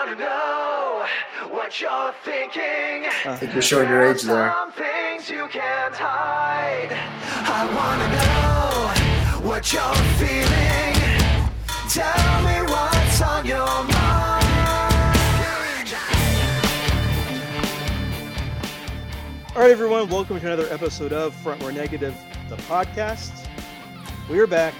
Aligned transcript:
wanna 0.00 0.16
know 0.16 1.04
what 1.50 1.78
you're 1.78 2.14
thinking. 2.24 3.04
I 3.26 3.36
think 3.36 3.52
you're 3.52 3.60
showing 3.60 3.88
your 3.90 4.02
age 4.02 4.22
there. 4.22 4.50
Some 4.50 4.72
things 4.72 5.28
you 5.28 5.46
can't 5.48 5.94
hide. 5.94 6.88
I 7.44 7.66
wanna 7.76 8.08
know 8.16 9.46
what 9.46 9.70
you're 9.70 9.94
feeling. 10.16 10.94
Tell 11.90 12.42
me 12.44 12.72
what's 12.72 13.20
on 13.20 13.44
your 13.44 13.58
mind. 13.58 14.46
All 19.54 19.62
right, 19.62 19.70
everyone, 19.70 20.08
welcome 20.08 20.40
to 20.40 20.46
another 20.46 20.72
episode 20.72 21.12
of 21.12 21.34
Front 21.34 21.62
Row 21.62 21.70
Negative, 21.70 22.16
the 22.48 22.56
podcast. 22.56 23.46
We 24.30 24.38
are 24.38 24.46
back, 24.46 24.72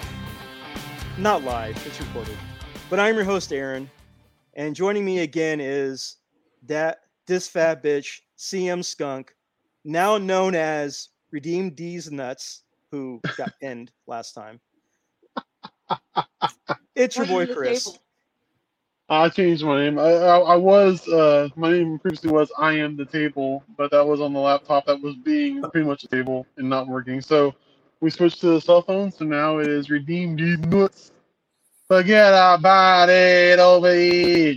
not 1.19 1.43
live, 1.43 1.77
it's 1.87 2.01
recorded, 2.01 2.39
but 2.89 2.99
I'm 2.99 3.17
your 3.17 3.25
host, 3.25 3.53
Aaron, 3.53 3.91
and 4.55 4.77
joining 4.77 5.05
me 5.05 5.21
again 5.21 5.61
is 5.61 6.17
that 6.67 7.01
this 7.27 7.49
fat 7.49 7.83
bitch, 7.83 8.21
CM 8.39 8.85
Skunk, 8.85 9.35
now 9.85 10.19
known 10.19 10.55
as 10.55 11.11
Redeemed 11.33 11.77
D's 11.77 12.11
Nuts, 12.11 12.63
who 12.93 13.23
got 13.37 13.53
pinned 13.61 13.93
last 14.07 14.35
time. 14.35 14.61
It's 16.97 17.19
your 17.19 17.27
boy, 17.27 17.47
Chris. 17.47 17.99
I 19.09 19.29
changed 19.31 19.65
my 19.65 19.85
name. 19.85 20.01
I, 20.01 20.11
I, 20.15 20.39
I 20.41 20.57
was 20.57 21.09
uh 21.09 21.49
my 21.57 21.73
name 21.73 22.01
previously 22.01 22.33
was 22.33 22.53
I 22.59 22.75
am 22.75 22.97
the 22.97 23.07
table, 23.07 23.65
but 23.79 23.93
that 23.93 24.07
was 24.07 24.21
on 24.21 24.33
the 24.35 24.41
laptop 24.41 24.87
that 24.87 25.01
was 25.01 25.17
being 25.17 25.65
pretty 25.71 25.87
much 25.87 26.05
a 26.05 26.09
table 26.09 26.47
and 26.59 26.69
not 26.69 26.89
working. 26.89 27.21
So 27.23 27.55
we 28.01 28.11
switched 28.11 28.41
to 28.43 28.49
the 28.49 28.61
cell 28.61 28.83
phone. 28.83 29.13
So 29.13 29.25
now 29.25 29.59
it 29.61 29.69
is 29.69 29.91
redeem 29.91 30.37
these 30.37 30.59
nuts. 30.61 31.13
Forget 31.91 32.33
about 32.33 33.09
it 33.09 33.59
over 33.59 33.93
here. 33.93 34.55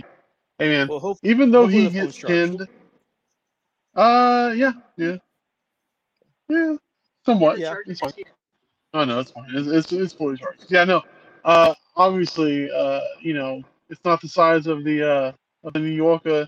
Hey 0.56 0.68
man, 0.68 0.86
Well, 0.86 1.00
hope, 1.00 1.18
even 1.24 1.50
though 1.50 1.66
he 1.66 1.90
gets 1.90 2.16
pinned, 2.16 2.64
uh 3.96 4.52
yeah 4.54 4.70
yeah 4.96 5.16
yeah 6.48 6.76
somewhat 7.26 7.58
Yeah. 7.58 7.74
It's 7.86 7.98
fine. 7.98 8.12
Oh 8.92 9.04
no, 9.04 9.18
it's 9.18 9.32
fine. 9.32 9.48
It's 9.52 9.66
it's, 9.66 9.92
it's 9.92 10.12
fully 10.12 10.36
charged. 10.36 10.66
Yeah, 10.68 10.84
no. 10.84 11.02
Uh, 11.44 11.74
obviously, 11.96 12.70
uh, 12.70 13.00
you 13.20 13.34
know, 13.34 13.64
it's 13.90 14.04
not 14.04 14.20
the 14.20 14.28
size 14.28 14.68
of 14.68 14.84
the 14.84 15.02
uh 15.02 15.32
of 15.64 15.72
the 15.72 15.80
New 15.80 15.90
Yorker 15.90 16.46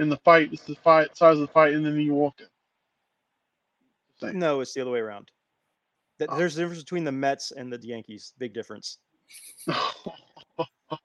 in 0.00 0.08
the 0.08 0.16
fight. 0.24 0.52
It's 0.52 0.64
the 0.64 0.74
fight 0.74 1.16
size 1.16 1.34
of 1.34 1.42
the 1.42 1.46
fight 1.46 1.74
in 1.74 1.84
the 1.84 1.90
New 1.90 2.02
Yorker. 2.02 2.48
Same. 4.20 4.40
no, 4.40 4.58
it's 4.62 4.74
the 4.74 4.80
other 4.80 4.90
way 4.90 4.98
around. 4.98 5.30
That- 6.18 6.28
Oh. 6.30 6.36
There's 6.36 6.58
a 6.58 6.62
difference 6.62 6.82
between 6.82 7.04
the 7.04 7.12
Mets 7.12 7.52
and 7.52 7.72
the 7.72 7.78
Yankees. 7.86 8.32
Big 8.36 8.52
difference. 8.52 8.98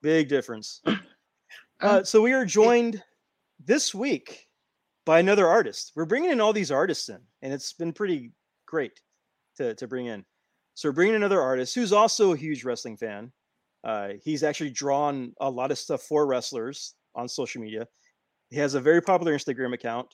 Big 0.02 0.28
difference. 0.30 0.82
Uh, 1.82 2.02
so 2.02 2.22
we 2.22 2.32
are 2.32 2.46
joined 2.46 3.04
this 3.66 3.94
week 3.94 4.48
by 5.06 5.20
another 5.20 5.48
artist. 5.48 5.92
We're 5.98 6.06
bringing 6.06 6.32
in 6.32 6.40
all 6.40 6.54
these 6.54 6.72
artists 6.72 7.10
in, 7.10 7.20
and 7.42 7.52
it's 7.52 7.74
been 7.74 7.92
pretty 7.92 8.32
great 8.66 9.02
to, 9.58 9.76
to 9.76 9.86
bring 9.86 10.06
in. 10.06 10.24
So 10.76 10.88
we're 10.88 10.94
bringing 10.94 11.16
another 11.16 11.42
artist 11.42 11.76
who's 11.76 11.92
also 11.92 12.32
a 12.32 12.38
huge 12.38 12.64
wrestling 12.64 12.96
fan. 12.96 13.34
Uh, 13.84 14.12
he's 14.24 14.44
actually 14.44 14.70
drawn 14.70 15.34
a 15.42 15.50
lot 15.50 15.72
of 15.72 15.78
stuff 15.78 16.04
for 16.04 16.26
wrestlers 16.26 16.96
on 17.16 17.28
social 17.28 17.62
media. 17.62 17.86
He 18.50 18.58
has 18.60 18.76
a 18.76 18.80
very 18.80 19.02
popular 19.02 19.36
Instagram 19.36 19.74
account. 19.74 20.08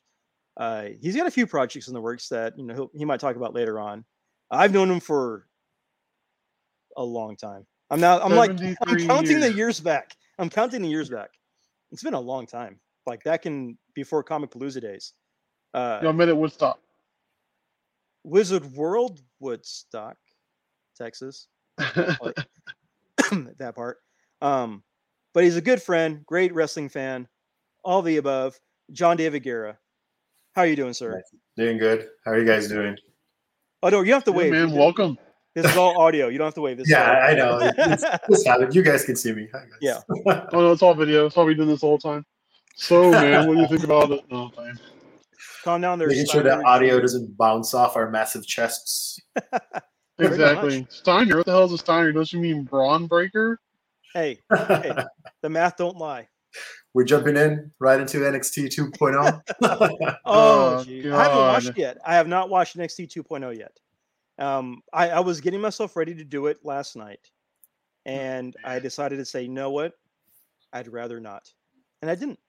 Uh, 0.57 0.87
he's 0.99 1.15
got 1.15 1.27
a 1.27 1.31
few 1.31 1.45
projects 1.45 1.87
in 1.87 1.93
the 1.93 2.01
works 2.01 2.29
that 2.29 2.57
you 2.57 2.65
know 2.65 2.73
he'll, 2.73 2.91
he 2.95 3.05
might 3.05 3.19
talk 3.19 3.35
about 3.35 3.53
later 3.53 3.79
on. 3.79 4.03
I've 4.49 4.73
known 4.73 4.89
him 4.89 4.99
for 4.99 5.45
a 6.97 7.03
long 7.03 7.37
time. 7.37 7.65
I'm 7.89 7.99
now 7.99 8.19
I'm 8.19 8.35
like 8.35 8.51
I'm 8.51 8.57
73 8.57 9.07
counting 9.07 9.39
the 9.39 9.47
years. 9.47 9.57
years 9.57 9.79
back. 9.79 10.15
I'm 10.37 10.49
counting 10.49 10.81
the 10.81 10.87
years 10.87 11.09
back. 11.09 11.31
It's 11.91 12.03
been 12.03 12.13
a 12.13 12.19
long 12.19 12.45
time. 12.45 12.79
Like 13.05 13.23
back 13.23 13.45
in 13.45 13.77
before 13.95 14.23
Comic 14.23 14.51
Palooza 14.51 14.81
days. 14.81 15.13
Uh, 15.73 15.99
Y'all 16.03 16.13
met 16.13 16.29
at 16.29 16.37
Woodstock. 16.37 16.79
Wizard 18.23 18.65
World, 18.73 19.21
Woodstock, 19.39 20.17
Texas. 20.95 21.47
that 21.77 23.73
part. 23.75 23.97
Um, 24.41 24.83
but 25.33 25.43
he's 25.43 25.57
a 25.57 25.61
good 25.61 25.81
friend, 25.81 26.25
great 26.25 26.53
wrestling 26.53 26.89
fan, 26.89 27.27
all 27.83 28.01
the 28.01 28.17
above. 28.17 28.59
John 28.91 29.17
David 29.17 29.43
Guerra. 29.43 29.77
How 30.55 30.63
are 30.63 30.67
you 30.67 30.75
doing, 30.75 30.93
sir? 30.93 31.21
Doing 31.55 31.77
good. 31.77 32.09
How 32.25 32.31
are 32.31 32.39
you 32.39 32.45
guys 32.45 32.67
doing? 32.67 32.97
Oh 33.83 33.89
no, 33.89 34.01
you 34.01 34.13
have 34.13 34.23
to 34.25 34.31
Hey, 34.31 34.37
wave. 34.37 34.51
man, 34.51 34.71
welcome. 34.71 35.17
This 35.55 35.65
is 35.65 35.77
all 35.77 35.99
audio. 35.99 36.27
You 36.27 36.37
don't 36.37 36.45
have 36.45 36.53
to 36.55 36.61
wave. 36.61 36.77
This 36.77 36.89
Yeah, 36.89 37.09
all 37.09 37.29
I 37.29 37.33
know. 37.33 37.59
It's, 37.93 38.03
it's 38.29 38.45
happened. 38.45 38.75
You 38.75 38.81
guys 38.83 39.03
can 39.03 39.15
see 39.15 39.33
me. 39.33 39.47
Hi. 39.53 39.63
Yeah. 39.81 39.99
Oh 40.27 40.61
no, 40.61 40.71
it's 40.71 40.81
all 40.81 40.93
video. 40.93 41.23
That's 41.23 41.35
why 41.35 41.43
we've 41.43 41.57
been 41.57 41.65
doing 41.65 41.73
this 41.75 41.81
the 41.81 41.87
whole 41.87 41.97
time. 41.97 42.25
So 42.75 43.11
man, 43.11 43.47
what 43.47 43.55
do 43.55 43.61
you 43.61 43.67
think 43.67 43.83
about 43.83 44.11
it? 44.11 44.21
No, 44.31 44.49
fine. 44.49 44.79
Calm 45.63 45.81
down 45.81 45.99
there. 45.99 46.07
Making 46.07 46.27
sure 46.27 46.43
that 46.43 46.63
audio 46.65 46.99
doesn't 46.99 47.35
bounce 47.37 47.73
off 47.73 47.95
our 47.95 48.09
massive 48.09 48.45
chests. 48.45 49.19
Exactly. 50.21 50.85
Steiner. 50.89 51.37
What 51.37 51.45
the 51.45 51.53
hell 51.53 51.63
is 51.63 51.71
a 51.71 51.77
Steiner? 51.77 52.11
Don't 52.11 52.31
you 52.33 52.41
mean 52.41 52.63
Bron 52.65 53.07
Breakker? 53.07 53.57
Hey, 54.13 54.37
the 54.49 55.07
math 55.49 55.77
don't 55.77 55.95
lie. 55.97 56.27
We're 56.93 57.05
jumping 57.05 57.37
in 57.37 57.71
right 57.79 57.99
into 58.01 58.17
NXT 58.17 58.65
2.0. 58.65 59.41
Oh, 59.61 60.17
Oh. 60.25 60.79
I 60.79 61.23
haven't 61.23 61.37
watched 61.37 61.67
God. 61.67 61.77
yet. 61.77 61.97
I 62.05 62.15
have 62.15 62.27
not 62.27 62.49
watched 62.49 62.75
NXT 62.77 63.13
2.0 63.13 63.57
yet. 63.57 63.71
Um, 64.39 64.83
I, 64.93 65.11
I 65.11 65.21
was 65.21 65.41
getting 65.41 65.61
myself 65.61 65.95
ready 65.97 66.15
to 66.15 66.25
do 66.25 66.47
it 66.47 66.59
last 66.65 66.95
night, 66.97 67.19
and 68.05 68.55
I 68.63 68.79
decided 68.79 69.17
to 69.17 69.25
say, 69.25 69.43
you 69.43 69.49
know 69.49 69.71
what? 69.71 69.93
I'd 70.73 70.89
rather 70.89 71.19
not, 71.19 71.51
and 72.01 72.11
I 72.11 72.15
didn't. 72.15 72.39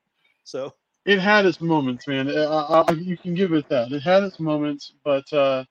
So 0.45 0.75
it 1.07 1.21
had 1.21 1.47
its 1.47 1.61
moments, 1.61 2.07
man. 2.09 2.29
I, 2.31 2.45
I, 2.45 2.85
I- 2.89 2.93
you 2.93 3.17
can 3.19 3.35
give 3.35 3.53
it 3.53 3.69
that. 3.71 3.93
It 3.93 4.03
had 4.03 4.23
its 4.25 4.41
moments, 4.41 4.95
but 5.05 5.33
uh, 5.33 5.65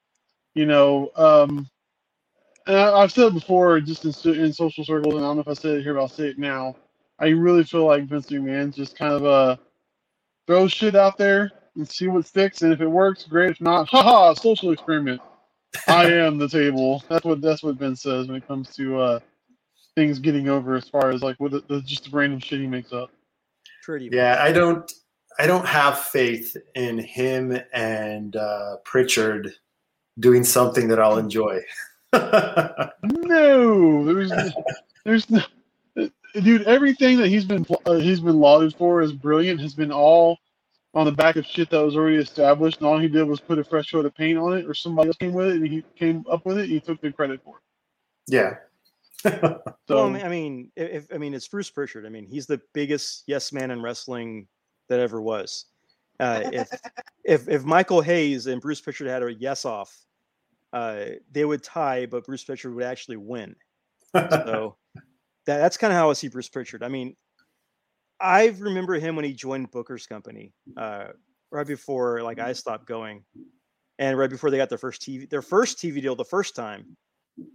you 0.55 0.65
know, 0.65 1.11
um, 1.15 1.69
and 2.67 2.77
I, 2.77 2.93
I've 3.01 3.11
said 3.13 3.27
it 3.27 3.35
before, 3.35 3.79
just 3.81 4.05
in, 4.05 4.35
in 4.35 4.53
social 4.53 4.85
circles, 4.85 5.15
and 5.15 5.23
I 5.25 5.27
don't 5.29 5.37
know 5.37 5.41
if 5.43 5.47
I 5.49 5.53
said 5.53 5.77
it 5.77 5.83
here, 5.83 5.95
but 5.95 6.01
I'll 6.01 6.09
say 6.09 6.27
it 6.29 6.39
now. 6.39 6.75
I 7.19 7.29
really 7.29 7.63
feel 7.65 7.85
like 7.85 8.05
Vince 8.05 8.27
McMahon 8.27 8.73
just 8.73 8.97
kind 8.97 9.13
of 9.13 9.25
uh 9.25 9.57
throws 10.47 10.71
shit 10.73 10.95
out 10.95 11.17
there 11.17 11.51
and 11.75 11.87
see 11.89 12.07
what 12.07 12.25
sticks, 12.27 12.61
and 12.63 12.73
if 12.73 12.81
it 12.81 12.87
works, 12.87 13.23
great. 13.25 13.51
If 13.51 13.61
not, 13.61 13.89
haha, 13.89 14.33
social 14.35 14.71
experiment. 14.71 15.21
I 15.87 16.05
am 16.05 16.37
the 16.37 16.47
table. 16.47 17.03
That's 17.09 17.25
what 17.25 17.41
that's 17.41 17.63
what 17.63 17.77
Ben 17.77 17.95
says 17.95 18.27
when 18.27 18.37
it 18.37 18.47
comes 18.47 18.75
to 18.75 18.99
uh 18.99 19.19
things 19.95 20.19
getting 20.19 20.49
over 20.49 20.75
as 20.75 20.87
far 20.87 21.09
as 21.09 21.21
like 21.21 21.37
what 21.39 21.51
the, 21.51 21.63
the, 21.67 21.81
just 21.81 22.05
the 22.05 22.17
random 22.17 22.39
shit 22.39 22.59
he 22.59 22.67
makes 22.67 22.93
up. 22.93 23.11
pretty. 23.83 24.09
yeah, 24.11 24.37
I 24.39 24.51
don't. 24.51 24.91
I 25.37 25.47
don't 25.47 25.65
have 25.65 25.99
faith 25.99 26.57
in 26.75 26.97
him 26.99 27.57
and 27.71 28.35
uh, 28.35 28.75
Prichard 28.83 29.53
doing 30.19 30.43
something 30.43 30.89
that 30.89 30.99
I'll 30.99 31.17
enjoy. 31.17 31.61
No, 33.31 34.03
there's 34.05 34.31
there's 35.05 35.29
no, 35.29 35.41
dude. 36.33 36.63
Everything 36.63 37.17
that 37.17 37.27
he's 37.27 37.45
been 37.45 37.65
uh, 37.85 37.93
he's 37.93 38.19
been 38.19 38.39
lauded 38.39 38.75
for 38.75 39.01
as 39.01 39.13
brilliant 39.13 39.61
has 39.61 39.75
been 39.75 39.91
all 39.91 40.39
on 40.99 41.05
the 41.05 41.11
back 41.11 41.37
of 41.37 41.45
shit 41.45 41.69
that 41.69 41.81
was 41.83 41.95
already 41.95 42.17
established, 42.17 42.77
and 42.77 42.87
all 42.87 42.99
he 42.99 43.07
did 43.07 43.23
was 43.23 43.39
put 43.39 43.57
a 43.57 43.63
fresh 43.63 43.91
coat 43.91 44.05
of 44.05 44.13
paint 44.15 44.37
on 44.37 44.57
it, 44.57 44.65
or 44.65 44.73
somebody 44.73 45.07
else 45.07 45.17
came 45.17 45.33
with 45.33 45.47
it, 45.47 45.55
and 45.55 45.67
he 45.67 45.83
came 45.97 46.25
up 46.29 46.45
with 46.45 46.57
it, 46.57 46.63
and 46.63 46.71
he 46.71 46.79
took 46.79 46.99
the 47.01 47.11
credit 47.11 47.41
for 47.43 47.57
it. 47.57 48.33
yeah. 48.33 48.55
Well, 49.41 49.61
So 49.87 50.05
I 50.05 50.09
mean, 50.09 50.25
I 50.25 50.29
mean, 50.29 50.71
if 50.75 51.07
I 51.13 51.17
mean, 51.17 51.33
it's 51.33 51.47
Bruce 51.47 51.69
Prichard. 51.69 52.05
I 52.05 52.09
mean, 52.09 52.25
he's 52.25 52.45
the 52.45 52.61
biggest 52.73 53.23
yes 53.27 53.51
man 53.51 53.71
in 53.71 53.81
wrestling 53.81 54.47
that 54.87 54.99
ever 54.99 55.21
was. 55.21 55.65
Uh, 56.19 56.49
if 56.53 56.69
if 57.25 57.47
if 57.47 57.63
Michael 57.63 58.01
Hayes 58.01 58.47
and 58.47 58.61
Bruce 58.61 58.81
Prichard 58.81 59.07
had 59.07 59.23
a 59.23 59.33
yes 59.33 59.65
off, 59.65 59.93
uh, 60.73 61.05
they 61.31 61.45
would 61.45 61.63
tie, 61.63 62.05
but 62.05 62.25
Bruce 62.25 62.43
Prichard 62.43 62.73
would 62.75 62.83
actually 62.83 63.17
win. 63.17 63.55
So 64.15 64.77
that, 65.45 65.57
that's 65.57 65.77
kind 65.77 65.91
of 65.91 65.97
how 65.97 66.09
I 66.09 66.13
see 66.13 66.27
Bruce 66.29 66.49
Prichard. 66.49 66.83
I 66.83 66.87
mean, 66.87 67.15
I 68.21 68.47
remember 68.59 68.95
him 68.95 69.15
when 69.15 69.25
he 69.25 69.33
joined 69.33 69.71
Booker's 69.71 70.05
company, 70.05 70.53
uh, 70.77 71.07
right 71.51 71.67
before 71.67 72.21
like 72.21 72.39
I 72.39 72.53
stopped 72.53 72.85
going, 72.85 73.23
and 73.97 74.17
right 74.17 74.29
before 74.29 74.49
they 74.51 74.57
got 74.57 74.69
their 74.69 74.77
first 74.77 75.01
TV, 75.01 75.29
their 75.29 75.41
first 75.41 75.77
TV 75.77 76.01
deal 76.01 76.15
the 76.15 76.25
first 76.25 76.55
time, 76.55 76.97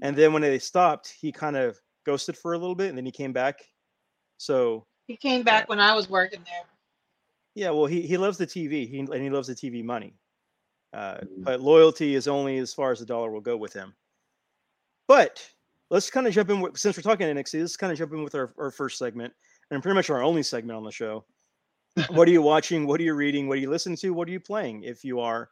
and 0.03 0.17
then 0.17 0.33
when 0.33 0.43
they 0.43 0.59
stopped, 0.59 1.15
he 1.21 1.31
kind 1.33 1.57
of 1.57 1.79
ghosted 2.07 2.37
for 2.37 2.55
a 2.55 2.59
little 2.59 2.75
bit, 2.75 2.89
and 2.89 2.97
then 2.99 3.05
he 3.05 3.13
came 3.13 3.33
back. 3.33 3.61
So 4.39 4.87
He 5.07 5.17
came 5.17 5.43
back 5.43 5.69
when 5.69 5.81
I 5.81 5.95
was 5.95 6.09
working 6.09 6.41
there. 6.45 6.65
yeah, 7.55 7.71
well, 7.71 7.87
he 7.87 8.03
he 8.03 8.17
loves 8.17 8.39
the 8.39 8.47
TV, 8.47 8.89
he 8.89 9.01
and 9.01 9.15
he 9.15 9.31
loves 9.31 9.49
the 9.49 9.55
TV 9.55 9.85
money. 9.85 10.15
Uh, 10.93 11.19
but 11.39 11.61
loyalty 11.61 12.15
is 12.15 12.29
only 12.29 12.59
as 12.59 12.73
far 12.73 12.93
as 12.93 13.01
the 13.01 13.07
dollar 13.07 13.31
will 13.31 13.41
go 13.41 13.57
with 13.57 13.73
him. 13.73 13.93
But 15.09 15.45
let's 15.91 16.09
kind 16.09 16.27
of 16.27 16.33
jump 16.33 16.51
in 16.51 16.61
with, 16.61 16.79
since 16.79 16.97
we're 16.97 17.03
talking 17.03 17.27
NXT. 17.27 17.61
Let's 17.61 17.77
kind 17.77 17.93
of 17.93 17.99
jump 17.99 18.13
in 18.13 18.23
with 18.23 18.35
our, 18.37 18.55
our 18.59 18.71
first 18.71 18.97
segment 18.99 19.33
and 19.71 19.83
pretty 19.83 19.95
much 19.95 20.11
our 20.11 20.23
only 20.23 20.43
segment 20.43 20.77
on 20.77 20.85
the 20.85 20.91
show. 20.91 21.25
what 22.11 22.27
are 22.29 22.33
you 22.33 22.43
watching? 22.43 22.87
What 22.87 23.01
are 23.01 23.05
you 23.05 23.15
reading? 23.15 23.49
What 23.49 23.59
are 23.59 23.61
you 23.61 23.71
listening 23.71 23.97
to? 23.99 24.11
What 24.11 24.29
are 24.29 24.33
you 24.33 24.41
playing? 24.41 24.83
If 24.83 25.05
you 25.05 25.21
are 25.21 25.51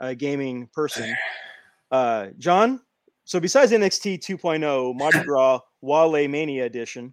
a 0.00 0.14
gaming 0.14 0.66
person, 0.68 1.14
uh, 1.90 2.28
John. 2.38 2.80
So 3.24 3.38
besides 3.40 3.72
NXT 3.72 4.20
2.0, 4.20 4.96
Mardi 4.96 5.22
Gras 5.24 5.60
Wale 5.82 6.26
Mania 6.28 6.64
Edition, 6.64 7.12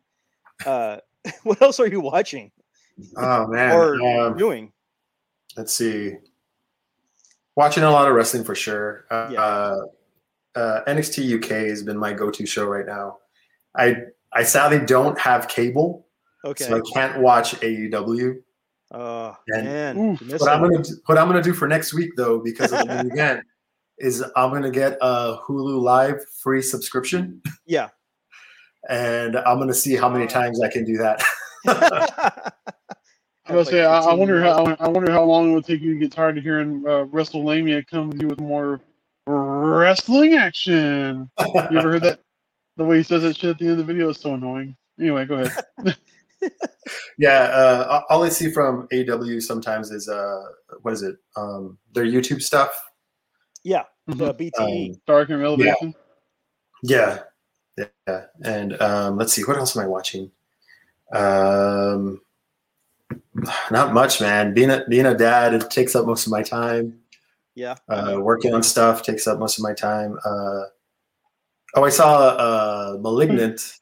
uh, 0.66 0.98
what 1.44 1.62
else 1.62 1.80
are 1.80 1.88
you 1.88 2.00
watching? 2.00 2.52
Oh 3.18 3.48
man. 3.48 3.74
or 3.74 4.02
Um, 4.02 4.38
doing. 4.38 4.72
let's 5.58 5.74
see. 5.74 6.14
Watching 7.58 7.84
a 7.84 7.92
lot 7.92 8.08
of 8.08 8.16
wrestling 8.16 8.44
for 8.46 8.56
sure. 8.56 9.06
Uh, 9.12 9.30
Yeah. 9.32 9.42
uh, 9.42 9.78
uh, 10.56 10.84
NXT 10.88 11.36
UK 11.44 11.50
has 11.70 11.84
been 11.84 11.98
my 11.98 12.14
go-to 12.14 12.46
show 12.46 12.66
right 12.66 12.86
now. 12.86 13.18
I 13.78 13.98
I 14.32 14.44
sadly 14.44 14.80
don't 14.86 15.18
have 15.20 15.50
cable, 15.50 16.05
Okay. 16.46 16.66
so 16.66 16.78
I 16.78 16.82
can't 16.94 17.22
watch 17.22 17.56
AEW. 17.62 18.42
Oh 18.92 19.36
And- 19.48 19.66
man, 19.66 19.98
Oof. 19.98 20.22
What 20.40 20.50
I'm 20.50 20.62
gonna 20.62 20.84
do- 20.84 20.98
what 21.08 21.18
I'm 21.18 21.28
gonna 21.28 21.42
do 21.42 21.54
for 21.54 21.68
next 21.68 21.94
week 21.94 22.12
though, 22.16 22.40
because 22.40 22.72
of 22.72 22.88
the 22.88 23.00
event, 23.12 23.44
is 23.98 24.24
I'm 24.36 24.52
gonna 24.52 24.70
get 24.72 24.98
a 25.02 25.38
Hulu 25.48 25.82
Live 25.82 26.18
free 26.44 26.62
subscription, 26.62 27.42
yeah. 27.66 27.90
and 28.90 29.38
I'm 29.38 29.58
gonna 29.58 29.74
see 29.74 29.96
how 29.96 30.08
many 30.08 30.28
times 30.28 30.62
I 30.62 30.68
can 30.70 30.86
do 30.86 30.98
that. 30.98 31.22
I 31.68 33.54
was 33.54 33.70
gonna 33.70 33.78
say, 33.78 33.86
I, 33.86 34.00
I 34.00 34.14
wonder 34.14 34.42
how 34.42 34.66
I 34.80 34.88
wonder 34.88 35.12
how 35.12 35.24
long 35.24 35.52
it 35.52 35.56
would 35.56 35.66
take 35.66 35.82
you 35.82 35.94
to 35.94 36.00
get 36.00 36.12
tired 36.12 36.38
of 36.38 36.44
hearing 36.44 36.84
uh, 36.88 37.06
WrestleMania 37.06 37.86
come 37.88 38.12
to 38.12 38.18
you 38.18 38.28
with 38.28 38.40
more 38.40 38.82
wrestling 39.28 40.36
action. 40.36 41.30
You 41.40 41.78
ever 41.80 41.92
heard 41.94 42.04
that? 42.04 42.20
The 42.78 42.84
way 42.84 42.98
he 42.98 43.04
says 43.04 43.22
that 43.24 43.38
shit 43.38 43.52
at 43.52 43.58
the 43.58 43.64
end 43.70 43.72
of 43.80 43.88
the 43.88 43.94
video 43.94 44.10
is 44.10 44.20
so 44.20 44.34
annoying. 44.34 44.76
Anyway, 45.00 45.26
go 45.26 45.36
ahead. 45.36 45.96
Yeah, 47.18 47.44
uh, 47.44 48.02
all 48.10 48.24
I 48.24 48.30
see 48.30 48.52
from 48.52 48.88
AW 48.94 49.40
sometimes 49.40 49.92
is 49.92 50.08
uh, 50.10 50.44
what 50.82 50.94
is 50.94 51.04
it? 51.04 51.16
Um, 51.36 51.78
their 51.94 52.06
YouTube 52.06 52.42
stuff. 52.42 52.72
Yeah, 53.64 53.84
Mhm. 54.10 54.18
the 54.18 54.34
BTE. 54.34 54.90
Um, 54.92 55.02
Dark 55.08 55.30
and 55.30 55.42
Elevation. 55.44 55.94
Yeah, 56.84 57.20
yeah, 57.78 58.26
and 58.44 58.80
um, 58.82 59.18
let's 59.18 59.34
see, 59.34 59.44
what 59.44 59.58
else 59.58 59.76
am 59.76 59.84
I 59.84 59.88
watching? 59.88 60.32
Um, 61.14 62.22
not 63.72 63.94
much, 63.94 64.22
man. 64.22 64.54
Being 64.54 64.70
a 64.72 64.86
being 64.88 65.06
a 65.06 65.16
dad, 65.18 65.54
it 65.54 65.70
takes 65.72 65.96
up 65.96 66.06
most 66.06 66.26
of 66.28 66.32
my 66.32 66.44
time. 66.44 67.00
yeah. 67.56 67.76
Uh, 67.90 68.18
working 68.20 68.54
on 68.54 68.62
stuff 68.64 69.02
takes 69.04 69.26
up 69.28 69.40
most 69.40 69.58
of 69.58 69.64
my 69.64 69.74
time. 69.74 70.18
Uh, 70.26 70.64
oh, 71.76 71.84
I 71.84 71.90
saw 71.90 72.18
uh, 72.38 72.98
*Malignant*. 73.02 73.78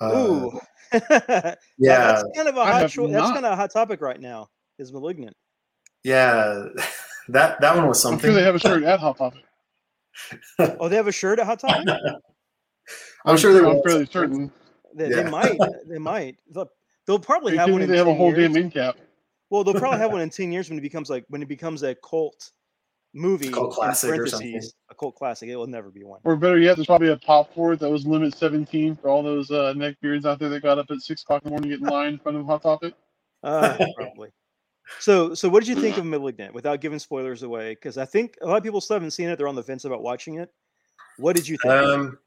Uh, 0.00 0.12
Ooh. 0.14 0.60
That- 1.08 1.58
yeah, 1.78 1.98
that's 2.12 2.24
kind 2.36 2.48
of 2.48 2.56
a 2.56 2.60
I 2.60 2.72
hot. 2.72 2.80
have 2.82 2.92
Cho- 2.92 3.08
that's 3.08 3.30
kind 3.32 3.44
of 3.46 3.52
a 3.52 3.56
hot 3.56 3.70
topic 3.72 4.00
right 4.00 4.20
now. 4.20 4.48
Is 4.78 4.92
malignant. 4.92 5.36
yeah. 6.04 6.64
That 7.30 7.60
that 7.60 7.74
one 7.76 7.88
was 7.88 8.04
I'm 8.04 8.12
something. 8.12 8.28
sure 8.30 8.34
they 8.34 8.44
have 8.44 8.54
a 8.54 8.58
shirt 8.60 8.84
at 8.84 9.00
Hot 9.00 9.18
Topic. 9.18 9.42
Oh, 10.78 10.88
they 10.88 10.94
have 10.94 11.08
a 11.08 11.12
shirt 11.12 11.40
at 11.40 11.46
Hot 11.46 11.58
Topic. 11.58 11.88
I'm 13.24 13.36
sure 13.36 13.52
they 13.52 13.58
I'm 13.58 13.64
will. 13.76 13.82
fairly 13.82 14.06
certain. 14.06 14.52
They, 14.94 15.10
Yeah. 15.10 15.22
they 15.22 15.30
might. 15.30 15.58
They 15.88 15.98
might. 15.98 16.36
They'll, 16.54 16.68
they'll 17.04 17.18
probably 17.18 17.52
They, 17.52 17.58
have 17.58 17.70
one. 17.70 17.80
they 17.80 17.86
In 17.88 17.94
have 17.94 18.06
a 18.06 18.14
whole 18.14 18.28
years. 18.36 18.52
damn 18.52 18.56
end 18.62 18.72
cap. 18.74 18.94
Well, 19.50 19.64
they'll 19.64 19.74
probably 19.74 19.98
have 19.98 20.12
one 20.12 20.20
in 20.20 20.30
ten 20.30 20.52
years 20.52 20.68
when 20.68 20.78
it 20.78 20.82
becomes 20.82 21.10
like 21.10 21.24
when 21.28 21.42
it 21.42 21.48
becomes 21.48 21.82
a 21.82 21.96
cult 21.96 22.52
movie. 23.16 23.48
Cult 23.50 23.72
classic 23.72 24.18
or 24.18 24.26
something. 24.26 24.60
A 24.90 24.94
cult 24.94 25.16
classic. 25.16 25.48
It 25.48 25.56
will 25.56 25.66
never 25.66 25.90
be 25.90 26.04
one. 26.04 26.20
Or 26.24 26.36
better 26.36 26.58
yet, 26.58 26.76
there's 26.76 26.86
probably 26.86 27.10
a 27.10 27.16
pop 27.16 27.52
for 27.54 27.72
it 27.72 27.80
that 27.80 27.90
was 27.90 28.06
limit 28.06 28.36
17 28.36 28.96
for 28.96 29.08
all 29.08 29.22
those 29.22 29.50
uh, 29.50 29.74
neckbeards 29.76 30.24
out 30.24 30.38
there 30.38 30.48
that 30.50 30.62
got 30.62 30.78
up 30.78 30.90
at 30.90 31.00
6 31.00 31.22
o'clock 31.22 31.42
in 31.44 31.46
the 31.46 31.50
morning 31.50 31.70
to 31.70 31.76
get 31.76 31.82
in 31.82 31.92
line 31.92 32.12
in 32.14 32.18
front 32.18 32.38
of 32.38 32.46
Hot 32.46 32.62
Topic. 32.62 32.94
Uh, 33.42 33.76
probably. 33.96 34.28
So, 35.00 35.34
so 35.34 35.48
what 35.48 35.64
did 35.64 35.68
you 35.68 35.80
think 35.80 35.98
of 35.98 36.04
*Malignant* 36.04 36.54
without 36.54 36.80
giving 36.80 36.98
spoilers 36.98 37.42
away? 37.42 37.74
Because 37.74 37.98
I 37.98 38.04
think 38.04 38.36
a 38.42 38.46
lot 38.46 38.56
of 38.56 38.62
people 38.62 38.80
still 38.80 38.94
haven't 38.94 39.10
seen 39.10 39.28
it; 39.28 39.36
they're 39.36 39.48
on 39.48 39.56
the 39.56 39.62
fence 39.62 39.84
about 39.84 40.02
watching 40.02 40.38
it. 40.38 40.48
What 41.18 41.34
did 41.34 41.48
you 41.48 41.56
think? 41.60 41.74
Um, 41.74 42.18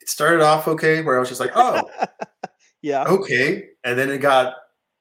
it 0.00 0.08
started 0.08 0.42
off 0.42 0.66
okay, 0.66 1.02
where 1.02 1.16
I 1.16 1.20
was 1.20 1.28
just 1.28 1.40
like, 1.40 1.52
oh, 1.54 1.88
yeah, 2.82 3.04
okay, 3.04 3.68
and 3.84 3.96
then 3.96 4.10
it 4.10 4.18
got 4.18 4.54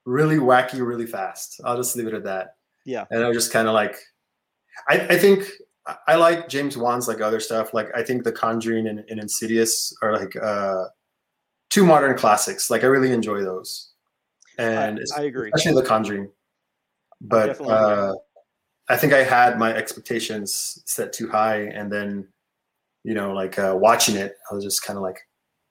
really 0.05 0.37
wacky 0.37 0.85
really 0.85 1.07
fast. 1.07 1.59
I'll 1.65 1.77
just 1.77 1.95
leave 1.95 2.07
it 2.07 2.13
at 2.13 2.23
that. 2.23 2.55
yeah, 2.85 3.05
And 3.09 3.23
I 3.23 3.27
was 3.27 3.35
just 3.35 3.51
kind 3.51 3.67
of 3.67 3.73
like, 3.73 3.97
I, 4.89 4.99
I 5.09 5.17
think 5.17 5.49
I- 5.87 5.97
I 6.07 6.15
like 6.15 6.49
James 6.49 6.77
Wan's 6.77 7.07
like 7.07 7.21
other 7.21 7.39
stuff. 7.39 7.73
Like 7.73 7.89
I 7.95 8.03
think 8.03 8.23
The 8.23 8.31
Conjuring 8.31 8.87
and, 8.87 9.03
and 9.09 9.19
Insidious 9.19 9.95
are 10.01 10.13
like 10.13 10.35
uh, 10.35 10.85
two 11.69 11.85
modern 11.85 12.17
classics. 12.17 12.69
Like 12.69 12.83
I 12.83 12.87
really 12.87 13.11
enjoy 13.11 13.41
those, 13.41 13.91
and 14.57 14.99
I 15.15 15.23
agree. 15.23 15.51
especially 15.53 15.81
The 15.81 15.87
Conjuring. 15.87 16.31
But 17.21 17.51
agree. 17.51 17.67
uh, 17.69 18.13
I 18.89 18.97
think 18.97 19.13
I 19.13 19.23
had 19.23 19.57
my 19.59 19.73
expectations 19.73 20.81
set 20.85 21.13
too 21.13 21.29
high, 21.29 21.61
and 21.73 21.91
then 21.91 22.27
you 23.03 23.13
know, 23.13 23.33
like 23.33 23.59
uh, 23.59 23.75
watching 23.77 24.15
it, 24.15 24.35
I 24.51 24.55
was 24.55 24.63
just 24.63 24.81
kind 24.83 24.97
of 24.97 25.03
like, 25.03 25.19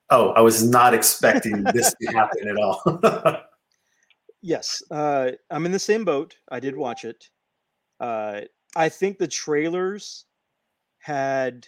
oh, 0.09 0.29
I 0.29 0.41
was 0.41 0.63
not 0.63 0.93
expecting 0.93 1.63
this 1.73 1.93
to 2.01 2.07
happen 2.13 2.47
at 2.47 2.55
all. 2.57 3.41
Yes, 4.41 4.83
uh, 4.91 5.31
I'm 5.49 5.65
in 5.65 5.71
the 5.71 5.79
same 5.79 6.05
boat. 6.05 6.35
I 6.49 6.59
did 6.59 6.75
watch 6.77 7.03
it. 7.03 7.29
I 8.75 8.89
think 8.89 9.17
the 9.17 9.27
trailers 9.27 10.25
had 10.99 11.67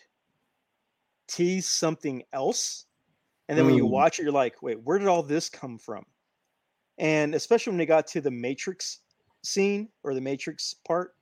teased 1.28 1.68
something 1.70 2.24
else, 2.34 2.86
and 3.50 3.58
then 3.58 3.66
when 3.66 3.76
you 3.76 3.86
Mm. 3.86 3.92
watch 3.92 4.20
it, 4.20 4.24
you're 4.24 4.32
like, 4.34 4.62
"Wait, 4.64 4.82
where 4.82 5.00
did 5.00 5.08
all 5.08 5.24
this 5.24 5.50
come 5.50 5.78
from?" 5.80 6.06
And 6.98 7.36
especially 7.36 7.72
when 7.72 7.80
they 7.80 7.88
got 7.88 8.08
to 8.10 8.22
the 8.22 8.32
Matrix 8.32 9.02
scene 9.44 9.92
or 10.04 10.14
the 10.16 10.22
Matrix 10.22 10.74
part, 10.74 11.16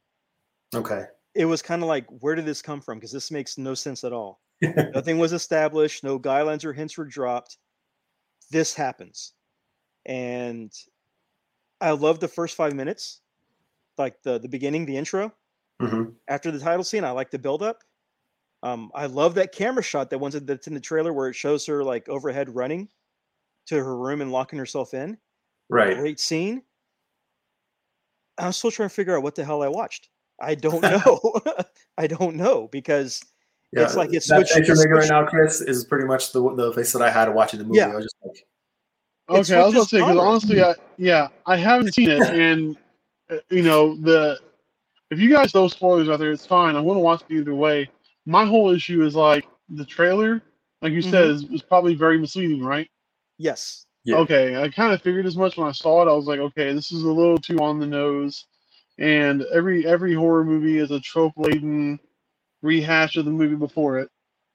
okay. 0.74 1.08
it 1.34 1.46
was 1.46 1.62
kind 1.62 1.82
of 1.82 1.88
like, 1.88 2.06
"Where 2.10 2.36
did 2.36 2.46
this 2.46 2.62
come 2.62 2.82
from?" 2.82 2.98
Because 3.00 3.12
this 3.12 3.32
makes 3.32 3.58
no 3.58 3.74
sense 3.74 4.04
at 4.04 4.14
all. 4.14 4.42
Nothing 4.96 5.18
was 5.20 5.34
established. 5.34 6.04
No 6.04 6.20
guidelines 6.20 6.64
or 6.66 6.74
hints 6.74 6.98
were 6.98 7.06
dropped. 7.06 7.58
This 8.52 8.76
happens, 8.76 9.34
and 10.06 10.74
I 11.82 11.92
love 11.92 12.20
the 12.20 12.28
first 12.28 12.56
five 12.56 12.74
minutes, 12.74 13.22
like 13.98 14.24
the 14.24 14.40
the 14.40 14.50
beginning, 14.50 14.86
the 14.86 14.98
intro. 14.98 15.36
Mhm. 15.82 16.14
After 16.28 16.52
the 16.52 16.60
title 16.60 16.84
scene, 16.84 17.04
I 17.04 17.12
like 17.12 17.32
the 17.32 17.40
build 17.40 17.62
up. 17.64 17.84
Um, 18.64 18.92
I 18.96 19.06
love 19.08 19.36
that 19.36 19.52
camera 19.52 19.84
shot 19.84 20.10
that 20.10 20.18
one's 20.20 20.40
that's 20.42 20.68
in 20.68 20.74
the 20.74 20.80
trailer 20.80 21.14
where 21.14 21.28
it 21.30 21.36
shows 21.36 21.66
her 21.68 21.84
like 21.84 22.10
overhead 22.10 22.54
running 22.56 22.90
to 23.68 23.76
her 23.76 23.98
room 23.98 24.22
and 24.22 24.32
locking 24.32 24.58
herself 24.58 24.94
in. 24.94 25.18
Right. 25.70 25.98
Great 25.98 26.20
scene. 26.20 26.64
I'm 28.38 28.52
still 28.52 28.72
trying 28.72 28.90
to 28.90 28.96
figure 28.96 29.16
out 29.16 29.24
what 29.24 29.36
the 29.36 29.46
hell 29.46 29.62
I 29.64 29.68
watched. 29.68 30.10
I 30.40 30.56
don't 30.56 30.82
know. 31.06 31.42
I 31.98 32.08
don't 32.08 32.36
know 32.36 32.68
because 32.72 33.22
It's 33.72 33.96
like 33.96 34.14
it's 34.14 34.28
that 34.30 34.48
switched- 34.48 34.54
face 34.54 34.68
you're 34.68 34.78
making 34.78 34.92
right 34.94 35.10
now, 35.10 35.26
Chris, 35.26 35.62
is 35.62 35.84
pretty 35.86 36.06
much 36.06 36.32
the 36.32 36.56
the 36.56 36.74
face 36.74 36.92
that 36.94 37.02
I 37.02 37.10
had 37.10 37.34
watching 37.34 37.60
the 37.60 37.66
movie. 37.66 37.78
Yeah. 37.80 37.92
I 37.92 37.96
was 37.96 38.06
just 38.06 38.16
like, 38.26 38.46
Okay, 39.28 39.38
I 39.38 39.38
was 39.40 39.50
what 39.50 39.70
about 39.70 39.82
to 39.84 39.90
say 39.90 39.98
because 39.98 40.18
honestly, 40.18 40.62
I, 40.64 40.76
yeah, 40.98 41.28
I 41.48 41.58
haven't 41.58 41.94
seen 41.96 42.10
it, 42.12 42.22
and 42.22 42.78
uh, 43.32 43.38
you 43.50 43.64
know 43.64 43.96
the 43.96 44.40
if 45.16 45.22
you 45.22 45.30
guys 45.30 45.52
throw 45.54 45.68
spoilers 45.70 46.10
out 46.10 46.20
there, 46.20 46.32
it's 46.32 46.46
fine. 46.46 46.76
I'm 46.76 46.84
going 46.84 46.98
to 46.98 47.02
watch 47.02 47.24
it 47.30 47.34
either 47.34 47.56
way. 47.56 47.90
My 48.26 48.46
whole 48.46 48.72
issue 48.72 49.06
is 49.06 49.16
like 49.16 49.48
the 49.70 49.86
trailer, 49.86 50.42
like 50.82 50.92
you 50.92 51.02
said, 51.02 51.26
mm-hmm. 51.26 51.54
is, 51.54 51.62
is 51.62 51.62
probably 51.62 51.96
very 51.96 52.18
misleading, 52.18 52.62
right? 52.64 52.90
yes, 53.38 53.86
Yeah. 54.04 54.18
Okay, 54.18 54.62
I 54.62 54.70
kind 54.70 54.94
of 54.94 55.02
figured 55.02 55.26
as 55.26 55.38
much 55.38 55.58
when 55.58 55.68
I 55.68 55.72
saw 55.72 56.02
it. 56.02 56.12
I 56.12 56.14
was 56.14 56.26
like, 56.26 56.40
okay, 56.40 56.74
this 56.74 56.92
is 56.92 57.04
a 57.04 57.12
little 57.12 57.38
too 57.38 57.60
on 57.60 57.80
the 57.80 57.88
nose, 57.88 58.46
and 59.00 59.44
every 59.54 59.86
every 59.88 60.14
horror 60.14 60.44
movie 60.44 60.78
is 60.80 60.92
a 60.92 61.00
trope 61.00 61.34
laden 61.38 62.00
rehash 62.62 63.16
of 63.16 63.26
the 63.26 63.32
movie 63.32 63.56
before 63.56 64.00
it, 64.00 64.10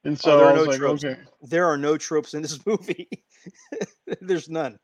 and 0.05 0.19
so 0.19 0.33
Oh, 0.33 0.39
there 0.39 0.47
are 0.47 0.51
I 0.51 0.53
was 0.53 0.65
no 0.65 0.71
like, 0.71 0.79
tropes. 0.79 1.05
okay, 1.05 1.21
there 1.43 1.67
are 1.67 1.77
no 1.79 1.97
tropes 1.97 2.35
in 2.35 2.43
this 2.43 2.59
movie. 2.67 3.09
There's 4.21 4.49
none. 4.49 4.79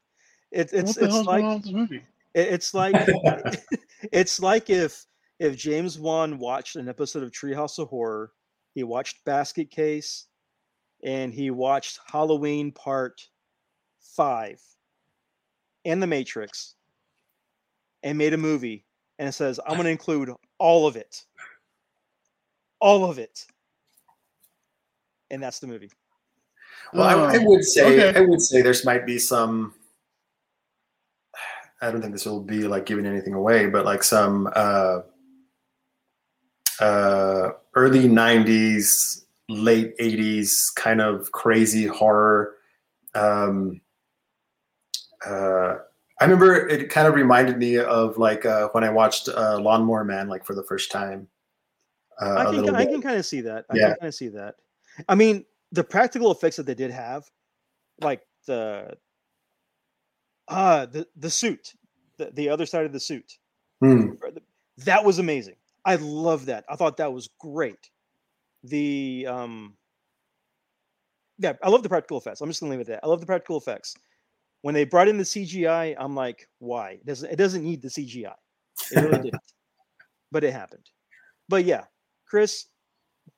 It, 0.52 0.72
it's 0.72 0.96
what 0.96 0.96
the 0.96 1.04
it's 1.04 1.14
hell's 1.14 1.26
like 1.26 1.40
going 1.42 1.44
on 1.44 1.54
with 1.54 1.64
this 1.64 1.72
movie? 1.72 2.02
it's 2.34 2.74
like 2.74 2.94
it's 4.12 4.40
like 4.40 4.70
if 4.70 5.06
if 5.38 5.56
James 5.56 5.98
Wan 5.98 6.38
watched 6.38 6.76
an 6.76 6.88
episode 6.88 7.22
of 7.22 7.30
Treehouse 7.30 7.78
of 7.78 7.88
Horror, 7.88 8.32
he 8.74 8.82
watched 8.84 9.24
Basket 9.24 9.70
Case, 9.70 10.26
and 11.02 11.32
he 11.32 11.50
watched 11.50 12.00
Halloween 12.10 12.72
Part 12.72 13.20
Five 14.00 14.60
and 15.84 16.02
The 16.02 16.06
Matrix, 16.06 16.74
and 18.02 18.16
made 18.18 18.34
a 18.34 18.38
movie, 18.38 18.84
and 19.18 19.28
it 19.28 19.32
says, 19.32 19.60
"I'm 19.66 19.74
going 19.74 19.84
to 19.84 19.90
include 19.90 20.30
all 20.58 20.86
of 20.86 20.96
it, 20.96 21.24
all 22.80 23.08
of 23.10 23.18
it," 23.18 23.46
and 25.30 25.42
that's 25.42 25.58
the 25.58 25.66
movie. 25.66 25.90
well, 26.92 27.02
I, 27.04 27.34
I 27.34 27.38
Oh, 27.38 27.44
would 27.44 27.64
say 27.64 28.08
okay. 28.08 28.18
I 28.18 28.22
would 28.22 28.40
say 28.40 28.62
there's 28.62 28.84
might 28.84 29.04
be 29.06 29.18
some. 29.18 29.74
I 31.82 31.90
don't 31.90 32.00
think 32.00 32.14
this 32.14 32.24
will 32.24 32.40
be 32.40 32.66
like 32.66 32.86
giving 32.86 33.04
anything 33.04 33.34
away, 33.34 33.66
but 33.66 33.84
like 33.84 34.02
some 34.02 34.50
uh, 34.56 35.00
uh, 36.80 37.50
early 37.74 38.04
'90s, 38.08 39.24
late 39.48 39.96
'80s 39.98 40.74
kind 40.74 41.00
of 41.00 41.32
crazy 41.32 41.86
horror. 41.86 42.54
Um, 43.14 43.80
uh, 45.26 45.76
I 46.20 46.24
remember 46.24 46.68
it 46.68 46.88
kind 46.90 47.06
of 47.06 47.14
reminded 47.14 47.58
me 47.58 47.78
of 47.78 48.18
like 48.18 48.46
uh, 48.46 48.68
when 48.72 48.84
I 48.84 48.90
watched 48.90 49.28
uh, 49.28 49.58
Lawnmower 49.58 50.04
Man, 50.04 50.28
like 50.28 50.44
for 50.44 50.54
the 50.54 50.64
first 50.64 50.90
time. 50.90 51.28
Uh, 52.20 52.34
I 52.38 52.44
can 52.44 52.74
I 52.74 52.84
can 52.86 53.02
kind 53.02 53.18
of 53.18 53.26
see 53.26 53.42
that. 53.42 53.66
I 53.68 53.76
Yeah. 53.76 53.88
can 53.88 53.96
kind 53.96 54.08
of 54.08 54.14
see 54.14 54.28
that. 54.28 54.54
I 55.08 55.14
mean, 55.14 55.44
the 55.72 55.84
practical 55.84 56.30
effects 56.30 56.56
that 56.56 56.64
they 56.64 56.74
did 56.74 56.90
have, 56.90 57.30
like 58.00 58.22
the 58.46 58.96
Uh 60.48 60.86
the 60.86 61.06
the 61.16 61.28
suit, 61.30 61.74
the, 62.18 62.30
the 62.32 62.48
other 62.48 62.64
side 62.64 62.86
of 62.86 62.92
the 62.92 63.00
suit. 63.00 63.34
Hmm. 63.80 64.12
That 64.78 65.04
was 65.04 65.18
amazing. 65.18 65.56
I 65.86 65.94
love 65.94 66.46
that. 66.46 66.64
I 66.68 66.76
thought 66.76 66.96
that 66.98 67.12
was 67.12 67.30
great. 67.40 67.90
The 68.64 69.26
um 69.28 69.76
yeah, 71.38 71.52
I 71.62 71.68
love 71.68 71.82
the 71.82 71.88
practical 71.88 72.18
effects. 72.18 72.40
I'm 72.40 72.48
just 72.48 72.60
gonna 72.60 72.70
leave 72.70 72.80
it 72.80 72.88
at 72.88 73.00
that. 73.00 73.04
I 73.04 73.08
love 73.08 73.20
the 73.20 73.26
practical 73.26 73.56
effects. 73.56 73.94
When 74.62 74.74
they 74.74 74.84
brought 74.84 75.06
in 75.06 75.16
the 75.16 75.24
CGI, 75.24 75.94
I'm 75.96 76.16
like, 76.16 76.48
why? 76.58 76.92
It 76.92 77.06
doesn't 77.06 77.30
it 77.30 77.36
doesn't 77.36 77.62
need 77.62 77.80
the 77.80 77.88
CGI. 77.88 78.34
It 78.90 79.00
really 79.00 79.22
didn't. 79.22 79.40
But 80.32 80.42
it 80.42 80.52
happened. 80.52 80.84
But 81.48 81.64
yeah, 81.64 81.84
Chris, 82.26 82.66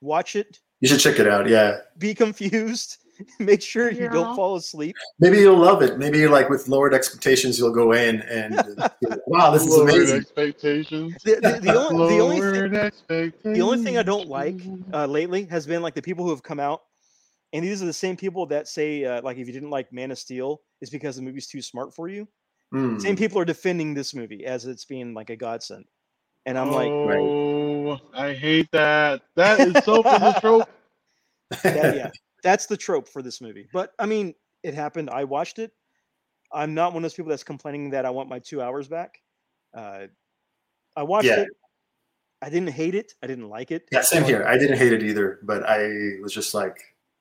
watch 0.00 0.36
it. 0.36 0.58
You 0.80 0.88
should 0.88 1.00
check 1.00 1.18
it 1.20 1.28
out. 1.28 1.46
Yeah, 1.46 1.80
Be 1.98 2.14
confused. 2.14 2.96
Make 3.38 3.62
sure 3.62 3.90
you 3.90 4.08
don't 4.08 4.34
fall 4.36 4.56
asleep. 4.56 4.96
maybe 5.18 5.38
you'll 5.38 5.58
love 5.58 5.82
it. 5.82 5.98
Maybe 5.98 6.26
like 6.26 6.48
with 6.48 6.68
lowered 6.68 6.94
expectations, 6.94 7.58
you'll 7.58 7.72
go 7.72 7.92
in 7.92 8.22
and 8.22 8.56
wow, 9.26 9.50
this 9.50 9.62
is 9.66 9.76
Lowered 9.76 9.94
amazing. 9.94 10.16
expectations. 10.20 11.16
The, 11.24 11.36
the, 11.36 11.60
the 11.60 11.74
only, 11.74 12.16
the 12.16 12.20
only 12.20 12.40
thing, 12.40 12.52
Lowered 12.52 12.74
expectations. 12.76 13.56
the 13.56 13.62
only 13.62 13.84
thing 13.84 13.98
I 13.98 14.02
don't 14.02 14.28
like 14.28 14.60
uh, 14.92 15.06
lately 15.06 15.44
has 15.46 15.66
been 15.66 15.82
like 15.82 15.94
the 15.94 16.02
people 16.02 16.24
who 16.24 16.30
have 16.30 16.42
come 16.42 16.60
out, 16.60 16.82
and 17.52 17.64
these 17.64 17.82
are 17.82 17.86
the 17.86 17.92
same 17.92 18.16
people 18.16 18.46
that 18.46 18.68
say 18.68 19.04
uh, 19.04 19.22
like 19.22 19.36
if 19.38 19.46
you 19.46 19.52
didn't 19.52 19.70
like 19.70 19.92
Man 19.92 20.10
of 20.10 20.18
Steel, 20.18 20.60
it's 20.80 20.90
because 20.90 21.16
the 21.16 21.22
movie's 21.22 21.46
too 21.48 21.62
smart 21.62 21.94
for 21.94 22.08
you. 22.08 22.28
Hmm. 22.72 22.98
Same 22.98 23.16
people 23.16 23.40
are 23.40 23.46
defending 23.46 23.94
this 23.94 24.14
movie 24.14 24.44
as 24.44 24.66
it's 24.66 24.84
being 24.84 25.14
like 25.14 25.30
a 25.30 25.36
godsend, 25.36 25.86
and 26.46 26.58
I'm 26.58 26.70
like, 26.70 26.88
oh, 26.90 27.98
I 28.14 28.34
hate 28.34 28.70
that. 28.72 29.22
That 29.34 29.60
is 29.60 29.84
so 29.84 30.02
for 30.02 30.18
the 30.18 30.36
trope. 30.40 30.68
that, 31.62 31.96
yeah, 31.96 32.10
that's 32.42 32.66
the 32.66 32.76
trope 32.76 33.08
for 33.08 33.22
this 33.22 33.40
movie. 33.40 33.68
But 33.72 33.92
I 33.98 34.06
mean, 34.06 34.34
it 34.62 34.74
happened. 34.74 35.10
I 35.10 35.24
watched 35.24 35.58
it. 35.58 35.72
I'm 36.52 36.74
not 36.74 36.92
one 36.94 36.98
of 36.98 37.02
those 37.02 37.14
people 37.14 37.30
that's 37.30 37.44
complaining 37.44 37.90
that 37.90 38.06
I 38.06 38.10
want 38.10 38.28
my 38.28 38.38
two 38.38 38.62
hours 38.62 38.88
back. 38.88 39.20
Uh, 39.76 40.06
I 40.96 41.02
watched 41.02 41.26
Yeah. 41.26 41.40
it. 41.42 41.48
I 42.40 42.48
didn't 42.50 42.70
hate 42.72 42.94
it. 42.94 43.12
I 43.22 43.26
didn't 43.26 43.48
like 43.48 43.70
it. 43.72 43.88
Yeah, 43.90 44.00
same 44.02 44.24
here. 44.24 44.44
I 44.46 44.56
didn't 44.56 44.78
hate 44.78 44.92
it 44.92 45.02
either, 45.02 45.40
but 45.42 45.64
I 45.68 46.18
was 46.22 46.32
just 46.32 46.54
like, 46.54 46.76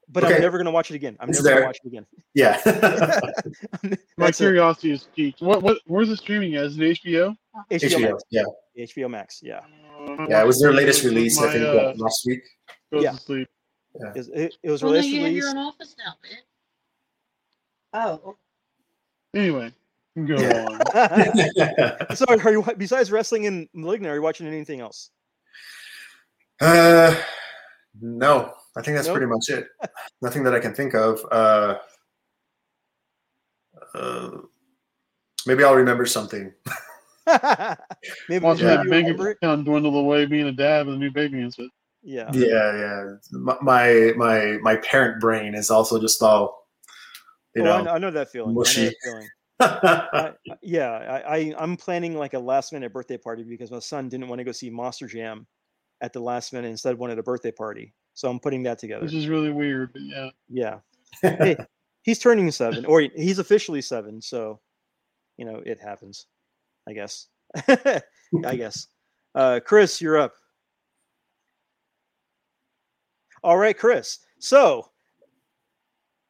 But 0.10 0.24
Okay. 0.24 0.36
I'm 0.36 0.42
never 0.42 0.58
gonna 0.58 0.72
watch 0.72 0.90
it 0.92 0.96
again. 0.96 1.18
I'm 1.20 1.28
It's 1.30 1.40
never 1.44 1.50
there. 1.50 1.56
gonna 1.56 1.66
watch 1.68 1.80
it 1.84 1.88
again. 1.88 2.06
yeah. 2.34 2.62
My 4.18 4.32
curiosity 4.32 4.92
is 4.92 5.10
piqued. 5.16 5.42
What 5.42 5.62
what 5.64 5.80
where's 5.86 6.10
it 6.10 6.18
streaming 6.20 6.56
as? 6.56 6.74
Is 6.74 6.80
it 6.80 7.00
HBO? 7.04 7.36
HBO, 7.72 7.80
HBO. 7.82 8.00
Max. 8.12 8.24
Yeah, 8.30 8.44
HBO 8.78 9.10
Max. 9.10 9.40
Yeah, 9.44 9.62
yeah. 10.30 10.42
It 10.42 10.48
was 10.48 10.62
their 10.62 10.72
latest 10.72 11.04
release. 11.04 11.38
I 11.42 11.52
think 11.52 11.66
uh, 11.66 11.94
last 11.98 12.24
week. 12.26 12.42
goes 12.94 13.04
Yeah. 13.04 13.12
to 13.12 13.18
sleep. 13.18 13.48
It, 14.16 14.28
it, 14.34 14.56
it 14.64 14.70
was 14.72 14.84
Well, 14.84 14.94
now 14.94 14.98
released. 15.00 15.16
you 15.16 15.24
have 15.24 15.34
your 15.34 15.50
own 15.50 15.58
office 15.58 15.96
now, 15.98 16.14
man. 16.24 16.40
Oh, 18.24 18.38
Anyway, 19.36 19.72
go 20.26 20.36
on. 20.36 20.80
Sorry, 22.16 22.40
are 22.42 22.52
you 22.52 22.66
besides 22.78 23.12
wrestling 23.12 23.46
and 23.46 23.68
Malignant? 23.74 24.12
Are 24.12 24.16
you 24.16 24.22
watching 24.22 24.48
anything 24.48 24.80
else? 24.82 25.12
Uh, 26.60 27.16
no, 28.02 28.54
I 28.76 28.82
think 28.82 28.96
that's 28.98 29.08
Nope. 29.08 29.18
pretty 29.18 29.32
much 29.32 29.50
it. 29.50 29.68
Nothing 30.22 30.44
that 30.44 30.56
I 30.56 30.60
can 30.60 30.74
think 30.74 30.96
of. 30.96 31.20
Uh, 31.32 31.78
uh, 33.94 34.30
maybe 35.46 35.64
I'll 35.64 35.76
remember 35.76 36.06
something. 36.06 36.52
maybe, 38.30 38.44
Watching 38.44 38.66
Yeah. 38.68 38.78
that 38.78 38.86
maybe 38.86 38.90
bank 38.90 39.08
you'll 39.08 39.14
remember 39.18 39.30
it. 39.32 39.38
account 39.42 39.66
dwindle 39.66 39.96
away, 39.98 40.26
being 40.26 40.48
a 40.48 40.52
dad 40.52 40.88
with 40.88 40.96
a 40.96 41.00
new 41.00 41.12
baby 41.12 41.42
and 41.42 41.54
shit. 41.54 41.70
Yeah. 42.08 42.30
Yeah, 42.32 42.78
yeah. 42.78 43.16
My 43.32 43.58
my 43.62 44.14
my, 44.16 44.58
my 44.62 44.78
parent 44.78 45.20
brain 45.20 45.54
is 45.54 45.70
also 45.70 46.00
just 46.00 46.24
all, 46.24 46.66
you 47.54 47.64
oh, 47.64 47.66
know. 47.66 47.84
know, 47.84 47.92
I 47.92 47.98
know 47.98 48.12
that 48.12 48.32
feeling. 48.32 48.52
I 48.52 48.54
know 48.54 48.60
mushy. 48.60 48.86
that 48.86 48.96
feeling. 49.04 49.28
I, 49.60 50.08
I- 50.48 50.56
yeah, 50.62 50.90
I, 50.90 51.38
I 51.38 51.56
I'm 51.58 51.76
planning 51.76 52.18
like 52.18 52.34
a 52.34 52.40
last 52.40 52.72
minute 52.72 52.94
birthday 52.94 53.18
party 53.18 53.44
because 53.44 53.72
my 53.72 53.80
son 53.80 54.08
didn't 54.08 54.30
want 54.30 54.40
to 54.40 54.46
go 54.46 54.54
see 54.54 54.70
Monster 54.70 55.06
Jam 55.08 55.46
at 56.00 56.14
the 56.14 56.22
last 56.22 56.54
minute. 56.54 56.70
Instead, 56.70 56.98
wanted 56.98 57.20
a 57.20 57.24
birthday 57.24 57.52
party. 57.52 57.94
So 58.14 58.30
I'm 58.30 58.40
putting 58.40 58.64
that 58.64 58.80
together. 58.80 59.04
Which 59.04 59.14
is 59.14 59.28
really 59.28 59.52
weird, 59.52 59.92
but 59.92 60.02
yeah. 60.02 60.30
Yeah. 60.50 60.80
Hey, 61.22 61.58
he's 62.04 62.20
turning 62.20 62.52
seven, 62.52 62.86
or 62.86 63.02
he's 63.02 63.40
officially 63.40 63.82
seven. 63.82 64.22
So, 64.22 64.60
you 65.38 65.46
know, 65.46 65.62
it 65.66 65.80
happens. 65.82 66.28
I 66.88 66.94
guess. 66.94 67.28
I 67.68 68.56
guess. 68.56 68.88
Uh, 69.34 69.60
Chris, 69.66 70.02
you're 70.02 70.18
up. 70.18 70.34
All 73.44 73.58
right, 73.58 73.78
Chris. 73.78 74.20
So, 74.40 74.90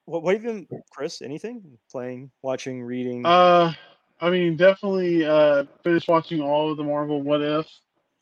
what, 0.05 0.23
what 0.23 0.35
have 0.35 0.43
you 0.43 0.67
been, 0.69 0.83
Chris? 0.91 1.21
Anything? 1.21 1.77
Playing, 1.91 2.31
watching, 2.41 2.81
reading? 2.81 3.25
Uh, 3.25 3.73
I 4.19 4.29
mean, 4.29 4.57
definitely 4.57 5.25
uh, 5.25 5.65
finished 5.83 6.07
watching 6.07 6.41
all 6.41 6.71
of 6.71 6.77
the 6.77 6.83
Marvel 6.83 7.21
What 7.21 7.41
If 7.41 7.67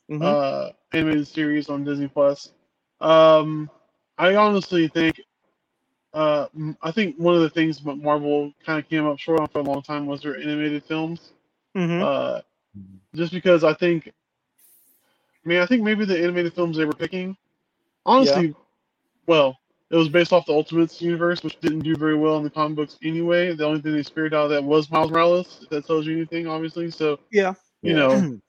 Mhm. 0.09 0.21
uh, 0.23 0.71
animated 0.93 1.27
series 1.27 1.69
on 1.69 1.83
Disney 1.83 2.07
Plus. 2.07 2.51
Um, 3.01 3.69
I 4.17 4.35
honestly 4.35 4.87
think, 4.87 5.21
uh, 6.13 6.47
I 6.81 6.91
think 6.91 7.17
one 7.17 7.35
of 7.35 7.41
the 7.41 7.49
things 7.49 7.79
that 7.83 7.95
Marvel 7.95 8.53
kind 8.65 8.79
of 8.79 8.87
came 8.89 9.05
up 9.05 9.19
short 9.19 9.39
on 9.39 9.47
for 9.47 9.59
a 9.59 9.63
long 9.63 9.81
time 9.81 10.05
was 10.05 10.21
their 10.21 10.37
animated 10.37 10.83
films. 10.85 11.33
Mhm. 11.75 12.01
Uh, 12.01 12.41
just 13.15 13.33
because 13.33 13.63
I 13.63 13.73
think, 13.73 14.07
I 14.07 15.47
mean, 15.47 15.59
I 15.59 15.65
think 15.65 15.83
maybe 15.83 16.05
the 16.05 16.17
animated 16.17 16.53
films 16.53 16.77
they 16.77 16.85
were 16.85 16.93
picking, 16.93 17.35
honestly, 18.05 18.55
well, 19.27 19.57
it 19.91 19.95
was 19.95 20.09
based 20.09 20.33
off 20.33 20.45
the 20.45 20.53
Ultimates 20.53 21.01
universe, 21.01 21.43
which 21.43 21.59
didn't 21.59 21.79
do 21.79 21.95
very 21.95 22.15
well 22.15 22.37
in 22.37 22.43
the 22.43 22.49
comic 22.49 22.75
books 22.75 22.97
anyway. 23.03 23.55
The 23.55 23.65
only 23.65 23.81
thing 23.81 23.93
they 23.93 24.03
spared 24.03 24.33
out 24.33 24.45
of 24.45 24.49
that 24.51 24.63
was 24.63 24.89
Miles 24.89 25.11
Morales. 25.11 25.59
If 25.63 25.69
that 25.69 25.85
tells 25.85 26.07
you 26.07 26.15
anything, 26.15 26.47
obviously. 26.47 26.89
So 26.91 27.19
yeah. 27.31 27.53
you 27.81 27.95
Yeah. 27.95 28.07
know, 28.07 28.39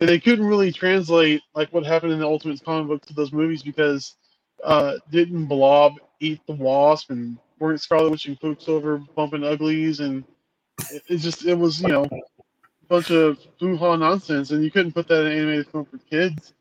they 0.00 0.18
couldn't 0.18 0.46
really 0.46 0.72
translate 0.72 1.42
like 1.54 1.72
what 1.72 1.86
happened 1.86 2.12
in 2.12 2.18
the 2.18 2.26
Ultimates 2.26 2.60
comic 2.60 2.88
book 2.88 3.06
to 3.06 3.14
those 3.14 3.32
movies 3.32 3.62
because 3.62 4.16
uh, 4.64 4.94
didn't 5.10 5.46
Blob 5.46 5.94
eat 6.20 6.40
the 6.46 6.54
Wasp 6.54 7.10
and 7.10 7.38
weren't 7.58 7.80
Scarlet 7.80 8.10
Witch 8.10 8.26
and 8.26 8.38
Quicksilver 8.38 8.98
bumping 9.14 9.44
uglies 9.44 10.00
and 10.00 10.24
it, 10.90 11.02
it 11.08 11.16
just 11.18 11.44
it 11.44 11.54
was 11.54 11.80
you 11.80 11.88
know 11.88 12.04
a 12.04 12.86
bunch 12.88 13.10
of 13.10 13.38
hoo-ha 13.60 13.96
nonsense 13.96 14.50
and 14.50 14.64
you 14.64 14.70
couldn't 14.70 14.92
put 14.92 15.06
that 15.08 15.26
in 15.26 15.32
an 15.32 15.38
animated 15.38 15.68
film 15.68 15.84
for 15.84 15.98
kids. 15.98 16.54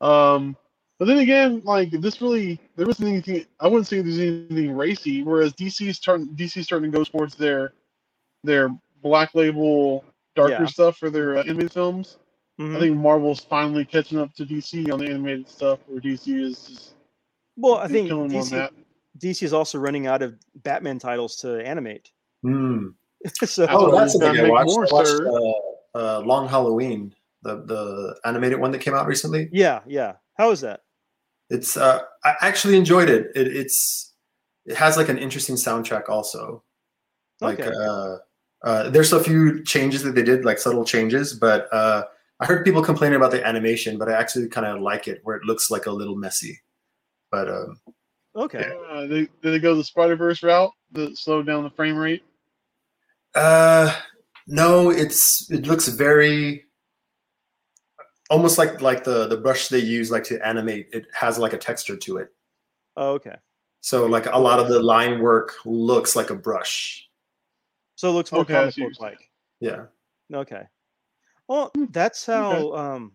Um, 0.00 0.56
but 0.98 1.06
then 1.06 1.18
again, 1.18 1.60
like 1.64 1.90
this 1.90 2.20
really 2.22 2.58
there 2.76 2.86
wasn't 2.86 3.08
anything. 3.08 3.44
I 3.60 3.66
wouldn't 3.68 3.86
say 3.86 4.00
there's 4.00 4.18
anything 4.18 4.72
racy. 4.76 5.22
Whereas 5.22 5.52
DC 5.54 5.86
is 5.88 5.96
starting 5.96 6.28
DC 6.28 6.56
is 6.58 6.64
starting 6.66 6.90
to 6.90 6.98
go 6.98 7.04
towards 7.04 7.34
their 7.34 7.72
their 8.44 8.70
black 9.02 9.34
label 9.34 10.04
darker 10.34 10.52
Yeah. 10.62 10.66
stuff 10.66 10.98
for 10.98 11.10
their 11.10 11.36
uh, 11.38 11.42
animated 11.42 11.72
films. 11.72 12.18
Mhm. 12.60 12.76
I 12.76 12.80
think 12.80 12.96
Marvel's 12.96 13.40
finally 13.40 13.84
catching 13.84 14.18
up 14.18 14.34
to 14.34 14.44
DC 14.46 14.90
on 14.92 14.98
the 15.00 15.06
animated 15.06 15.48
stuff, 15.48 15.78
where 15.86 16.00
DC 16.00 16.40
is 16.42 16.64
just 16.66 16.94
Well, 17.56 17.76
I 17.76 17.88
think 17.88 18.08
killing 18.08 18.28
them 18.28 18.38
on 18.38 18.44
DC, 18.46 18.50
that. 18.52 18.72
DC 19.18 19.42
is 19.42 19.52
also 19.52 19.78
running 19.78 20.06
out 20.06 20.22
of 20.22 20.34
Batman 20.62 20.98
titles 20.98 21.36
to 21.38 21.60
animate. 21.66 22.10
Hmm. 22.42 22.88
so, 23.44 23.66
Oh, 23.68 23.90
that's 23.94 24.14
we've 24.14 24.20
the 24.22 24.32
thing 24.32 24.46
I 24.46 24.50
watched. 24.50 24.66
more, 24.70 24.86
I 24.86 24.92
watched 24.92 25.20
uh, 25.94 25.98
uh, 25.98 26.20
Long 26.20 26.48
Halloween, 26.48 27.14
the 27.42 27.62
the 27.64 28.18
animated 28.24 28.58
one 28.60 28.70
that 28.72 28.80
came 28.80 28.94
out 28.94 29.06
recently. 29.06 29.48
yeah, 29.52 29.80
yeah. 29.86 30.14
How 30.38 30.50
is 30.50 30.60
that? 30.62 30.80
It's 31.50 31.76
uh, 31.76 32.00
I 32.24 32.34
actually 32.40 32.76
enjoyed 32.76 33.08
it. 33.08 33.30
it. 33.34 33.48
It's 33.56 34.14
it 34.64 34.76
has 34.76 34.96
like 34.96 35.08
an 35.08 35.18
interesting 35.18 35.56
soundtrack 35.56 36.08
also. 36.08 36.62
Like 37.40 37.60
Okay. 37.60 37.70
uh, 37.70 38.16
uh, 38.64 38.90
there's 38.90 39.12
a 39.12 39.22
few 39.22 39.62
changes 39.64 40.02
that 40.02 40.14
they 40.14 40.22
did, 40.22 40.44
like 40.44 40.58
subtle 40.58 40.84
changes, 40.84 41.34
but 41.34 41.72
uh, 41.72 42.04
I 42.40 42.46
heard 42.46 42.64
people 42.64 42.82
complaining 42.82 43.16
about 43.16 43.30
the 43.30 43.46
animation, 43.46 43.98
but 43.98 44.08
I 44.08 44.14
actually 44.14 44.48
kind 44.48 44.66
of 44.66 44.80
like 44.80 45.06
it 45.06 45.20
where 45.22 45.36
it 45.36 45.44
looks 45.44 45.70
like 45.70 45.86
a 45.86 45.90
little 45.90 46.16
messy. 46.16 46.60
But 47.30 47.48
um, 47.48 47.80
Okay. 48.36 48.70
Uh, 48.90 49.06
they, 49.06 49.20
did 49.20 49.30
they 49.42 49.58
go 49.58 49.74
the 49.74 49.84
Spider 49.84 50.14
Verse 50.14 50.42
route 50.42 50.70
that 50.92 51.16
slowed 51.16 51.46
down 51.46 51.64
the 51.64 51.70
frame 51.70 51.96
rate? 51.96 52.22
Uh, 53.34 53.94
no, 54.46 54.90
it's 54.90 55.50
it 55.50 55.66
looks 55.66 55.88
very 55.88 56.65
almost 58.30 58.58
like 58.58 58.80
like 58.80 59.04
the 59.04 59.26
the 59.26 59.36
brush 59.36 59.68
they 59.68 59.78
use 59.78 60.10
like 60.10 60.24
to 60.24 60.46
animate. 60.46 60.88
It 60.92 61.06
has 61.12 61.38
like 61.38 61.52
a 61.52 61.58
texture 61.58 61.96
to 61.96 62.16
it. 62.18 62.28
Oh, 62.96 63.12
okay. 63.12 63.36
So 63.80 64.06
like 64.06 64.26
a 64.26 64.38
lot 64.38 64.58
of 64.58 64.68
the 64.68 64.80
line 64.80 65.20
work 65.20 65.54
looks 65.64 66.16
like 66.16 66.30
a 66.30 66.34
brush. 66.34 67.08
So 67.94 68.10
it 68.10 68.12
looks 68.12 68.32
more 68.32 68.42
Okay, 68.42 68.54
I 68.54 68.70
comic 68.70 68.76
book 68.76 69.00
like. 69.00 69.30
Yeah. 69.60 69.84
Okay. 70.32 70.62
Well, 71.48 71.72
that's 71.90 72.26
how. 72.26 72.72
Um, 72.74 73.12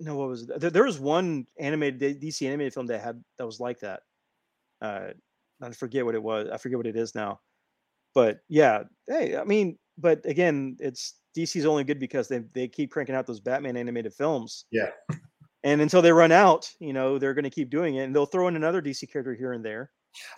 no, 0.00 0.16
what 0.16 0.28
was 0.28 0.42
it? 0.42 0.60
There, 0.60 0.70
there 0.70 0.84
was 0.84 0.98
one 0.98 1.46
animated 1.58 2.20
DC 2.20 2.46
animated 2.46 2.74
film 2.74 2.86
that 2.86 3.00
had 3.00 3.22
that 3.38 3.46
was 3.46 3.60
like 3.60 3.80
that. 3.80 4.02
Uh, 4.82 5.08
I 5.62 5.70
forget 5.70 6.04
what 6.04 6.14
it 6.14 6.22
was. 6.22 6.48
I 6.52 6.58
forget 6.58 6.76
what 6.76 6.86
it 6.86 6.96
is 6.96 7.14
now. 7.14 7.40
But 8.14 8.40
yeah, 8.48 8.84
hey, 9.08 9.36
I 9.36 9.44
mean, 9.44 9.78
but 9.98 10.24
again, 10.26 10.76
it's 10.78 11.14
DC's 11.36 11.66
only 11.66 11.84
good 11.84 11.98
because 11.98 12.28
they 12.28 12.38
they 12.52 12.68
keep 12.68 12.90
cranking 12.90 13.14
out 13.14 13.26
those 13.26 13.40
Batman 13.40 13.76
animated 13.76 14.14
films. 14.14 14.64
Yeah. 14.70 14.90
And 15.64 15.80
until 15.80 16.02
they 16.02 16.12
run 16.12 16.30
out, 16.30 16.70
you 16.78 16.92
know, 16.92 17.18
they're 17.18 17.32
going 17.34 17.44
to 17.44 17.50
keep 17.50 17.70
doing 17.70 17.94
it, 17.94 18.02
and 18.04 18.14
they'll 18.14 18.26
throw 18.26 18.48
in 18.48 18.56
another 18.56 18.82
DC 18.82 19.10
character 19.10 19.34
here 19.34 19.52
and 19.52 19.64
there. 19.64 19.90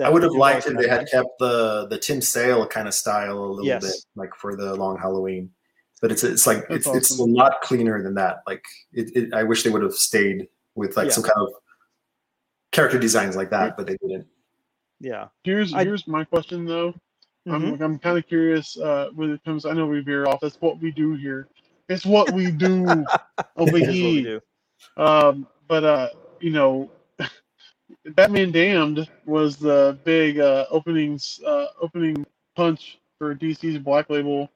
I 0.02 0.08
would 0.08 0.22
have 0.22 0.32
liked 0.32 0.66
if 0.66 0.76
they 0.78 0.88
had 0.88 1.06
kept 1.10 1.28
the 1.38 1.86
the 1.88 1.98
Tim 1.98 2.20
Sale 2.22 2.66
kind 2.68 2.88
of 2.88 2.94
style 2.94 3.38
a 3.38 3.44
little 3.46 3.66
Yes. 3.66 3.82
bit, 3.84 3.94
like 4.14 4.34
for 4.36 4.56
the 4.56 4.74
Long 4.76 4.96
Halloween. 4.98 5.50
But 6.00 6.12
it's 6.12 6.24
it's 6.24 6.46
like 6.46 6.66
That's 6.68 6.86
it's 6.86 6.96
it's 7.10 7.18
a 7.18 7.24
lot 7.24 7.60
cleaner 7.62 8.02
than 8.02 8.14
that. 8.14 8.38
Like 8.46 8.64
it, 8.92 9.10
it 9.16 9.34
I 9.34 9.42
wish 9.42 9.64
they 9.64 9.70
would 9.70 9.82
have 9.82 9.94
stayed 9.94 10.48
with 10.76 10.96
like 10.96 11.06
Yeah. 11.08 11.12
some 11.12 11.24
kind 11.24 11.36
of 11.46 11.52
character 12.72 12.98
designs 12.98 13.36
like 13.36 13.50
that, 13.50 13.76
but 13.76 13.86
they 13.86 13.96
didn't. 13.96 14.26
Yeah. 15.00 15.28
Here's 15.44 15.74
I- 15.74 15.84
here's 15.84 16.06
my 16.06 16.24
question 16.24 16.64
though. 16.66 16.94
Mhm. 17.46 17.54
I'm 17.54 17.82
I'm 17.82 17.98
kind 17.98 18.18
of 18.18 18.26
curious 18.26 18.78
uh, 18.78 19.10
when 19.14 19.32
it 19.32 19.44
comes. 19.44 19.66
I 19.66 19.72
know 19.72 19.86
we 19.86 20.00
veer 20.00 20.26
off. 20.26 20.40
That's 20.40 20.60
what 20.60 20.80
we 20.80 20.90
do 20.92 21.14
here. 21.14 21.48
It's 21.88 22.06
what 22.06 22.32
we 22.32 22.50
do 22.50 23.06
over 23.56 23.78
Here's 23.78 24.00
what 24.02 24.14
we 24.14 24.22
here. 24.22 24.42
Um, 24.96 25.46
but 25.68 25.84
uh, 25.84 26.08
you 26.40 26.50
know, 26.50 26.90
Batman 28.14 28.52
Damned 28.52 29.08
was 29.26 29.56
the 29.56 29.98
big 30.04 30.40
uh, 30.40 30.66
openings 30.70 31.40
uh, 31.46 31.66
opening 31.80 32.26
punch 32.56 32.98
for 33.18 33.34
DC's 33.34 33.78
Black 33.78 34.10
Label, 34.10 34.50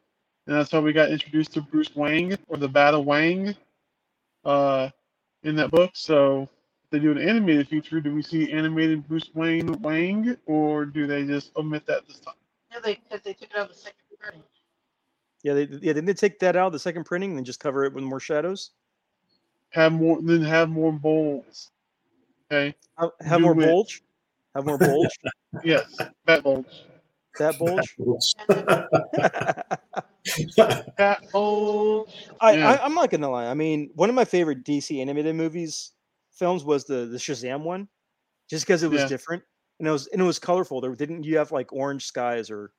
and 0.47 0.57
that's 0.57 0.71
how 0.73 0.81
we 0.81 0.93
got 0.93 1.11
introduced 1.11 1.55
to 1.55 1.63
Bruce 1.63 1.95
Wayne 1.97 2.39
or 2.49 2.59
the 2.59 2.69
Battle 2.69 3.05
Wang 3.05 3.57
uh, 4.45 4.91
in 5.45 5.57
that 5.57 5.71
book. 5.71 5.93
So. 5.95 6.49
They 6.93 7.01
do 7.01 7.13
an 7.13 7.19
animated 7.19 7.69
feature. 7.69 8.01
Do 8.01 8.15
we 8.15 8.23
see 8.23 8.53
animated 8.53 9.09
Bruce 9.09 9.31
Wayne 9.35 9.81
Wang, 9.83 10.37
or 10.47 10.87
do 10.87 11.07
they 11.07 11.25
just 11.25 11.53
omit 11.57 11.87
that 11.87 12.07
this 12.09 12.21
time? 12.21 12.35
No, 12.73 12.81
they 12.81 12.99
because 13.09 13.23
they 13.25 13.33
took 13.33 13.51
it 13.51 13.57
out 13.57 13.71
of 13.71 13.77
the 13.77 13.81
second 13.81 14.01
printing. 14.19 14.43
Yeah, 15.43 15.55
they, 15.55 15.63
yeah, 15.63 15.93
didn't 15.95 16.05
they 16.05 16.15
take 16.15 16.39
that 16.41 16.55
out 16.57 16.67
of 16.69 16.73
the 16.73 16.79
second 16.79 17.05
printing 17.05 17.31
and 17.31 17.39
then 17.39 17.45
just 17.45 17.61
cover 17.61 17.85
it 17.85 17.93
with 17.95 18.05
more 18.05 18.21
shadows? 18.21 18.73
Have 19.71 19.93
more, 19.93 20.21
then 20.21 20.43
have 20.43 20.69
more 20.69 20.93
bulge. 20.93 21.69
Okay. 22.53 22.75
Have, 22.99 23.11
have 23.21 23.41
more 23.41 23.53
it. 23.53 23.67
bulge? 23.67 24.03
Have 24.55 24.67
more 24.67 24.79
bulge? 24.79 25.09
Yes, 25.65 25.99
that 26.27 26.45
bulge. 26.45 26.65
that 27.39 27.59
bulge? 27.59 27.97
Bat 30.97 31.23
bulge. 31.33 32.09
I, 32.41 32.57
Yeah. 32.57 32.71
I 32.71 32.85
I'm 32.85 32.95
not 32.95 33.11
gonna 33.11 33.29
lie. 33.31 33.47
I 33.47 33.55
mean, 33.55 33.91
one 33.95 34.09
of 34.09 34.15
my 34.15 34.25
favorite 34.25 34.65
DC 34.65 35.01
animated 35.01 35.35
movies 35.35 35.93
films 36.33 36.63
was 36.65 36.85
the 36.85 37.07
the 37.07 37.19
Shazam 37.19 37.63
one, 37.63 37.89
just 38.49 38.65
because 38.65 38.85
it 38.85 38.91
was 38.91 39.03
Yeah. 39.03 39.09
different 39.09 39.43
and 39.81 39.89
it 39.89 39.91
was 39.91 40.07
and 40.09 40.21
it 40.23 40.25
was 40.25 40.39
colorful. 40.39 40.81
There 40.81 40.95
didn't 40.95 41.25
you 41.25 41.37
have 41.39 41.51
like 41.51 41.73
orange 41.73 42.05
skies 42.07 42.51
or 42.51 42.71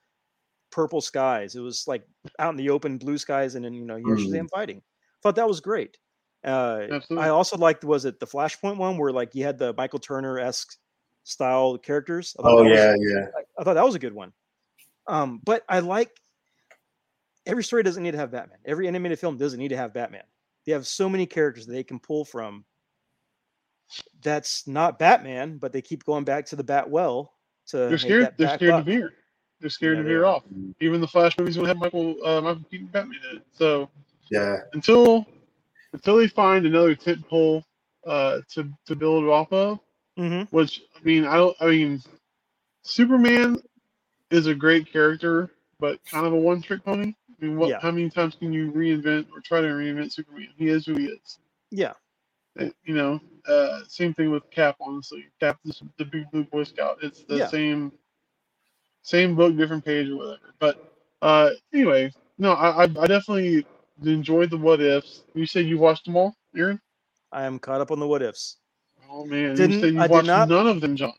purple 0.71 1.01
skies. 1.01 1.55
It 1.55 1.59
was 1.59 1.85
like 1.87 2.07
out 2.39 2.51
in 2.51 2.55
the 2.57 2.69
open, 2.69 2.97
blue 2.97 3.17
skies, 3.17 3.55
and 3.55 3.65
then 3.65 3.73
you 3.73 3.83
know 3.85 3.97
you 3.97 4.05
hear 4.05 4.15
Mm. 4.15 4.27
Shazam 4.29 4.49
fighting. 4.49 4.81
Thought 5.21 5.35
that 5.35 5.47
was 5.47 5.59
great. 5.59 5.97
Uh, 6.43 6.87
Absolutely. 6.91 7.17
I 7.25 7.29
also 7.29 7.57
liked 7.57 7.83
was 7.83 8.05
it 8.05 8.19
the 8.19 8.25
Flashpoint 8.25 8.77
one 8.77 8.97
where 8.97 9.11
like 9.11 9.35
you 9.35 9.43
had 9.43 9.57
the 9.57 9.73
Michael 9.73 9.99
Turner 9.99 10.39
esque 10.39 10.77
style 11.23 11.77
characters. 11.77 12.35
Oh 12.39 12.63
that 12.63 12.69
was- 12.69 12.79
yeah, 12.79 12.95
yeah. 12.97 13.25
I 13.59 13.63
thought 13.63 13.73
that 13.73 13.85
was 13.85 13.95
a 13.95 13.99
good 13.99 14.13
one. 14.13 14.31
Um, 15.07 15.41
but 15.43 15.63
I 15.67 15.79
like 15.79 16.11
every 17.45 17.63
story 17.63 17.83
doesn't 17.83 18.01
need 18.03 18.11
to 18.11 18.17
have 18.17 18.31
Batman. 18.31 18.59
Every 18.65 18.87
animated 18.87 19.19
film 19.19 19.37
doesn't 19.37 19.59
need 19.59 19.69
to 19.69 19.77
have 19.77 19.93
Batman. 19.93 20.23
They 20.65 20.71
have 20.73 20.85
so 20.87 21.09
many 21.09 21.25
characters 21.25 21.65
that 21.65 21.73
they 21.73 21.83
can 21.83 21.99
pull 21.99 22.23
from. 22.23 22.63
That's 24.23 24.67
not 24.67 24.99
Batman, 24.99 25.57
but 25.57 25.71
they 25.73 25.81
keep 25.81 26.03
going 26.05 26.23
back 26.23 26.45
to 26.47 26.55
the 26.55 26.63
Bat 26.63 26.89
well 26.89 27.33
to 27.67 27.77
They're 27.77 27.97
scared. 27.97 28.23
that 28.23 28.37
They're 28.37 28.55
scared 28.55 28.73
up. 28.73 28.85
to 28.85 28.91
veer. 28.91 29.13
They're 29.59 29.69
scared 29.69 29.97
Yeah, 29.97 30.03
to 30.03 30.03
they 30.03 30.09
veer 30.13 30.25
off. 30.25 30.43
Even 30.79 31.01
the 31.01 31.07
Flash 31.07 31.37
movies 31.37 31.57
will 31.57 31.65
have 31.67 31.77
Michael 31.77 32.15
uh, 32.25 32.41
Michael 32.41 32.63
Keaton 32.69 32.87
Batman 32.87 33.19
in 33.31 33.37
it. 33.37 33.43
So 33.51 33.89
Yeah. 34.29 34.57
until 34.73 35.25
until 35.93 36.17
they 36.17 36.27
find 36.27 36.65
another 36.65 36.95
tent 36.95 37.27
pole 37.27 37.63
uh, 38.05 38.41
to 38.53 38.69
to 38.85 38.95
build 38.95 39.25
off 39.25 39.51
of, 39.53 39.79
Mhm. 40.17 40.47
which 40.51 40.81
I 40.99 41.03
mean, 41.03 41.25
I 41.25 41.35
don't. 41.35 41.55
I 41.61 41.67
mean, 41.67 42.01
Superman 42.83 43.57
is 44.31 44.47
a 44.47 44.55
great 44.55 44.91
character, 44.91 45.49
but 45.79 46.03
kind 46.05 46.25
of 46.25 46.33
a 46.33 46.37
one 46.37 46.61
trick 46.61 46.83
pony. 46.83 47.13
I 47.41 47.45
mean, 47.45 47.57
what? 47.57 47.69
Yeah. 47.69 47.79
How 47.79 47.91
many 47.91 48.09
times 48.09 48.35
can 48.35 48.51
you 48.53 48.71
reinvent 48.71 49.27
or 49.31 49.41
try 49.41 49.61
to 49.61 49.67
reinvent 49.67 50.11
Superman? 50.11 50.49
He 50.57 50.69
is 50.69 50.85
who 50.85 50.95
he 50.95 51.05
is. 51.05 51.37
Yeah, 51.71 51.93
And, 52.57 52.73
you 52.83 52.93
know, 52.93 53.19
uh, 53.47 53.79
same 53.87 54.13
thing 54.13 54.31
with 54.31 54.49
Cap. 54.51 54.75
Honestly, 54.81 55.25
Cap 55.39 55.59
is 55.65 55.81
the 55.97 56.05
big 56.05 56.29
blue 56.31 56.43
Boy 56.45 56.63
Scout. 56.63 56.97
It's 57.01 57.23
the 57.23 57.37
Yeah. 57.37 57.47
same, 57.47 57.91
same 59.03 59.35
book, 59.35 59.55
different 59.57 59.83
page 59.85 60.09
or 60.09 60.17
whatever. 60.17 60.53
But 60.59 60.91
uh, 61.21 61.51
anyway, 61.73 62.11
no, 62.37 62.53
I, 62.53 62.69
I, 62.69 62.83
I 62.83 63.07
definitely 63.07 63.65
enjoyed 64.03 64.49
the 64.49 64.57
what 64.57 64.81
ifs. 64.81 65.23
You 65.33 65.45
said 65.45 65.65
you 65.65 65.77
watched 65.77 66.05
them 66.05 66.15
all, 66.17 66.35
Aaron? 66.55 66.79
I 67.31 67.43
am 67.43 67.59
caught 67.59 67.81
up 67.81 67.91
on 67.91 67.99
the 67.99 68.07
what 68.07 68.21
ifs. 68.21 68.57
Oh 69.09 69.25
man, 69.25 69.55
Didn't- 69.55 69.71
you 69.71 69.79
said 69.81 69.93
you 69.93 69.99
I 69.99 70.03
did 70.07 70.11
watched 70.11 70.27
not- 70.27 70.49
none 70.49 70.67
of 70.67 70.81
them, 70.81 70.95
John. 70.95 71.13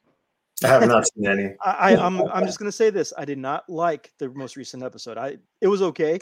I 0.65 0.69
have 0.69 0.87
not 0.87 1.07
seen 1.13 1.27
any. 1.27 1.55
I, 1.65 1.95
I 1.95 2.07
I'm 2.07 2.21
I'm 2.29 2.47
just 2.47 2.59
gonna 2.59 2.71
say 2.71 2.89
this. 2.91 3.13
I 3.19 3.25
did 3.25 3.39
not 3.39 3.69
like 3.69 4.13
the 4.19 4.29
most 4.31 4.57
recent 4.57 4.83
episode. 4.85 5.19
I 5.19 5.39
it 5.61 5.67
was 5.67 5.83
okay. 5.83 6.21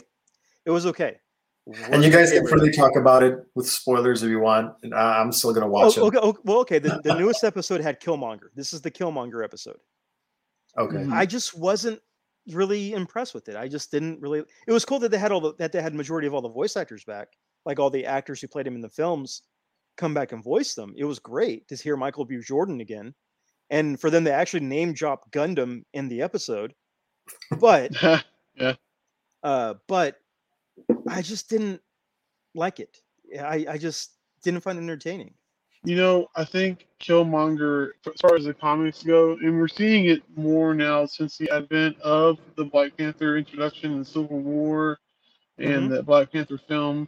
It 0.65 0.71
was 0.71 0.85
okay. 0.87 1.17
And 1.67 2.03
you 2.03 2.09
guys 2.09 2.31
can 2.31 2.43
favorite. 2.45 2.49
freely 2.59 2.71
talk 2.71 2.95
about 2.95 3.21
it 3.23 3.39
with 3.55 3.69
spoilers 3.69 4.23
if 4.23 4.29
you 4.29 4.39
want. 4.39 4.73
And 4.83 4.93
I- 4.95 5.19
I'm 5.21 5.31
still 5.31 5.53
gonna 5.53 5.67
watch 5.67 5.97
Oh, 5.97 6.05
it. 6.05 6.07
okay, 6.07 6.17
okay, 6.17 6.39
well, 6.43 6.57
okay. 6.59 6.79
The, 6.79 6.99
the 7.03 7.13
newest 7.19 7.43
episode 7.43 7.81
had 7.81 8.01
Killmonger. 8.01 8.49
This 8.55 8.73
is 8.73 8.81
the 8.81 8.89
Killmonger 8.91 9.43
episode. 9.43 9.79
Okay. 10.77 10.97
Mhm. 10.97 11.13
I 11.13 11.25
just 11.25 11.55
wasn't 11.57 12.01
really 12.51 12.93
impressed 12.93 13.33
with 13.35 13.47
it. 13.49 13.55
I 13.55 13.67
just 13.67 13.91
didn't 13.91 14.19
really. 14.21 14.43
It 14.67 14.71
was 14.71 14.85
cool 14.85 14.99
that 14.99 15.11
they 15.11 15.17
had 15.19 15.31
all 15.31 15.41
the 15.41 15.53
that 15.59 15.71
they 15.71 15.81
had 15.81 15.93
majority 15.93 16.27
of 16.27 16.33
all 16.33 16.41
the 16.41 16.49
voice 16.49 16.75
actors 16.75 17.03
back, 17.03 17.27
like 17.65 17.79
all 17.79 17.89
the 17.91 18.05
actors 18.05 18.41
who 18.41 18.47
played 18.47 18.65
him 18.65 18.75
in 18.75 18.81
the 18.81 18.89
films, 18.89 19.43
come 19.97 20.13
back 20.13 20.31
and 20.31 20.43
voice 20.43 20.73
them. 20.73 20.93
It 20.97 21.03
was 21.05 21.19
great 21.19 21.67
to 21.67 21.75
hear 21.75 21.95
Michael 21.95 22.25
B. 22.25 22.39
Jordan 22.41 22.81
again, 22.81 23.13
and 23.69 23.99
for 24.01 24.09
them 24.09 24.25
to 24.25 24.33
actually 24.33 24.61
name 24.61 24.93
drop 24.93 25.29
Gundam 25.31 25.83
in 25.93 26.07
the 26.09 26.21
episode. 26.23 26.73
But 27.59 27.91
yeah, 28.55 28.73
uh, 29.43 29.75
but 29.87 30.15
I 31.07 31.21
just 31.21 31.49
didn't 31.49 31.81
like 32.55 32.79
it. 32.79 33.01
I 33.39 33.65
I 33.69 33.77
just 33.77 34.11
didn't 34.43 34.61
find 34.61 34.77
it 34.77 34.81
entertaining. 34.81 35.33
You 35.83 35.95
know, 35.95 36.27
I 36.35 36.45
think 36.45 36.87
Killmonger, 36.99 37.91
as 38.05 38.21
far 38.21 38.35
as 38.35 38.45
the 38.45 38.53
comics 38.53 39.01
go, 39.01 39.31
and 39.33 39.59
we're 39.59 39.67
seeing 39.67 40.05
it 40.05 40.21
more 40.35 40.75
now 40.75 41.05
since 41.07 41.37
the 41.37 41.49
advent 41.49 41.99
of 42.01 42.37
the 42.55 42.65
Black 42.65 42.95
Panther 42.97 43.35
introduction 43.37 43.93
and 43.93 44.05
Civil 44.05 44.39
War, 44.39 44.99
and 45.57 45.89
Mhm. 45.89 45.95
the 45.95 46.03
Black 46.03 46.31
Panther 46.31 46.59
film. 46.59 47.07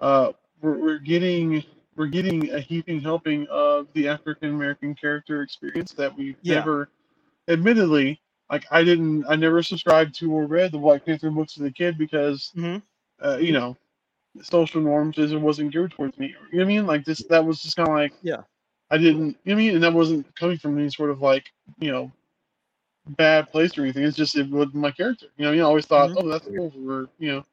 Uh, 0.00 0.32
we're, 0.60 0.78
we're 0.78 0.98
getting 0.98 1.62
we're 1.94 2.06
getting 2.06 2.50
a 2.52 2.58
heaping 2.58 3.00
helping 3.00 3.46
of 3.48 3.86
the 3.92 4.08
African 4.08 4.48
American 4.50 4.94
character 4.94 5.42
experience 5.42 5.92
that 5.92 6.16
we've 6.16 6.36
Yeah. 6.42 6.56
never, 6.56 6.88
admittedly, 7.48 8.18
like 8.50 8.64
I 8.70 8.82
didn't, 8.82 9.26
I 9.28 9.36
never 9.36 9.62
subscribed 9.62 10.14
to 10.16 10.32
or 10.32 10.46
read 10.46 10.72
the 10.72 10.78
Black 10.78 11.04
Panther 11.04 11.30
books 11.30 11.58
as 11.58 11.64
a 11.64 11.70
kid 11.70 11.98
because 11.98 12.50
Mhm. 12.56 12.82
Uh, 13.24 13.38
you 13.38 13.52
know, 13.52 13.76
social 14.42 14.80
norms 14.80 15.18
is 15.18 15.32
it 15.32 15.40
wasn't 15.40 15.72
geared 15.72 15.92
towards 15.92 16.18
me. 16.18 16.28
You 16.28 16.34
know 16.34 16.38
what 16.58 16.62
I 16.62 16.66
mean? 16.66 16.86
Like 16.86 17.04
this, 17.04 17.18
that 17.24 17.44
was 17.44 17.60
just 17.60 17.76
kind 17.76 17.88
of 17.88 17.94
like, 17.94 18.12
Yeah. 18.22 18.42
I 18.90 18.98
didn't, 18.98 19.18
you 19.20 19.26
know 19.26 19.36
what 19.44 19.52
I 19.52 19.56
mean? 19.56 19.74
And 19.74 19.82
that 19.84 19.92
wasn't 19.92 20.34
coming 20.36 20.58
from 20.58 20.78
any 20.78 20.90
sort 20.90 21.10
of 21.10 21.22
like, 21.22 21.46
you 21.78 21.90
know, 21.90 22.12
bad 23.16 23.50
place 23.50 23.76
or 23.76 23.82
anything. 23.82 24.04
It's 24.04 24.16
just, 24.16 24.36
it 24.36 24.48
was 24.50 24.72
my 24.74 24.90
character. 24.90 25.26
You 25.36 25.44
know, 25.44 25.50
you 25.50 25.56
mean? 25.56 25.64
I 25.64 25.68
always 25.68 25.86
thought, 25.86 26.10
Mhm. 26.10 26.22
oh, 26.22 26.28
that's 26.28 26.46
cool 26.46 26.70
for, 26.70 27.08
you 27.18 27.32
know, 27.32 27.44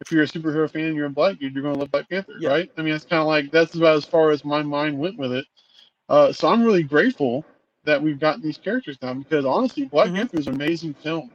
if 0.00 0.12
you're 0.12 0.22
a 0.22 0.26
superhero 0.26 0.70
fan, 0.70 0.94
you're 0.94 1.06
a 1.06 1.10
black 1.10 1.38
dude, 1.38 1.54
you're 1.54 1.62
going 1.62 1.74
to 1.74 1.80
love 1.80 1.90
Black 1.90 2.08
Panther, 2.08 2.34
Yeah. 2.38 2.50
right? 2.50 2.70
I 2.76 2.82
mean, 2.82 2.94
it's 2.94 3.04
kind 3.04 3.20
of 3.20 3.26
like, 3.26 3.50
that's 3.50 3.74
about 3.74 3.96
as 3.96 4.04
far 4.04 4.30
as 4.30 4.44
my 4.44 4.62
mind 4.62 4.98
went 4.98 5.16
with 5.16 5.32
it. 5.32 5.46
Uh, 6.08 6.32
so 6.32 6.48
I'm 6.48 6.62
really 6.64 6.82
grateful 6.82 7.44
that 7.84 8.02
we've 8.02 8.18
gotten 8.18 8.42
these 8.42 8.58
characters 8.58 8.98
now 9.00 9.14
because 9.14 9.44
honestly, 9.44 9.84
Black 9.86 10.08
Mhm. 10.08 10.14
Panther 10.16 10.38
is 10.38 10.46
an 10.48 10.54
amazing 10.54 10.94
film 10.94 11.30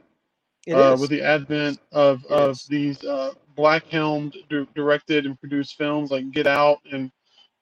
It 0.66 0.78
uh, 0.78 0.78
is. 0.78 1.00
with 1.00 1.10
the 1.10 1.22
advent 1.22 1.80
of, 1.92 2.24
It 2.28 2.38
of 2.38 2.50
is. 2.50 2.68
these 2.68 3.02
uh, 3.04 3.32
black 3.56 3.86
helmed 3.88 4.36
di- 4.50 4.68
directed 4.74 5.26
and 5.26 5.38
produced 5.40 5.76
films 5.76 6.10
like 6.10 6.30
Get 6.32 6.46
Out 6.46 6.78
and 6.92 7.10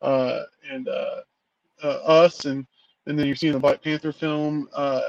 uh, 0.02 0.42
and 0.70 0.88
uh, 0.88 1.22
uh, 1.82 1.88
Us 2.06 2.44
and 2.46 2.66
and 3.06 3.18
then 3.18 3.26
you're 3.26 3.36
seeing 3.36 3.52
the 3.54 3.60
Black 3.60 3.82
Panther 3.82 4.12
film. 4.12 4.68
Uh, 4.74 5.02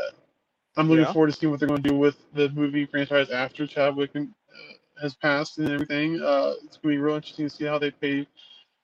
I'm 0.78 0.90
looking 0.90 1.06
Yeah. 1.06 1.14
forward 1.14 1.28
to 1.32 1.34
seeing 1.34 1.52
what 1.52 1.60
they're 1.60 1.70
going 1.70 1.84
to 1.84 1.90
do 1.90 1.98
with 1.98 2.18
the 2.34 2.50
movie 2.52 2.86
franchise 2.88 3.30
after 3.32 3.68
Chadwick 3.68 4.12
and, 4.16 4.30
uh, 4.54 5.02
has 5.04 5.16
passed 5.16 5.60
and 5.60 5.70
everything. 5.70 6.22
Uh, 6.22 6.54
it's 6.66 6.78
going 6.78 6.96
to 6.96 6.98
be 6.98 6.98
real 7.00 7.16
interesting 7.16 7.48
to 7.50 7.56
see 7.56 7.66
how 7.66 7.80
they 7.80 7.92
pay 7.92 8.28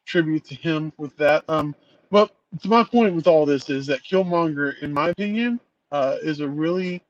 tribute 0.05 0.45
to 0.45 0.55
him 0.55 0.93
with 0.97 1.15
that. 1.17 1.43
Um, 1.49 1.75
but 2.11 2.31
to 2.61 2.67
my 2.69 2.83
point 2.83 3.15
with 3.15 3.27
all 3.27 3.45
this 3.45 3.69
is 3.69 3.87
that 3.87 4.03
Killmonger, 4.03 4.81
in 4.81 4.93
my 4.93 5.09
opinion, 5.09 5.59
uh, 5.91 6.17
is 6.21 6.39
a 6.41 6.47
really 6.47 7.03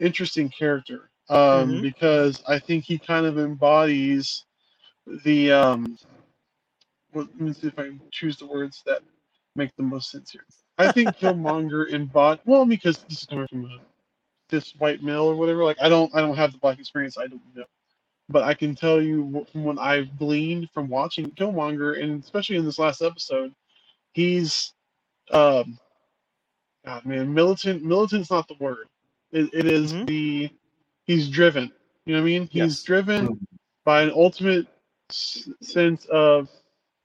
interesting 0.00 0.50
character 0.50 1.09
um, 1.30 1.80
Mhm. 1.80 1.82
because 1.82 2.42
I 2.48 2.60
think 2.60 2.84
he 2.84 2.98
kind 2.98 3.26
of 3.26 3.38
embodies 3.38 4.46
the. 5.24 5.52
Um, 5.52 5.98
well, 7.14 7.26
let 7.32 7.40
me 7.40 7.52
see 7.54 7.68
if 7.68 7.78
I 7.78 7.84
can 7.84 8.02
choose 8.12 8.38
the 8.38 8.46
words 8.46 8.82
that 8.86 9.02
make 9.56 9.74
the 9.76 9.84
most 9.84 10.10
sense 10.10 10.30
here. 10.32 10.44
I 10.78 10.88
think 10.88 11.16
Killmonger 11.18 11.92
embodies 11.92 12.42
well 12.46 12.66
because 12.66 12.98
this 13.08 13.20
is 13.20 13.26
coming 13.26 13.48
from 13.48 13.66
a, 13.66 13.78
this 14.50 14.74
white 14.78 15.02
male 15.02 15.24
or 15.24 15.36
whatever. 15.36 15.64
Like 15.64 15.78
I 15.82 15.88
don't 15.88 16.14
I 16.14 16.20
don't 16.20 16.36
have 16.36 16.52
the 16.52 16.58
black 16.58 16.78
experience. 16.80 17.18
I 17.18 17.28
don't 17.28 17.42
know, 17.56 17.64
but 18.28 18.44
I 18.44 18.54
can 18.54 18.74
tell 18.76 19.02
you 19.02 19.46
from 19.52 19.64
what 19.64 19.78
I've 19.78 20.18
gleaned 20.18 20.70
from 20.74 20.88
watching 20.88 21.30
Killmonger 21.32 22.02
and 22.02 22.22
especially 22.22 22.56
in 22.56 22.64
this 22.66 22.78
last 22.80 23.02
episode, 23.02 23.54
he's 24.14 24.72
um 25.32 25.78
God, 26.86 27.04
man, 27.06 27.34
militant. 27.34 27.84
Militant's 27.84 28.30
not 28.30 28.48
the 28.48 28.56
word. 28.60 28.88
It, 29.32 29.50
it 29.54 29.66
is 29.66 29.94
Mhm. 29.94 30.06
the. 30.06 30.50
He's 31.10 31.28
driven. 31.28 31.72
You 32.06 32.14
know 32.14 32.20
what 32.20 32.26
I 32.28 32.30
mean? 32.30 32.42
He's 32.52 32.54
Yes. 32.60 32.82
driven 32.84 33.26
Mhm. 33.26 33.38
by 33.84 34.02
an 34.02 34.12
ultimate 34.14 34.68
s- 35.10 35.48
sense 35.60 36.04
of 36.06 36.48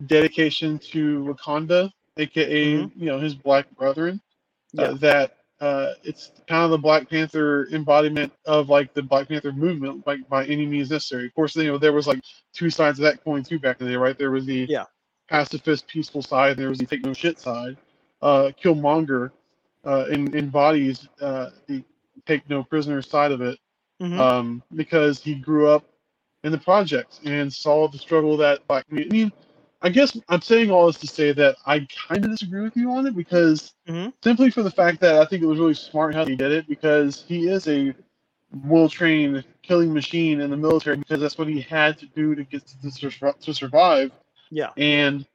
dedication 0.06 0.78
to 0.78 1.24
Wakanda, 1.24 1.92
aka 2.18 2.76
Mhm. 2.76 2.92
you 2.96 3.06
know 3.08 3.20
his 3.20 3.34
black 3.34 3.68
brethren. 3.76 4.22
Yeah. 4.74 4.84
Uh, 4.90 4.94
that 4.96 5.38
uh, 5.62 5.94
it's 6.04 6.32
kind 6.48 6.66
of 6.66 6.70
the 6.70 6.78
Black 6.78 7.10
Panther 7.10 7.68
embodiment 7.72 8.32
of 8.46 8.70
like 8.70 8.94
the 8.94 9.02
Black 9.02 9.30
Panther 9.30 9.54
movement, 9.54 10.06
like 10.06 10.28
by 10.30 10.46
any 10.46 10.66
means 10.68 10.92
necessary. 10.92 11.26
Of 11.26 11.34
course, 11.34 11.56
you 11.56 11.64
know 11.64 11.78
there 11.80 11.94
was 11.94 12.06
like 12.08 12.22
two 12.54 12.70
sides 12.70 13.00
of 13.00 13.04
that 13.04 13.24
coin 13.24 13.42
too 13.42 13.58
back 13.58 13.80
in 13.80 13.88
the 13.88 13.94
day, 13.94 13.98
right? 13.98 14.18
There 14.18 14.32
was 14.32 14.46
the 14.46 14.68
Yeah. 14.70 14.84
pacifist, 15.30 15.88
peaceful 15.88 16.22
side, 16.22 16.52
and 16.52 16.60
there 16.60 16.70
was 16.70 16.78
the 16.78 16.86
take 16.86 17.04
no 17.06 17.14
shit 17.14 17.40
side. 17.40 17.78
Uh, 18.22 18.52
Killmonger 18.62 19.32
uh, 19.86 20.06
in, 20.12 20.36
embodies 20.36 21.08
uh, 21.22 21.52
the 21.68 21.84
take 22.28 22.48
no 22.50 22.64
prisoner 22.64 23.02
side 23.02 23.32
of 23.32 23.42
it 23.42 23.58
Mhm. 24.02 24.20
um, 24.20 24.64
because 24.76 25.22
he 25.22 25.36
grew 25.36 25.68
up 25.68 25.86
in 26.44 26.52
the 26.52 26.58
projects 26.58 27.20
and 27.26 27.52
saw 27.52 27.88
the 27.88 27.98
struggle 27.98 28.38
that 28.38 28.66
black 28.68 28.88
community. 28.88 29.10
I 29.20 29.24
mean, 29.24 29.32
I 29.82 29.90
guess 29.90 30.18
I'm 30.30 30.42
saying 30.42 30.72
all 30.72 30.88
this 30.88 30.98
to 31.00 31.08
say 31.08 31.32
that 31.34 31.56
I 31.66 31.88
kind 32.08 32.24
of 32.26 32.32
disagree 32.32 32.62
with 32.62 32.76
you 32.78 32.92
on 32.92 33.08
it 33.08 33.16
because 33.16 33.74
Mhm. 33.88 34.14
simply 34.24 34.50
for 34.52 34.64
the 34.64 34.72
fact 34.72 35.00
that 35.02 35.16
I 35.16 35.26
think 35.26 35.44
it 35.44 35.48
was 35.48 35.60
really 35.60 35.74
smart 35.74 36.16
how 36.16 36.26
he 36.26 36.36
did 36.36 36.52
it 36.52 36.68
because 36.68 37.24
he 37.28 37.48
is 37.50 37.68
a 37.68 37.94
well 38.66 38.90
trained 38.90 39.44
killing 39.64 39.94
machine 39.94 40.42
in 40.42 40.50
the 40.52 40.58
military 40.58 40.98
because 40.98 41.20
that's 41.20 41.38
what 41.38 41.48
he 41.48 41.62
had 41.62 41.98
to 42.00 42.06
do 42.08 42.36
to 42.36 42.44
get 42.44 42.66
to, 42.68 42.92
sur- 42.92 43.34
to 43.34 43.54
survive. 43.54 44.12
yeah. 44.52 44.72
And 44.78 45.26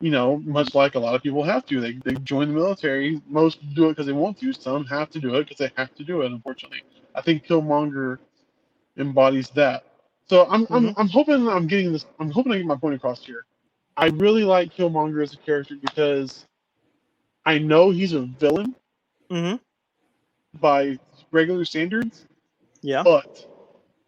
you 0.00 0.10
know, 0.10 0.38
much 0.38 0.74
like 0.74 0.94
a 0.94 0.98
lot 0.98 1.14
of 1.14 1.22
people 1.22 1.42
have 1.42 1.64
to, 1.66 1.80
they, 1.80 1.92
they 1.94 2.14
join 2.16 2.48
the 2.48 2.54
military. 2.54 3.20
Most 3.26 3.60
do 3.74 3.86
it 3.86 3.90
because 3.90 4.06
they 4.06 4.12
want 4.12 4.38
to. 4.40 4.52
Some 4.52 4.84
have 4.86 5.10
to 5.10 5.20
do 5.20 5.34
it 5.36 5.44
because 5.48 5.58
they 5.58 5.70
have 5.76 5.94
to 5.94 6.04
do 6.04 6.22
it. 6.22 6.32
Unfortunately, 6.32 6.82
I 7.14 7.22
think 7.22 7.46
Killmonger 7.46 8.18
embodies 8.98 9.50
that. 9.50 9.84
So 10.28 10.46
I'm 10.48 10.66
I'm, 10.70 10.90
Mhm. 10.90 10.94
I'm 10.98 11.08
hoping 11.08 11.48
I'm 11.48 11.66
getting 11.66 11.92
this. 11.92 12.06
I'm 12.20 12.30
hoping 12.30 12.52
I 12.52 12.58
get 12.58 12.66
my 12.66 12.76
point 12.76 12.94
across 12.94 13.24
here. 13.24 13.46
I 13.96 14.08
really 14.08 14.44
like 14.44 14.74
Killmonger 14.74 15.22
as 15.22 15.34
a 15.34 15.38
character 15.38 15.76
because 15.80 16.46
I 17.46 17.58
know 17.58 17.90
he's 17.90 18.12
a 18.14 18.22
villain 18.22 18.74
hmm 19.30 19.56
by 20.60 20.98
regular 21.32 21.64
standards, 21.64 22.26
Yeah. 22.82 23.02
but 23.04 23.46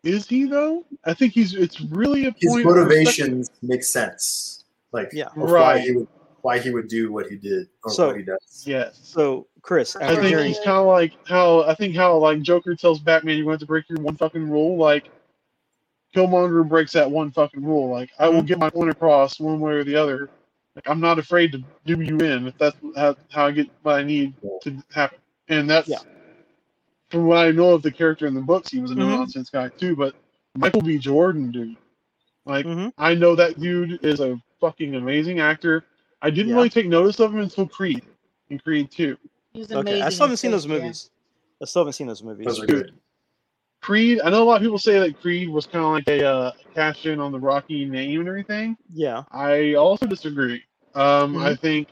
is 0.05 0.27
he 0.29 0.45
though? 0.47 0.85
I 1.05 1.15
think 1.15 1.33
he's. 1.35 1.55
It's 1.55 1.81
really 1.81 2.27
a 2.27 2.33
His 2.33 2.53
point. 2.53 2.67
of 2.69 2.77
motivations 2.77 3.51
make 3.63 3.85
sense. 3.85 4.65
Like 4.93 5.13
Yeah. 5.13 5.29
of 5.29 5.37
why 5.37 5.53
Right. 5.53 5.81
he 5.81 5.93
would 5.93 6.09
why 6.47 6.61
he 6.61 6.71
would 6.71 6.87
do 6.87 7.11
what 7.13 7.27
he 7.27 7.37
did 7.37 7.69
or 7.85 7.91
So- 7.91 8.07
what 8.07 8.17
he 8.17 8.23
does. 8.23 8.39
perspective. 8.41 8.73
Yes. 8.73 9.01
So, 9.03 9.49
Chris, 9.63 9.97
I 9.97 10.15
think 10.15 10.29
hearing, 10.29 10.47
he's 10.47 10.59
kind 10.59 10.79
of 10.79 10.87
like 10.87 11.13
how 11.27 11.63
I 11.63 11.75
think 11.75 11.97
how 11.97 12.17
like 12.19 12.41
Joker 12.41 12.77
tells 12.77 13.01
Batman, 13.01 13.37
"You're 13.37 13.47
going 13.47 13.59
to 13.59 13.63
have 13.63 13.67
to 13.67 13.67
break 13.67 13.89
your 13.89 14.01
one 14.01 14.17
fucking 14.17 14.49
rule." 14.49 14.77
Like 14.77 15.11
Killmonger 16.15 16.67
breaks 16.69 16.93
that 16.93 17.11
one 17.11 17.31
fucking 17.33 17.65
rule. 17.65 17.91
Like 17.91 18.11
I 18.19 18.29
will 18.29 18.43
Mhm. 18.43 18.47
get 18.47 18.59
my 18.59 18.71
point 18.71 18.91
across 18.91 19.41
one 19.41 19.59
way 19.61 19.73
or 19.73 19.85
the 19.85 19.97
other. 19.97 20.31
Like 20.77 20.89
I'm 20.89 21.01
not 21.01 21.19
afraid 21.19 21.51
to 21.53 21.63
do 21.85 22.01
you 22.01 22.17
in 22.19 22.47
if 22.47 22.57
that's 22.59 22.77
how, 22.97 23.17
how 23.31 23.47
I 23.47 23.51
get 23.51 23.69
what 23.83 23.97
I 23.97 24.03
need 24.05 24.35
to 24.63 24.83
happen. 24.93 25.19
And 25.49 25.69
that's 25.69 25.89
Yeah. 25.89 25.99
from 27.11 27.27
what 27.27 27.39
I 27.39 27.51
know 27.51 27.73
of 27.75 27.83
the 27.83 27.91
character 27.91 28.27
in 28.27 28.35
the 28.35 28.41
books. 28.41 28.71
He 28.71 28.79
was 28.79 28.93
a 28.93 28.95
no 28.95 29.09
nonsense 29.09 29.51
guy 29.51 29.69
too. 29.69 29.97
But 29.97 30.15
Michael 30.57 30.83
B. 30.83 30.97
Jordan, 30.99 31.51
dude, 31.51 31.77
like 32.45 32.67
Mhm. 32.67 32.93
I 32.99 33.15
know 33.15 33.35
that 33.35 33.59
dude 33.59 34.05
is 34.05 34.21
a 34.21 34.41
fucking 34.61 34.95
amazing 34.95 35.41
actor. 35.41 35.85
I 36.23 36.31
didn't 36.31 36.49
Yeah. 36.51 36.57
really 36.57 36.71
take 36.71 36.87
notice 36.87 37.21
of 37.21 37.33
him 37.33 37.41
until 37.41 37.67
Creed, 37.67 38.03
in 38.51 38.59
Creed 38.59 38.91
Two. 38.91 39.17
He's 39.53 39.73
okay, 39.73 40.01
I 40.03 40.09
still 40.09 40.27
haven't 40.27 40.39
seen 40.39 40.51
those 40.51 40.63
Space 40.63 40.73
Jam. 40.73 40.83
movies. 40.83 41.11
I 41.63 41.65
still 41.65 41.83
haven't 41.83 41.93
seen 41.95 42.07
those 42.07 42.23
movies. 42.23 42.47
Those 42.47 42.63
are 42.63 42.67
good. 42.67 42.95
Creed, 43.83 44.21
I 44.25 44.31
know 44.31 44.43
a 44.43 44.45
lot 44.45 44.57
of 44.57 44.63
people 44.63 44.79
say 44.79 44.99
that 44.99 45.21
Creed 45.21 45.49
was 45.49 45.67
kind 45.67 45.85
of 45.85 45.93
like 45.93 46.09
a 46.09 46.27
uh, 46.27 46.53
cash 46.75 47.07
in 47.07 47.21
on 47.21 47.31
the 47.31 47.39
Rocky 47.39 47.85
name 47.85 48.21
and 48.21 48.29
everything. 48.29 48.77
Yeah. 48.93 49.23
I 49.31 49.75
also 49.75 50.07
disagree. 50.07 50.63
Um, 50.95 51.37
I 51.37 51.55
think 51.55 51.89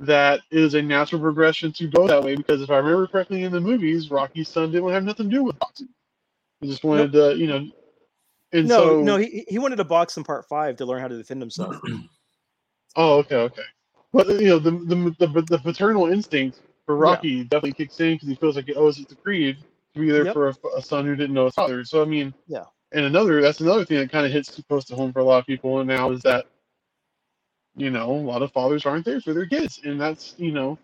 that 0.00 0.40
is 0.50 0.74
a 0.74 0.82
natural 0.82 1.20
progression 1.20 1.72
to 1.72 1.86
go 1.86 2.06
that 2.08 2.22
way 2.22 2.34
because 2.34 2.62
if 2.62 2.70
I 2.70 2.76
remember 2.76 3.06
correctly 3.06 3.44
in 3.44 3.52
the 3.52 3.60
movies, 3.60 4.10
Rocky's 4.10 4.48
son 4.48 4.70
didn't 4.70 4.90
have 4.90 5.04
nothing 5.04 5.30
to 5.30 5.36
do 5.36 5.44
with 5.44 5.58
boxing. 5.58 5.88
He 6.60 6.68
just 6.68 6.84
wanted 6.84 7.12
to, 7.12 7.36
you 7.36 7.46
know. 7.46 7.66
And 8.52 8.68
no, 8.68 8.76
so, 8.76 9.00
no, 9.02 9.16
he, 9.16 9.44
he 9.48 9.58
wanted 9.58 9.76
to 9.76 9.84
box 9.84 10.16
in 10.16 10.24
part 10.24 10.46
five 10.46 10.76
to 10.76 10.84
learn 10.84 11.00
how 11.00 11.08
to 11.08 11.16
defend 11.16 11.40
himself. 11.40 11.76
Oh, 12.96 13.18
okay, 13.18 13.36
okay. 13.36 13.62
But 14.12 14.28
you 14.40 14.48
know, 14.48 14.58
the 14.58 14.70
the 14.72 15.26
the, 15.26 15.42
the 15.42 15.58
paternal 15.58 16.06
instinct 16.06 16.60
for 16.86 16.96
Yeah. 16.96 16.96
Rocky 16.96 17.44
definitely 17.44 17.72
kicks 17.72 18.00
in 18.00 18.14
because 18.14 18.28
he 18.28 18.34
feels 18.36 18.56
like 18.56 18.66
he 18.66 18.74
owes 18.74 18.98
it 18.98 19.08
to 19.08 19.16
Creed 19.16 19.58
to 19.94 20.00
be 20.00 20.10
there 20.10 20.26
Yep. 20.26 20.34
for 20.34 20.48
a, 20.48 20.54
a 20.76 20.82
son 20.82 21.04
who 21.06 21.16
didn't 21.16 21.34
know 21.34 21.46
his 21.46 21.54
father. 21.54 21.84
So 21.84 22.02
I 22.02 22.06
mean, 22.06 22.34
Yeah. 22.46 22.66
And 22.92 23.04
another 23.04 23.40
that's 23.42 23.60
another 23.60 23.84
thing 23.84 23.98
that 23.98 24.10
kind 24.10 24.26
of 24.26 24.32
hits 24.32 24.60
close 24.68 24.84
to 24.86 24.96
home 24.96 25.12
for 25.12 25.20
a 25.20 25.24
lot 25.24 25.38
of 25.38 25.46
people 25.46 25.84
now 25.84 26.10
is 26.10 26.22
that 26.22 26.46
you 27.76 27.90
know 27.90 28.10
a 28.10 28.26
lot 28.32 28.42
of 28.42 28.52
fathers 28.52 28.86
aren't 28.86 29.04
there 29.04 29.20
for 29.20 29.32
their 29.34 29.46
kids, 29.46 29.80
and 29.84 30.00
that's 30.00 30.34
you 30.38 30.52
know 30.52 30.78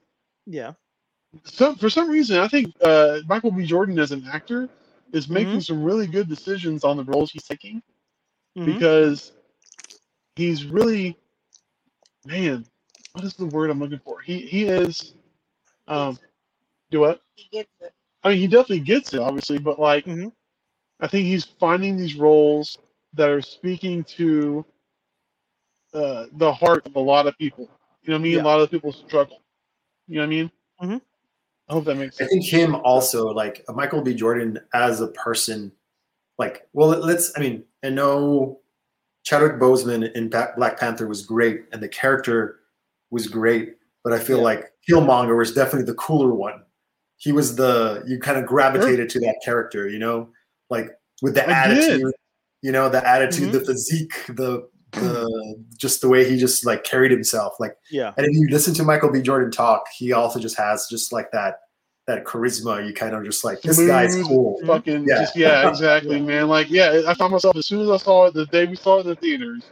yeah. 0.46 0.72
So 1.44 1.74
for 1.74 1.90
some 1.90 2.08
reason 2.10 2.38
I 2.38 2.48
think 2.48 2.74
uh, 2.82 3.20
Michael 3.26 3.50
B. 3.50 3.64
Jordan 3.64 3.98
as 3.98 4.12
an 4.12 4.26
actor 4.32 4.68
is 5.12 5.28
making 5.28 5.60
Mm-hmm. 5.60 5.60
some 5.60 5.82
really 5.82 6.06
good 6.06 6.28
decisions 6.28 6.84
on 6.84 6.96
the 6.96 7.04
roles 7.04 7.30
he's 7.30 7.44
taking 7.44 7.82
Mhm. 8.56 8.64
because 8.64 9.32
he's 10.36 10.64
really 10.64 11.16
man 12.26 12.64
what 13.12 13.24
is 13.24 13.34
the 13.34 13.46
word 13.46 13.70
i'm 13.70 13.78
looking 13.80 14.00
for 14.04 14.20
he 14.20 14.40
he 14.40 14.64
is 14.66 15.14
um 15.88 16.18
do 16.90 17.00
what 17.00 17.20
He 17.34 17.48
gets 17.52 17.70
it. 17.80 17.92
i 18.22 18.30
mean 18.30 18.38
he 18.38 18.46
definitely 18.46 18.80
gets 18.80 19.14
it 19.14 19.20
obviously 19.20 19.58
but 19.58 19.78
like 19.78 20.04
Mhm. 20.04 20.32
i 21.00 21.06
think 21.06 21.26
he's 21.26 21.44
finding 21.44 21.96
these 21.96 22.14
roles 22.16 22.78
that 23.14 23.30
are 23.30 23.42
speaking 23.42 24.04
to 24.04 24.64
uh, 25.94 26.26
the 26.32 26.52
heart 26.52 26.86
of 26.86 26.96
a 26.96 27.00
lot 27.00 27.26
of 27.26 27.36
people 27.38 27.70
you 28.02 28.10
know 28.10 28.14
what 28.14 28.20
i 28.20 28.22
mean 28.22 28.34
Yeah. 28.34 28.42
a 28.42 28.44
lot 28.44 28.60
of 28.60 28.70
people 28.70 28.92
struggle 28.92 29.40
you 30.08 30.16
know 30.16 30.22
what 30.22 30.26
i 30.26 30.28
mean 30.28 30.50
Mhm. 30.82 31.00
i 31.68 31.72
hope 31.72 31.84
that 31.84 31.96
makes 31.96 32.16
I 32.16 32.24
sense 32.26 32.30
think 32.30 32.44
him 32.44 32.74
also 32.74 33.28
like 33.32 33.64
Michael 33.74 34.02
B. 34.02 34.14
Jordan 34.14 34.58
as 34.74 35.00
a 35.00 35.08
person, 35.08 35.72
like 36.38 36.68
well, 36.74 36.88
let's. 36.90 37.32
I 37.36 37.40
mean, 37.40 37.64
I 37.82 37.88
know 37.90 38.60
Chadwick 39.26 39.54
Boseman 39.58 40.12
in 40.12 40.30
Black 40.30 40.78
Panther 40.78 41.08
was 41.08 41.26
great, 41.26 41.64
and 41.72 41.82
the 41.82 41.88
character 41.88 42.60
was 43.10 43.26
great, 43.26 43.74
but 44.04 44.12
I 44.12 44.20
feel 44.20 44.38
Yeah. 44.38 44.44
like 44.44 44.72
Killmonger 44.88 45.36
was 45.36 45.52
definitely 45.52 45.84
the 45.86 45.94
cooler 45.94 46.32
one. 46.32 46.62
He 47.16 47.32
was 47.32 47.56
the 47.56 48.04
you 48.06 48.20
kind 48.20 48.38
of 48.38 48.46
gravitated 48.46 49.10
to 49.10 49.20
that 49.20 49.36
character, 49.44 49.88
you 49.88 49.98
know, 49.98 50.28
like 50.70 50.90
with 51.22 51.34
the 51.34 51.42
I 51.48 51.68
did. 51.74 51.78
attitude, 51.90 52.12
you 52.62 52.70
know, 52.72 52.88
the 52.88 53.06
attitude, 53.06 53.48
Mhm. 53.48 53.52
the 53.52 53.60
physique, 53.60 54.12
the 54.28 54.68
the 54.92 55.64
just 55.76 56.00
the 56.00 56.08
way 56.08 56.24
he 56.26 56.38
just 56.38 56.64
like 56.64 56.84
carried 56.84 57.10
himself, 57.10 57.54
like. 57.58 57.76
Yeah. 57.90 58.12
And 58.16 58.26
if 58.26 58.32
you 58.32 58.48
listen 58.48 58.72
to 58.74 58.84
Michael 58.84 59.10
B. 59.10 59.20
Jordan 59.20 59.50
talk, 59.50 59.84
he 59.98 60.12
also 60.12 60.38
just 60.38 60.56
has 60.56 60.86
just 60.88 61.12
like 61.12 61.32
that 61.32 61.58
that 62.06 62.24
charisma. 62.24 62.86
You 62.86 62.94
kind 62.94 63.14
of 63.14 63.24
just 63.24 63.44
like 63.44 63.60
this 63.62 63.78
guy's 63.86 64.16
cool. 64.22 64.60
Fucking 64.66 65.04
Yeah. 65.06 65.18
just 65.20 65.36
yeah, 65.36 65.68
exactly, 65.68 66.20
man. 66.20 66.48
Like 66.48 66.70
yeah, 66.70 67.02
I 67.06 67.14
found 67.14 67.32
myself 67.32 67.56
as 67.56 67.66
soon 67.66 67.80
as 67.80 67.90
I 67.90 67.96
saw 67.96 68.26
it 68.26 68.34
the 68.34 68.46
day 68.46 68.66
we 68.66 68.76
saw 68.76 68.98
it 68.98 69.02
in 69.02 69.08
the 69.08 69.16
theaters, 69.16 69.64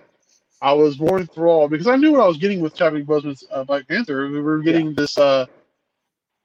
I 0.61 0.73
was 0.73 0.99
more 0.99 1.19
enthralled 1.19 1.71
because 1.71 1.87
I 1.87 1.97
knew 1.97 2.13
what 2.13 2.21
I 2.21 2.27
was 2.27 2.39
getting 2.39 2.61
with 2.61 2.75
Chadwick 2.75 3.07
Boseman's 3.07 3.45
uh, 3.51 3.65
Black 3.65 3.89
Panther. 3.89 4.29
We 4.29 4.41
were 4.41 4.59
getting 4.61 4.95
this 4.95 5.17
uh 5.19 5.47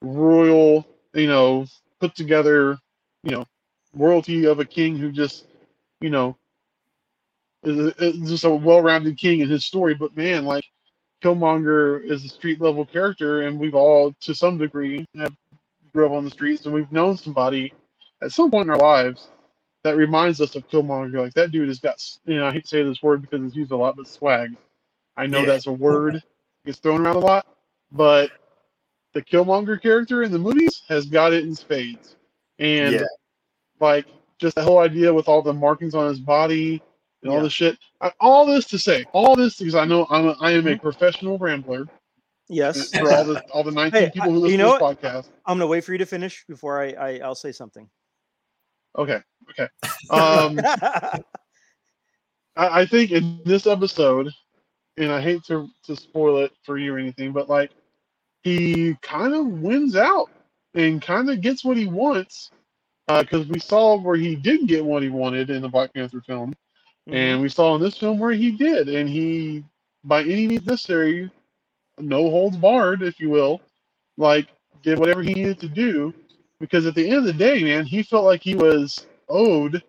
royal, 0.02 0.88
you 1.14 1.28
know, 1.28 1.66
put 2.00 2.16
together, 2.16 2.78
you 3.24 3.32
know, 3.32 3.46
royalty 3.94 4.46
of 4.46 4.60
a 4.60 4.66
king 4.66 4.98
who 4.98 5.12
just, 5.12 5.46
you 6.02 6.10
know, 6.10 6.38
is, 7.64 7.94
is 7.98 8.30
just 8.30 8.44
a 8.46 8.50
well-rounded 8.50 9.18
king 9.18 9.42
in 9.42 9.50
his 9.50 9.66
story. 9.66 9.94
But 9.96 10.16
man, 10.16 10.46
like 10.46 10.64
Killmonger 11.24 12.04
is 12.04 12.24
a 12.24 12.30
street 12.30 12.62
level 12.62 12.86
character, 12.86 13.42
and 13.42 13.60
we've 13.60 13.76
all, 13.76 14.14
to 14.22 14.34
some 14.34 14.58
degree, 14.58 15.06
have 15.18 15.36
grew 15.94 16.06
up 16.06 16.12
on 16.14 16.26
the 16.26 16.32
streets, 16.32 16.66
and 16.66 16.74
we've 16.74 16.92
known 16.92 17.18
somebody 17.18 17.74
at 18.22 18.32
some 18.32 18.52
point 18.52 18.66
in 18.66 18.72
our 18.72 18.78
lives 18.78 19.30
that 19.84 19.96
reminds 19.96 20.42
us 20.42 20.56
of 20.56 20.68
Killmonger. 20.70 21.22
Like 21.22 21.34
that 21.36 21.52
dude 21.52 21.68
has 21.70 21.80
got, 21.80 22.04
you 22.26 22.36
know, 22.38 22.48
I 22.48 22.52
hate 22.52 22.64
to 22.64 22.68
say 22.68 22.84
this 22.84 23.02
word 23.04 23.22
because 23.22 23.44
it's 23.46 23.56
used 23.56 23.72
a 23.72 23.78
lot, 23.78 23.96
but 23.96 24.08
swag. 24.08 24.56
I 25.18 25.28
know 25.28 25.42
Yeah. 25.42 25.48
that's 25.48 25.68
a 25.68 25.72
word 25.72 26.22
gets 26.66 26.80
thrown 26.80 27.06
around 27.06 27.16
a 27.18 27.20
lot, 27.20 27.46
but 27.92 28.32
the 29.14 29.22
Killmonger 29.22 29.82
character 29.82 30.24
in 30.24 30.32
the 30.32 30.40
movies 30.40 30.84
has 30.88 31.06
got 31.06 31.34
it 31.34 31.44
in 31.44 31.56
spades, 31.56 32.16
and 32.60 32.96
Yeah. 32.96 33.06
like 33.80 34.06
just 34.40 34.56
the 34.56 34.64
whole 34.64 34.80
idea 34.80 35.14
with 35.14 35.28
all 35.28 35.42
the 35.42 35.54
markings 35.54 35.96
on 35.96 36.08
his 36.08 36.20
body 36.20 36.82
and 37.24 37.32
all 37.32 37.38
Yeah. 37.38 37.44
this 37.44 37.54
shit. 37.54 37.78
I, 38.02 38.12
all 38.20 38.46
this 38.46 38.66
to 38.68 38.80
say, 38.80 39.06
all 39.14 39.36
this 39.36 39.58
because 39.58 39.76
I 39.76 39.86
know 39.86 40.06
I'm 40.10 40.28
a, 40.28 40.36
I 40.40 40.52
am 40.52 40.68
a 40.68 40.72
Mm-hmm. 40.72 40.82
professional 40.82 41.38
rambler 41.38 41.86
Yes. 42.50 42.90
for 42.98 43.12
all 43.14 43.24
the 43.24 43.42
all 43.52 43.64
the 43.64 43.72
19 43.72 44.02
Hey, 44.02 44.10
people 44.12 44.32
who 44.32 44.40
listen 44.40 44.52
you 44.52 44.58
to 44.58 44.64
know 44.64 44.72
this 44.74 44.82
podcast. 44.98 45.30
I'm 45.46 45.58
gonna 45.58 45.68
wait 45.68 45.84
for 45.84 45.92
you 45.92 46.00
to 46.00 46.06
finish 46.06 46.44
before 46.48 46.82
I, 46.82 46.92
I 46.94 47.20
I'll 47.24 47.36
say 47.36 47.52
something. 47.52 47.88
Okay, 48.98 49.22
okay. 49.52 49.68
Um, 50.10 50.60
I, 52.56 52.82
I 52.82 52.86
think 52.86 53.12
in 53.12 53.40
this 53.46 53.68
episode, 53.68 54.30
and 54.98 55.12
I 55.12 55.22
hate 55.22 55.44
to, 55.46 55.68
to 55.86 55.96
spoil 55.96 56.40
it 56.40 56.52
for 56.66 56.78
you 56.78 56.96
or 56.96 56.98
anything, 56.98 57.32
but 57.32 57.48
like 57.50 57.72
he 58.42 58.96
kind 59.02 59.34
of 59.36 59.46
wins 59.46 59.96
out 59.96 60.30
and 60.74 61.02
kind 61.02 61.30
of 61.30 61.42
gets 61.42 61.64
what 61.64 61.78
he 61.78 61.86
wants. 61.86 62.52
Because 63.08 63.48
we 63.48 63.60
saw 63.60 63.98
where 64.00 64.16
he 64.18 64.36
didn't 64.36 64.68
get 64.68 64.86
what 64.86 65.02
he 65.02 65.10
wanted 65.10 65.50
in 65.50 65.64
the 65.64 65.68
Black 65.68 65.92
Panther 65.96 66.22
film, 66.22 66.54
Mhm. 67.08 67.14
and 67.16 67.42
we 67.42 67.50
saw 67.50 67.74
in 67.76 67.82
this 67.82 67.98
film 67.98 68.20
where 68.20 68.34
he 68.34 68.52
did, 68.52 68.88
and 68.88 69.10
he, 69.10 69.64
by 70.04 70.22
any 70.22 70.46
means 70.48 70.66
necessary, 70.68 71.32
no 72.00 72.30
holds 72.30 72.58
barred, 72.58 73.02
if 73.02 73.20
you 73.20 73.30
will, 73.30 73.62
like 74.18 74.48
did 74.82 75.00
whatever 75.00 75.22
he 75.22 75.34
needed 75.34 75.60
to 75.60 75.68
do. 75.68 76.14
Because 76.60 76.86
at 76.86 76.96
the 76.96 77.08
end 77.08 77.18
of 77.20 77.24
the 77.24 77.34
day, 77.34 77.64
man, 77.64 77.86
he 77.86 78.04
felt 78.04 78.26
like 78.26 78.42
he 78.42 78.56
was 78.56 79.06
owed 79.30 79.82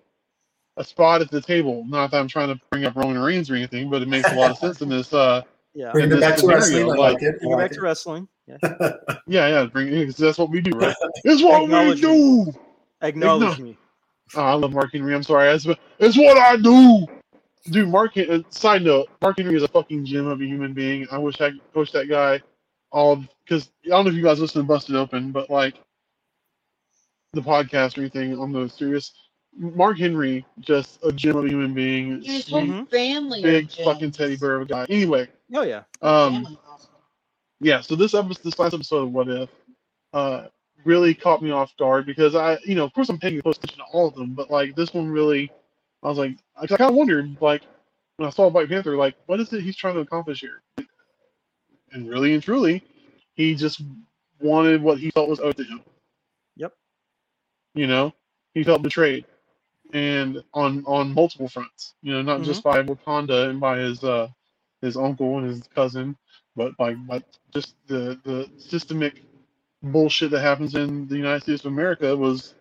a 0.77 0.85
spot 0.85 1.20
at 1.20 1.31
the 1.31 1.40
table. 1.40 1.85
Not 1.87 2.11
that 2.11 2.20
I'm 2.20 2.29
trying 2.29 2.49
to 2.49 2.61
bring 2.70 2.85
up 2.85 2.94
Roman 2.94 3.18
Reigns 3.18 3.51
or 3.51 3.55
anything, 3.55 3.90
but 3.90 4.03
it 4.03 4.09
makes 4.09 4.31
a 4.31 4.35
lot 4.35 4.51
of 4.53 4.59
sense 4.59 4.81
in 4.81 4.88
this. 4.88 5.12
Uh, 5.12 5.42
yeah. 5.75 5.92
Bring 5.92 6.07
it 6.07 6.09
this 6.09 6.20
back 6.20 6.37
to 6.38 6.46
wrestling. 6.46 6.87
Like- 6.87 6.99
like 6.99 7.23
it. 7.23 7.40
Bring 7.40 7.53
it 7.53 7.59
back 7.59 7.73
to 7.73 7.81
wrestling. 7.81 8.29
Yeah. 8.46 8.57
yeah, 9.27 9.49
yeah, 9.49 9.64
bring 9.66 9.90
because 9.90 10.16
that's 10.16 10.38
what 10.38 10.51
we 10.51 10.61
do, 10.61 10.77
right? 10.77 10.94
It's 11.25 11.42
what 11.42 11.61
we 11.61 11.66
Acknowledge 11.66 12.01
do. 12.01 12.53
Acknowledge 13.03 13.59
me. 13.59 13.77
Oh, 14.35 14.42
I 14.42 14.53
love 14.55 14.73
Mark 14.73 14.92
Henry. 14.92 15.14
I'm 15.14 15.23
sorry, 15.23 15.49
it's, 15.49 15.66
it's 15.99 16.16
what 16.16 16.37
I 16.37 16.57
do. 16.57 17.07
Dude, 17.64 17.88
Mark. 17.88 18.16
Uh, 18.16 18.40
Side 18.51 18.83
note: 18.83 19.09
Mark 19.20 19.38
Henry 19.38 19.57
is 19.57 19.62
a 19.62 19.68
fucking 19.68 20.05
gem 20.07 20.27
of 20.27 20.40
a 20.40 20.44
human 20.46 20.73
being. 20.73 21.07
I 21.11 21.18
wish 21.18 21.40
I 21.40 21.51
could 21.51 21.73
coach 21.75 21.92
that 21.92 22.09
guy. 22.09 22.40
All 22.92 23.16
because 23.44 23.70
I 23.87 23.90
don't 23.90 24.05
know 24.07 24.11
if 24.11 24.16
you 24.16 24.23
guys 24.23 24.40
listen 24.40 24.62
to 24.62 24.66
Busted 24.66 24.96
Open, 24.96 25.31
but 25.33 25.51
like 25.51 25.75
the 27.33 27.40
podcast 27.42 27.96
or 27.96 28.01
anything 28.01 28.38
on 28.38 28.53
the 28.53 28.68
Sirius. 28.68 29.12
Mark 29.57 29.99
Henry, 29.99 30.44
just 30.61 30.99
a 31.05 31.11
gem 31.12 31.37
of 31.37 31.44
a 31.44 31.49
human 31.49 31.75
being. 31.75 32.23
His 32.23 32.44
Sweet, 32.46 32.70
whole 32.70 32.85
family. 32.87 33.42
big 33.42 33.70
fucking 33.70 34.12
teddy 34.12 34.37
bear 34.37 34.57
of 34.57 34.62
a 34.62 34.64
guy. 34.66 34.87
Anyway, 34.88 35.29
Oh 35.53 35.62
yeah. 35.62 35.83
um, 36.03 36.57
yeah 37.61 37.81
so 37.81 37.94
this 37.96 38.14
episode 38.14 38.42
this 38.44 38.59
last 38.59 38.73
episode 38.75 39.03
of 39.03 39.12
what 39.12 39.29
if 39.29 39.51
uh 40.14 40.46
really 40.85 41.12
caught 41.14 41.42
me 41.42 41.51
off 41.51 41.77
guard 41.77 42.07
because 42.07 42.35
i 42.35 42.57
you 42.64 42.75
know 42.75 42.85
of 42.85 42.92
course 42.94 43.11
i'm 43.11 43.18
paying 43.18 43.38
close 43.42 43.59
attention 43.59 43.79
to 43.79 43.85
all 43.92 44.09
of 44.09 44.14
them 44.14 44.33
but 44.33 44.51
like 44.51 44.75
this 44.77 44.94
one 44.94 45.11
really 45.11 45.51
i 46.04 46.08
was 46.08 46.18
like 46.18 46.36
i 46.56 46.66
kind 46.66 46.90
of 46.90 46.96
wondered 46.96 47.36
like 47.40 47.62
when 48.16 48.28
i 48.28 48.30
saw 48.30 48.50
black 48.50 48.68
panther 48.68 48.96
like 48.96 49.16
what 49.26 49.40
is 49.40 49.52
it 49.52 49.62
he's 49.62 49.76
trying 49.76 49.94
to 49.94 50.00
accomplish 50.00 50.40
here 50.40 50.62
and 51.92 52.08
really 52.08 52.34
and 52.34 52.42
truly 52.42 52.82
he 53.34 53.54
just 53.54 53.82
wanted 54.40 54.82
what 54.82 54.98
he 54.98 55.10
felt 55.12 55.28
was 55.30 55.40
owed 55.40 55.56
to 55.56 55.64
him 55.64 55.82
Yep. 56.56 56.74
you 57.74 57.86
know 57.88 58.14
he 58.54 58.64
felt 58.64 58.82
betrayed 58.82 59.26
and 59.94 60.42
on 60.54 60.84
on 60.86 61.14
multiple 61.14 61.48
fronts 61.48 61.94
you 62.02 62.12
know 62.12 62.22
not 62.22 62.42
just 62.42 62.62
by 62.62 62.82
wakanda 62.82 63.50
and 63.50 63.60
by 63.60 63.78
his 63.78 64.04
uh 64.04 64.28
his 64.82 64.96
uncle 64.96 65.38
and 65.38 65.48
his 65.48 65.62
cousin 65.74 66.16
but 66.56 66.76
by, 66.78 66.94
by 66.94 67.22
just 67.54 67.74
the 67.88 68.20
the 68.24 68.48
systemic 68.58 69.22
bullshit 69.82 70.30
that 70.32 70.40
happens 70.40 70.74
in 70.74 71.06
the 71.08 71.16
United 71.16 71.42
States 71.42 71.64
of 71.64 71.72
America 71.72 72.16
was. 72.16 72.54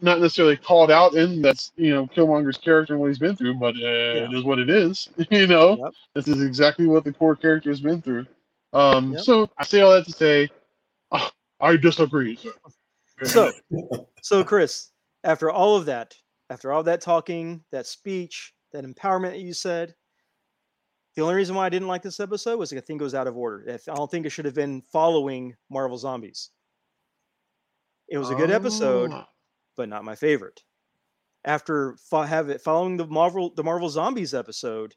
Not 0.00 0.20
necessarily 0.20 0.56
called 0.56 0.90
out 0.90 1.14
in 1.14 1.42
that's 1.42 1.72
you 1.76 1.92
know 1.94 2.06
Killmonger's 2.06 2.58
character 2.58 2.94
and 2.94 3.00
what 3.00 3.08
he's 3.08 3.18
been 3.18 3.36
through, 3.36 3.54
but 3.54 3.74
uh, 3.76 4.24
it 4.28 4.32
is 4.34 4.44
what 4.44 4.58
it 4.58 4.70
is. 4.70 5.08
You 5.30 5.46
know, 5.46 5.76
Yep. 5.76 5.92
this 6.14 6.28
is 6.28 6.42
exactly 6.42 6.86
what 6.86 7.04
the 7.04 7.12
core 7.12 7.36
character 7.36 7.70
has 7.70 7.80
been 7.80 8.00
through. 8.02 8.26
Um, 8.72 9.12
Yep. 9.14 9.22
so 9.22 9.50
I 9.58 9.64
say 9.64 9.80
all 9.80 9.92
that 9.92 10.04
to 10.06 10.12
say, 10.12 10.48
ah, 11.12 11.30
I 11.60 11.76
disagree. 11.76 12.36
sir. 12.36 12.52
So, 13.24 13.52
so 14.22 14.44
Chris, 14.44 14.90
after 15.24 15.50
all 15.50 15.76
of 15.76 15.86
that, 15.86 16.14
after 16.50 16.70
all 16.72 16.82
that 16.84 17.00
talking, 17.00 17.64
that 17.72 17.86
speech, 17.86 18.52
that 18.72 18.84
empowerment 18.84 19.30
that 19.30 19.40
you 19.40 19.52
said, 19.52 19.94
the 21.16 21.22
only 21.22 21.34
reason 21.34 21.56
why 21.56 21.66
I 21.66 21.68
didn't 21.68 21.88
like 21.88 22.02
this 22.02 22.20
episode 22.20 22.58
was 22.58 22.72
I 22.72 22.78
think 22.78 23.00
it 23.00 23.04
was 23.04 23.14
out 23.16 23.26
of 23.26 23.36
order. 23.36 23.64
If- 23.68 23.88
I 23.88 23.94
don't 23.94 24.08
think 24.10 24.24
it 24.26 24.30
should 24.30 24.44
have 24.44 24.54
been 24.54 24.82
following 24.92 25.56
Marvel 25.68 25.98
Zombies. 25.98 26.50
It 28.08 28.18
was 28.18 28.30
a 28.30 28.34
good 28.36 28.50
episode, 28.52 29.10
Ah, 29.12 29.28
but 29.78 29.88
not 29.88 30.04
my 30.04 30.14
favorite. 30.14 30.60
After 31.44 31.96
fo- 32.10 32.22
have 32.22 32.50
it 32.50 32.60
following 32.60 32.98
the 32.98 33.06
Marvel 33.06 33.54
the 33.54 33.62
Marvel 33.64 33.88
Zombies 33.88 34.34
episode, 34.34 34.94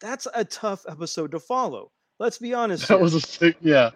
that's 0.00 0.28
a 0.34 0.44
tough 0.44 0.84
episode 0.88 1.32
to 1.32 1.40
follow. 1.40 1.90
Let's 2.20 2.38
be 2.38 2.54
honest. 2.54 2.86
that 2.86 2.94
here. 2.94 3.02
was 3.02 3.14
a 3.14 3.20
sick. 3.20 3.56
Yeah, 3.60 3.90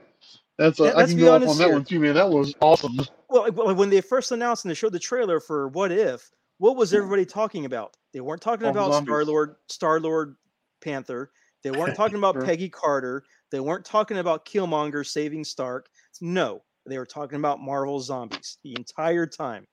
that's. 0.58 0.80
A, 0.80 0.84
Yeah, 0.84 0.96
I 0.96 1.04
can 1.06 1.18
go 1.18 1.36
off 1.36 1.42
on 1.46 1.58
that 1.58 1.64
here. 1.66 1.72
one 1.74 1.84
too, 1.84 2.00
man. 2.00 2.14
That 2.14 2.30
was 2.30 2.54
awesome. 2.60 2.98
Well, 3.28 3.52
well, 3.52 3.74
when 3.74 3.90
they 3.90 4.00
first 4.00 4.32
announced 4.32 4.64
and 4.64 4.70
they 4.70 4.74
showed 4.74 4.92
the 4.92 4.98
trailer 4.98 5.38
for 5.38 5.68
What 5.68 5.92
If, 5.92 6.28
what 6.58 6.76
was 6.76 6.92
everybody 6.94 7.26
talking 7.26 7.66
about? 7.66 7.96
They 8.12 8.20
weren't 8.20 8.42
talking 8.42 8.66
about. 8.66 9.04
Star 9.04 9.24
Lord, 9.24 9.54
Star 9.68 10.00
Lord, 10.00 10.36
Panther. 10.82 11.30
They 11.62 11.70
weren't 11.78 11.94
talking 11.94 12.16
about 12.16 12.34
Sure. 12.36 12.44
Peggy 12.44 12.70
Carter. 12.70 13.22
They 13.50 13.60
weren't 13.60 13.84
talking 13.84 14.16
about 14.16 14.46
Killmonger 14.46 15.06
saving 15.06 15.44
Stark. 15.44 15.88
No, 16.22 16.62
they 16.86 16.96
were 16.98 17.06
talking 17.06 17.36
about 17.38 17.60
Marvel 17.60 18.00
zombies 18.00 18.58
the 18.64 18.74
entire 18.78 19.26
time. 19.26 19.66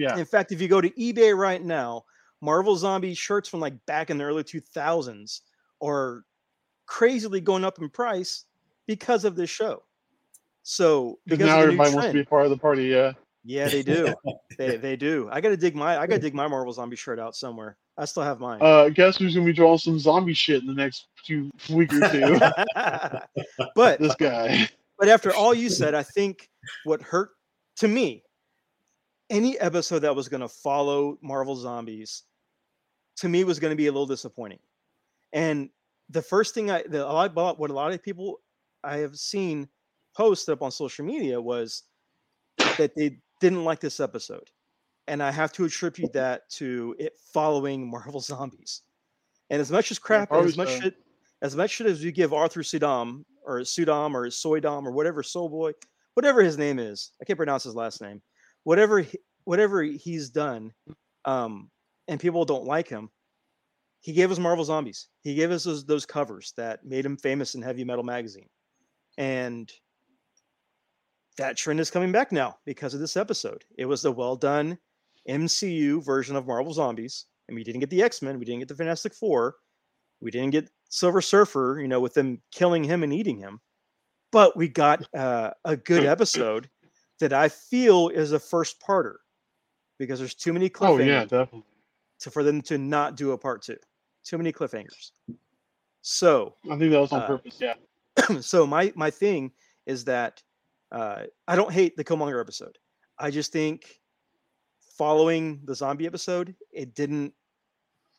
Yeah, 0.00 0.16
In 0.16 0.24
fact, 0.24 0.50
if 0.50 0.60
you 0.62 0.68
go 0.68 0.80
to 0.80 0.90
eBay 0.90 1.36
right 1.36 1.62
now, 1.62 2.04
Marvel 2.40 2.74
zombie 2.74 3.14
shirts 3.14 3.48
from 3.48 3.60
like 3.60 3.74
back 3.86 4.08
in 4.08 4.16
the 4.16 4.24
early 4.24 4.42
2000s 4.42 5.40
are 5.82 6.24
crazily 6.86 7.40
going 7.40 7.64
up 7.64 7.78
in 7.78 7.90
price 7.90 8.46
because 8.86 9.24
of 9.24 9.36
this 9.36 9.50
show. 9.50 9.82
So 10.62 11.18
because 11.26 11.46
now 11.46 11.60
of 11.60 11.66
the 11.66 11.66
new 11.66 11.72
everybody 11.74 11.94
wants 11.94 12.06
to 12.06 12.12
trend. 12.12 12.26
be 12.26 12.28
part 12.28 12.44
of 12.44 12.50
the 12.50 12.56
party. 12.56 12.84
Yeah. 12.84 13.12
Yeah, 13.44 13.68
they 13.68 13.82
do. 13.82 14.14
they 14.58 14.76
they 14.76 14.96
do. 14.96 15.28
I 15.30 15.40
gotta 15.40 15.56
dig 15.56 15.74
my 15.74 15.98
I 15.98 16.06
gotta 16.06 16.20
dig 16.20 16.34
my 16.34 16.46
Marvel 16.46 16.72
Zombie 16.72 16.96
shirt 16.96 17.18
out 17.18 17.36
somewhere. 17.36 17.76
I 17.96 18.06
still 18.06 18.22
have 18.22 18.40
mine. 18.40 18.60
Uh, 18.62 18.88
guess 18.88 19.18
who's 19.18 19.34
gonna 19.34 19.46
be 19.46 19.52
drawing 19.52 19.78
some 19.78 19.98
zombie 19.98 20.34
shit 20.34 20.62
in 20.62 20.66
the 20.66 20.74
next 20.74 21.08
few 21.24 21.50
week 21.70 21.92
or 21.92 22.08
two? 22.08 22.38
but 23.74 24.00
this 24.00 24.14
guy. 24.16 24.68
but 24.98 25.08
after 25.08 25.34
all 25.34 25.52
you 25.52 25.68
said, 25.70 25.94
I 25.94 26.02
think 26.02 26.48
what 26.84 27.02
hurt 27.02 27.30
to 27.76 27.88
me, 27.88 28.22
any 29.30 29.58
episode 29.58 30.00
that 30.00 30.14
was 30.14 30.28
gonna 30.28 30.48
follow 30.48 31.18
Marvel 31.22 31.56
Zombies, 31.56 32.24
to 33.16 33.28
me 33.28 33.44
was 33.44 33.58
gonna 33.58 33.76
be 33.76 33.86
a 33.86 33.92
little 33.92 34.06
disappointing. 34.06 34.58
And 35.32 35.70
the 36.08 36.22
first 36.22 36.54
thing 36.54 36.70
I 36.70 36.82
the 36.82 37.04
a 37.04 37.12
lot 37.12 37.30
about 37.30 37.58
what 37.58 37.70
a 37.70 37.74
lot 37.74 37.92
of 37.92 38.02
people 38.02 38.40
I 38.82 38.98
have 38.98 39.16
seen 39.16 39.68
post 40.16 40.48
up 40.48 40.62
on 40.62 40.70
social 40.70 41.04
media 41.04 41.40
was 41.40 41.84
that 42.78 42.94
they 42.94 43.18
didn't 43.40 43.64
like 43.64 43.80
this 43.80 44.00
episode. 44.00 44.50
And 45.06 45.22
I 45.22 45.30
have 45.30 45.52
to 45.52 45.64
attribute 45.64 46.12
that 46.14 46.48
to 46.50 46.94
it 46.98 47.14
following 47.32 47.90
Marvel 47.90 48.20
Zombies. 48.20 48.82
And 49.50 49.60
as 49.60 49.70
much 49.70 49.90
as 49.90 49.98
crap, 49.98 50.32
as 50.32 50.56
much 50.56 50.80
shit, 50.80 50.94
as 51.42 51.56
much 51.56 51.70
shit 51.70 51.86
as 51.86 52.02
we 52.02 52.12
give 52.12 52.32
Arthur 52.32 52.60
Sudam 52.60 53.24
or 53.44 53.60
Sudam 53.60 54.14
or 54.14 54.26
Soydam 54.26 54.86
or 54.86 54.92
whatever 54.92 55.22
Soul 55.22 55.48
Boy, 55.48 55.72
whatever 56.14 56.40
his 56.42 56.56
name 56.56 56.78
is, 56.78 57.12
I 57.20 57.24
can't 57.24 57.36
pronounce 57.36 57.64
his 57.64 57.74
last 57.74 58.00
name. 58.00 58.22
Whatever 58.64 59.04
whatever 59.44 59.82
he's 59.82 60.30
done, 60.30 60.72
um, 61.24 61.70
and 62.08 62.20
people 62.20 62.44
don't 62.44 62.64
like 62.64 62.88
him, 62.88 63.10
he 64.00 64.12
gave 64.12 64.30
us 64.30 64.38
Marvel 64.38 64.64
Zombies. 64.64 65.08
He 65.22 65.34
gave 65.34 65.50
us 65.50 65.64
those, 65.64 65.84
those 65.84 66.06
covers 66.06 66.52
that 66.56 66.84
made 66.84 67.04
him 67.04 67.16
famous 67.16 67.54
in 67.54 67.62
Heavy 67.62 67.84
Metal 67.84 68.04
magazine, 68.04 68.48
and 69.18 69.70
that 71.36 71.56
trend 71.56 71.80
is 71.80 71.90
coming 71.90 72.12
back 72.12 72.32
now 72.32 72.58
because 72.64 72.94
of 72.94 73.00
this 73.00 73.16
episode. 73.16 73.64
It 73.78 73.86
was 73.86 74.02
the 74.02 74.12
well 74.12 74.36
done 74.36 74.78
MCU 75.28 76.04
version 76.04 76.36
of 76.36 76.46
Marvel 76.46 76.72
Zombies, 76.72 77.26
and 77.48 77.54
we 77.54 77.64
didn't 77.64 77.80
get 77.80 77.90
the 77.90 78.02
X 78.02 78.22
Men, 78.22 78.38
we 78.38 78.44
didn't 78.44 78.60
get 78.60 78.68
the 78.68 78.74
Fantastic 78.74 79.14
Four, 79.14 79.56
we 80.20 80.30
didn't 80.30 80.50
get 80.50 80.70
Silver 80.88 81.20
Surfer, 81.20 81.78
you 81.80 81.88
know, 81.88 82.00
with 82.00 82.14
them 82.14 82.40
killing 82.52 82.84
him 82.84 83.02
and 83.02 83.12
eating 83.12 83.38
him, 83.38 83.60
but 84.32 84.56
we 84.56 84.68
got 84.68 85.06
uh, 85.14 85.50
a 85.64 85.76
good 85.76 86.04
episode 86.06 86.68
that 87.20 87.32
I 87.32 87.48
feel 87.48 88.08
is 88.08 88.32
a 88.32 88.38
first 88.40 88.80
parter 88.80 89.16
because 89.98 90.18
there's 90.18 90.34
too 90.34 90.52
many 90.52 90.66
Oh 90.66 90.70
cliffhangers 90.70 91.06
yeah, 91.06 91.20
definitely. 91.24 91.62
to, 92.20 92.30
for 92.30 92.42
them 92.42 92.60
to 92.62 92.78
not 92.78 93.16
do 93.16 93.32
a 93.32 93.38
part 93.38 93.62
two. 93.62 93.76
Too 94.24 94.36
many 94.38 94.52
cliffhangers. 94.52 95.12
So 96.02 96.56
I 96.70 96.76
think 96.78 96.90
that 96.92 97.00
was 97.00 97.12
on 97.12 97.22
Uh, 97.22 97.26
purpose. 97.26 97.58
Yeah. 97.60 97.74
so 98.40 98.66
my 98.66 98.92
my 98.96 99.10
thing 99.10 99.52
is 99.86 100.04
that 100.06 100.42
uh, 100.92 101.24
I 101.46 101.56
don't 101.56 101.72
hate 101.72 101.96
the 101.96 102.04
Killmonger 102.04 102.40
episode. 102.40 102.76
I 103.18 103.30
just 103.30 103.52
think 103.52 104.00
following 104.96 105.60
the 105.64 105.74
zombie 105.74 106.06
episode, 106.06 106.54
it 106.72 106.94
didn't 106.94 107.32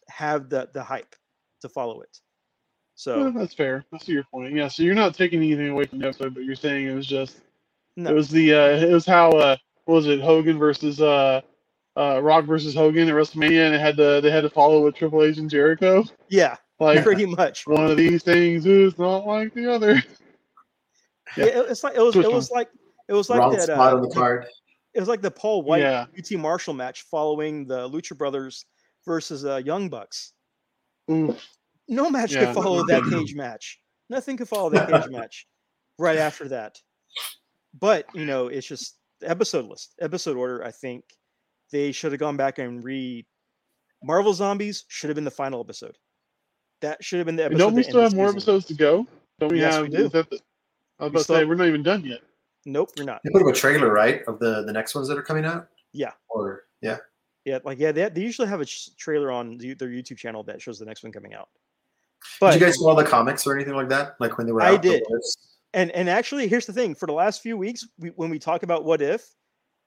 have 0.10 0.50
the 0.50 0.70
the 0.74 0.84
hype 0.84 1.16
to 1.62 1.70
follow 1.70 2.02
it. 2.02 2.10
Yeah, 2.14 2.18
So 2.96 3.32
that's 3.32 3.54
fair. 3.54 3.84
I 3.94 3.98
see 3.98 4.12
your 4.12 4.24
point. 4.26 4.56
Yeah, 4.56 4.68
so 4.68 4.84
you're 4.84 4.96
not 4.96 5.16
taking 5.16 5.40
anything 5.42 5.70
away 5.70 5.86
from 5.86 6.00
the 6.00 6.08
episode, 6.08 6.34
but 6.36 6.44
you're 6.44 6.56
saying 6.56 6.88
it 6.88 6.94
was 6.94 7.08
just 7.08 7.40
no, 7.96 8.10
it 8.10 8.14
was 8.14 8.30
the 8.30 8.54
uh 8.54 8.68
it 8.78 8.92
was 8.92 9.06
how 9.06 9.30
uh 9.32 9.56
what 9.86 9.96
was 9.96 10.08
it 10.08 10.22
Hogan 10.22 10.58
versus 10.58 11.02
uh 11.02 11.42
uh 11.98 12.22
Rock 12.22 12.46
versus 12.46 12.74
Hogan 12.74 13.08
at 13.10 13.14
WrestleMania, 13.14 13.66
and 13.66 13.76
it 13.76 13.82
had 13.82 13.98
to 13.98 14.22
they 14.22 14.32
had 14.32 14.42
to 14.42 14.50
follow 14.50 14.84
with 14.86 14.96
Triple 14.96 15.24
H 15.24 15.38
and 15.38 15.50
Jericho. 15.50 16.04
yeah, 16.30 16.56
Like 16.80 17.04
pretty 17.04 17.26
much. 17.26 17.68
one 17.68 17.86
of 17.86 17.98
these 17.98 18.24
things 18.24 18.66
is 18.66 18.98
not 18.98 19.26
like 19.28 19.54
the 19.54 19.72
other. 19.72 20.02
Yeah, 21.38 21.46
it, 21.46 21.66
it's 21.70 21.82
like 21.84 21.96
it 21.96 22.02
was 22.02 22.14
Which 22.16 22.26
it 22.26 22.32
was 22.32 22.52
like 22.52 22.70
it 23.08 23.14
was 23.14 23.30
like 23.30 23.40
Wrong 23.40 23.54
that. 23.54 23.64
spot 23.64 23.94
Uh, 23.94 23.96
on 23.96 24.02
the 24.02 24.10
card. 24.10 24.46
it 24.94 25.00
was 25.00 25.08
like 25.08 25.22
the 25.22 25.32
Paul 25.32 25.62
Wight 25.64 25.82
Yeah. 25.82 26.06
QT 26.18 26.38
Marshall 26.38 26.74
match 26.74 27.04
following 27.04 27.66
the 27.66 27.88
Lucha 27.90 28.18
Brothers 28.18 28.66
versus 29.06 29.46
uh, 29.46 29.62
Young 29.64 29.88
Bucks. 29.88 30.34
Oof. 31.10 31.42
No 31.88 32.10
match 32.10 32.34
Yeah. 32.34 32.48
could 32.54 32.56
follow 32.62 32.84
that 32.86 33.04
cage 33.10 33.34
match. 33.36 33.80
Nothing 34.10 34.36
could 34.36 34.50
follow 34.50 34.70
that 34.72 34.90
cage 34.90 35.10
match 35.10 35.48
right 35.98 36.18
after 36.18 36.50
that. 36.50 36.78
But 37.80 38.06
you 38.14 38.26
know, 38.26 38.48
it's 38.48 38.68
just 38.68 38.98
episode 39.24 39.66
list, 39.66 39.96
episode 40.02 40.38
order. 40.38 40.64
I 40.64 40.72
think 40.72 41.04
they 41.72 41.92
should 41.92 42.12
have 42.12 42.20
gone 42.20 42.38
back 42.38 42.60
and 42.60 42.84
re. 42.84 43.26
Marvel 44.04 44.34
Zombies 44.34 44.86
should 44.88 45.10
have 45.10 45.16
been 45.16 45.24
the 45.26 45.32
final 45.32 45.60
episode. 45.62 45.98
That 46.82 47.04
should 47.04 47.20
have 47.20 47.28
been 47.28 47.36
the 47.36 47.46
episode. 47.46 47.60
don't 47.60 47.74
we 47.76 47.84
still 47.84 48.02
have 48.02 48.16
more 48.16 48.28
season. 48.28 48.38
episodes 48.56 48.66
to 48.66 48.74
go? 48.74 49.06
Don't 49.40 49.52
we 49.52 49.60
Yes, 49.60 49.76
have? 49.76 49.84
we 49.84 49.90
do. 49.90 50.06
Is 50.06 50.12
that 50.14 50.30
the, 50.32 50.40
I 51.00 51.04
was 51.04 51.06
We 51.06 51.08
about 51.08 51.20
to 51.20 51.24
say 51.26 51.40
have- 51.40 51.48
we're 51.48 51.56
not 51.56 51.68
even 51.68 51.84
done 51.84 52.04
yet. 52.04 52.20
Nope, 52.66 52.90
we're 52.98 53.04
not. 53.06 53.22
They 53.24 53.30
put 53.32 53.42
up 53.44 53.48
a 53.48 53.54
trailer, 53.56 53.92
right, 53.92 54.22
of 54.28 54.40
the 54.40 54.64
the 54.64 54.74
next 54.74 54.94
ones 54.96 55.08
that 55.08 55.18
are 55.18 55.24
coming 55.24 55.46
out. 55.46 55.68
Yeah. 55.94 56.12
Or 56.30 56.64
yeah. 56.82 56.98
Yeah, 57.46 57.58
like 57.64 57.80
yeah, 57.80 57.92
they, 57.92 58.08
they 58.10 58.22
usually 58.22 58.48
have 58.48 58.62
a 58.62 58.66
trailer 58.66 59.32
on 59.32 59.58
the, 59.58 59.74
their 59.74 59.90
YouTube 59.90 60.18
channel 60.18 60.44
that 60.44 60.62
shows 60.62 60.78
the 60.78 60.86
next 60.86 61.02
one 61.04 61.12
coming 61.12 61.34
out. 61.34 61.50
But 62.40 62.52
did 62.54 62.62
you 62.62 62.68
guys 62.68 62.78
do 62.78 62.88
all 62.88 62.96
the 62.96 63.04
comics 63.04 63.48
or 63.48 63.56
anything 63.56 63.74
like 63.74 63.90
that? 63.90 64.16
Like 64.20 64.38
when 64.38 64.46
they 64.46 64.54
were 64.54 64.62
I 64.62 64.74
out? 64.76 64.84
the 64.84 64.90
did. 64.90 65.04
lists? 65.10 65.51
And 65.74 65.92
and 65.92 66.10
actually, 66.10 66.48
here's 66.48 66.66
the 66.66 66.74
thing: 66.74 66.96
for 66.96 67.06
the 67.06 67.14
last 67.14 67.42
few 67.42 67.58
weeks, 67.58 67.88
we, 67.98 68.10
when 68.10 68.30
we 68.30 68.40
talk 68.40 68.64
about 68.64 68.84
what 68.86 69.02
if, 69.02 69.36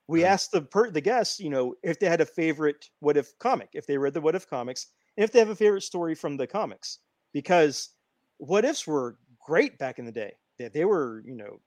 we 0.08 0.20
Mhm. 0.20 0.26
asked 0.26 0.52
the 0.52 0.62
per, 0.62 0.90
the 0.90 1.00
guests, 1.00 1.40
you 1.40 1.50
know, 1.50 1.74
if 1.82 1.98
they 1.98 2.08
had 2.08 2.20
a 2.20 2.26
favorite 2.26 2.88
what 3.00 3.16
if 3.16 3.36
comic, 3.38 3.70
if 3.72 3.86
they 3.86 3.98
read 3.98 4.14
the 4.14 4.20
what 4.20 4.34
if 4.34 4.48
comics, 4.48 4.88
and 5.16 5.24
if 5.24 5.32
they 5.32 5.38
have 5.38 5.50
a 5.50 5.56
favorite 5.56 5.82
story 5.82 6.14
from 6.14 6.36
the 6.36 6.46
comics, 6.46 6.98
because 7.32 7.90
what 8.38 8.64
ifs 8.64 8.86
were 8.86 9.16
great 9.44 9.78
back 9.78 9.98
in 9.98 10.04
the 10.04 10.12
day. 10.12 10.32
They, 10.58 10.68
they 10.68 10.84
were, 10.84 11.22
you 11.26 11.34
know, 11.34 11.60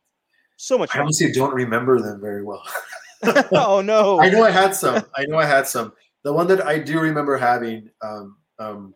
so 0.57 0.77
much 0.77 0.95
I 0.95 0.99
honestly 0.99 1.31
don't 1.31 1.53
remember 1.53 2.01
them 2.01 2.19
very 2.19 2.43
well. 2.43 2.63
oh 3.51 3.81
no! 3.81 4.19
I 4.21 4.29
know 4.29 4.43
I 4.43 4.51
had 4.51 4.75
some. 4.75 5.05
I 5.15 5.25
know 5.25 5.37
I 5.37 5.45
had 5.45 5.67
some. 5.67 5.93
The 6.23 6.33
one 6.33 6.47
that 6.47 6.65
I 6.65 6.79
do 6.79 6.99
remember 6.99 7.37
having. 7.37 7.89
Um, 8.01 8.37
um, 8.59 8.95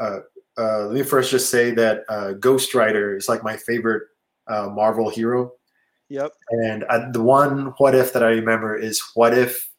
uh, 0.00 0.20
uh, 0.56 0.86
let 0.86 0.94
me 0.94 1.02
first 1.02 1.30
just 1.30 1.50
say 1.50 1.70
that 1.72 2.04
uh, 2.08 2.32
Ghost 2.32 2.74
Rider 2.74 3.16
is 3.16 3.28
like 3.28 3.44
my 3.44 3.56
favorite 3.56 4.02
uh, 4.46 4.68
Marvel 4.68 5.10
hero, 5.10 5.52
Yep. 6.08 6.32
and 6.50 6.84
uh, 6.84 7.10
the 7.12 7.22
one 7.22 7.72
what 7.78 7.94
if 7.94 8.12
that 8.12 8.22
I 8.22 8.28
remember 8.30 8.76
is 8.76 9.02
what 9.14 9.36
if 9.36 9.70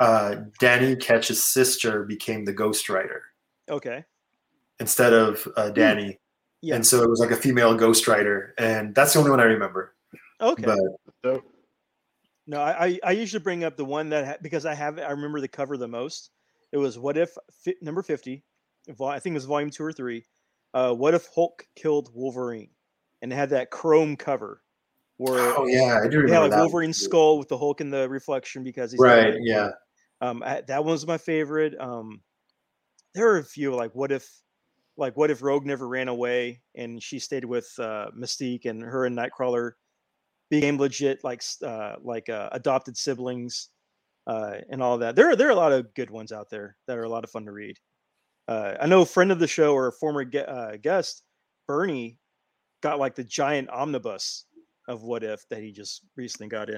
uh, 0.00 0.36
Danny 0.60 0.94
Ketch's 0.96 1.42
sister 1.42 2.04
became 2.04 2.44
the 2.44 2.52
Ghost 2.52 2.88
Rider 2.88 3.22
Okay. 3.70 4.04
instead 4.80 5.12
of 5.12 5.46
uh, 5.56 5.70
Danny, 5.70 6.18
Yeah. 6.62 6.76
and 6.76 6.86
so 6.86 7.02
it 7.02 7.10
was 7.10 7.20
like 7.20 7.30
a 7.30 7.36
female 7.36 7.74
Ghost 7.74 8.06
Rider, 8.06 8.54
and 8.58 8.94
that's 8.94 9.12
the 9.12 9.18
only 9.18 9.30
one 9.30 9.40
I 9.40 9.44
remember. 9.44 9.94
Okay. 10.40 10.64
But 10.64 10.78
So 11.24 11.42
No, 12.46 12.60
I, 12.60 12.86
I 12.86 13.00
I 13.04 13.10
usually 13.12 13.42
bring 13.42 13.64
up 13.64 13.76
the 13.76 13.84
one 13.84 14.08
that 14.10 14.24
ha- 14.26 14.36
because 14.40 14.64
I 14.64 14.74
have 14.74 14.98
I 14.98 15.10
remember 15.10 15.40
the 15.40 15.48
cover 15.48 15.76
the 15.76 15.88
most. 15.88 16.30
It 16.72 16.76
was 16.78 16.98
what 16.98 17.16
if 17.18 17.30
fi- 17.64 17.76
number 17.82 18.02
fifty, 18.02 18.44
vol- 18.88 19.08
I 19.08 19.18
think 19.18 19.32
it 19.34 19.38
was 19.42 19.44
volume 19.46 19.70
two 19.70 19.84
or 19.84 19.92
three. 19.92 20.24
Uh, 20.74 20.94
what 20.94 21.14
if 21.14 21.26
Hulk 21.34 21.66
killed 21.76 22.10
Wolverine, 22.14 22.70
and 23.22 23.32
it 23.32 23.36
had 23.36 23.50
that 23.50 23.70
chrome 23.70 24.16
cover 24.16 24.62
where 25.16 25.56
oh 25.56 25.66
yeah, 25.66 26.00
I 26.02 26.08
do 26.08 26.18
it 26.18 26.22
remember 26.22 26.34
had 26.34 26.40
like 26.40 26.50
that. 26.52 26.60
Wolverine's 26.60 26.98
skull 26.98 27.38
with 27.38 27.48
the 27.48 27.58
Hulk 27.58 27.80
in 27.80 27.90
the 27.90 28.08
reflection 28.08 28.62
because 28.64 28.92
he's 28.92 29.00
Right, 29.00 29.34
yeah. 29.40 29.70
Um, 30.20 30.42
I, 30.44 30.62
that 30.66 30.84
one 30.84 30.92
was 30.92 31.06
my 31.06 31.18
favorite. 31.18 31.74
Um, 31.80 32.20
there 33.14 33.28
are 33.28 33.38
a 33.38 33.44
few 33.44 33.74
like 33.74 33.94
what 33.94 34.12
if, 34.12 34.28
like 34.96 35.16
what 35.16 35.30
if 35.30 35.42
Rogue 35.42 35.66
never 35.66 35.86
ran 35.86 36.08
away 36.08 36.60
and 36.74 37.02
she 37.02 37.18
stayed 37.18 37.44
with 37.44 37.70
uh, 37.78 38.06
Mystique 38.16 38.64
and 38.64 38.82
her 38.82 39.06
and 39.06 39.16
Nightcrawler 39.16 39.72
became 40.50 40.78
legit 40.78 41.22
like 41.24 41.42
uh, 41.64 41.96
like 42.02 42.28
uh, 42.28 42.48
adopted 42.52 42.96
siblings 42.96 43.68
uh, 44.26 44.56
and 44.70 44.82
all 44.82 44.98
that. 44.98 45.16
There 45.16 45.30
are 45.30 45.36
there 45.36 45.48
are 45.48 45.52
a 45.52 45.56
lot 45.56 45.72
of 45.72 45.92
good 45.94 46.10
ones 46.10 46.32
out 46.32 46.50
there 46.50 46.76
that 46.86 46.96
are 46.96 47.04
a 47.04 47.08
lot 47.08 47.24
of 47.24 47.30
fun 47.30 47.44
to 47.46 47.52
read. 47.52 47.76
Uh, 48.46 48.74
I 48.80 48.86
know 48.86 49.02
a 49.02 49.06
friend 49.06 49.30
of 49.30 49.38
the 49.38 49.46
show 49.46 49.74
or 49.74 49.88
a 49.88 49.92
former 49.92 50.24
ge- 50.24 50.36
uh, 50.36 50.76
guest, 50.80 51.22
Bernie, 51.66 52.18
got 52.82 52.98
like 52.98 53.14
the 53.14 53.24
giant 53.24 53.68
omnibus 53.70 54.44
of 54.88 55.02
what 55.02 55.22
if 55.24 55.48
that 55.48 55.62
he 55.62 55.72
just 55.72 56.02
recently 56.16 56.48
got 56.48 56.70
in, 56.70 56.76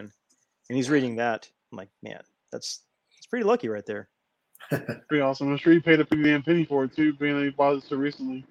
and 0.69 0.77
he's 0.77 0.91
reading 0.91 1.17
that. 1.17 1.49
I'm 1.73 1.79
like, 1.79 1.91
man, 2.03 2.21
that's 2.51 2.83
it's 3.17 3.27
pretty 3.27 3.45
lucky 3.45 3.69
right 3.69 3.87
there. 3.87 4.09
pretty 5.09 5.21
awesome. 5.21 5.51
I'm 5.51 5.57
sure 5.57 5.73
he 5.73 5.81
paid 5.81 6.01
a 6.01 6.05
pretty 6.05 6.25
damn 6.25 6.43
penny 6.43 6.65
for 6.65 6.85
it 6.85 6.95
too, 6.95 7.15
being 7.15 7.39
that 7.39 7.45
you 7.45 7.53
bought 7.53 7.77
it 7.77 7.85
so 7.85 7.97
recently. 7.97 8.45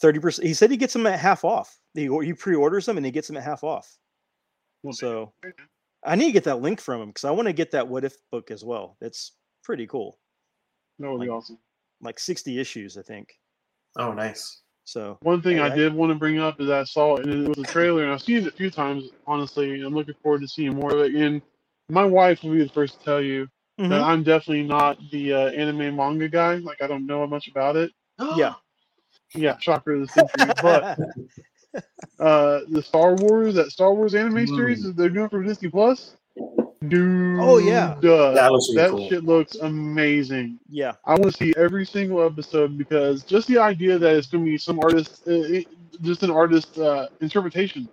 Thirty 0.00 0.18
percent. 0.18 0.46
He 0.46 0.54
said 0.54 0.70
he 0.70 0.76
gets 0.76 0.92
them 0.92 1.06
at 1.06 1.18
half 1.18 1.44
off. 1.44 1.78
He, 1.94 2.08
he 2.24 2.32
pre-orders 2.32 2.86
them 2.86 2.96
and 2.96 3.04
he 3.06 3.12
gets 3.12 3.26
them 3.28 3.36
at 3.36 3.42
half 3.42 3.64
off. 3.64 3.98
Well, 4.82 4.92
So 4.92 5.32
I 6.04 6.14
need 6.14 6.26
to 6.26 6.32
get 6.32 6.44
that 6.44 6.60
link 6.60 6.80
from 6.80 7.02
him 7.02 7.08
because 7.08 7.24
I 7.24 7.30
want 7.32 7.46
to 7.48 7.52
get 7.52 7.72
that 7.72 7.88
what 7.88 8.04
if 8.04 8.16
book 8.30 8.50
as 8.50 8.64
well. 8.64 8.96
It's 9.00 9.32
pretty 9.64 9.86
cool. 9.86 10.18
that 11.00 11.10
would 11.10 11.20
be 11.20 11.28
awesome. 11.28 11.58
Like 12.00 12.20
sixty 12.20 12.60
issues, 12.60 12.96
I 12.96 13.02
think. 13.02 13.34
Oh, 13.96 14.12
nice. 14.12 14.62
So 14.88 15.18
One 15.20 15.42
thing 15.42 15.58
I 15.58 15.64
Alright. 15.64 15.76
did 15.76 15.92
want 15.92 16.10
to 16.12 16.14
bring 16.14 16.38
up 16.38 16.62
is 16.62 16.70
I 16.70 16.82
saw 16.84 17.16
it, 17.16 17.26
and 17.26 17.44
it 17.44 17.48
was 17.48 17.58
a 17.58 17.70
trailer, 17.70 18.04
and 18.04 18.12
I've 18.12 18.22
seen 18.22 18.38
it 18.38 18.46
a 18.46 18.50
few 18.50 18.70
times. 18.70 19.10
Honestly, 19.26 19.82
I'm 19.82 19.94
looking 19.94 20.14
forward 20.22 20.40
to 20.40 20.48
seeing 20.48 20.74
more 20.74 20.90
of 20.94 21.00
it. 21.00 21.14
And 21.14 21.42
my 21.90 22.06
wife 22.06 22.42
will 22.42 22.52
be 22.52 22.64
the 22.64 22.70
first 22.70 22.98
to 22.98 23.04
tell 23.04 23.20
you 23.20 23.48
mhm. 23.78 23.90
that 23.90 24.00
I'm 24.00 24.22
definitely 24.22 24.62
not 24.62 24.96
the 25.12 25.34
uh, 25.34 25.48
anime 25.50 25.94
manga 25.94 26.26
guy. 26.26 26.54
Like 26.54 26.80
I 26.80 26.86
don't 26.86 27.04
know 27.04 27.26
much 27.26 27.48
about 27.48 27.76
it. 27.76 27.92
Yeah. 28.38 28.54
Yeah, 29.34 29.58
shocker 29.58 29.92
of 29.92 30.00
the 30.00 30.08
century. 30.08 30.50
but 30.62 30.98
uh, 32.18 32.60
the 32.70 32.82
Star 32.82 33.14
Wars, 33.14 33.56
that 33.56 33.70
Star 33.70 33.92
Wars 33.92 34.14
anime 34.14 34.46
Mm. 34.46 34.56
series 34.56 34.82
that 34.84 34.96
they're 34.96 35.10
doing 35.10 35.28
for 35.28 35.42
Disney 35.42 35.68
Plus. 35.68 36.16
Dude, 36.86 37.40
Oh, 37.40 37.58
yeah. 37.58 37.96
That 38.00 38.52
looks 38.52 38.68
really 38.68 38.76
that 38.76 38.90
cool. 38.90 39.08
shit 39.08 39.24
looks 39.24 39.56
amazing. 39.56 40.60
yeah, 40.68 40.94
I 41.04 41.12
want 41.12 41.24
to 41.24 41.32
see 41.32 41.52
every 41.56 41.84
single 41.84 42.24
episode 42.24 42.78
because 42.78 43.24
just 43.24 43.48
the 43.48 43.58
idea 43.58 43.98
that 43.98 44.14
it's 44.14 44.28
going 44.28 44.44
to 44.44 44.50
be 44.50 44.58
some 44.58 44.78
artist, 44.78 45.22
uh, 45.26 45.32
it, 45.32 45.66
just 46.02 46.22
an 46.22 46.30
artist 46.30 46.78
uh, 46.78 47.08
interpretation 47.20 47.88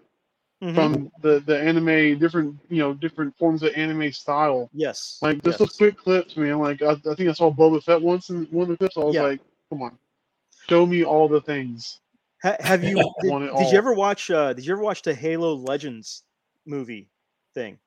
mhm. 0.61 0.75
from 0.75 1.11
the 1.23 1.39
the 1.47 1.59
anime, 1.59 2.19
different 2.19 2.55
you 2.69 2.77
know 2.77 2.93
different 2.93 3.35
forms 3.39 3.63
of 3.63 3.73
anime 3.75 4.11
style. 4.11 4.69
yes, 4.71 5.17
Like 5.21 5.37
just 5.43 5.59
yes. 5.59 5.69
those 5.69 5.77
quick 5.77 5.97
clips, 5.97 6.37
man. 6.37 6.59
Like 6.59 6.83
I, 6.83 6.91
I 6.91 7.15
think 7.15 7.27
I 7.29 7.33
saw 7.33 7.51
Boba 7.51 7.83
Fett 7.83 7.99
once 7.99 8.29
in 8.29 8.43
one 8.51 8.63
of 8.63 8.69
the 8.69 8.77
clips. 8.77 8.97
I 8.97 8.99
was 8.99 9.15
Yeah. 9.15 9.23
like, 9.23 9.41
come 9.71 9.81
on, 9.81 9.97
show 10.69 10.85
me 10.85 11.03
all 11.03 11.27
the 11.27 11.41
things. 11.41 12.01
Ha- 12.43 12.57
have 12.59 12.83
you 12.83 12.95
did, 13.23 13.31
did 13.57 13.71
you 13.71 13.77
ever 13.79 13.93
watch 13.93 14.29
uh 14.29 14.53
did 14.53 14.63
you 14.63 14.73
ever 14.73 14.83
watch 14.83 15.01
the 15.01 15.15
Halo 15.15 15.55
Legends 15.55 16.21
movie 16.67 17.09
thing? 17.55 17.79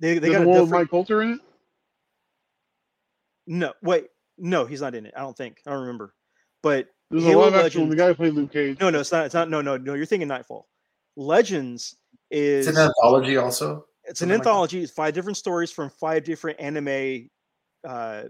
They 0.00 0.14
they 0.14 0.18
There's 0.18 0.32
got 0.32 0.38
the 0.40 0.44
a 0.44 0.48
one 0.48 0.48
with 0.60 0.64
different 0.68 0.82
Mike 0.82 0.90
Colter 0.90 1.22
in 1.22 1.32
it. 1.34 1.40
no 3.46 3.72
wait 3.82 4.06
no 4.38 4.64
he's 4.64 4.80
not 4.80 4.94
in 4.94 5.06
it 5.06 5.14
I 5.16 5.20
don't 5.20 5.36
think 5.36 5.58
I 5.66 5.70
don't 5.70 5.80
remember 5.80 6.14
but 6.62 6.88
There's 7.10 7.24
Halo 7.24 7.48
a 7.48 7.50
live 7.50 7.66
action 7.66 7.82
one. 7.82 7.90
The 7.90 7.96
guy 7.96 8.06
who 8.08 8.14
played 8.14 8.34
Luke 8.34 8.52
Cage. 8.52 8.78
no 8.80 8.90
no 8.90 9.00
it's 9.00 9.12
not 9.12 9.26
it's 9.26 9.34
not 9.34 9.50
no 9.50 9.60
no 9.60 9.76
no 9.76 9.94
you're 9.94 10.06
thinking 10.06 10.28
Nightfall 10.28 10.68
Legends 11.16 11.96
is 12.30 12.66
It's 12.68 12.76
an 12.76 12.82
anthology, 12.82 13.36
also. 13.36 13.86
it's 14.04 14.20
an 14.22 14.28
something 14.28 14.38
like 14.38 14.38
anthology 14.46 14.82
it's 14.82 14.92
five 14.92 15.12
different 15.14 15.36
stories 15.36 15.70
from 15.72 15.90
five 15.90 16.24
different 16.24 16.60
anime 16.60 17.28
uh 17.86 18.24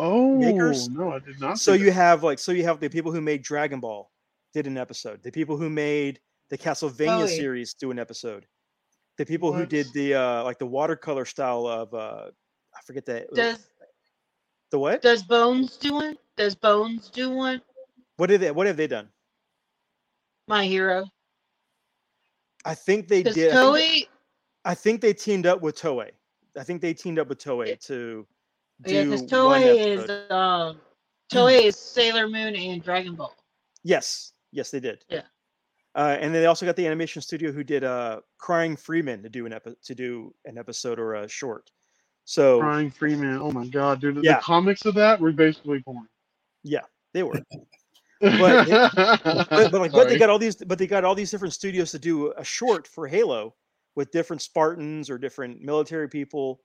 Oh 0.00 0.36
Makers? 0.38 0.88
no, 0.88 1.12
I 1.12 1.20
did 1.20 1.40
not. 1.40 1.58
so 1.60 1.72
you 1.72 1.84
that. 1.86 1.92
have 1.92 2.24
like 2.24 2.40
so 2.40 2.50
you 2.50 2.64
have 2.64 2.80
the 2.80 2.88
people 2.90 3.12
who 3.12 3.20
made 3.20 3.42
Dragon 3.42 3.78
Ball 3.78 4.10
did 4.52 4.66
an 4.66 4.76
episode. 4.76 5.22
The 5.22 5.30
people 5.30 5.56
who 5.56 5.70
made 5.70 6.18
the 6.50 6.58
Castlevania 6.58 7.08
Oh, 7.16 7.20
yeah. 7.20 7.26
series 7.26 7.74
do 7.74 7.92
an 7.92 8.00
episode. 8.00 8.44
The 9.16 9.24
people 9.24 9.52
who 9.52 9.64
did 9.64 9.86
the 9.92 10.14
uh 10.14 10.44
like 10.44 10.58
the 10.58 10.66
watercolor 10.66 11.24
style 11.24 11.66
of 11.66 11.94
uh 11.94 12.26
I 12.74 12.80
forget 12.84 13.06
that 13.06 13.32
Does 13.34 13.68
the 14.70 14.78
what? 14.78 15.02
does 15.02 15.22
Bones 15.22 15.76
do 15.76 15.94
one? 15.94 16.18
Does 16.36 16.54
Bones 16.54 17.10
do 17.10 17.30
one? 17.30 17.62
What 18.16 18.28
did 18.28 18.40
they 18.40 18.50
what 18.50 18.66
have 18.66 18.76
they 18.76 18.88
done? 18.88 19.08
My 20.48 20.66
hero. 20.66 21.06
I 22.64 22.74
think 22.74 23.08
they 23.08 23.22
did. 23.22 23.52
I 23.52 23.60
think 23.60 23.76
Toei, 23.76 24.08
I 24.64 24.74
think 24.74 25.00
they 25.00 25.12
teamed 25.12 25.46
up 25.46 25.60
with 25.60 25.80
Toei. 25.80 26.10
I 26.58 26.64
think 26.64 26.80
they 26.80 26.94
teamed 26.94 27.18
up 27.18 27.28
with 27.28 27.38
Toei 27.38 27.78
to 27.86 28.26
do 28.82 28.94
yeah, 28.94 29.04
because 29.04 29.22
Toei 29.22 29.76
is 29.76 30.10
um, 30.30 30.80
Toei 31.30 31.64
is 31.64 31.76
Sailor 31.76 32.28
Moon 32.28 32.56
and 32.56 32.82
Dragon 32.82 33.14
Ball. 33.14 33.34
Yes, 33.82 34.32
yes, 34.50 34.70
they 34.70 34.80
did. 34.80 35.04
Yeah. 35.08 35.22
Uh, 35.94 36.16
and 36.20 36.34
they 36.34 36.46
also 36.46 36.66
got 36.66 36.74
the 36.76 36.86
animation 36.86 37.22
studio 37.22 37.52
who 37.52 37.62
did 37.62 37.84
uh, 37.84 38.20
Crying 38.38 38.74
Freeman 38.76 39.22
to 39.22 39.28
do 39.28 39.46
an 39.46 39.52
epi- 39.52 39.76
to 39.84 39.94
do 39.94 40.34
an 40.44 40.58
episode 40.58 40.98
or 40.98 41.14
a 41.14 41.28
short. 41.28 41.70
So 42.24 42.58
Crying 42.60 42.90
Freeman. 42.90 43.38
Oh 43.40 43.50
my 43.52 43.66
god, 43.66 44.00
dude! 44.00 44.18
Yeah. 44.24 44.36
The 44.36 44.42
comics 44.42 44.84
of 44.86 44.94
that 44.94 45.20
were 45.20 45.30
basically 45.32 45.82
porn. 45.82 46.08
Yeah, 46.64 46.80
they 47.12 47.22
were, 47.22 47.34
But- 48.20 48.66
but, 48.66 49.48
but 49.50 49.72
like, 49.74 49.92
but 49.92 50.08
they 50.08 50.18
got 50.18 50.30
all 50.30 50.38
these, 50.38 50.56
but 50.56 50.78
they 50.78 50.86
got 50.86 51.04
all 51.04 51.14
these 51.14 51.30
different 51.30 51.52
studios 51.54 51.90
to 51.92 51.98
do 51.98 52.32
a 52.36 52.44
short 52.44 52.86
for 52.88 53.06
Halo 53.06 53.54
with 53.94 54.10
different 54.10 54.42
Spartans 54.42 55.10
or 55.10 55.18
different 55.18 55.60
military 55.62 56.08
people. 56.08 56.60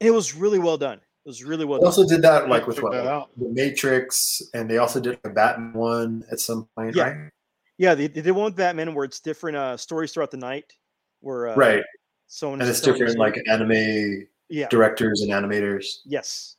And 0.00 0.08
it 0.08 0.12
was 0.12 0.34
really 0.34 0.58
well 0.58 0.76
done. 0.76 0.98
It 0.98 1.28
was 1.28 1.42
really 1.44 1.64
well 1.64 1.78
They 1.78 1.82
done. 1.84 1.86
also 1.88 2.06
did 2.06 2.22
that 2.22 2.48
like 2.48 2.66
with 2.66 2.82
what, 2.82 2.92
that 2.92 3.04
like, 3.04 3.26
the 3.36 3.48
Matrix, 3.50 4.42
and 4.54 4.68
they 4.68 4.78
also 4.78 5.00
did 5.00 5.18
a 5.24 5.30
Batman 5.30 5.72
one 5.72 6.24
at 6.32 6.40
some 6.40 6.68
point, 6.76 6.94
Yeah. 6.96 7.02
right? 7.04 7.30
Yeah, 7.78 7.94
they, 7.94 8.08
they 8.08 8.20
did 8.22 8.32
one 8.32 8.44
with 8.46 8.56
Batman 8.56 8.94
where 8.94 9.04
it's 9.04 9.20
different 9.20 9.56
uh, 9.56 9.76
stories 9.76 10.12
throughout 10.12 10.30
the 10.30 10.36
night. 10.36 10.72
Where 11.20 11.48
uh, 11.48 11.54
right, 11.56 11.82
someone 12.26 12.60
and 12.60 12.68
it's 12.68 12.80
different 12.80 13.04
was- 13.06 13.16
like 13.16 13.40
anime 13.48 14.26
yeah, 14.48 14.68
directors 14.68 15.20
and 15.22 15.30
animators. 15.30 15.98
yes, 16.04 16.56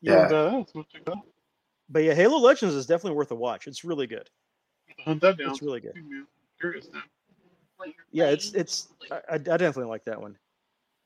Yeah. 0.00 0.22
Yeah, 0.22 0.28
that's 0.58 0.74
what 0.74 0.88
check 0.90 1.04
that 1.04 1.12
out. 1.12 1.18
But 1.90 2.04
yeah, 2.04 2.14
Halo 2.14 2.38
Legends 2.38 2.74
is 2.74 2.86
definitely 2.86 3.16
worth 3.16 3.30
a 3.30 3.34
watch. 3.34 3.66
It's 3.66 3.84
really 3.84 4.06
good. 4.06 4.28
Hunt 5.04 5.20
that 5.22 5.38
down. 5.38 5.50
It's 5.50 5.62
really 5.62 5.80
good. 5.80 5.94
Curious 6.60 6.88
now. 6.92 7.02
Yeah, 8.10 8.26
it's 8.26 8.52
it's 8.52 8.88
I, 9.10 9.16
I 9.16 9.34
I 9.34 9.38
definitely 9.38 9.84
like 9.84 10.04
that 10.04 10.20
one. 10.20 10.36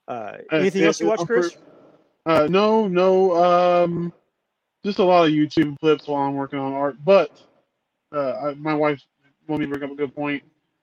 Uh, 0.08 0.10
Uh, 0.50 0.56
anything 0.56 0.80
yeah, 0.82 0.86
else 0.88 1.00
you 1.00 1.06
watch, 1.08 1.20
Chris? 1.20 1.56
Uh, 2.26 2.46
no, 2.50 2.88
no. 2.88 3.36
Um, 3.36 4.12
just 4.84 4.98
a 4.98 5.04
lot 5.04 5.26
of 5.26 5.32
YouTube 5.32 5.78
clips 5.80 6.08
while 6.08 6.22
I'm 6.22 6.34
working 6.34 6.58
on 6.58 6.72
art. 6.72 6.96
But 7.04 7.30
uh, 8.12 8.32
I, 8.48 8.54
my 8.54 8.74
wife 8.74 9.02
wanted 9.48 9.68
me 9.68 9.76
bring 9.76 9.84
up 9.90 9.92
a 9.92 9.96
good 9.96 10.14
point. 10.14 10.42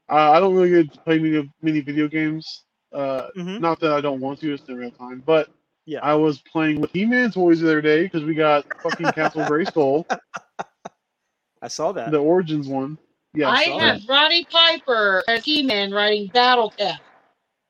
Uh, 0.09 0.32
I 0.32 0.39
don't 0.39 0.55
really 0.55 0.69
get 0.84 0.93
to 0.93 0.99
play 1.01 1.19
many, 1.19 1.49
many 1.61 1.82
video 1.82 2.07
games. 2.07 2.63
Uh, 2.91 3.27
Mhm. 3.38 3.59
Not 3.59 3.80
that 3.82 3.91
I 3.93 4.01
don't 4.01 4.19
want 4.19 4.39
to, 4.41 4.53
it's 4.53 4.67
in 4.67 4.75
real 4.75 4.91
time. 4.91 5.21
But 5.25 5.49
Yeah. 5.86 5.99
I 6.01 6.15
was 6.15 6.41
playing 6.41 6.82
with 6.82 6.91
He-Man 6.91 7.32
toys 7.32 7.59
the 7.59 7.67
other 7.67 7.82
day 7.82 8.03
because 8.03 8.23
we 8.23 8.34
got 8.34 8.65
fucking 8.82 9.11
Castle 9.11 9.43
Grayskull, 9.45 10.05
I 11.61 11.67
saw 11.67 11.91
that. 11.91 12.11
the 12.11 12.17
Origins 12.17 12.67
one. 12.67 12.97
Yeah, 13.34 13.49
I 13.49 13.65
saw 13.65 13.80
have 13.80 14.01
Roddy 14.09 14.45
Piper 14.45 15.23
as 15.27 15.43
He-Man 15.45 15.91
riding 15.91 16.27
Battle 16.27 16.73
Cat. 16.77 16.99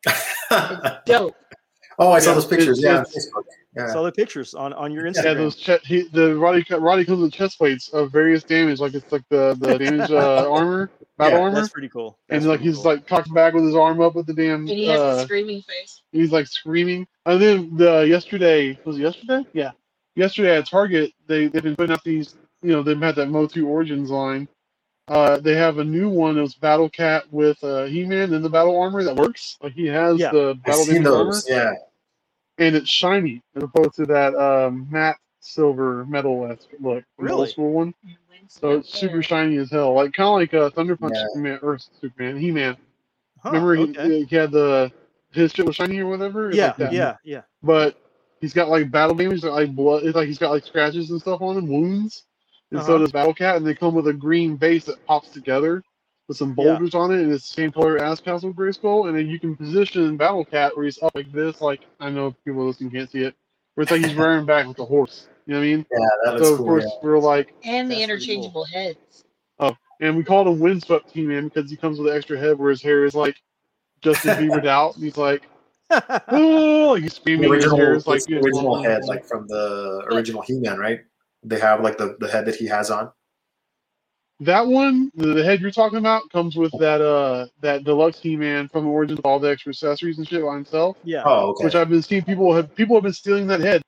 Dope. 1.05 1.35
Oh, 1.99 2.11
I 2.11 2.19
saw 2.19 2.33
those 2.33 2.45
pictures. 2.45 2.79
it's- 2.79 2.83
Yeah, 2.83 2.97
on 2.99 3.01
it's- 3.03 3.29
Yeah. 3.75 3.87
Saw 3.93 4.01
the 4.01 4.11
pictures 4.11 4.55
on 4.55 4.73
on 4.73 4.91
your 4.91 5.03
Instagram. 5.03 5.23
Yeah, 5.25 5.33
those 5.35 5.55
che- 5.55 5.79
he, 5.85 6.01
the 6.11 6.35
Roddy 6.35 6.65
Roddy 6.71 7.05
comes 7.05 7.19
with 7.21 7.31
chest 7.31 7.59
plates 7.59 7.89
of 7.89 8.11
various 8.11 8.43
damage, 8.43 8.79
like 8.79 8.95
it's 8.95 9.11
like 9.11 9.21
the 9.29 9.55
the 9.59 9.77
damage 9.83 10.09
uh, 10.09 10.49
armor, 10.51 10.89
battle 11.19 11.37
Yeah, 11.37 11.43
armor. 11.45 11.55
That's 11.55 11.69
pretty 11.69 11.87
cool. 11.89 12.17
and 12.29 12.43
like 12.45 12.61
he's 12.61 12.77
cool. 12.77 12.85
like 12.85 13.05
cocked 13.07 13.31
back 13.33 13.53
with 13.53 13.63
his 13.65 13.75
arm 13.75 14.01
up 14.01 14.15
with 14.15 14.25
the 14.25 14.33
damn. 14.33 14.61
And 14.61 14.69
he 14.69 14.87
has 14.87 14.99
a 14.99 15.03
Uh, 15.03 15.23
screaming 15.23 15.61
face. 15.61 16.01
he's 16.11 16.31
like 16.31 16.47
screaming. 16.47 17.05
And 17.27 17.39
then 17.39 17.77
the 17.77 18.01
yesterday 18.07 18.77
was 18.85 18.97
it 18.97 19.03
yesterday? 19.03 19.45
Yeah, 19.53 19.71
yesterday 20.15 20.57
at 20.57 20.65
Target 20.67 21.11
they 21.27 21.45
they've 21.47 21.61
been 21.63 21.75
putting 21.75 21.93
out 21.93 22.03
these. 22.03 22.35
You 22.63 22.71
know 22.71 22.81
they've 22.83 22.99
had 22.99 23.15
that 23.17 23.29
Motu 23.29 23.67
Origins 23.67 24.09
line. 24.09 24.47
Uh, 25.07 25.37
they 25.39 25.55
have 25.55 25.77
a 25.77 25.83
new 25.83 26.09
one. 26.09 26.37
It 26.37 26.41
was 26.41 26.55
Battle 26.55 26.89
Cat 26.89 27.23
with 27.31 27.63
uh, 27.63 27.83
He-Man 27.85 28.33
in 28.33 28.41
the 28.41 28.49
battle 28.49 28.79
armor 28.79 29.03
that 29.03 29.15
works. 29.15 29.57
Like 29.61 29.73
he 29.73 29.85
has 29.87 30.17
Yeah. 30.19 30.31
the 30.31 30.49
I've 30.49 30.63
battle 30.63 30.83
seen 30.85 30.93
damage 31.03 31.07
armor, 31.07 31.23
those. 31.33 31.49
Yeah. 31.49 31.71
And 32.59 32.77
it's 32.77 32.89
shiny 32.89 33.43
as 33.55 33.63
opposed 33.63 33.95
to 33.95 34.07
that 34.07 34.35
um, 34.35 34.87
matte 34.91 35.17
silver 35.41 36.05
metal 36.07 36.47
look, 36.81 37.05
from 37.17 37.27
the 37.27 37.33
Really? 37.33 37.47
school 37.47 37.71
one. 37.73 37.95
So 38.49 38.73
it's 38.73 38.97
super 38.99 39.23
shiny 39.23 39.57
as 39.57 39.71
hell, 39.71 39.95
like 39.95 40.13
kind 40.13 40.29
of 40.29 40.35
like 40.35 40.55
uh, 40.55 40.71
Thunder 40.71 40.97
Punch 40.97 41.15
Yeah. 41.15 41.25
Superman 41.33 41.59
or 41.63 41.79
Superman, 42.01 42.37
He 42.39 42.51
Man. 42.51 42.77
Huh, 43.39 43.51
Remember 43.51 43.75
he, 43.75 43.85
okay. 43.85 44.25
he 44.25 44.35
had 44.35 44.51
the 44.51 44.91
his 45.31 45.51
shit 45.53 45.65
was 45.67 45.77
shiny 45.77 45.99
or 45.99 46.07
whatever. 46.07 46.53
Yeah, 46.53 46.67
like 46.67 46.77
that. 46.77 46.93
yeah, 46.93 47.15
yeah. 47.23 47.41
But 47.63 47.97
he's 48.41 48.53
got 48.53 48.69
like 48.69 48.91
battle 48.91 49.15
damage, 49.15 49.43
like 49.43 49.75
blood. 49.75 50.03
It's 50.05 50.15
like 50.15 50.27
he's 50.27 50.39
got 50.39 50.51
like 50.51 50.65
scratches 50.65 51.11
and 51.11 51.21
stuff 51.21 51.41
on 51.41 51.57
him, 51.57 51.67
wounds. 51.67 52.25
And 52.71 52.83
so 52.83 52.93
Uh-huh. 52.93 52.99
does 52.99 53.11
Battle 53.11 53.33
Cat, 53.35 53.57
and 53.57 53.67
they 53.67 53.75
come 53.75 53.95
with 53.95 54.07
a 54.09 54.13
green 54.13 54.57
base 54.57 54.85
that 54.85 55.05
pops 55.05 55.29
together 55.31 55.83
with 56.29 56.37
some 56.37 56.49
Yeah. 56.57 56.63
boulders 56.77 56.95
on 56.95 57.11
it, 57.11 57.21
and 57.21 57.33
it's 57.33 57.49
the 57.49 57.53
same 57.55 57.71
color 57.71 57.97
as 58.01 58.21
Castle 58.21 58.53
Grayskull. 58.53 59.09
And 59.09 59.17
then 59.17 59.27
you 59.27 59.37
can 59.39 59.57
position 59.57 60.15
Battle 60.15 60.45
Cat 60.45 60.77
where 60.77 60.85
he's 60.85 61.01
up 61.03 61.11
like 61.15 61.31
this, 61.33 61.59
like 61.59 61.81
I 61.99 62.09
know 62.09 62.33
people 62.45 62.65
listening 62.65 62.91
can't 62.91 63.11
see 63.11 63.23
it, 63.23 63.35
where 63.75 63.83
it's 63.83 63.91
like 63.91 64.05
he's 64.05 64.13
rearing 64.15 64.45
back 64.45 64.65
like 64.67 64.79
a 64.79 64.85
horse. 64.85 65.27
You 65.45 65.55
know 65.55 65.59
what 65.59 65.65
I 65.65 65.67
mean? 65.69 65.85
Yeah, 65.91 66.07
that 66.23 66.33
looks 66.35 66.47
so 66.47 66.53
of 66.53 66.57
cool. 66.59 66.67
course 66.67 66.83
yeah. 66.85 66.99
we're 67.01 67.19
like, 67.19 67.53
And 67.63 67.91
the 67.91 67.95
That's 67.95 68.05
pretty 68.07 68.13
interchangeable 68.33 68.65
heads. 68.65 69.25
Oh 69.59 69.75
and 69.99 70.15
we 70.15 70.23
called 70.23 70.47
him 70.47 70.59
Windswept 70.59 71.11
He-Man 71.11 71.49
because 71.49 71.69
he 71.69 71.75
comes 71.75 71.99
with 71.99 72.11
an 72.11 72.17
extra 72.17 72.37
head 72.37 72.57
where 72.57 72.69
his 72.69 72.81
hair 72.81 73.05
is 73.05 73.15
like 73.15 73.35
Justin 74.01 74.37
Biebered 74.37 74.65
out, 74.67 74.95
and 74.95 75.03
he's 75.03 75.17
like, 75.17 75.43
oh, 75.89 76.91
like 76.93 77.03
he's 77.03 77.13
The 77.13 77.15
screaming. 77.15 77.51
His 77.53 77.65
original, 77.65 77.77
hair 77.77 77.93
is 77.95 78.07
like 78.07 78.17
it's 78.17 78.29
know, 78.29 78.39
original 78.39 78.83
head, 78.83 79.05
like 79.05 79.25
from 79.25 79.47
the 79.47 80.03
original 80.11 80.41
He-Man, 80.41 80.77
right? 80.77 81.01
They 81.43 81.59
have 81.59 81.81
like 81.81 81.97
the, 81.97 82.15
the 82.19 82.29
head 82.29 82.45
that 82.45 82.55
he 82.55 82.67
has 82.67 82.91
on. 82.91 83.11
That 84.41 84.65
one, 84.65 85.11
the, 85.15 85.33
the 85.33 85.43
head 85.43 85.59
you're 85.59 85.69
talking 85.71 85.97
about, 85.97 86.29
comes 86.31 86.55
with 86.55 86.71
that 86.79 87.01
uh 87.01 87.47
that 87.61 87.83
deluxe 87.83 88.19
He-Man 88.19 88.69
from 88.69 88.87
Origins 88.87 89.17
with 89.17 89.25
all 89.25 89.39
the 89.39 89.49
extra 89.49 89.71
accessories 89.71 90.17
and 90.17 90.27
shit 90.27 90.43
by 90.43 90.53
himself. 90.55 90.97
yeah. 91.03 91.23
Oh, 91.25 91.49
okay. 91.51 91.65
Which 91.65 91.75
I've 91.75 91.89
been 91.89 92.01
seeing 92.01 92.23
people 92.23 92.53
have 92.55 92.73
people 92.75 92.95
have 92.95 93.03
been 93.03 93.13
stealing 93.13 93.47
that 93.47 93.59
head. 93.59 93.81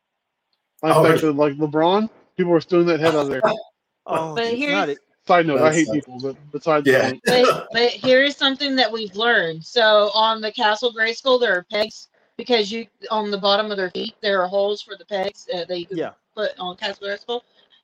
Like, 0.84 0.96
Oh, 0.96 1.02
like, 1.04 1.22
the- 1.22 1.32
like 1.32 1.54
LeBron, 1.54 2.10
people 2.36 2.54
are 2.54 2.60
stealing 2.62 2.88
that 2.88 3.00
head 3.00 3.16
out 3.16 3.22
of 3.22 3.28
there. 3.30 3.42
oh, 4.08 4.36
But 4.36 4.50
geez, 4.52 4.60
here's- 4.60 4.98
Side 5.28 5.46
note, 5.46 5.60
I 5.62 5.70
That's- 5.70 5.76
hate 5.88 5.94
people, 5.94 6.18
but 6.20 6.36
besides 6.52 6.84
the 6.84 6.92
yeah. 6.94 7.10
point. 7.12 7.22
But, 7.26 7.68
but 7.72 7.90
here 7.92 8.24
is 8.24 8.36
something 8.36 8.76
that 8.76 8.92
we've 8.92 9.16
learned. 9.16 9.64
So 9.64 10.10
on 10.16 10.42
the 10.42 10.52
Castle 10.52 10.92
Grayskull, 10.92 11.40
there 11.40 11.56
are 11.56 11.64
pegs 11.72 12.08
because 12.38 12.72
you 12.72 12.88
on 13.12 13.30
the 13.30 13.38
bottom 13.38 13.70
of 13.70 13.78
their 13.78 13.92
feet 13.92 14.16
there 14.22 14.42
are 14.42 14.48
holes 14.48 14.82
for 14.82 14.96
the 14.98 15.06
pegs 15.06 15.48
uh, 15.54 15.64
that 15.66 15.80
you 15.80 15.86
can 15.86 15.98
Yeah. 15.98 16.12
put 16.36 16.58
on 16.60 16.76
Castle 16.76 17.08
Grayskull. 17.08 17.42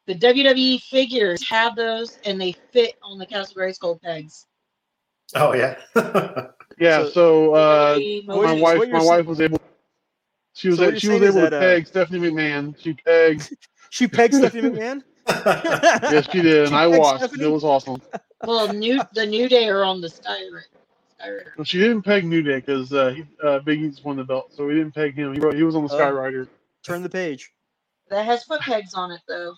The 0.08 0.16
WWE 0.16 0.82
figures 0.82 1.48
have 1.50 1.76
those 1.76 2.18
and 2.26 2.40
they 2.42 2.54
fit 2.72 2.96
on 3.04 3.18
the 3.20 3.26
Castle 3.26 3.56
Grayskull 3.62 4.02
pegs. 4.02 4.46
oh 5.36 5.54
yeah. 5.54 5.76
Yeah, 6.80 7.06
So- 7.06 7.10
so 7.10 7.54
uh, 7.56 7.96
my 7.98 8.00
you're- 8.54 8.62
wife, 8.62 8.90
my 8.90 9.04
wife 9.04 9.26
was 9.26 9.42
able. 9.42 9.60
She 10.54 10.70
was 10.70 10.78
So 10.78 10.86
what 10.86 11.02
she 11.02 11.08
was 11.10 11.20
saying 11.22 11.24
is 11.30 11.36
able 11.36 11.46
to 11.48 11.50
that, 11.52 11.58
uh, 11.58 11.60
peg 11.60 11.88
Stephanie 11.88 12.20
McMahon. 12.30 12.76
She 12.80 12.94
pegged. 12.94 13.56
She 13.90 14.08
pegged 14.08 14.34
Stephanie 14.36 14.70
McMahon. 14.70 15.02
yes, 16.12 16.30
she 16.32 16.42
did, 16.42 16.60
and 16.64 16.70
She 16.70 16.76
I 16.76 16.88
pegged 16.88 17.00
watched. 17.00 17.20
Stephanie? 17.20 17.46
It 17.46 17.48
was 17.52 17.64
awesome. 17.64 18.02
Well, 18.46 18.72
new 18.74 19.02
the 19.14 19.26
New 19.26 19.48
Day 19.50 19.68
are 19.70 19.84
on 19.84 20.02
the 20.02 20.10
Sky 20.10 20.38
Ri- 20.52 20.62
Sky 21.18 21.30
Rider. 21.32 21.54
Well, 21.58 21.66
she 21.66 21.80
didn't 21.80 22.04
peg 22.04 22.26
New 22.26 22.42
Day 22.44 22.58
because 22.58 22.94
uh, 22.94 23.10
he- 23.12 23.26
uh, 23.44 23.60
Big 23.60 23.82
E's 23.82 24.04
won 24.04 24.18
the 24.18 24.24
belt, 24.24 24.52
so 24.56 24.66
we 24.68 24.74
didn't 24.76 24.94
peg 24.94 25.16
him. 25.16 25.34
He, 25.34 25.40
he 25.58 25.64
was 25.64 25.76
on 25.76 25.84
the 25.88 25.94
Oh. 25.94 25.98
Sky 25.98 26.10
Rider. 26.12 26.48
Turn 26.84 27.02
the 27.02 27.10
page. 27.10 27.52
That 28.10 28.26
has 28.26 28.44
foot 28.44 28.62
pegs 28.62 28.94
on 28.94 29.12
it 29.12 29.22
though. 29.28 29.56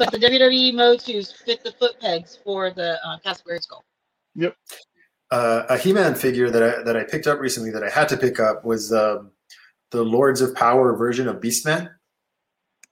But 0.00 0.12
the 0.12 0.18
WWE 0.18 0.72
Motus 0.72 1.30
fit 1.30 1.62
the 1.62 1.72
foot 1.72 2.00
pegs 2.00 2.38
for 2.42 2.70
the 2.70 2.98
uh, 3.06 3.34
skull. 3.60 3.84
Yep, 4.34 4.56
uh, 5.30 5.64
a 5.68 5.76
He-Man 5.76 6.14
figure 6.14 6.48
that 6.48 6.62
I 6.62 6.82
that 6.84 6.96
I 6.96 7.04
picked 7.04 7.26
up 7.26 7.38
recently 7.38 7.70
that 7.70 7.84
I 7.84 7.90
had 7.90 8.08
to 8.08 8.16
pick 8.16 8.40
up 8.40 8.64
was 8.64 8.94
um, 8.94 9.30
the 9.90 10.02
Lords 10.02 10.40
of 10.40 10.54
Power 10.54 10.96
version 10.96 11.28
of 11.28 11.36
Beastman. 11.36 11.90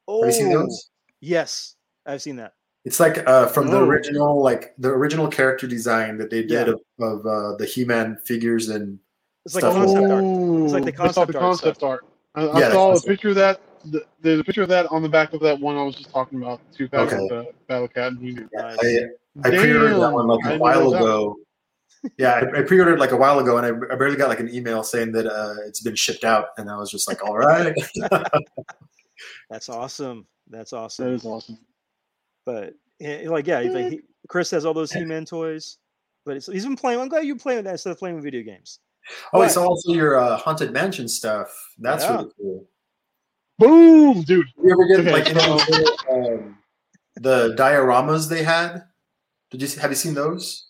Oh, 0.06 0.20
Have 0.20 0.34
you 0.34 0.38
seen 0.38 0.52
those? 0.52 0.90
yes, 1.22 1.76
I've 2.04 2.20
seen 2.20 2.36
that. 2.36 2.52
It's 2.84 3.00
like 3.00 3.26
uh, 3.26 3.46
from 3.46 3.68
the 3.68 3.78
Oh. 3.78 3.86
original, 3.86 4.42
like 4.42 4.74
the 4.76 4.90
original 4.90 5.28
character 5.28 5.66
design 5.66 6.18
that 6.18 6.28
they 6.28 6.42
did 6.42 6.66
Yeah. 6.68 6.74
of, 6.74 6.80
of 7.22 7.26
uh, 7.26 7.56
the 7.56 7.64
He-Man 7.64 8.18
figures 8.26 8.68
and 8.68 8.98
It's 9.46 9.54
like 9.54 9.62
Stuff. 9.62 9.76
concept 9.76 10.10
art. 10.10 10.24
It's 10.24 10.74
like 10.74 10.84
the 10.84 11.02
I 11.02 11.10
saw 11.10 11.24
the 11.24 11.32
concept 11.32 11.36
art 11.36 11.42
concept 11.42 11.82
art. 11.82 12.04
I, 12.34 12.48
I 12.48 12.60
Yeah, 12.60 12.68
the 12.68 12.74
saw 12.74 12.94
a 12.94 13.00
picture 13.00 13.30
of 13.30 13.36
that. 13.36 13.62
Th- 13.92 14.04
There's 14.20 14.40
a 14.40 14.44
picture 14.44 14.62
of 14.62 14.68
that 14.68 14.86
on 14.90 15.02
the 15.02 15.08
back 15.08 15.32
of 15.32 15.40
that 15.40 15.58
one 15.60 15.76
I 15.76 15.82
was 15.82 15.94
just 15.96 16.10
talking 16.10 16.40
about. 16.42 16.60
Two 16.72 16.88
pack 16.88 17.00
Okay. 17.12 17.18
with 17.20 17.28
the 17.28 17.46
Battle 17.68 17.88
Cat 17.88 18.12
and 18.12 18.18
He-Man. 18.20 18.48
I, 18.58 18.68
I 19.44 19.50
pre-ordered 19.50 19.98
that 20.00 20.12
one 20.12 20.26
like 20.26 20.44
I 20.44 20.48
a 20.48 20.50
didn't 20.52 20.60
while 20.60 20.94
ago. 20.94 21.36
Yeah, 22.16 22.34
I, 22.54 22.58
I 22.60 22.62
pre-ordered 22.62 23.00
like 23.00 23.10
a 23.12 23.16
while 23.16 23.38
ago, 23.40 23.56
and 23.58 23.66
I, 23.66 23.92
I 23.92 23.96
barely 23.96 24.16
got 24.16 24.28
like 24.28 24.38
an 24.40 24.52
email 24.54 24.82
saying 24.84 25.12
that 25.12 25.26
uh, 25.26 25.54
it's 25.66 25.80
been 25.80 25.96
shipped 25.96 26.22
out, 26.24 26.46
and 26.56 26.70
I 26.70 26.76
was 26.76 26.90
just 26.92 27.08
like, 27.08 27.24
"All 27.24 27.36
right." 27.36 27.74
That's 29.50 29.68
awesome. 29.68 30.26
That's 30.48 30.72
awesome. 30.72 31.06
That 31.06 31.12
is 31.12 31.24
awesome. 31.26 31.58
But 32.46 32.74
eh, 33.00 33.28
like, 33.28 33.46
yeah, 33.46 33.60
like 33.60 33.92
he, 33.92 34.00
Chris 34.28 34.50
has 34.52 34.64
all 34.64 34.74
those 34.74 34.92
He-Man 34.92 35.24
toys. 35.24 35.78
But 36.24 36.36
it's, 36.36 36.46
he's 36.46 36.64
been 36.64 36.76
playing. 36.76 37.00
I'm 37.00 37.08
glad 37.08 37.24
you're 37.24 37.36
playing 37.36 37.58
with 37.58 37.64
that 37.66 37.72
instead 37.72 37.90
of 37.90 37.98
playing 37.98 38.16
with 38.16 38.24
video 38.24 38.42
games. 38.42 38.80
oh, 39.32 39.40
I 39.40 39.46
But- 39.46 39.52
saw 39.52 39.66
also 39.66 39.92
your 39.92 40.16
uh, 40.18 40.36
haunted 40.36 40.72
mansion 40.72 41.08
stuff. 41.08 41.48
That's 41.78 42.04
Yeah. 42.04 42.16
really 42.16 42.30
cool. 42.40 42.68
Boom, 43.58 44.22
dude. 44.22 44.46
You 44.62 44.70
ever 44.72 44.86
get 44.86 45.00
Okay, 45.00 45.12
like 45.12 45.28
you 45.28 45.34
know, 45.34 45.56
the, 45.56 45.96
um, 46.10 46.58
the 47.16 47.54
dioramas 47.56 48.28
they 48.28 48.44
had? 48.44 48.84
Did 49.50 49.62
you 49.62 49.80
have 49.80 49.90
you 49.90 49.96
seen 49.96 50.14
those? 50.14 50.68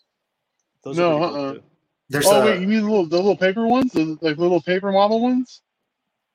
Those 0.83 0.97
No, 0.97 1.17
are 1.17 1.23
uh-uh. 1.23 1.53
too. 1.53 1.63
There's 2.09 2.25
oh 2.25 2.41
uh, 2.41 2.45
wait, 2.45 2.61
you 2.61 2.67
mean 2.67 2.81
the 2.81 2.89
little, 2.89 3.05
the 3.05 3.17
little 3.17 3.37
paper 3.37 3.67
ones, 3.67 3.91
the, 3.91 4.17
like 4.21 4.37
little 4.37 4.61
paper 4.61 4.91
model 4.91 5.21
ones? 5.21 5.61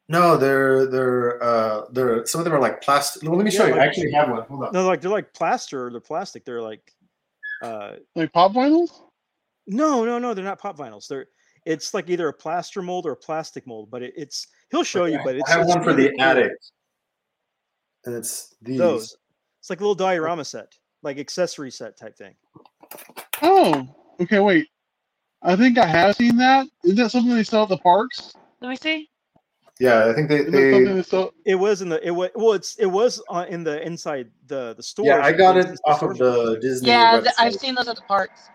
no, 0.09 0.37
they're 0.37 0.87
they're 0.87 1.43
uh, 1.43 1.87
they're 1.91 2.27
some 2.27 2.41
of 2.41 2.45
them 2.45 2.55
are 2.55 2.61
like 2.61 2.81
plastic. 2.83 3.23
Well, 3.23 3.37
let 3.37 3.45
me 3.45 3.51
show 3.51 3.67
Yeah, 3.67 3.75
you. 3.75 3.81
I 3.81 3.87
actually 3.87 4.13
have 4.13 4.31
one. 4.31 4.43
Hold 4.43 4.65
on. 4.65 4.73
No, 4.73 4.87
like 4.87 5.01
they're 5.01 5.11
like 5.11 5.33
plaster. 5.33 5.87
Or 5.87 5.91
they're 5.91 6.01
plastic. 6.01 6.45
They're 6.45 6.63
like, 6.63 6.93
uh, 7.63 7.95
Like 8.15 8.33
pop 8.33 8.53
vinyls? 8.53 8.91
no, 9.67 10.05
no, 10.05 10.19
no. 10.19 10.35
They're 10.35 10.45
not 10.45 10.61
pop 10.61 10.77
vinyls. 10.77 11.09
They're 11.09 11.27
it's 11.65 11.95
like 11.95 12.11
either 12.11 12.29
a 12.29 12.33
plaster 12.33 12.83
mold 12.83 13.07
or 13.07 13.13
a 13.13 13.17
plastic 13.17 13.67
mold. 13.67 13.91
But 13.91 14.03
it, 14.03 14.15
it's 14.17 14.47
he'll 14.71 14.85
show 14.85 15.05
you. 15.07 15.19
But 15.25 15.37
it's 15.37 15.49
I 15.51 15.55
have 15.55 15.63
it's 15.63 15.75
one 15.75 15.85
for 15.85 15.91
really 15.91 16.09
the 16.09 16.17
cool. 16.17 16.25
attic, 16.25 16.53
and 18.05 18.15
it's 18.15 18.55
these. 18.63 18.79
Those. 18.79 19.17
It's 19.61 19.71
like 19.71 19.81
a 19.81 19.83
little 19.83 19.95
diorama 19.95 20.45
set, 20.45 20.73
like 21.03 21.19
accessory 21.19 21.71
set 21.71 21.99
type 21.99 22.17
thing. 22.17 22.35
Oh, 23.43 23.89
okay. 24.21 24.41
Wait, 24.41 24.69
I 25.43 25.57
think 25.57 25.79
I 25.79 25.87
have 25.87 26.17
seen 26.17 26.37
that. 26.37 26.67
Isn't 26.85 26.97
that 26.99 27.11
something 27.11 27.35
they 27.35 27.45
sell 27.45 27.63
at 27.63 27.71
the 27.71 27.79
parks? 27.79 28.35
Let 28.61 28.69
me 28.69 28.77
see. 28.77 29.09
Yeah, 29.81 30.07
I 30.07 30.13
think 30.13 30.29
they, 30.29 30.41
Isn't 30.41 30.53
that 30.53 30.71
something 30.71 30.85
they 30.85 30.93
they 30.93 31.03
sell? 31.03 31.33
It 31.47 31.55
was 31.57 31.83
in 31.83 31.89
the 31.89 32.07
it 32.07 32.11
was 32.13 32.31
well 32.35 32.53
it's 32.53 32.77
it 32.79 32.87
was 32.87 33.21
uh, 33.31 33.47
in 33.49 33.65
the 33.65 33.85
inside 33.85 34.31
the 34.47 34.75
the 34.77 34.83
store. 34.83 35.07
yeah, 35.07 35.25
I 35.25 35.33
got 35.33 35.57
it 35.57 35.67
off 35.87 36.03
of 36.03 36.17
the 36.19 36.59
Disney. 36.61 36.89
Yeah, 36.89 37.19
website. 37.19 37.23
th- 37.23 37.35
I've 37.39 37.55
seen 37.55 37.75
those 37.75 37.89
at 37.89 37.97
the 37.97 38.03
parks. 38.03 38.51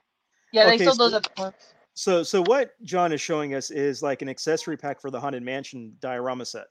Yeah, 0.54 0.66
they 0.66 0.76
Okay, 0.76 0.86
sold 0.86 0.98
those 1.00 1.14
at 1.14 1.24
the 1.24 1.30
parks. 1.32 1.74
So 2.00 2.24
so 2.24 2.42
what 2.44 2.82
John 2.84 3.12
is 3.12 3.20
showing 3.20 3.56
us 3.56 3.72
is 3.72 4.02
like 4.02 4.22
an 4.22 4.30
accessory 4.30 4.78
pack 4.78 5.02
for 5.02 5.12
the 5.12 5.20
Haunted 5.20 5.44
Mansion 5.44 5.94
diorama 6.00 6.46
set. 6.46 6.68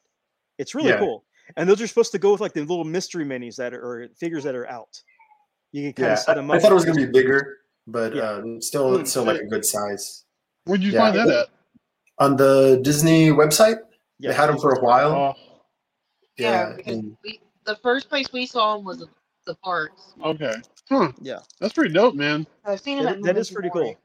It's 0.56 0.74
really 0.74 0.88
Yeah. 0.88 1.00
cool. 1.00 1.22
And 1.58 1.68
those 1.68 1.82
are 1.82 1.86
supposed 1.86 2.12
to 2.12 2.18
go 2.18 2.32
with 2.32 2.40
like 2.40 2.54
the 2.54 2.62
little 2.62 2.82
mystery 2.82 3.26
minis 3.26 3.56
that 3.56 3.74
are 3.74 3.84
or 4.04 4.08
figures 4.18 4.42
that 4.44 4.54
are 4.54 4.66
out. 4.70 5.02
You 5.72 5.82
can 5.82 5.92
kind 5.92 6.06
Yeah, 6.06 6.12
of 6.14 6.18
set 6.20 6.30
I, 6.30 6.34
them 6.36 6.50
I 6.50 6.56
up. 6.56 6.62
thought 6.62 6.72
it 6.72 6.76
was 6.76 6.86
gonna 6.86 7.04
be 7.06 7.12
bigger, 7.12 7.58
but 7.86 8.14
Yeah. 8.14 8.22
uh, 8.22 8.42
still, 8.60 8.94
Hmm, 8.94 9.00
it's 9.02 9.10
still 9.10 9.24
like 9.24 9.38
a 9.38 9.44
good 9.44 9.66
size. 9.66 10.24
Where'd 10.64 10.82
you 10.82 10.92
Yeah. 10.92 11.00
find 11.12 11.16
that 11.18 11.28
at? 11.28 11.48
On 12.20 12.34
the 12.36 12.80
Disney 12.82 13.28
website, 13.28 13.80
Yeah, 14.20 14.30
they 14.30 14.34
had 14.34 14.46
them 14.48 14.58
for 14.58 14.72
a 14.72 14.80
while. 14.80 15.12
Oh, 15.12 15.60
Yeah, 16.38 16.74
and- 16.86 17.18
we, 17.22 17.38
the 17.64 17.76
first 17.76 18.08
place 18.08 18.32
we 18.32 18.46
saw 18.46 18.76
them 18.76 18.84
was 18.86 19.00
the, 19.00 19.08
the 19.44 19.56
parks. 19.56 20.14
okay. 20.24 20.54
Huh. 20.88 21.12
Yeah. 21.20 21.40
That's 21.60 21.74
pretty 21.74 21.92
dope, 21.92 22.14
man. 22.14 22.46
I've 22.64 22.80
seen 22.80 22.96
him 22.96 23.04
That- 23.04 23.22
that 23.24 23.36
is 23.36 23.50
pretty 23.50 23.68
Glory. 23.68 23.88
cool. 23.88 24.00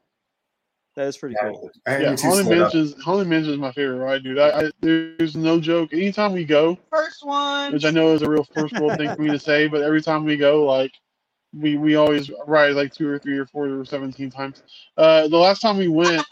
That 0.96 1.06
is 1.08 1.16
pretty 1.16 1.34
yeah, 1.34 1.50
cool. 1.50 1.70
I 1.86 1.98
Yeah, 1.98 2.10
need 2.10 2.18
to 2.18 2.28
Haunted. 2.28 2.48
Mansion. 2.48 3.00
Haunted 3.02 3.28
Mansion 3.28 3.52
is 3.52 3.58
my 3.58 3.72
favorite 3.72 3.98
ride, 3.98 4.22
dude. 4.22 4.38
I, 4.38 4.60
I 4.66 4.70
there's 4.80 5.36
no 5.36 5.60
joke. 5.60 5.92
Anytime 5.92 6.32
we 6.32 6.44
go, 6.44 6.78
First 6.90 7.24
one. 7.24 7.72
which 7.72 7.84
I 7.84 7.90
know 7.90 8.12
is 8.14 8.22
a 8.22 8.28
real 8.28 8.44
first 8.54 8.76
world 8.76 8.96
thing 8.96 9.12
for 9.12 9.22
me 9.22 9.30
to 9.30 9.38
say, 9.38 9.66
but 9.66 9.82
every 9.82 10.00
time 10.00 10.24
we 10.24 10.36
go, 10.36 10.64
like 10.64 10.92
we 11.52 11.76
we 11.76 11.94
always 11.96 12.30
ride 12.46 12.72
like 12.74 12.92
two 12.92 13.08
or 13.08 13.18
three 13.18 13.38
or 13.38 13.46
four 13.46 13.68
or 13.68 13.84
seventeen 13.84 14.30
times. 14.30 14.62
Uh, 14.96 15.28
the 15.28 15.36
last 15.36 15.60
time 15.60 15.76
we 15.76 15.88
went, 15.88 16.26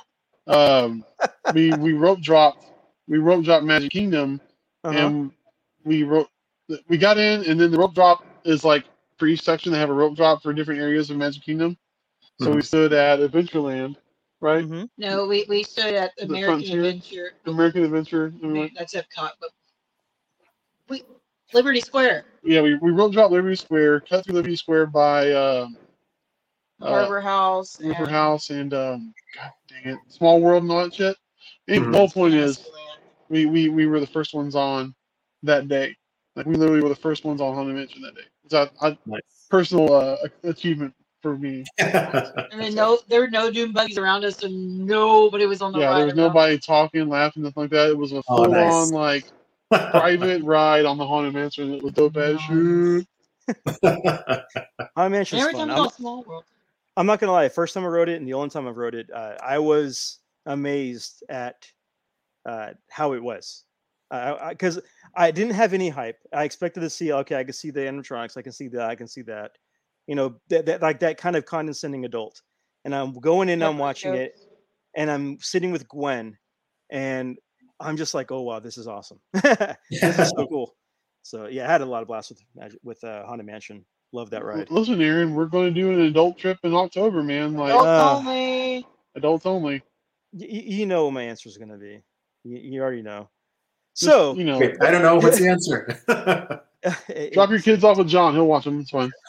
um, 0.47 1.05
we 1.51 1.75
we 1.75 1.93
rope 1.93 2.21
dropped. 2.21 2.67
We 3.09 3.19
rope 3.19 3.45
dropped 3.45 3.65
Magic 3.65 3.91
Kingdom, 3.91 4.41
Uh-huh. 4.85 4.97
and 4.99 5.33
we 5.85 6.05
rope. 6.05 6.29
We 6.89 6.97
got 6.99 7.19
in, 7.19 7.45
and 7.45 7.61
then 7.61 7.71
the 7.71 7.79
rope 7.79 7.95
drop 7.95 8.25
is 8.45 8.65
like 8.65 8.85
for 9.19 9.27
each 9.27 9.43
section 9.43 9.73
they 9.73 9.79
have 9.79 9.91
a 9.91 9.95
rope 9.95 10.17
drop 10.17 10.43
for 10.43 10.53
different 10.53 10.81
areas 10.81 11.11
of 11.11 11.17
Magic 11.17 11.43
Kingdom. 11.43 11.77
So 12.39 12.53
we 12.53 12.63
stood 12.63 12.93
at 12.93 13.21
Adventureland, 13.21 13.97
right? 14.43 14.67
Mhm. 14.67 14.89
No, 14.99 15.27
we, 15.27 15.47
we 15.49 15.65
stood 15.65 15.95
at 15.95 16.13
The 16.19 16.25
American 16.27 16.45
Frontier? 16.45 16.85
Adventure. 16.87 17.33
American 17.47 17.85
Adventure. 17.85 18.27
and 18.27 18.43
we 18.43 18.61
went- 18.61 18.73
That's 18.79 18.95
Epcot, 18.95 19.33
but 19.41 19.51
we 20.89 21.05
Liberty 21.55 21.81
Square, 21.81 22.27
Yeah, 22.45 22.63
we, 22.63 22.77
we 22.77 22.93
rope 22.93 23.13
dropped 23.13 23.33
Liberty 23.33 23.57
Square, 23.57 24.03
cut 24.03 24.25
through 24.25 24.37
Liberty 24.37 24.57
Square 24.57 24.89
by 24.89 25.33
um, 25.33 25.79
uh, 26.83 26.89
Harbor 26.91 27.21
House, 27.21 27.81
and 27.81 27.89
River 27.91 28.07
House 28.07 28.51
and 28.51 28.75
um, 28.75 29.15
God 29.37 29.53
dang 29.69 29.95
it, 29.95 29.99
Small 30.09 30.41
World 30.41 30.65
and 30.65 30.73
all 30.73 30.85
that 30.85 30.95
shit. 30.95 31.17
And 31.69 31.85
Mhm. 31.85 31.93
the 31.93 31.99
whole 31.99 32.11
point 32.11 32.35
is, 32.35 32.59
we, 33.31 33.47
we 33.47 33.69
we 33.71 33.87
were 33.87 34.01
the 34.01 34.07
first 34.09 34.35
ones 34.35 34.55
on 34.57 34.95
that 35.45 35.69
day. 35.69 35.97
Like 36.37 36.47
we 36.47 36.57
literally 36.57 36.83
were 36.83 36.91
the 36.91 36.97
first 36.97 37.25
ones 37.25 37.41
on 37.41 37.55
Haunted 37.55 37.77
Mansion 37.77 38.03
that 38.03 38.15
day. 38.17 38.23
It's 38.45 38.55
a, 38.55 38.71
a 38.83 38.99
Nice. 39.07 39.51
personal 39.51 39.93
uh, 39.95 40.17
achievement 40.45 40.95
for 41.23 41.39
me. 41.39 41.65
And 41.79 42.61
then 42.61 42.75
no, 42.75 42.99
there 43.09 43.21
were 43.21 43.31
no 43.31 43.51
doom 43.51 43.73
buggies 43.73 43.97
around 43.97 44.25
us, 44.25 44.43
and 44.43 44.87
nobody 44.87 45.47
was 45.47 45.63
on 45.63 45.73
the 45.73 45.79
yeah, 45.79 45.87
ride. 45.87 45.99
there 45.99 46.05
was 46.07 46.15
around 46.15 46.27
nobody 46.27 46.59
talking, 46.59 47.09
laughing, 47.09 47.45
nothing 47.45 47.63
like 47.63 47.71
that. 47.71 47.91
It 47.91 47.97
was 47.97 48.13
a 48.13 48.23
Oh, 48.29 48.45
full 48.45 48.53
nice. 48.53 48.73
on 48.73 48.91
like 48.91 49.25
private 49.71 50.43
ride 50.45 50.85
on 50.85 50.99
the 50.99 51.07
Haunted 51.07 51.33
Mansion. 51.33 51.73
It 51.73 51.83
was 51.83 51.93
dope 51.95 52.17
as 52.17 52.41
shit. 52.41 53.07
Haunted 53.85 54.43
And 54.97 55.13
Mansion's 55.13 55.41
every 55.41 55.53
fun. 55.53 55.69
time 55.69 55.71
I'm, 55.71 55.77
go 55.77 55.89
to 55.89 55.95
Small 55.95 56.23
World, 56.25 56.45
I'm 56.97 57.07
not 57.07 57.21
gonna 57.21 57.33
lie. 57.33 57.49
First 57.49 57.75
time 57.75 57.85
I 57.85 57.89
wrote 57.89 58.09
it, 58.09 58.17
and 58.19 58.27
the 58.27 58.35
only 58.35 58.51
time 58.51 58.69
I've 58.69 58.77
wrote 58.77 58.95
it, 58.95 59.09
uh, 59.11 59.37
I 59.43 59.59
was 59.59 60.19
amazed 60.45 61.25
at 61.29 61.67
uh, 62.45 62.71
how 62.91 63.13
it 63.15 63.23
was, 63.23 63.65
because 64.11 64.79
I, 65.17 65.31
didn't 65.31 65.55
have 65.55 65.73
any 65.73 65.89
hype. 65.89 66.19
I 66.35 66.45
expected 66.45 66.81
to 66.81 66.91
see, 66.91 67.13
okay, 67.13 67.37
I 67.37 67.45
can 67.45 67.55
see 67.55 67.71
the 67.71 67.81
animatronics, 67.81 68.37
I 68.37 68.43
can 68.43 68.53
see 68.53 68.69
that, 68.69 68.91
I 68.91 68.95
can 68.95 69.07
see 69.09 69.23
that, 69.23 69.53
you 70.07 70.15
know, 70.15 70.37
that, 70.49 70.67
that 70.67 70.83
like 70.83 71.01
that 71.01 71.17
kind 71.19 71.37
of 71.37 71.45
condescending 71.47 72.05
adult. 72.05 72.41
And 72.85 72.95
I'm 72.95 73.13
going 73.15 73.49
in, 73.49 73.63
I'm 73.63 73.79
watching 73.79 74.15
it, 74.15 74.33
and 74.97 75.11
I'm 75.11 75.39
sitting 75.41 75.71
with 75.71 75.87
Gwen, 75.89 76.37
and 76.91 77.39
I'm 77.81 77.97
just 77.97 78.13
like, 78.15 78.31
oh 78.33 78.43
wow, 78.43 78.59
this 78.61 78.77
is 78.79 78.89
awesome. 78.89 79.21
this 79.33 80.19
is 80.19 80.31
so 80.37 80.47
cool. 80.51 80.75
So 81.23 81.47
yeah, 81.47 81.69
I 81.69 81.71
had 81.73 81.81
a 81.81 81.87
lot 81.87 82.03
of 82.03 82.09
blast 82.09 82.31
with 82.59 82.75
with 82.83 83.05
uh, 83.05 83.25
Haunted 83.27 83.47
Mansion. 83.47 83.85
Love 84.13 84.31
that 84.31 84.45
ride. 84.45 84.71
Listen, 84.71 85.01
Aaron, 85.01 85.35
we're 85.35 85.47
going 85.47 85.73
to 85.73 85.81
do 85.81 85.91
an 85.93 86.03
adult 86.03 86.37
trip 86.37 86.59
in 86.65 86.75
October, 86.75 87.23
man. 87.23 87.55
Like 87.55 87.71
Adults 87.71 87.87
Uh, 87.87 88.17
only. 88.19 88.87
adults 89.17 89.47
only. 89.47 89.75
Y- 90.35 90.49
y- 90.53 90.63
you 90.67 90.87
know 90.87 91.05
what 91.07 91.13
my 91.15 91.23
answer 91.23 91.49
is 91.49 91.57
going 91.57 91.71
to 91.71 91.79
be. 91.79 92.03
You, 92.45 92.59
you 92.59 92.83
already 92.83 93.01
know. 93.03 93.31
Just, 93.97 94.11
So 94.11 94.35
you 94.35 94.45
know, 94.45 94.61
I 94.83 94.91
don't 94.91 95.01
know 95.03 95.17
what's 95.17 95.39
the 95.39 95.49
answer. 95.49 96.63
it- 97.09 97.33
drop 97.35 97.51
your 97.51 97.61
kids 97.61 97.85
off 97.85 97.99
with 97.99 98.09
John. 98.09 98.35
He'll 98.35 98.47
watch 98.47 98.65
them. 98.65 98.81
It's 98.81 98.91
fine. 98.91 99.11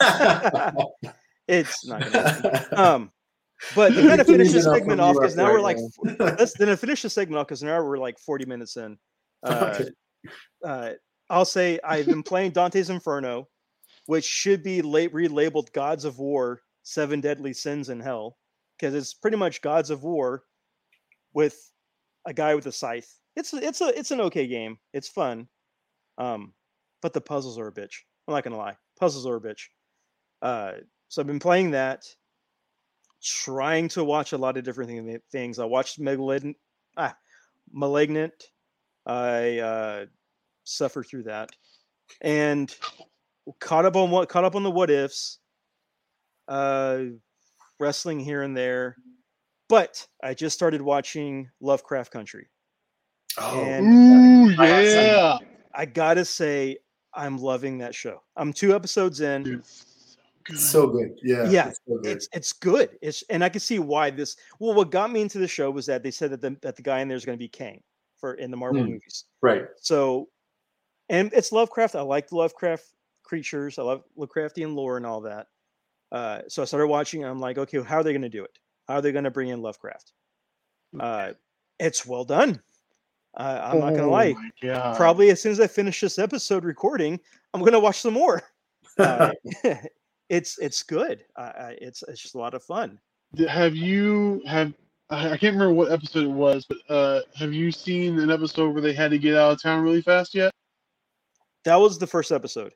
it's 1.48 1.86
not 1.86 2.00
going 2.00 2.12
to 2.12 2.22
happen. 2.22 2.78
Um, 2.78 3.10
but 3.74 3.90
to 3.90 4.02
kind 4.06 4.20
of 4.20 4.26
finish 4.26 4.52
this 4.52 4.64
segment 4.64 5.00
off 5.00 5.14
because 5.14 5.32
up 5.38 5.38
now 5.46 5.52
we're 5.52 5.60
like, 5.60 5.78
let's 6.18 6.54
then 6.58 6.76
finish 6.76 7.02
the 7.02 7.10
segment 7.10 7.38
off 7.38 7.46
because 7.46 7.62
now 7.62 7.82
we're 7.82 7.98
like 7.98 8.18
40 8.18 8.46
minutes 8.46 8.76
in. 8.76 8.98
Uh, 9.42 9.74
Okay. 9.74 9.90
uh, 10.64 10.90
I'll 11.30 11.44
say 11.44 11.78
I've 11.84 12.06
been 12.06 12.22
playing 12.22 12.50
Dante's 12.52 12.90
Inferno, 12.90 13.48
which 14.06 14.24
should 14.24 14.62
be 14.62 14.82
late 14.82 15.12
relabeled 15.12 15.72
Gods 15.72 16.04
of 16.04 16.18
War: 16.18 16.60
Seven 16.82 17.20
Deadly 17.20 17.52
Sins 17.54 17.88
in 17.88 18.00
Hell, 18.00 18.36
because 18.78 18.94
it's 18.94 19.14
pretty 19.14 19.36
much 19.38 19.62
Gods 19.62 19.90
of 19.90 20.02
War 20.02 20.42
with 21.32 21.56
a 22.26 22.34
guy 22.34 22.54
with 22.54 22.66
a 22.66 22.72
scythe. 22.72 23.08
It's 23.36 23.54
it's 23.54 23.80
a 23.80 23.98
it's 23.98 24.10
an 24.10 24.20
okay 24.22 24.46
game. 24.46 24.76
It's 24.92 25.08
fun, 25.08 25.48
um, 26.18 26.52
but 27.04 27.12
the 27.12 27.20
puzzles 27.20 27.58
are 27.58 27.68
a 27.68 27.72
bitch. 27.72 27.98
I'm 28.26 28.32
not 28.32 28.44
gonna 28.44 28.56
lie, 28.56 28.78
puzzles 28.98 29.26
are 29.26 29.36
a 29.36 29.40
bitch. 29.40 29.66
Uh, 30.40 30.72
so 31.08 31.20
I've 31.20 31.26
been 31.26 31.38
playing 31.38 31.72
that, 31.72 32.02
trying 33.22 33.88
to 33.88 34.02
watch 34.02 34.32
a 34.32 34.38
lot 34.38 34.56
of 34.56 34.64
different 34.64 35.22
things. 35.30 35.58
I 35.58 35.66
watched 35.66 36.00
Malignant. 36.00 36.56
Ah, 36.96 37.14
Malignant. 37.70 38.32
I 39.04 39.58
uh, 39.58 40.06
suffered 40.64 41.04
through 41.04 41.24
that, 41.24 41.50
and 42.22 42.74
caught 43.60 43.84
up 43.84 43.96
on 43.96 44.10
what 44.10 44.30
caught 44.30 44.44
up 44.44 44.56
on 44.56 44.62
the 44.62 44.70
what 44.70 44.90
ifs. 44.90 45.40
Uh, 46.48 47.04
wrestling 47.78 48.18
here 48.18 48.40
and 48.40 48.56
there, 48.56 48.96
but 49.68 50.06
I 50.22 50.32
just 50.32 50.54
started 50.54 50.80
watching 50.80 51.50
Lovecraft 51.60 52.10
Country. 52.10 52.48
oh, 53.36 53.60
And 53.60 53.86
Ooh, 53.86 54.54
I 54.58 54.82
yeah. 54.84 55.38
I 55.74 55.86
gotta 55.86 56.24
say, 56.24 56.78
I'm 57.16 57.38
loving 57.38 57.78
that 57.78 57.94
show. 57.94 58.22
I'm 58.36 58.52
two 58.52 58.74
episodes 58.74 59.20
in. 59.20 59.42
Dude, 59.42 59.62
good. 60.44 60.58
so 60.58 60.86
good. 60.86 61.18
Yeah. 61.22 61.48
Yeah, 61.48 61.68
it's 61.68 61.80
so 61.86 61.96
good. 61.98 62.06
It's 62.12 62.28
it's 62.32 62.52
good. 62.52 62.98
It's 63.02 63.22
and 63.30 63.44
I 63.44 63.48
can 63.48 63.60
see 63.60 63.78
why 63.78 64.10
this. 64.10 64.36
Well, 64.58 64.74
what 64.74 64.90
got 64.90 65.10
me 65.10 65.20
into 65.20 65.38
the 65.38 65.48
show 65.48 65.70
was 65.70 65.86
that 65.86 66.02
they 66.02 66.10
said 66.10 66.30
that 66.30 66.40
the 66.40 66.56
that 66.62 66.76
the 66.76 66.82
guy 66.82 67.00
in 67.00 67.08
there 67.08 67.16
is 67.16 67.24
going 67.24 67.38
to 67.38 67.42
be 67.42 67.48
Kang 67.48 67.82
for 68.18 68.34
in 68.34 68.50
the 68.50 68.56
Marvel 68.56 68.82
Hmm. 68.82 68.90
movies. 68.90 69.24
right. 69.42 69.66
So, 69.80 70.28
and 71.08 71.32
it's 71.32 71.52
Lovecraft. 71.52 71.94
I 71.94 72.02
like 72.02 72.28
the 72.28 72.36
Lovecraft 72.36 72.84
creatures. 73.22 73.78
I 73.78 73.82
love 73.82 74.04
Lovecraftian 74.18 74.74
lore 74.74 74.96
and 74.96 75.06
all 75.06 75.20
that. 75.22 75.48
Uh, 76.12 76.42
so 76.48 76.62
I 76.62 76.64
started 76.64 76.86
watching. 76.86 77.22
And 77.22 77.30
I'm 77.30 77.40
like, 77.40 77.58
okay, 77.58 77.82
how 77.82 77.98
are 77.98 78.02
they 78.02 78.12
going 78.12 78.22
to 78.22 78.28
do 78.28 78.44
it? 78.44 78.58
How 78.86 78.94
are 78.96 79.02
they 79.02 79.12
going 79.12 79.24
to 79.24 79.30
bring 79.30 79.48
in 79.48 79.62
Lovecraft? 79.62 80.12
Uh, 80.98 81.32
it's 81.78 82.06
well 82.06 82.24
done. 82.24 82.60
Uh, 83.36 83.60
I'm 83.64 83.80
not 83.80 83.90
gonna 83.90 84.06
Oh 84.06 84.10
lie. 84.10 84.34
Probably 84.96 85.30
as 85.30 85.42
soon 85.42 85.52
as 85.52 85.60
I 85.60 85.66
finish 85.66 86.00
this 86.00 86.18
episode 86.18 86.64
recording, 86.64 87.18
I'm 87.52 87.62
gonna 87.62 87.80
watch 87.80 88.00
some 88.00 88.14
more. 88.14 88.42
Uh, 88.98 89.32
it's 90.28 90.58
it's 90.58 90.82
good. 90.82 91.24
Uh, 91.36 91.72
it's 91.80 92.02
it's 92.04 92.20
just 92.20 92.34
a 92.34 92.38
lot 92.38 92.54
of 92.54 92.62
fun. 92.62 92.98
Have 93.48 93.74
you 93.74 94.42
have 94.46 94.72
I 95.10 95.30
I 95.30 95.36
can't 95.36 95.54
remember 95.54 95.74
what 95.74 95.90
episode 95.90 96.24
it 96.24 96.30
was, 96.30 96.64
but 96.68 96.78
uh, 96.88 97.20
have 97.36 97.52
you 97.52 97.72
seen 97.72 98.18
an 98.18 98.30
episode 98.30 98.72
where 98.72 98.82
they 98.82 98.92
had 98.92 99.10
to 99.10 99.18
get 99.18 99.36
out 99.36 99.52
of 99.52 99.62
town 99.62 99.82
really 99.82 100.02
fast 100.02 100.34
yet? 100.34 100.52
That 101.64 101.76
was 101.76 101.98
the 101.98 102.06
first 102.06 102.30
episode. 102.30 102.72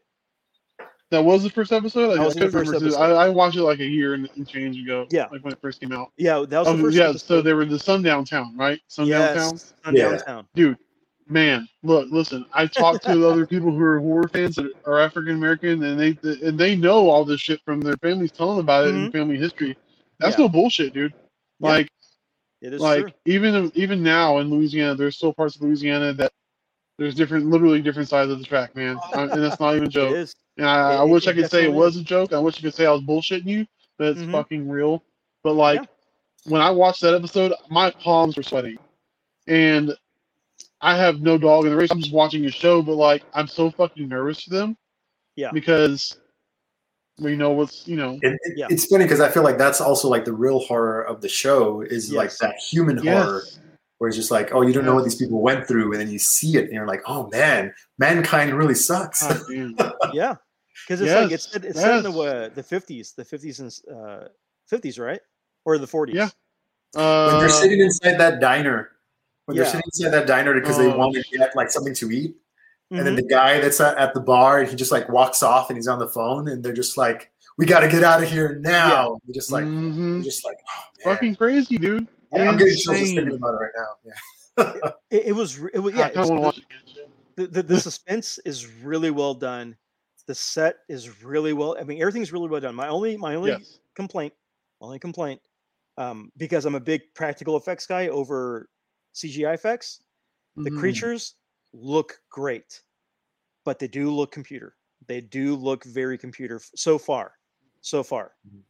That 1.11 1.25
was 1.25 1.43
the 1.43 1.49
first 1.51 1.73
episode. 1.73 2.11
I, 2.13 2.17
That 2.17 2.25
was 2.27 2.35
the 2.35 2.41
couldn't 2.41 2.53
first 2.53 2.67
remember. 2.73 2.87
episode. 2.89 3.01
I, 3.17 3.27
I 3.27 3.29
watched 3.31 3.57
it 3.57 3.63
like 3.63 3.79
a 3.81 3.87
year 3.87 4.13
and, 4.15 4.29
and 4.37 4.47
change 4.47 4.77
ago. 4.79 5.07
Yeah. 5.11 5.27
like 5.33 5.43
when 5.43 5.53
it 5.55 5.61
first 5.61 5.81
came 5.81 5.93
out. 5.93 6.13
Yeah, 6.19 6.45
that 6.47 6.59
was 6.59 6.69
Oh 6.69 6.77
the 6.77 6.83
first 6.83 6.97
yeah, 6.97 7.05
episode. 7.05 7.27
so 7.27 7.41
they 7.43 7.55
were 7.55 7.65
the 7.65 7.79
Sundown 7.79 8.25
Town, 8.27 8.55
right? 8.57 8.79
Sundown 8.89 9.35
Town. 9.37 9.53
yes, 9.53 9.75
on 9.85 9.97
Yeah. 9.97 10.11
downtown. 10.11 10.47
dude 10.55 10.77
man 11.31 11.69
look 11.83 12.09
listen 12.11 12.43
i 12.55 12.67
talked 12.67 13.05
to 13.05 13.29
other 13.29 13.47
people 13.47 13.71
who 13.71 13.83
are 13.83 14.01
horror 14.01 14.27
fans 14.29 14.57
that 14.57 14.73
are 14.87 14.99
african 14.99 15.35
american 15.35 15.83
and 15.83 16.01
they 16.01 16.17
and 16.47 16.59
they 16.59 16.75
know 16.75 17.11
all 17.11 17.23
this 17.23 17.39
shit 17.39 17.61
from 17.67 17.83
their 17.83 17.99
families 17.99 18.33
telling 18.33 18.59
about 18.61 18.87
it 18.89 18.95
in 18.95 19.13
family 19.13 19.37
history 19.37 19.77
that's 20.19 20.37
Mm-hmm. 20.37 20.41
Yeah. 20.41 20.47
no 20.47 20.49
bullshit 20.51 20.95
dude 20.95 21.13
Yeah, 21.61 21.69
like 21.69 21.91
It 22.63 22.73
is 22.73 22.81
like 22.81 23.03
true. 23.03 23.13
even 23.27 23.71
even 23.75 24.03
now 24.03 24.39
in 24.39 24.49
louisiana 24.49 24.95
there's 24.95 25.17
still 25.17 25.35
parts 25.35 25.55
of 25.57 25.61
louisiana 25.61 26.15
that 26.15 26.33
there's 26.99 27.15
different 27.15 27.47
literally 27.47 27.81
different 27.81 28.09
sides 28.09 28.31
of 28.31 28.39
the 28.39 28.45
track 28.45 28.75
man 28.75 28.99
I- 29.15 29.23
and 29.25 29.43
that's 29.43 29.61
not 29.61 29.75
even 29.77 29.87
a 29.87 29.89
joke 30.01 30.15
is. 30.17 30.35
and 30.57 30.67
I, 30.67 30.97
I 30.97 31.03
wish 31.05 31.27
it 31.27 31.31
I 31.31 31.33
could 31.35 31.51
say 31.51 31.65
it 31.65 31.73
was 31.73 31.97
a 31.97 32.03
joke. 32.03 32.33
I 32.33 32.39
wish 32.39 32.59
I 32.59 32.63
could 32.63 32.75
say 32.75 32.87
I 32.87 32.91
was 32.91 33.03
bullshitting 33.03 33.47
you, 33.47 33.67
but 33.99 34.09
it's 34.09 34.21
Mhm. 34.21 34.33
fucking 34.33 34.69
real. 34.69 35.03
But 35.45 35.55
like 35.55 35.81
Yeah. 35.81 35.87
when 36.53 36.61
I 36.61 36.71
watched 36.71 37.01
that 37.03 37.15
episode, 37.15 37.53
my 37.71 37.91
palms 37.91 38.37
were 38.37 38.43
sweating, 38.43 38.79
and 39.47 39.95
I 40.81 40.97
have 40.97 41.21
no 41.21 41.39
dog 41.39 41.65
in 41.65 41.71
the 41.71 41.77
race. 41.77 41.91
I'm 41.91 42.01
just 42.01 42.13
watching 42.13 42.45
a 42.45 42.51
show, 42.51 42.83
but 42.83 42.95
like 42.95 43.23
I'm 43.35 43.47
so 43.47 43.71
fucking 43.71 44.09
nervous 44.09 44.43
for 44.43 44.51
them. 44.51 44.77
Yeah. 45.37 45.51
Because 45.53 46.17
we 47.21 47.37
know 47.37 47.51
what's 47.53 47.87
you 47.87 47.97
know. 47.97 48.19
It, 48.23 48.39
it- 48.43 48.57
Yeah. 48.59 48.67
It's 48.71 48.87
funny 48.87 49.05
because 49.05 49.21
I 49.21 49.29
feel 49.29 49.43
like 49.45 49.59
that's 49.59 49.81
also 49.81 50.09
like 50.09 50.25
the 50.25 50.33
real 50.33 50.59
horror 50.61 51.03
of 51.03 51.21
the 51.21 51.29
show 51.29 51.81
is 51.83 52.13
like 52.13 52.37
that 52.39 52.57
human 52.57 52.97
horror 52.99 53.43
Yes. 53.45 53.59
Where 53.99 54.09
it's 54.09 54.17
just 54.17 54.31
like, 54.31 54.55
oh, 54.55 54.63
you 54.63 54.73
don't 54.73 54.85
know 54.85 54.95
what 54.95 55.05
these 55.05 55.17
people 55.17 55.41
went 55.41 55.67
through, 55.67 55.93
and 55.93 56.01
then 56.01 56.09
you 56.09 56.19
see 56.19 56.57
it, 56.57 56.65
and 56.65 56.73
you're 56.73 56.87
like, 56.87 57.03
oh 57.07 57.29
man, 57.33 57.73
mankind 57.99 58.55
really 58.55 58.75
sucks. 58.75 59.23
God 59.27 59.41
damn. 59.51 59.77
Yeah, 60.13 60.37
because 60.87 61.01
it's 61.01 61.13
like 61.13 61.33
it's 61.33 61.51
set- 61.53 61.65
it's 61.65 61.81
set 61.81 62.05
in 62.05 62.11
the 62.13 62.19
uh, 62.19 62.49
the 62.55 62.63
fifties, 62.63 63.13
the 63.17 63.25
fifties 63.25 63.61
and 63.61 63.73
uh, 63.95 64.29
fifties, 64.69 64.99
right, 64.99 65.21
or 65.65 65.79
the 65.79 65.87
forties. 65.87 66.17
Yeah. 66.17 66.29
Uh, 66.97 67.31
when 67.31 67.41
they're 67.41 67.49
sitting 67.51 67.81
inside 67.81 68.17
that 68.19 68.41
diner, 68.41 68.91
when 69.45 69.57
Yeah. 69.57 69.65
they're 69.65 69.73
sitting 69.73 69.83
inside 69.93 70.11
that 70.11 70.27
diner 70.27 70.55
because 70.59 70.79
they 70.79 70.87
Oh, 70.91 70.97
want 70.97 71.15
to 71.15 71.23
get 71.37 71.55
like 71.57 71.71
something 71.71 71.95
to 71.95 72.11
eat, 72.11 72.37
and 72.91 73.07
then 73.07 73.15
Mhm. 73.15 73.23
the 73.23 73.27
guy 73.29 73.61
that's 73.61 73.81
at, 73.81 73.99
at 73.99 74.15
the 74.15 74.21
bar, 74.21 74.63
he 74.63 74.75
just 74.77 74.93
like 74.93 75.09
walks 75.09 75.43
off 75.43 75.69
and 75.71 75.77
he's 75.77 75.89
on 75.89 75.99
the 75.99 76.09
phone, 76.09 76.49
and 76.49 76.63
they're 76.65 76.73
just 76.73 76.97
like, 76.97 77.31
"We 77.59 77.67
got 77.67 77.81
to 77.81 77.89
get 77.89 78.05
out 78.05 78.23
of 78.23 78.31
here 78.31 78.59
now." 78.63 79.19
You're 79.27 79.35
just 79.35 79.51
like, 79.53 79.65
mhm. 79.65 80.15
you're 80.15 80.23
just 80.23 80.45
like, 80.47 80.57
oh, 80.71 81.11
fucking 81.11 81.35
crazy, 81.37 81.77
dude. 81.77 82.07
I'm 82.33 82.57
getting 82.57 82.75
chills 82.77 82.99
just 82.99 83.15
thinking 83.15 83.35
about 83.35 83.55
it 83.55 83.59
right 83.59 83.73
now. 83.77 83.97
Yeah. 84.05 84.91
it, 85.11 85.27
it 85.29 85.33
was 85.33 85.59
it 85.73 85.79
was 85.79 85.95
I 85.95 85.99
yeah 85.99 86.09
kind 86.11 86.17
want 86.17 86.29
to 86.29 86.35
it's- 86.35 86.45
watch 86.45 86.59
it 86.59 86.65
again. 86.93 87.11
the, 87.37 87.47
the, 87.47 87.63
the 87.63 87.81
suspense 87.81 88.39
is 88.45 88.67
really 88.83 89.11
well 89.11 89.35
done 89.35 89.77
the 90.27 90.35
set 90.35 90.79
is 90.91 91.23
really 91.25 91.53
well 91.55 91.77
i 91.81 91.85
mean 91.85 92.01
everything's 92.03 92.33
really 92.33 92.49
well 92.49 92.61
done 92.61 92.75
my 92.75 92.89
only 92.89 93.17
my 93.17 93.35
only 93.37 93.51
Yes. 93.53 93.79
complaint 93.95 94.33
only 94.83 94.99
complaint 94.99 95.41
um, 95.97 96.31
because 96.37 96.67
i'm 96.67 96.75
a 96.75 96.81
big 96.81 97.01
practical 97.15 97.57
effects 97.57 97.87
guy 97.87 98.09
over 98.09 98.69
cgi 99.15 99.55
effects 99.55 100.03
the 100.57 100.71
Mhm. 100.71 100.79
creatures 100.81 101.37
look 101.73 102.19
great 102.31 102.83
but 103.65 103.79
they 103.79 103.89
do 103.89 104.11
look 104.15 104.31
computer 104.33 104.75
they 105.07 105.21
do 105.23 105.55
look 105.55 105.85
very 105.85 106.19
computer 106.19 106.57
f- 106.57 106.71
so 106.75 106.99
far 106.99 107.33
so 107.81 108.03
far 108.03 108.33
Mhm. 108.47 108.61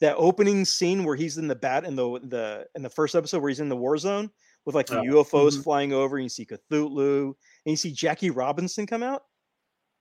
That 0.00 0.16
opening 0.16 0.64
scene 0.64 1.04
where 1.04 1.16
he's 1.16 1.38
in 1.38 1.48
the 1.48 1.54
bat 1.54 1.84
in 1.84 1.96
the 1.96 2.20
the 2.24 2.66
in 2.74 2.82
the 2.82 2.90
first 2.90 3.14
episode 3.14 3.40
where 3.40 3.48
he's 3.48 3.60
in 3.60 3.68
the 3.68 3.76
war 3.76 3.96
zone 3.96 4.30
with 4.64 4.74
like 4.74 4.86
the 4.86 4.98
Oh, 4.98 5.24
ufos 5.24 5.56
mhm. 5.56 5.62
flying 5.62 5.92
over 5.92 6.16
and 6.16 6.24
you 6.24 6.28
see 6.28 6.44
cthulhu 6.46 7.24
and 7.26 7.34
you 7.64 7.76
see 7.76 7.92
jackie 7.92 8.30
robinson 8.30 8.86
come 8.86 9.02
out 9.02 9.22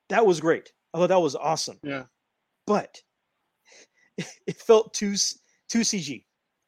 that 0.10 0.26
was 0.26 0.39
great 0.41 0.72
i 0.93 0.98
thought 0.98 1.08
that 1.10 1.22
was 1.22 1.36
awesome 1.36 1.80
Yeah. 1.84 2.04
but 2.68 3.02
it 4.18 4.58
felt 4.58 4.93
too 4.93 5.16
too 5.70 5.80
cg 5.82 6.26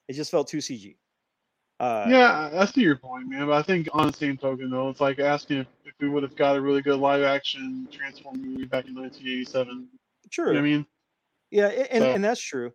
it 0.07 0.13
just 0.13 0.31
felt 0.31 0.47
too 0.47 0.57
cg 0.59 0.95
uh 1.79 2.07
yeah, 2.09 2.49
I 2.55 2.65
see 2.65 2.81
your 2.81 2.95
point, 2.97 3.29
man. 3.29 3.45
But 3.45 3.53
I 3.53 3.61
think 3.61 3.87
on 3.93 4.07
the 4.07 4.13
same 4.13 4.35
token, 4.35 4.71
though, 4.71 4.89
it's 4.89 4.99
like 4.99 5.19
asking 5.19 5.57
if, 5.59 5.67
if 5.85 5.93
we 6.01 6.09
would 6.09 6.23
have 6.23 6.35
got 6.35 6.55
a 6.55 6.59
really 6.61 6.81
good 6.81 6.99
live 6.99 7.21
action 7.21 7.87
Transform 7.91 8.41
movie 8.41 8.65
back 8.65 8.87
in 8.87 8.95
1987. 8.95 9.87
sure 10.31 10.47
You 10.47 10.53
know 10.53 10.59
I 10.59 10.63
mean? 10.63 10.85
yeah 11.51 11.67
and, 11.67 12.01
So- 12.01 12.11
and 12.13 12.23
that's 12.23 12.41
true 12.41 12.71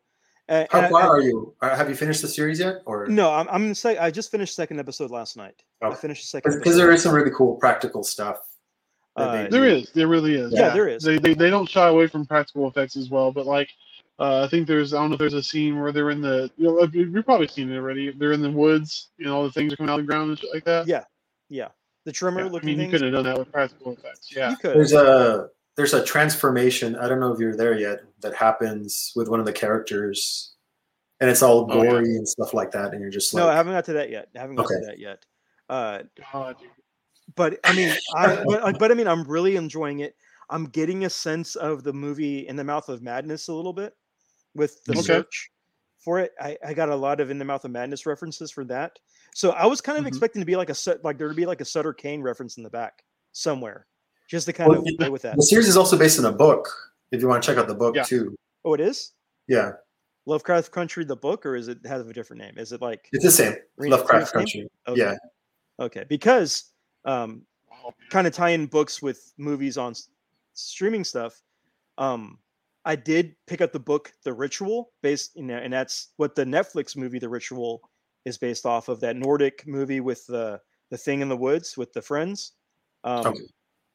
Uh, 0.48 0.66
How 0.70 0.80
and 0.80 0.90
far 0.90 1.02
I- 1.02 1.06
are 1.06 1.20
you? 1.20 1.54
Uh, 1.62 1.76
Have 1.76 1.88
you 1.88 1.94
finished 1.94 2.20
the 2.22 2.28
series 2.28 2.58
yet? 2.58 2.76
Or 2.84 3.06
No, 3.06 3.30
I'm 3.30 3.48
I'm 3.48 3.62
gonna 3.62 3.74
say 3.74 3.96
I 3.98 4.10
just 4.10 4.30
finished 4.30 4.54
second 4.54 4.80
episode 4.80 5.10
last 5.10 5.36
night. 5.36 5.62
I 5.80 5.94
finished 5.94 6.22
the 6.22 6.26
second 6.28 6.58
because 6.58 6.76
there 6.76 6.90
is 6.90 7.02
some 7.02 7.14
really 7.14 7.30
cool 7.30 7.54
practical 7.56 8.02
stuff. 8.02 8.38
that 9.16 9.22
Uh, 9.28 9.32
they 9.44 9.48
There 9.48 9.68
do. 9.70 9.76
is, 9.76 9.92
there 9.92 10.08
really 10.08 10.34
is. 10.34 10.52
Yeah, 10.52 10.70
there 10.70 10.88
is. 10.88 11.02
They, 11.04 11.18
they 11.18 11.34
they 11.34 11.48
don't 11.50 11.68
shy 11.68 11.86
away 11.88 12.06
from 12.08 12.26
practical 12.26 12.66
effects 12.68 12.96
as 12.96 13.08
well, 13.10 13.32
but 13.32 13.46
like. 13.46 13.68
Uh, 14.18 14.44
I 14.44 14.48
think 14.48 14.68
there's 14.68 14.92
I 14.92 14.98
don't 14.98 15.08
know 15.08 15.14
if 15.14 15.18
there's 15.20 15.32
a 15.34 15.42
scene 15.42 15.80
where 15.80 15.90
they're 15.90 16.10
in 16.10 16.20
the 16.20 16.48
you 16.56 16.66
know 16.66 16.86
you've 16.92 17.24
probably 17.24 17.48
seen 17.48 17.72
it 17.72 17.76
already. 17.76 18.12
They're 18.12 18.32
in 18.32 18.42
the 18.42 18.50
woods, 18.50 19.08
you 19.16 19.24
know, 19.24 19.34
all 19.36 19.42
the 19.44 19.50
things 19.50 19.72
are 19.72 19.76
coming 19.76 19.90
out 19.90 19.98
of 19.98 20.06
the 20.06 20.12
ground 20.12 20.28
and 20.30 20.38
shit 20.38 20.50
like 20.52 20.64
that. 20.64 20.86
Yeah, 20.86 21.04
yeah. 21.48 21.68
The 22.04 22.12
trimmer 22.12 22.40
Yeah, 22.40 22.46
I 22.46 22.50
looking 22.50 22.66
mean, 22.76 22.80
you 22.80 22.90
could 22.90 23.00
have 23.00 23.12
done 23.14 23.24
that 23.24 23.38
with 23.38 23.50
practical 23.50 23.92
effects. 23.94 24.28
Yeah. 24.30 24.50
You 24.50 24.56
could. 24.58 24.76
There's 24.76 24.92
a 24.92 25.48
there's 25.76 25.94
a 25.94 26.04
transformation. 26.04 26.96
I 26.96 27.08
don't 27.08 27.20
know 27.20 27.32
if 27.32 27.40
you're 27.40 27.56
there 27.56 27.78
yet. 27.78 28.00
That 28.20 28.34
happens 28.34 29.12
with 29.16 29.28
one 29.28 29.40
of 29.40 29.46
the 29.46 29.52
characters, 29.52 30.54
and 31.20 31.30
it's 31.30 31.42
all 31.42 31.70
Oh, 31.70 31.82
yeah. 31.82 31.90
gory 31.90 32.16
and 32.16 32.28
stuff 32.28 32.54
like 32.54 32.70
that. 32.72 32.92
And 32.92 33.00
you're 33.00 33.10
just 33.10 33.32
like, 33.32 33.42
no, 33.42 33.48
I 33.48 33.54
haven't 33.54 33.72
got 33.72 33.84
to 33.86 33.94
that 33.94 34.10
yet. 34.10 34.28
I 34.36 34.40
haven't 34.40 34.56
got 34.56 34.68
to 34.68 34.86
that 34.86 34.98
yet. 34.98 35.24
Uh, 35.68 36.02
God, 36.32 36.56
but 37.34 37.58
I 37.64 37.72
mean, 37.72 37.96
I 38.14 38.42
but, 38.46 38.78
but 38.78 38.90
I 38.90 38.94
mean, 38.94 39.08
I'm 39.08 39.24
really 39.24 39.56
enjoying 39.56 40.00
it. 40.00 40.16
I'm 40.50 40.66
getting 40.66 41.04
a 41.04 41.10
sense 41.10 41.56
of 41.56 41.82
the 41.82 41.92
movie 41.92 42.46
In 42.46 42.56
the 42.56 42.64
Mouth 42.64 42.88
of 42.88 43.00
Madness 43.02 43.48
a 43.48 43.54
little 43.54 43.72
bit 43.72 43.94
with 44.54 44.84
the 44.84 44.92
Okay. 44.92 45.02
search 45.02 45.50
for 45.98 46.18
it. 46.18 46.32
I, 46.38 46.58
I 46.66 46.74
got 46.74 46.90
a 46.90 46.96
lot 46.96 47.20
of 47.20 47.30
In 47.30 47.38
the 47.38 47.44
Mouth 47.44 47.64
of 47.64 47.70
Madness 47.70 48.04
references 48.04 48.50
for 48.50 48.64
that. 48.66 48.98
So 49.34 49.52
I 49.52 49.64
was 49.64 49.80
kind 49.80 49.96
of 49.98 50.04
Mhm. 50.04 50.08
expecting 50.08 50.42
to 50.42 50.46
be 50.46 50.56
like 50.56 50.68
a 50.68 50.74
set, 50.74 51.02
like 51.04 51.16
there 51.16 51.28
to 51.28 51.34
be 51.34 51.46
like 51.46 51.62
a 51.62 51.64
Sutter 51.64 51.94
Cane 51.94 52.20
reference 52.20 52.58
in 52.58 52.62
the 52.64 52.68
back 52.70 53.02
somewhere, 53.30 53.86
just 54.32 54.46
to 54.46 54.52
kind 54.52 54.70
Well, 54.70 54.80
of 54.80 54.86
it- 54.86 54.98
play 54.98 55.10
with 55.10 55.22
that. 55.22 55.36
the 55.36 55.42
series 55.42 55.68
is 55.68 55.76
also 55.76 55.96
based 55.98 56.18
on 56.18 56.24
a 56.24 56.32
book. 56.32 56.66
If 57.10 57.20
you 57.20 57.28
want 57.28 57.42
to 57.42 57.46
check 57.46 57.58
out 57.58 57.68
the 57.68 57.74
book 57.74 57.94
Yeah. 57.94 58.02
too, 58.04 58.34
Oh, 58.64 58.72
it 58.74 58.80
is 58.80 59.12
yeah, 59.46 59.72
Lovecraft 60.24 60.70
Country, 60.72 61.04
the 61.04 61.16
book, 61.16 61.44
or 61.44 61.54
is 61.56 61.68
it 61.68 61.84
has 61.84 62.06
a 62.06 62.12
different 62.12 62.40
name? 62.42 62.56
Is 62.56 62.72
it 62.72 62.80
like 62.80 63.08
it's 63.12 63.24
the 63.24 63.30
same. 63.30 63.54
Rena- 63.76 63.96
Lovecraft 63.96 64.34
Rena's? 64.34 64.52
Country. 64.52 64.68
Okay. 64.88 65.00
Yeah. 65.00 65.16
Okay, 65.78 66.04
because 66.08 66.72
um, 67.04 67.42
kind 68.10 68.26
of 68.26 68.32
tying 68.32 68.66
books 68.66 69.02
with 69.02 69.32
movies 69.36 69.76
on 69.76 69.90
s- 69.90 70.08
streaming 70.54 71.04
stuff. 71.04 71.42
Um, 71.98 72.38
I 72.84 72.96
did 72.96 73.34
pick 73.46 73.60
up 73.60 73.72
the 73.72 73.80
book 73.80 74.12
The 74.24 74.32
Ritual, 74.32 74.92
based 75.02 75.36
you 75.36 75.42
know, 75.42 75.56
and 75.58 75.72
that's 75.72 76.12
what 76.16 76.34
the 76.34 76.44
Netflix 76.44 76.96
movie 76.96 77.18
The 77.18 77.28
Ritual 77.28 77.82
is 78.24 78.38
based 78.38 78.64
off 78.64 78.88
of. 78.88 79.00
That 79.00 79.16
Nordic 79.16 79.66
movie 79.66 80.00
with 80.00 80.24
the 80.26 80.60
the 80.90 80.96
thing 80.96 81.20
in 81.20 81.28
the 81.28 81.36
woods 81.36 81.76
with 81.76 81.92
the 81.92 82.00
friends. 82.02 82.52
Um, 83.04 83.26
Okay. 83.26 83.40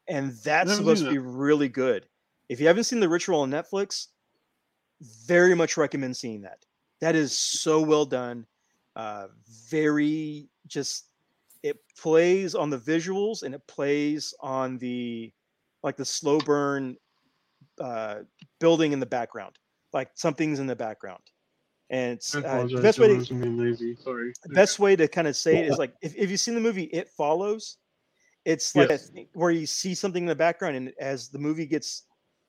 And 0.08 0.32
that's 0.44 0.76
supposed 0.76 1.04
to 1.04 1.12
be 1.12 1.18
really 1.18 1.70
good. 1.70 2.08
If 2.50 2.60
you 2.60 2.68
haven't 2.68 2.86
seen 2.86 3.00
The 3.00 3.10
Ritual 3.10 3.42
on 3.42 3.52
Netflix, 3.52 4.08
very 5.26 5.54
much 5.54 5.78
recommend 5.78 6.16
seeing 6.16 6.42
that. 6.42 6.60
That 7.02 7.16
is 7.16 7.38
so 7.38 7.82
well 7.82 8.06
done. 8.06 8.46
Uh, 8.96 9.28
very 9.70 10.50
just 10.66 11.10
it 11.62 11.78
plays 12.00 12.56
on 12.56 12.70
the 12.70 12.80
visuals 12.80 13.44
and 13.44 13.54
it 13.54 13.62
plays 13.68 14.34
on 14.40 14.78
the 14.80 15.32
like 15.84 15.98
the 15.98 16.06
slow 16.06 16.40
burn 16.40 16.98
uh, 17.80 18.20
building 18.60 18.92
in 18.92 19.00
the 19.00 19.06
background, 19.06 19.58
like 19.94 20.10
something's 20.16 20.60
in 20.60 20.68
the 20.68 20.76
background. 20.76 21.22
And 21.90 22.14
it's 22.14 22.36
uh, 22.36 22.68
best 22.82 23.00
way 23.00 23.08
to 23.24 23.34
lazy. 23.36 23.96
Sorry. 24.04 24.34
best 24.48 24.80
way 24.80 24.96
to 24.96 25.08
kind 25.08 25.28
of 25.28 25.38
say 25.38 25.58
it 25.58 25.68
is 25.68 25.78
like 25.78 25.94
if, 26.02 26.16
if 26.16 26.30
you've 26.30 26.40
seen 26.40 26.56
the 26.56 26.62
movie 26.62 26.84
It 26.86 27.10
Follows, 27.10 27.78
it's 28.48 28.76
like 28.76 28.90
Yes. 28.90 29.10
thing 29.10 29.28
where 29.34 29.52
you 29.52 29.66
see 29.68 29.94
something 29.94 30.24
in 30.24 30.28
the 30.28 30.36
background, 30.36 30.76
and 30.78 30.94
as 31.00 31.28
the 31.30 31.38
movie 31.38 31.66
gets 31.66 32.04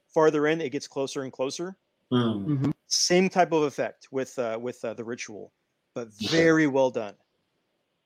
farther 0.07 0.47
in, 0.47 0.61
it 0.61 0.71
gets 0.71 0.87
closer 0.87 1.25
and 1.25 1.33
closer. 1.33 1.77
Hmm. 2.11 2.47
Mhm. 2.47 2.73
Same 2.87 3.29
type 3.29 3.53
of 3.53 3.65
effect 3.65 4.09
with 4.11 4.39
uh, 4.39 4.59
with 4.61 4.83
uh, 4.85 4.95
the 4.95 5.05
ritual, 5.05 5.53
but 5.95 6.09
very 6.31 6.67
well 6.69 6.91
done. 6.91 7.15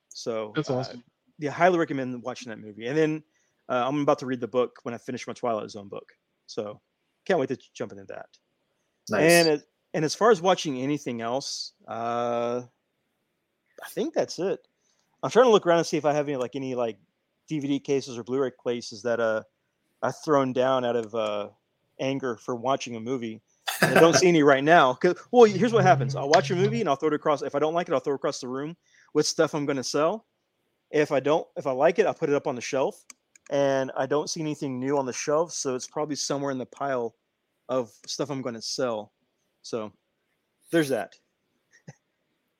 So 0.08 0.52
That's 0.56 0.70
uh, 0.70 0.96
yeah, 1.38 1.50
highly 1.50 1.78
recommend 1.78 2.22
watching 2.22 2.48
that 2.48 2.58
movie. 2.58 2.86
And 2.86 2.96
then 2.96 3.22
uh, 3.68 3.84
I'm 3.86 4.00
about 4.00 4.18
to 4.20 4.26
read 4.26 4.40
the 4.40 4.48
book 4.48 4.78
when 4.82 4.94
I 4.94 4.98
finish 4.98 5.26
my 5.26 5.34
Twilight 5.34 5.70
Zone 5.70 5.88
book. 5.88 6.12
So 6.46 6.80
can't 7.26 7.38
wait 7.38 7.48
to 7.50 7.58
jump 7.74 7.92
into 7.92 8.04
that. 8.06 8.26
Nice. 9.10 9.22
And 9.32 9.48
as, 9.48 9.64
and 9.94 10.04
as 10.04 10.14
far 10.14 10.30
as 10.30 10.40
watching 10.40 10.80
anything 10.80 11.20
else, 11.20 11.72
uh, 11.88 12.62
I 13.82 13.88
think 13.90 14.14
that's 14.14 14.38
it. 14.38 14.66
I'm 15.22 15.30
trying 15.30 15.46
to 15.46 15.50
look 15.50 15.66
around 15.66 15.78
and 15.78 15.86
see 15.86 15.96
if 15.96 16.04
I 16.04 16.12
have 16.12 16.28
any 16.28 16.36
like 16.36 16.56
any 16.56 16.74
like 16.74 16.98
DVD 17.50 17.82
cases 17.82 18.16
or 18.18 18.24
Blu-ray 18.24 18.52
cases 18.66 19.02
that 19.02 19.20
uh 19.20 19.42
I've 20.02 20.16
thrown 20.24 20.52
down 20.52 20.84
out 20.84 20.96
of 20.96 21.14
uh, 21.14 21.48
anger 22.00 22.36
for 22.36 22.56
watching 22.56 22.96
a 22.96 23.00
movie. 23.00 23.40
And 23.80 23.96
I 23.96 24.00
don't 24.00 24.14
see 24.16 24.26
any 24.28 24.42
right 24.42 24.64
now. 24.64 24.94
'Cause- 24.94 25.16
well, 25.30 25.44
here's 25.44 25.72
what 25.72 25.84
happens: 25.84 26.16
I'll 26.16 26.28
watch 26.28 26.50
a 26.50 26.56
movie 26.56 26.80
and 26.80 26.88
I'll 26.88 26.96
throw 26.96 27.08
it 27.08 27.14
across. 27.14 27.42
If 27.42 27.54
I 27.54 27.58
don't 27.60 27.74
like 27.74 27.88
it, 27.88 27.92
I'll 27.94 28.00
throw 28.00 28.14
it 28.14 28.16
across 28.16 28.40
the 28.40 28.48
room 28.48 28.76
with 29.14 29.26
stuff 29.26 29.54
I'm 29.54 29.64
going 29.66 29.76
to 29.76 29.84
sell. 29.84 30.26
If 30.90 31.12
I 31.12 31.20
don't, 31.20 31.46
if 31.56 31.66
I 31.66 31.70
like 31.72 31.98
it, 32.00 32.06
I'll 32.06 32.14
put 32.14 32.28
it 32.28 32.34
up 32.34 32.46
on 32.46 32.54
the 32.56 32.60
shelf. 32.60 33.04
And 33.50 33.90
I 33.96 34.06
don't 34.06 34.28
see 34.30 34.40
anything 34.40 34.78
new 34.80 34.98
on 34.98 35.06
the 35.06 35.12
shelf, 35.12 35.52
so 35.52 35.74
it's 35.74 35.86
probably 35.86 36.16
somewhere 36.16 36.50
in 36.52 36.58
the 36.58 36.66
pile 36.66 37.14
of 37.68 37.90
stuff 38.06 38.30
I'm 38.30 38.42
going 38.42 38.54
to 38.54 38.62
sell. 38.62 39.12
So 39.62 39.92
there's 40.70 40.88
that. 40.90 41.14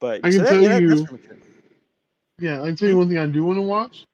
but 0.01 0.21
I 0.25 0.31
so 0.31 0.37
can 0.39 0.45
that- 0.45 0.51
tell 0.51 0.63
yeah, 0.63 0.79
you- 0.79 0.89
pretty 1.07 1.13
much 1.13 1.31
it. 1.31 1.43
Yeah, 2.39 2.63
I 2.63 2.67
can 2.67 2.77
tell 2.77 2.89
you 2.89 2.99
one 2.99 3.09
thing 3.09 3.19
I 3.19 3.27
do 3.27 3.45
want 3.45 3.59
to 3.59 3.63
watch. 3.63 4.07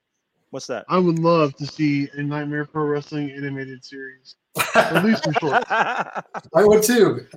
What's 0.51 0.67
that? 0.67 0.85
I 0.89 0.97
would 0.97 1.19
love 1.19 1.55
to 1.57 1.65
see 1.67 2.09
a 2.13 2.23
Nightmare 2.23 2.65
Pro 2.65 2.83
Wrestling 2.85 3.29
animated 3.31 3.83
series. 3.85 4.35
At 4.75 5.03
least 5.05 5.23
some 5.23 5.33
shorts. 5.33 5.65
I 5.71 6.23
would 6.55 6.81
too. 6.83 7.27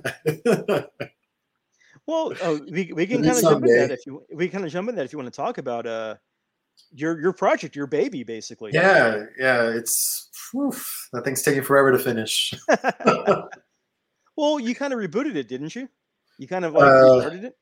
well, 2.07 2.33
oh, 2.41 2.59
we, 2.71 2.91
we 2.93 3.05
can 3.05 3.23
kind 3.23 3.35
of 3.37 3.41
jump 3.41 3.65
in 3.65 3.77
that 3.77 3.91
if 3.91 4.05
you 4.05 4.23
we 4.33 4.49
kind 4.49 4.65
of 4.65 4.71
jump 4.71 4.89
in 4.89 4.95
that 4.95 5.05
if 5.05 5.13
you 5.13 5.19
want 5.19 5.31
to 5.31 5.35
talk 5.35 5.57
about 5.59 5.85
uh 5.85 6.15
your 6.91 7.19
your 7.21 7.33
project, 7.33 7.75
your 7.75 7.87
baby, 7.87 8.23
basically. 8.23 8.71
yeah, 8.73 9.25
yeah. 9.37 9.69
It's 9.69 10.29
whew, 10.51 10.73
that 11.13 11.23
thing's 11.23 11.43
taking 11.43 11.61
forever 11.63 11.91
to 11.91 11.99
finish. 11.99 12.53
well, 14.35 14.59
you 14.59 14.73
kind 14.75 14.91
of 14.93 14.99
rebooted 14.99 15.35
it, 15.35 15.47
didn't 15.47 15.75
you? 15.75 15.87
You 16.39 16.47
kind 16.47 16.65
of 16.65 16.73
like 16.73 16.83
Uh, 16.91 17.13
restarted 17.15 17.43
it. 17.45 17.57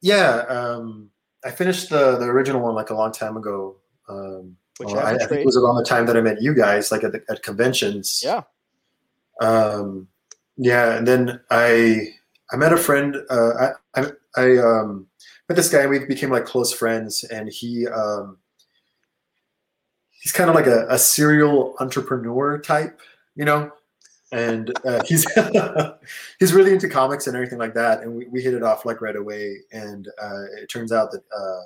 yeah, 0.00 0.44
um, 0.48 1.10
I 1.44 1.50
finished 1.50 1.90
the 1.90 2.16
the 2.16 2.24
original 2.24 2.62
one 2.62 2.74
like 2.74 2.88
a 2.90 2.94
long 2.94 3.12
time 3.12 3.36
ago. 3.36 3.76
Um, 4.08 4.56
Which 4.78 4.90
well, 4.90 5.06
I, 5.06 5.14
I 5.14 5.18
think 5.18 5.40
it 5.40 5.46
was 5.46 5.56
around 5.56 5.76
the 5.76 5.84
time 5.84 6.06
that 6.06 6.16
I 6.16 6.20
met 6.20 6.42
you 6.42 6.52
guys, 6.54 6.90
like 6.90 7.04
at, 7.04 7.12
the, 7.12 7.22
at 7.28 7.42
conventions. 7.42 8.22
Yeah. 8.24 8.42
Um, 9.40 10.08
yeah, 10.56 10.96
and 10.96 11.06
then 11.06 11.40
I 11.50 12.08
I 12.50 12.56
met 12.56 12.72
a 12.72 12.76
friend. 12.76 13.16
Uh, 13.30 13.72
I 13.94 14.00
I, 14.00 14.06
I 14.36 14.56
um, 14.58 15.06
met 15.48 15.56
this 15.56 15.70
guy, 15.70 15.80
and 15.80 15.90
we 15.90 16.04
became 16.06 16.30
like 16.30 16.44
close 16.44 16.72
friends. 16.72 17.24
And 17.24 17.48
he 17.48 17.86
um, 17.88 18.38
he's 20.10 20.32
kind 20.32 20.50
of 20.50 20.56
like 20.56 20.66
a, 20.66 20.86
a 20.88 20.98
serial 20.98 21.74
entrepreneur 21.80 22.58
type, 22.58 23.00
you 23.36 23.44
know. 23.44 23.70
and 24.32 24.72
uh, 24.84 25.00
he's 25.06 25.26
he's 26.40 26.52
really 26.52 26.72
into 26.72 26.88
comics 26.88 27.26
and 27.26 27.36
everything 27.36 27.58
like 27.58 27.74
that. 27.74 28.02
And 28.02 28.14
we, 28.14 28.26
we 28.26 28.42
hit 28.42 28.54
it 28.54 28.62
off 28.62 28.84
like 28.84 29.00
right 29.00 29.16
away. 29.16 29.58
And 29.72 30.08
uh, 30.20 30.44
it 30.60 30.68
turns 30.68 30.92
out 30.92 31.12
that 31.12 31.22
uh, 31.36 31.62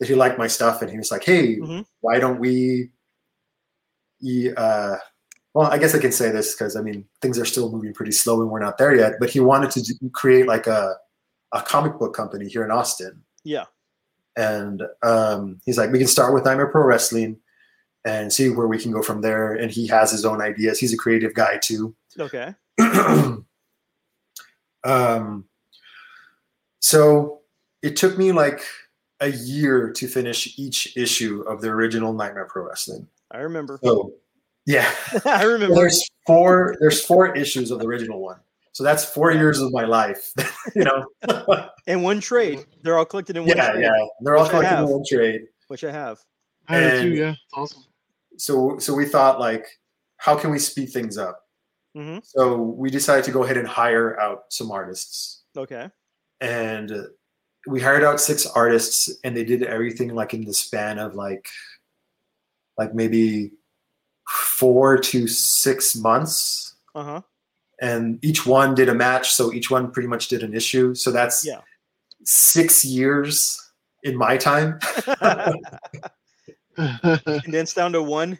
that 0.00 0.08
he 0.08 0.14
liked 0.14 0.38
my 0.38 0.46
stuff, 0.46 0.82
and 0.82 0.90
he 0.90 0.98
was 0.98 1.10
like, 1.10 1.24
"Hey, 1.24 1.56
Mhm. 1.56 1.86
why 2.00 2.18
don't 2.18 2.38
we?" 2.38 2.90
He, 4.20 4.50
uh, 4.52 4.96
well, 5.54 5.66
I 5.70 5.78
guess 5.78 5.94
I 5.94 5.98
can 5.98 6.12
say 6.12 6.30
this 6.30 6.54
because 6.54 6.76
I 6.76 6.80
mean 6.82 7.06
things 7.22 7.38
are 7.38 7.44
still 7.44 7.70
moving 7.70 7.92
pretty 7.94 8.12
slow, 8.12 8.40
and 8.42 8.50
we're 8.50 8.60
not 8.60 8.78
there 8.78 8.94
yet. 8.94 9.14
But 9.20 9.30
he 9.30 9.40
wanted 9.40 9.70
to 9.72 9.82
do, 9.82 10.10
create 10.10 10.46
like 10.46 10.66
a 10.66 10.96
a 11.52 11.62
comic 11.62 11.98
book 11.98 12.14
company 12.14 12.48
here 12.48 12.64
in 12.64 12.70
Austin 12.72 13.22
Yeah. 13.44 13.66
and 14.36 14.82
um, 15.02 15.60
he's 15.64 15.78
like, 15.78 15.92
we 15.92 15.98
can 15.98 16.08
start 16.08 16.34
with 16.34 16.44
Nightmare 16.44 16.66
Pro 16.66 16.82
Wrestling 16.84 17.38
and 18.04 18.32
see 18.32 18.50
where 18.50 18.66
we 18.66 18.78
can 18.78 18.90
go 18.90 19.00
from 19.00 19.20
there. 19.22 19.52
And 19.54 19.70
he 19.70 19.86
has 19.86 20.10
his 20.10 20.24
own 20.24 20.42
ideas. 20.42 20.78
He's 20.80 20.92
a 20.92 20.96
creative 20.96 21.34
guy 21.34 21.58
too. 21.62 21.94
Okay. 22.18 22.54
um, 24.84 25.44
so 26.80 27.40
it 27.82 27.96
took 27.96 28.18
me 28.18 28.32
like 28.32 28.60
a 29.20 29.28
year 29.28 29.90
to 29.92 30.06
finish 30.08 30.58
each 30.58 30.96
issue 30.96 31.42
of 31.48 31.60
the 31.60 31.68
original 31.68 32.12
Nightmare 32.12 32.46
Pro 32.46 32.64
Wrestling. 32.68 33.06
I 33.30 33.38
remember. 33.38 33.78
So 33.82 34.12
yeah, 34.66 34.90
I 35.24 35.44
remember. 35.44 35.74
there's 35.74 36.04
four. 36.26 36.76
There's 36.80 37.04
four 37.04 37.34
issues 37.36 37.70
of 37.70 37.78
the 37.80 37.86
original 37.86 38.20
one. 38.20 38.38
So 38.72 38.84
that's 38.84 39.04
four 39.04 39.32
years 39.32 39.58
of 39.60 39.72
my 39.72 39.84
life. 39.84 40.32
you 40.74 40.84
know. 40.84 41.06
In 41.86 42.02
one 42.02 42.20
trade. 42.20 42.66
They're 42.82 42.98
all 42.98 43.04
collected 43.06 43.36
in 43.36 43.44
one 43.46 43.56
yeah, 43.56 43.70
trade, 43.72 43.82
yeah. 43.84 44.06
They're 44.20 44.36
all 44.36 44.42
Which 44.44 44.48
I 44.48 44.58
collected 44.58 44.74
in 44.74 44.80
have. 44.80 44.88
one 44.88 45.04
trade. 45.08 45.42
which 45.68 45.84
I 45.84 45.92
have. 45.92 46.18
I 46.68 46.76
had 46.76 46.94
it 46.94 47.02
too. 47.02 47.08
Yeah, 47.10 47.30
it's 47.30 47.40
awesome. 47.54 47.84
so 48.36 48.76
so 48.78 48.92
we 48.92 49.06
thought 49.06 49.38
like 49.40 49.66
how 50.16 50.36
can 50.36 50.50
we 50.50 50.58
speed 50.58 50.86
things 50.90 51.16
up 51.16 51.42
hmm 51.94 52.18
so 52.24 52.56
we 52.56 52.90
decided 52.90 53.24
to 53.24 53.30
go 53.30 53.44
ahead 53.44 53.56
and 53.56 53.68
hire 53.68 54.18
out 54.20 54.44
some 54.50 54.70
artists 54.72 55.42
Okay. 55.56 55.88
and 56.40 56.90
uh, 56.90 57.02
we 57.66 57.80
hired 57.80 58.04
out 58.04 58.20
six 58.20 58.46
artists 58.46 59.10
and 59.24 59.36
they 59.36 59.44
did 59.44 59.62
everything 59.62 60.14
like 60.14 60.32
in 60.34 60.44
the 60.44 60.52
span 60.54 60.98
of 60.98 61.14
like 61.14 61.48
like 62.78 62.94
maybe 62.94 63.50
four 64.28 64.98
to 64.98 65.26
six 65.28 65.96
months 65.96 66.74
Uh 66.94 67.04
huh. 67.04 67.20
and 67.80 68.18
each 68.24 68.46
one 68.46 68.74
did 68.74 68.88
a 68.88 68.94
match 68.94 69.30
so 69.30 69.52
each 69.52 69.70
one 69.70 69.90
pretty 69.90 70.08
much 70.08 70.28
did 70.28 70.42
an 70.42 70.54
issue 70.54 70.94
so 70.94 71.10
that's 71.10 71.44
Yeah. 71.44 71.60
six 72.24 72.84
years 72.84 73.58
in 74.02 74.16
my 74.16 74.36
time 74.36 74.78
Condensed 76.76 77.76
down 77.76 77.92
to 77.92 78.02
one. 78.02 78.38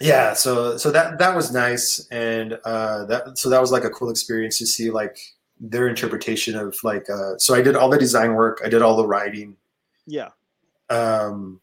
yeah 0.00 0.32
so 0.34 0.76
so 0.76 0.90
that 0.90 1.18
that 1.18 1.34
was 1.34 1.52
nice 1.52 2.06
and 2.10 2.58
uh 2.64 3.04
that 3.06 3.36
so 3.38 3.48
that 3.50 3.60
was 3.60 3.70
like 3.72 3.84
a 3.84 3.90
cool 3.90 4.10
experience 4.10 4.58
to 4.58 4.66
see 4.66 4.90
like 4.90 5.16
their 5.60 5.88
interpretation 5.88 6.54
of 6.56 6.76
like 6.84 7.08
uh 7.10 7.36
so 7.38 7.54
i 7.54 7.62
did 7.62 7.74
all 7.76 7.88
the 7.88 7.98
design 7.98 8.34
work 8.34 8.60
i 8.64 8.68
did 8.68 8.82
all 8.82 8.96
the 8.96 9.06
writing 9.06 9.56
Yeah. 10.06 10.30
um 10.90 11.60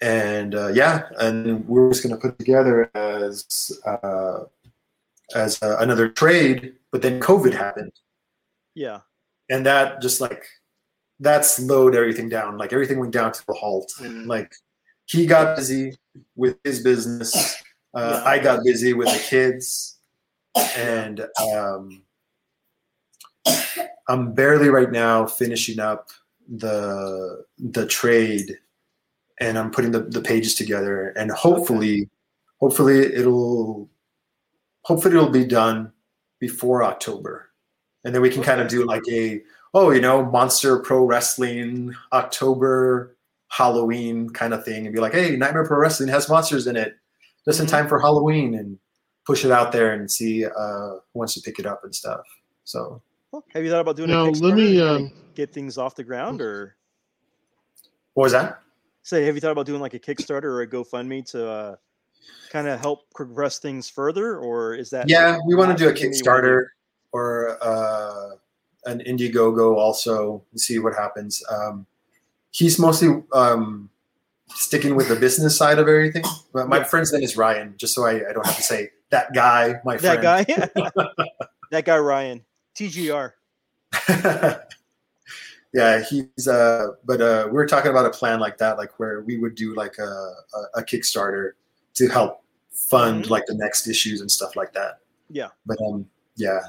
and 0.00 0.54
uh 0.54 0.68
yeah 0.68 1.08
and 1.18 1.66
we're 1.68 1.90
just 1.90 2.02
going 2.02 2.14
to 2.14 2.20
put 2.20 2.38
together 2.38 2.90
as 2.94 3.44
uh 3.84 4.44
as 5.34 5.62
uh, 5.62 5.76
another 5.80 6.08
trade 6.08 6.74
but 6.90 7.02
then 7.02 7.20
covid 7.20 7.52
happened 7.52 7.92
Yeah. 8.74 9.00
and 9.50 9.64
that 9.66 10.00
just 10.00 10.20
like 10.20 10.44
that 11.20 11.44
slowed 11.44 11.94
everything 11.94 12.28
down 12.30 12.56
like 12.56 12.72
everything 12.72 12.98
went 12.98 13.12
down 13.12 13.32
to 13.32 13.42
a 13.50 13.52
halt 13.54 13.92
Mhm. 14.00 14.26
like 14.26 14.52
he 15.06 15.26
got 15.26 15.56
busy 15.56 15.98
with 16.34 16.56
his 16.64 16.82
business 16.82 17.56
uh, 17.94 18.22
Yeah. 18.24 18.30
i 18.30 18.38
got 18.38 18.64
busy 18.64 18.94
with 18.94 19.08
the 19.12 19.18
kids 19.18 19.98
and 20.76 21.26
um, 21.52 22.02
i'm 24.08 24.32
barely 24.32 24.68
right 24.68 24.90
now 24.90 25.26
finishing 25.26 25.78
up 25.80 26.10
the 26.56 27.44
the 27.58 27.86
trade 27.86 28.58
and 29.40 29.58
i'm 29.58 29.70
putting 29.70 29.90
the, 29.92 30.00
the 30.00 30.20
pages 30.20 30.54
together 30.54 31.10
and 31.10 31.30
hopefully 31.30 32.08
hopefully 32.58 33.00
it'll 33.14 33.88
hopefully 34.82 35.14
it'll 35.16 35.30
be 35.30 35.44
done 35.44 35.92
before 36.38 36.82
october. 36.82 37.50
And 38.04 38.14
then 38.14 38.22
we 38.22 38.30
can 38.30 38.42
kind 38.42 38.62
of 38.62 38.68
do 38.68 38.84
like 38.86 39.02
a 39.10 39.42
oh 39.74 39.90
you 39.90 40.00
know 40.00 40.24
monster 40.24 40.78
pro 40.80 41.04
wrestling 41.04 41.94
october 42.12 43.16
halloween 43.48 44.30
kind 44.30 44.54
of 44.54 44.64
thing 44.64 44.86
and 44.86 44.94
be 44.94 45.00
like 45.00 45.12
hey 45.12 45.36
nightmare 45.36 45.66
pro 45.66 45.78
wrestling 45.78 46.08
has 46.08 46.28
monsters 46.28 46.66
in 46.66 46.76
it. 46.76 46.94
Just 47.44 47.60
in 47.60 47.66
Mhm. 47.66 47.70
time 47.70 47.88
for 47.88 48.00
halloween 48.00 48.54
and 48.54 48.78
push 49.26 49.44
it 49.44 49.50
out 49.50 49.70
there 49.72 49.92
and 49.92 50.10
see 50.10 50.46
uh 50.46 50.50
who 50.50 51.00
wants 51.14 51.34
to 51.34 51.40
pick 51.42 51.58
it 51.58 51.66
up 51.66 51.84
and 51.84 51.94
stuff. 51.94 52.22
So 52.64 53.02
Well, 53.32 53.44
have 53.54 53.62
you 53.64 53.70
thought 53.70 53.80
about 53.80 53.96
doing 53.96 54.10
Now, 54.10 54.26
a 54.26 54.30
let 54.30 54.54
me, 54.54 54.80
um, 54.80 55.12
get 55.34 55.52
things 55.52 55.78
off 55.78 55.94
the 55.94 56.04
ground, 56.04 56.40
or 56.40 56.76
what 58.14 58.24
was 58.24 58.32
that 58.32 58.60
say, 59.02 59.24
have 59.24 59.34
you 59.34 59.40
thought 59.40 59.52
about 59.52 59.66
doing 59.66 59.80
like 59.80 59.94
a 59.94 59.98
Kickstarter 59.98 60.44
or 60.44 60.62
a 60.62 60.66
GoFundMe 60.66 61.28
to 61.30 61.48
uh, 61.48 61.76
kind 62.50 62.68
of 62.68 62.80
help 62.80 63.10
progress 63.14 63.58
things 63.58 63.88
further, 63.88 64.38
or 64.38 64.74
is 64.74 64.90
that 64.90 65.08
yeah 65.08 65.38
we 65.46 65.54
want 65.54 65.70
to 65.70 65.76
do 65.76 65.88
a 65.88 65.96
something 65.96 66.10
that 66.10 66.16
you 66.16 66.24
wanna 66.26 66.42
do? 66.42 66.48
kickstarter 66.48 66.64
or 67.12 67.58
uh 67.62 68.30
an 68.86 69.00
indiegogo 69.00 69.76
also 69.76 70.42
and 70.52 70.60
see 70.60 70.78
what 70.78 70.94
happens 70.94 71.42
um 71.50 71.86
he's 72.50 72.78
mostly 72.78 73.22
um 73.32 73.90
sticking 74.48 74.94
with 74.96 75.08
the 75.08 75.16
business 75.16 75.56
side 75.56 75.78
of 75.78 75.88
everything 75.88 76.22
but 76.52 76.68
my 76.68 76.78
Yeah. 76.78 76.84
friend's 76.84 77.12
name 77.12 77.22
is 77.22 77.36
ryan 77.36 77.74
just 77.76 77.94
so 77.94 78.04
i, 78.04 78.12
I 78.12 78.32
don't 78.32 78.46
have 78.46 78.56
to 78.56 78.62
say 78.62 78.90
that 79.10 79.32
guy 79.34 79.80
my 79.84 79.96
that 79.96 80.20
friend 80.20 80.22
guy? 80.22 80.44
that 81.70 81.84
guy 81.84 81.98
Ryan, 81.98 82.44
TGR. 82.80 83.32
yeah 85.72 86.02
he's 86.08 86.48
uh 86.48 86.88
but 87.04 87.20
uh 87.20 87.44
we 87.46 87.52
were 87.52 87.66
talking 87.66 87.90
about 87.90 88.06
a 88.06 88.10
plan 88.10 88.40
like 88.40 88.56
that 88.58 88.76
like 88.78 88.98
where 88.98 89.20
we 89.22 89.38
would 89.38 89.54
do 89.54 89.74
like 89.74 89.98
a 89.98 90.02
a, 90.02 90.80
a 90.80 90.82
kickstarter 90.82 91.52
to 91.94 92.08
help 92.08 92.42
fund 92.72 93.24
Mhm. 93.24 93.30
like 93.30 93.46
the 93.46 93.54
next 93.54 93.86
issues 93.86 94.20
and 94.20 94.30
stuff 94.30 94.56
like 94.56 94.72
that 94.72 94.98
Yeah. 95.28 95.48
but 95.66 95.76
um 95.82 96.06
yeah 96.36 96.60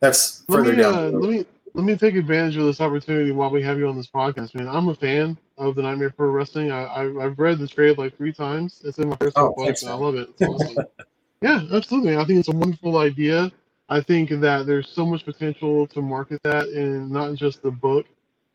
that's 0.00 0.44
let 0.48 0.58
further 0.58 0.72
me, 0.76 0.82
down 0.82 0.94
uh, 0.94 1.08
let 1.18 1.30
me 1.30 1.46
let 1.74 1.84
me 1.84 1.96
take 1.96 2.14
advantage 2.16 2.56
of 2.56 2.64
this 2.64 2.80
opportunity 2.80 3.32
while 3.32 3.50
we 3.50 3.62
have 3.62 3.78
you 3.78 3.86
on 3.86 3.98
this 3.98 4.06
podcast, 4.06 4.54
man. 4.54 4.66
I'm 4.66 4.88
a 4.88 4.94
fan 4.94 5.36
of 5.58 5.74
the 5.74 5.82
Nightmare 5.82 6.08
Pro 6.08 6.30
Wrestling. 6.30 6.70
I, 6.70 6.84
I 6.84 7.24
I've 7.26 7.38
read 7.38 7.58
the 7.58 7.68
trade 7.68 7.98
like 7.98 8.16
three 8.16 8.32
times. 8.32 8.80
It's 8.82 8.96
in 8.96 9.10
my 9.10 9.16
personal 9.16 9.48
Oh, 9.48 9.52
book, 9.54 9.66
thanks, 9.66 9.84
I 9.84 9.92
love 9.92 10.14
it. 10.14 10.30
It's 10.38 10.42
awesome. 10.42 10.86
yeah, 11.42 11.64
absolutely. 11.70 12.16
I 12.16 12.24
think 12.24 12.38
it's 12.38 12.48
a 12.48 12.52
wonderful 12.56 12.96
idea. 12.96 13.52
I 13.88 14.00
think 14.00 14.30
that 14.30 14.66
there's 14.66 14.88
so 14.90 15.06
much 15.06 15.24
potential 15.24 15.86
to 15.88 16.02
market 16.02 16.42
that 16.44 16.68
in 16.68 17.10
not 17.12 17.34
just 17.34 17.62
the 17.62 17.70
book, 17.72 18.06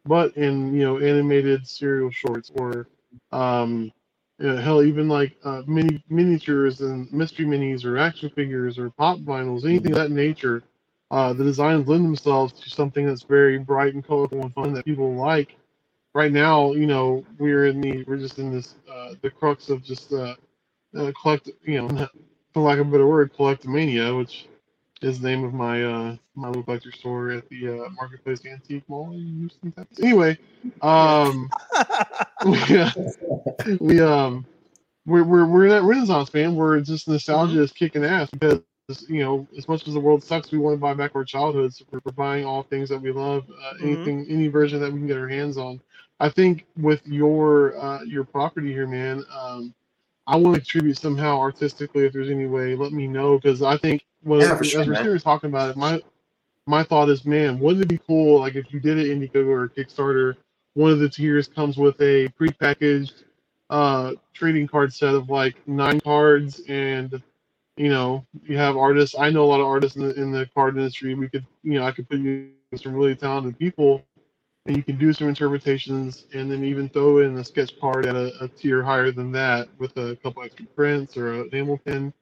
but 0.05 0.35
in 0.37 0.73
you 0.73 0.83
know 0.83 0.99
animated 0.99 1.67
serial 1.67 2.11
shorts 2.11 2.51
or 2.55 2.87
um, 3.31 3.91
you 4.39 4.47
know, 4.47 4.57
hell 4.57 4.83
even 4.83 5.09
like 5.09 5.37
uh, 5.45 5.63
mini 5.67 6.03
miniatures 6.09 6.81
and 6.81 7.11
mystery 7.13 7.45
minis 7.45 7.85
or 7.85 7.97
action 7.97 8.29
figures 8.31 8.79
or 8.79 8.89
pop 8.91 9.19
vinyls, 9.19 9.65
anything 9.65 9.91
of 9.93 9.97
that 9.99 10.11
nature 10.11 10.63
uh, 11.11 11.33
the 11.33 11.43
designs 11.43 11.87
lend 11.87 12.05
themselves 12.05 12.53
to 12.53 12.69
something 12.69 13.05
that's 13.05 13.23
very 13.23 13.57
bright 13.57 13.93
and 13.93 14.05
colorful 14.05 14.41
and 14.41 14.53
fun 14.53 14.73
that 14.73 14.85
people 14.85 15.13
like. 15.15 15.55
Right 16.13 16.31
now, 16.31 16.73
you 16.73 16.87
know, 16.87 17.25
we're 17.39 17.67
in 17.67 17.81
the 17.81 18.03
we're 18.05 18.17
just 18.17 18.39
in 18.39 18.51
this 18.51 18.75
uh, 18.91 19.13
the 19.21 19.29
crux 19.31 19.69
of 19.69 19.83
just 19.83 20.13
uh, 20.13 20.35
uh, 20.97 21.11
collect, 21.21 21.49
you 21.63 21.81
know, 21.81 22.07
for 22.53 22.63
lack 22.63 22.79
of 22.79 22.87
a 22.87 22.91
better 22.91 23.07
word, 23.07 23.33
collectomania, 23.33 24.17
which 24.17 24.47
is 25.03 25.19
the 25.21 25.29
name 25.29 25.43
of 25.43 25.53
my 25.53 25.83
uh, 25.83 26.17
my 26.35 26.49
little 26.49 26.63
collector 26.63 26.91
store 26.91 27.31
at 27.31 27.47
the 27.49 27.69
uh, 27.85 27.89
Marketplace 27.91 28.45
Antique 28.45 28.83
Mall 28.89 29.13
in 29.13 29.37
Houston, 29.39 29.71
Texas. 29.73 29.99
Anyway, 30.03 30.37
um, 30.81 31.51
we, 32.43 32.79
uh, 32.79 32.91
we 33.79 34.01
um 34.01 34.45
we're 35.05 35.23
we're 35.23 35.45
we're 35.45 35.69
that 35.69 35.83
renaissance 35.83 36.33
man 36.33 36.55
We're 36.55 36.79
just 36.81 37.07
nostalgia 37.07 37.61
is 37.61 37.71
kicking 37.71 38.05
ass 38.05 38.29
because 38.31 38.63
you 39.09 39.23
know 39.23 39.47
as 39.57 39.67
much 39.67 39.87
as 39.87 39.93
the 39.95 39.99
world 39.99 40.23
sucks 40.23 40.51
we 40.51 40.59
want 40.59 40.75
to 40.75 40.79
buy 40.81 40.93
back 40.93 41.15
our 41.15 41.25
childhoods 41.25 41.81
we're, 41.91 42.01
we're 42.05 42.11
buying 42.13 42.45
all 42.45 42.63
things 42.63 42.89
that 42.89 43.01
we 43.01 43.11
love 43.11 43.45
uh, 43.63 43.73
Mhm. 43.81 43.81
anything 43.81 44.25
any 44.29 44.47
version 44.47 44.79
that 44.79 44.91
we 44.91 44.99
can 44.99 45.07
get 45.07 45.17
our 45.17 45.27
hands 45.29 45.57
on 45.57 45.79
i 46.19 46.29
think 46.29 46.65
with 46.77 47.01
your 47.07 47.77
uh 47.79 48.03
your 48.03 48.23
property 48.23 48.71
here 48.71 48.87
man 48.87 49.23
um 49.33 49.73
i 50.27 50.35
want 50.35 50.55
to 50.55 50.61
contribute 50.61 50.97
somehow 50.97 51.37
artistically 51.37 52.05
if 52.05 52.13
there's 52.13 52.29
any 52.29 52.47
way 52.47 52.75
let 52.75 52.91
me 52.91 53.07
know 53.07 53.37
because 53.37 53.61
i 53.61 53.77
think 53.77 54.03
well 54.23 54.41
Yeah, 54.41 54.55
for 54.55 54.63
as 54.63 54.69
sure, 54.69 54.85
we're 54.85 55.03
here 55.03 55.17
talking 55.19 55.49
about 55.49 55.71
it 55.71 55.77
my 55.77 56.01
my 56.67 56.83
thought 56.83 57.09
is 57.09 57.25
man 57.25 57.59
wouldn't 57.59 57.83
it 57.83 57.87
be 57.87 57.99
cool 58.07 58.39
like 58.39 58.55
if 58.55 58.71
you 58.73 58.79
did 58.79 58.97
it 58.97 59.07
indiegogo 59.07 59.47
or 59.47 59.69
kickstarter 59.69 60.35
one 60.73 60.91
of 60.91 60.99
the 60.99 61.09
tiers 61.09 61.47
comes 61.47 61.77
with 61.77 61.99
a 62.01 62.27
prepackaged 62.39 63.23
uh 63.69 64.13
trading 64.33 64.67
card 64.67 64.93
set 64.93 65.15
of 65.15 65.29
like 65.29 65.55
nine 65.67 65.99
cards 65.99 66.61
and 66.67 67.21
you 67.77 67.89
know 67.89 68.25
you 68.43 68.57
have 68.57 68.77
artists 68.77 69.15
i 69.17 69.29
know 69.29 69.43
a 69.43 69.49
lot 69.49 69.59
of 69.59 69.65
artists 69.65 69.97
in 69.97 70.07
the, 70.07 70.13
in 70.21 70.31
the 70.31 70.45
card 70.53 70.77
industry 70.77 71.15
we 71.15 71.27
could 71.29 71.45
you 71.63 71.73
know 71.79 71.85
i 71.85 71.91
could 71.91 72.07
put 72.09 72.19
you 72.19 72.49
some 72.75 72.93
really 72.93 73.15
talented 73.15 73.57
people 73.57 74.03
and 74.65 74.77
you 74.77 74.83
can 74.83 74.97
do 74.97 75.11
some 75.11 75.27
interpretations 75.27 76.25
and 76.33 76.51
then 76.51 76.63
even 76.63 76.87
throw 76.89 77.19
in 77.19 77.37
a 77.37 77.43
sketch 77.43 77.79
part 77.79 78.05
at 78.05 78.15
a, 78.15 78.31
a 78.43 78.47
tier 78.47 78.83
higher 78.83 79.11
than 79.11 79.31
that 79.31 79.67
with 79.79 79.95
a 79.97 80.15
couple 80.17 80.43
extra 80.43 80.65
prints 80.67 81.17
or 81.17 81.33
a 81.33 81.43
enamel 81.45 81.77
pin 81.79 82.13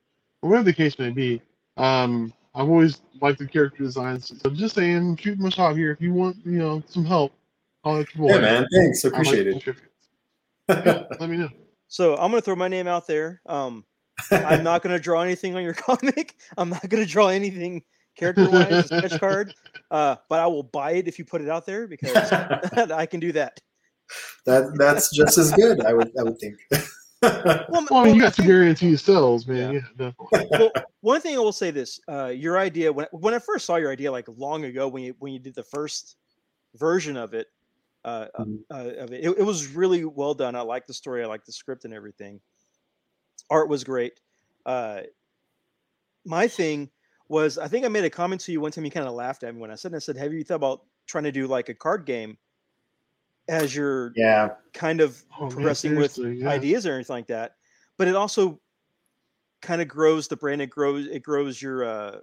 whatever 0.42 0.64
the 0.64 0.74
case 0.74 0.98
may 0.98 1.10
be. 1.10 1.42
Um, 1.78 2.34
I've 2.56 2.70
always 2.70 3.02
liked 3.22 3.40
the 3.40 3.48
character 3.48 3.84
designs. 3.84 4.32
So 4.42 4.50
just 4.50 4.76
saying, 4.76 5.18
shoot 5.18 5.40
my 5.40 5.50
shot 5.50 5.76
here. 5.76 5.92
If 5.92 6.02
you 6.02 6.14
want, 6.14 6.38
you 6.46 6.60
know, 6.60 6.84
some 6.88 7.06
help, 7.06 7.34
I'll 7.84 7.98
let 7.98 8.16
you 8.16 8.28
Yeah, 8.28 8.38
man. 8.40 8.68
Thanks. 8.74 9.06
I 9.06 9.10
might 9.10 9.20
Appreciate 9.20 9.48
it. 9.48 9.76
Yeah, 10.70 11.04
let 11.20 11.30
me 11.30 11.38
know. 11.38 11.50
So 11.88 12.14
I'm 12.16 12.32
gonna 12.32 12.42
throw 12.42 12.56
my 12.56 12.68
name 12.68 12.88
out 12.88 13.08
there. 13.08 13.42
Um, 13.46 13.84
I'm 14.32 14.64
not 14.64 14.84
gonna 14.84 15.00
draw 15.00 15.22
anything 15.22 15.56
on 15.56 15.64
your 15.64 15.74
comic. 15.74 16.36
I'm 16.58 16.70
not 16.70 16.88
gonna 16.88 17.06
draw 17.06 17.30
anything 17.30 17.84
character 18.20 18.50
wise, 18.50 18.86
sketch 18.88 19.20
card. 19.20 19.54
Uh, 19.90 20.16
but 20.30 20.40
I 20.40 20.48
will 20.48 20.64
buy 20.64 20.92
it 20.92 21.08
if 21.08 21.18
you 21.18 21.26
put 21.26 21.42
it 21.42 21.50
out 21.50 21.66
there 21.66 21.88
because 21.88 22.12
I 22.92 23.06
can 23.06 23.20
do 23.20 23.32
that. 23.32 23.60
that 24.46 24.76
that's 24.78 25.10
just 25.16 25.38
as 25.38 25.52
good. 25.54 25.84
I 25.86 25.94
would 25.94 26.12
I 26.20 26.24
would 26.24 26.38
think. 26.40 26.56
Well, 26.72 26.86
Well, 27.22 27.66
I 27.72 27.86
well, 27.92 28.06
mean, 28.06 28.16
you 28.16 28.22
I 28.22 28.26
got 28.26 28.34
to 28.36 28.42
think- 28.42 28.48
guarantee 28.48 28.96
sales, 28.96 29.46
man. 29.48 29.74
Yeah, 29.74 29.80
definitely. 29.98 30.48
well, 30.58 30.72
one 31.02 31.22
thing 31.22 31.36
I 31.36 31.40
will 31.40 31.52
say 31.52 31.70
this: 31.72 32.00
uh, 32.10 32.28
your 32.28 32.58
idea 32.60 32.92
when 32.94 33.08
when 33.12 33.34
I 33.34 33.40
first 33.40 33.66
saw 33.66 33.76
your 33.78 33.92
idea 33.92 34.12
like 34.12 34.28
long 34.38 34.64
ago 34.66 34.88
when 34.88 35.04
you 35.04 35.16
when 35.20 35.34
you 35.34 35.40
did 35.40 35.56
the 35.56 35.64
first 35.64 36.16
version 36.76 37.18
of 37.18 37.34
it, 37.34 37.48
uh, 38.06 38.28
uh, 38.36 38.44
Mhm. 38.44 38.60
uh, 38.72 39.04
of 39.04 39.12
it, 39.12 39.24
it, 39.26 39.30
it 39.40 39.44
was 39.44 39.68
really 39.68 40.06
well 40.06 40.34
done. 40.34 40.56
I 40.56 40.62
like 40.62 40.88
the 40.88 40.94
story. 40.94 41.24
I 41.24 41.28
like 41.28 41.44
the 41.46 41.52
script 41.52 41.84
and 41.86 41.94
everything. 41.94 42.40
Art 43.50 43.68
was 43.70 43.84
great. 43.84 44.14
Uh, 44.66 45.02
my 46.26 46.48
thing 46.48 46.90
was, 47.30 47.58
I 47.58 47.68
think 47.68 47.86
I 47.86 47.88
made 47.88 48.04
a 48.04 48.10
comment 48.10 48.42
to 48.42 48.52
you 48.52 48.60
one 48.60 48.72
time. 48.72 48.84
You 48.86 48.92
kind 48.92 49.08
of 49.08 49.14
laughed 49.14 49.44
at 49.44 49.54
me 49.56 49.62
when 49.62 49.72
I 49.72 49.76
said, 49.76 49.96
I 49.96 50.00
said, 50.00 50.18
"Have 50.18 50.34
you 50.34 50.44
thought 50.44 50.56
about 50.56 50.82
trying 51.06 51.24
to 51.24 51.32
do 51.32 51.48
like 51.48 51.70
a 51.70 51.74
card 51.74 52.06
game 52.06 52.38
as 53.48 53.76
your 53.76 54.14
yeah. 54.16 54.50
kind 54.74 55.02
of 55.02 55.24
Oh, 55.38 55.44
man, 55.44 55.52
progressing 55.52 55.96
with 55.96 56.18
yeah. 56.18 56.48
ideas 56.50 56.86
or 56.86 56.94
anything 56.94 57.16
like 57.16 57.28
that. 57.28 57.56
But 57.98 58.08
it 58.08 58.16
also 58.16 58.60
kind 59.62 59.82
of 59.82 59.88
grows 59.88 60.28
the 60.28 60.38
brand. 60.38 60.62
It 60.62 60.70
grows 60.70 61.08
it 61.08 61.24
grows 61.24 61.62
your 61.62 61.84
uh 61.84 62.20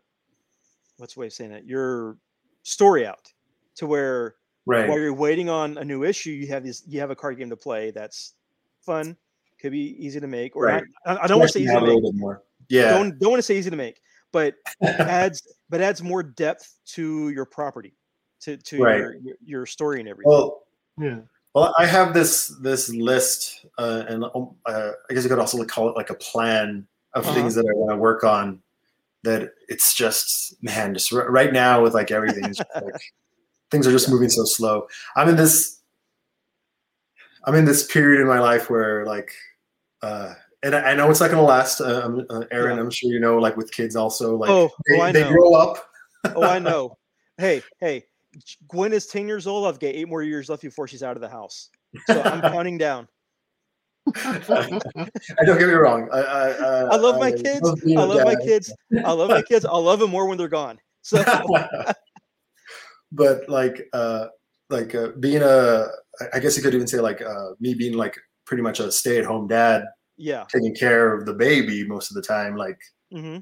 what's 0.99 1.15
the 1.15 1.21
way 1.21 1.27
of 1.27 1.33
saying 1.33 1.53
it? 1.53 1.65
Your 1.65 2.17
story 2.63 3.07
out 3.07 3.33
to 3.77 3.87
where 3.87 4.37
Right. 4.69 4.89
while 4.89 4.99
you're 4.99 5.15
waiting 5.15 5.49
on 5.49 5.79
a 5.79 5.85
new 5.85 6.03
issue, 6.03 6.31
you 6.31 6.49
have 6.49 6.65
these. 6.65 6.83
you 6.89 6.99
have 6.99 7.11
a 7.11 7.17
card 7.17 7.39
game 7.39 7.51
to 7.51 7.57
play 7.57 7.93
that's 7.93 8.35
fun, 8.81 9.17
could 9.61 9.71
be 9.71 9.95
easy 10.05 10.19
to 10.19 10.27
make, 10.27 10.57
or 10.57 10.65
Right. 10.65 10.83
not, 11.05 11.19
I, 11.21 11.25
I 11.25 11.27
don't 11.29 11.39
want 11.39 11.51
to 11.51 11.53
say 11.53 11.61
easy 11.61 11.71
to 11.73 11.79
a 11.79 11.81
make. 11.83 11.87
little 11.95 12.13
bit 12.13 12.19
more. 12.19 12.43
Yeah. 12.69 12.91
Don't 12.91 13.17
don't 13.19 13.31
want 13.31 13.39
to 13.39 13.45
say 13.45 13.57
easy 13.57 13.71
to 13.71 13.77
make, 13.77 14.01
but 14.37 14.55
adds 15.01 15.41
but 15.71 15.81
adds 15.81 16.03
more 16.03 16.23
depth 16.23 16.75
to 16.85 17.31
your 17.31 17.47
property, 17.47 17.95
to 18.43 18.59
to 18.59 18.77
Right. 18.83 18.99
your, 18.99 19.15
your 19.15 19.37
your 19.43 19.67
story 19.67 19.99
and 20.01 20.09
everything. 20.09 20.31
well, 20.31 20.63
Yeah. 21.01 21.21
Well, 21.55 21.75
I 21.79 21.87
have 21.87 22.13
this 22.13 22.49
this 22.61 22.91
list, 22.91 23.65
uh, 23.79 24.05
and 24.07 24.25
um, 24.25 24.57
uh, 24.67 24.91
I 25.09 25.15
guess 25.15 25.23
you 25.25 25.31
could 25.31 25.39
also 25.39 25.65
call 25.65 25.89
it 25.89 25.97
like 25.97 26.11
a 26.11 26.15
plan 26.17 26.87
of 27.15 27.25
Uh-huh. 27.25 27.35
things 27.35 27.55
that 27.55 27.65
I 27.65 27.73
want 27.73 27.93
to 27.93 27.97
work 27.97 28.25
on. 28.25 28.61
That 29.23 29.55
it's 29.69 29.95
just 29.95 30.63
man, 30.63 30.93
just 30.93 31.11
r- 31.15 31.31
right 31.31 31.53
now 31.55 31.83
with 31.83 31.95
like 31.95 32.11
everything, 32.11 32.45
it's 32.45 32.59
just 32.59 32.69
like 32.75 33.01
things 33.71 33.87
are 33.87 33.91
just 33.93 34.11
moving 34.11 34.29
so 34.29 34.45
slow. 34.45 34.87
I'm 35.17 35.31
in 35.31 35.37
this, 35.37 35.81
I'm 37.45 37.55
in 37.55 37.65
this 37.65 37.87
period 37.91 38.21
in 38.21 38.29
my 38.29 38.39
life 38.41 38.69
where 38.69 39.07
like, 39.07 39.33
uh, 40.03 40.35
and 40.67 40.75
I, 40.75 40.91
I 40.91 40.95
know 40.95 41.09
it's 41.11 41.21
not 41.21 41.31
going 41.31 41.39
to 41.39 41.47
last. 41.47 41.81
Uh, 41.81 42.03
um, 42.05 42.27
uh, 42.29 42.43
Aaron, 42.51 42.77
Yeah. 42.77 42.83
I'm 42.83 42.91
sure 42.91 43.11
you 43.11 43.21
know, 43.21 43.39
like 43.39 43.57
with 43.57 43.71
kids 43.71 43.95
also, 43.95 44.37
like 44.37 44.51
oh, 44.51 44.69
they, 44.89 45.01
oh, 45.01 45.13
they 45.13 45.29
grow 45.29 45.55
up. 45.55 45.89
oh, 46.35 46.43
I 46.43 46.59
know. 46.59 46.99
Hey, 47.39 47.63
hey, 47.81 48.05
Gwen 48.67 48.93
is 48.93 49.07
10 49.07 49.29
years 49.29 49.47
old. 49.47 49.67
I've 49.67 49.79
got 49.79 49.89
eight 49.89 50.09
more 50.09 50.23
years 50.23 50.49
left 50.49 50.63
before 50.63 50.89
she's 50.89 51.05
out 51.05 51.17
of 51.17 51.21
the 51.21 51.29
house. 51.29 51.71
So 52.07 52.21
I'm 52.21 52.41
counting 52.53 52.79
down. 52.79 53.07
I 54.17 54.43
don't 55.45 55.59
get 55.59 55.69
me 55.69 55.75
wrong. 55.75 56.09
I, 56.13 56.19
I, 56.19 56.49
I, 56.49 56.81
I 56.93 56.97
love 56.97 57.21
my 57.21 57.31
kids. 57.31 57.63
love 57.63 57.79
I 57.87 58.05
love 58.05 58.25
my 58.25 58.37
kids. 58.37 58.75
I 59.05 59.13
love 59.13 59.31
my 59.31 59.43
kids. 59.43 59.65
I 59.65 59.77
love 59.77 60.01
them 60.01 60.11
more 60.11 60.29
when 60.29 60.37
they're 60.39 60.49
gone. 60.49 60.79
So 61.07 61.23
but 63.13 63.49
like 63.49 63.89
uh 63.93 64.27
like 64.71 64.93
uh, 64.97 65.11
being 65.21 65.41
a, 65.41 65.87
I 66.35 66.41
guess 66.41 66.57
you 66.57 66.63
could 66.65 66.75
even 66.75 66.89
say 66.89 66.99
like 66.99 67.23
uh 67.23 67.51
me 67.61 67.75
being 67.75 67.97
like 67.97 68.19
pretty 68.45 68.65
much 68.65 68.81
a 68.81 68.91
stay-at-home 68.91 69.47
dad 69.47 69.85
yeah. 70.17 70.45
taking 70.49 70.75
care 70.75 71.13
of 71.15 71.27
the 71.27 71.35
baby 71.35 71.87
most 71.87 72.11
of 72.11 72.15
the 72.15 72.23
time 72.23 72.57
like 72.57 72.79
hmm 73.13 73.39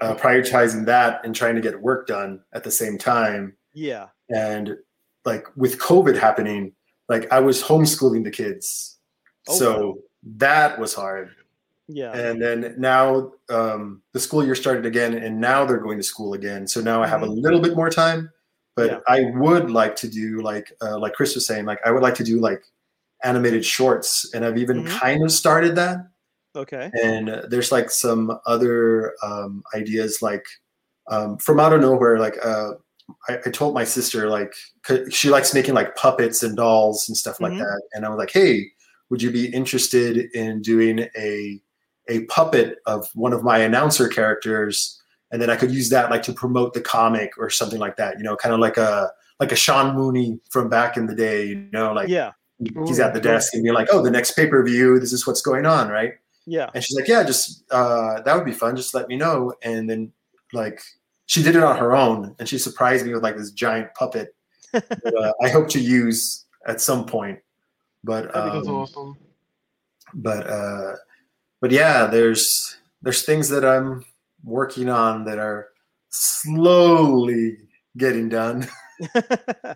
uh, 0.00 0.14
prioritizing 0.16 0.84
that 0.86 1.24
and 1.24 1.32
trying 1.34 1.54
to 1.54 1.60
get 1.60 1.80
work 1.80 2.08
done 2.08 2.40
at 2.54 2.64
the 2.64 2.70
same 2.70 2.98
time 2.98 3.54
Yeah. 3.72 4.08
and 4.30 4.76
like 5.24 5.46
with 5.56 5.78
covid 5.78 6.16
happening 6.18 6.72
like 7.08 7.30
i 7.32 7.38
was 7.38 7.62
homeschooling 7.62 8.24
the 8.24 8.30
kids 8.30 8.98
Oh, 9.48 9.54
so 9.56 9.86
wow. 9.88 9.94
that 10.38 10.78
was 10.80 10.92
hard 10.94 11.30
Yeah. 11.88 12.12
and 12.16 12.40
then 12.42 12.74
now 12.78 13.32
um, 13.50 14.02
the 14.12 14.18
school 14.20 14.44
year 14.44 14.54
started 14.56 14.86
again 14.86 15.14
and 15.14 15.40
now 15.40 15.64
they're 15.64 15.78
going 15.78 15.98
to 15.98 16.02
school 16.04 16.34
again 16.34 16.66
so 16.66 16.80
now 16.80 17.02
i 17.02 17.06
have 17.06 17.22
a 17.22 17.26
little 17.26 17.60
bit 17.60 17.76
more 17.76 17.90
time 17.90 18.30
but 18.74 18.86
Yeah. 18.90 18.98
i 19.06 19.30
would 19.36 19.70
like 19.70 19.94
to 19.96 20.08
do 20.08 20.40
like 20.40 20.72
uh, 20.82 20.98
like 20.98 21.12
chris 21.12 21.34
was 21.36 21.46
saying 21.46 21.64
like 21.64 21.78
i 21.86 21.90
would 21.92 22.02
like 22.02 22.14
to 22.16 22.24
do 22.24 22.40
like 22.40 22.62
animated 23.24 23.64
shorts 23.64 24.28
and 24.34 24.44
i've 24.44 24.58
even 24.58 24.84
Mhm. 24.84 24.88
kind 25.00 25.22
of 25.24 25.30
started 25.32 25.76
that 25.76 25.98
Okay. 26.54 26.90
and 27.02 27.30
uh, 27.30 27.42
there's 27.48 27.72
like 27.72 27.90
some 27.90 28.38
other 28.46 29.14
um, 29.22 29.62
ideas 29.74 30.20
like 30.20 30.44
um, 31.10 31.38
from 31.38 31.58
out 31.58 31.72
of 31.72 31.80
nowhere 31.80 32.18
like 32.18 32.36
uh, 32.44 32.72
I, 33.28 33.38
I 33.46 33.50
told 33.50 33.74
my 33.74 33.84
sister 33.84 34.28
like 34.28 34.52
she 35.10 35.30
likes 35.30 35.54
making 35.54 35.74
like 35.74 35.96
puppets 35.96 36.42
and 36.42 36.54
dolls 36.56 37.08
and 37.08 37.16
stuff 37.16 37.40
like 37.40 37.52
Mhm. 37.52 37.58
that 37.60 37.82
and 37.94 38.04
i 38.04 38.08
was 38.10 38.18
like 38.18 38.30
hey 38.30 38.66
would 39.10 39.22
you 39.22 39.30
be 39.30 39.46
interested 39.46 40.16
in 40.34 40.60
doing 40.62 41.08
a 41.16 41.60
a 42.08 42.24
puppet 42.26 42.78
of 42.86 43.08
one 43.14 43.32
of 43.32 43.42
my 43.42 43.58
announcer 43.58 44.08
characters 44.08 45.00
and 45.30 45.40
then 45.40 45.48
i 45.50 45.56
could 45.56 45.70
use 45.70 45.88
that 45.88 46.10
like 46.10 46.22
to 46.22 46.32
promote 46.32 46.74
the 46.74 46.80
comic 46.80 47.30
or 47.38 47.48
something 47.50 47.78
like 47.80 47.96
that 47.96 48.18
you 48.18 48.24
know 48.24 48.36
kind 48.36 48.54
of 48.54 48.60
like 48.60 48.76
a 48.76 49.10
like 49.40 49.52
a 49.52 49.56
sean 49.56 49.94
mooney 49.96 50.38
from 50.50 50.68
back 50.68 50.96
in 50.96 51.06
the 51.06 51.14
day 51.14 51.46
you 51.46 51.56
know 51.72 51.92
like 51.92 52.08
Yeah. 52.08 52.32
He's 52.86 53.00
at 53.00 53.14
the 53.14 53.20
desk 53.20 53.54
and 53.54 53.62
being 53.62 53.74
like 53.74 53.88
oh 53.92 54.02
the 54.02 54.10
next 54.10 54.32
pay-per-view 54.32 54.98
this 55.00 55.12
is 55.12 55.26
what's 55.26 55.42
going 55.42 55.66
on 55.66 55.88
right 55.88 56.14
Yeah. 56.46 56.70
and 56.74 56.82
she's 56.82 56.96
like, 56.96 57.08
yeah, 57.08 57.22
just 57.22 57.64
uh, 57.70 58.20
that 58.22 58.34
would 58.34 58.44
be 58.44 58.52
fun. 58.52 58.74
Just 58.76 58.94
let 58.94 59.08
me 59.08 59.16
know. 59.16 59.54
And 59.62 59.88
then 59.88 60.12
like 60.52 60.80
she 61.26 61.42
did 61.42 61.54
it 61.56 61.62
on 61.62 61.78
her 61.78 61.94
own, 61.94 62.34
and 62.38 62.48
she 62.48 62.58
surprised 62.58 63.06
me 63.06 63.14
with 63.14 63.22
like 63.22 63.36
this 63.36 63.52
giant 63.52 63.94
puppet. 63.94 64.34
that, 64.72 65.14
uh, 65.16 65.32
I 65.44 65.48
hope 65.50 65.68
to 65.70 65.80
use 65.80 66.44
at 66.66 66.80
some 66.80 67.06
point. 67.06 67.38
But 68.04 68.34
I 68.34 68.42
think 68.42 68.54
that's 68.54 68.68
um, 68.68 68.74
awesome. 68.74 69.16
but 70.14 70.46
uh, 70.46 70.96
but 71.60 71.70
yeah, 71.70 72.06
there's 72.06 72.76
there's 73.02 73.22
things 73.24 73.48
that 73.50 73.64
I'm 73.64 74.04
working 74.44 74.88
on 74.88 75.24
that 75.26 75.38
are 75.38 75.68
slowly 76.10 77.56
getting 77.96 78.28
done. 78.28 78.66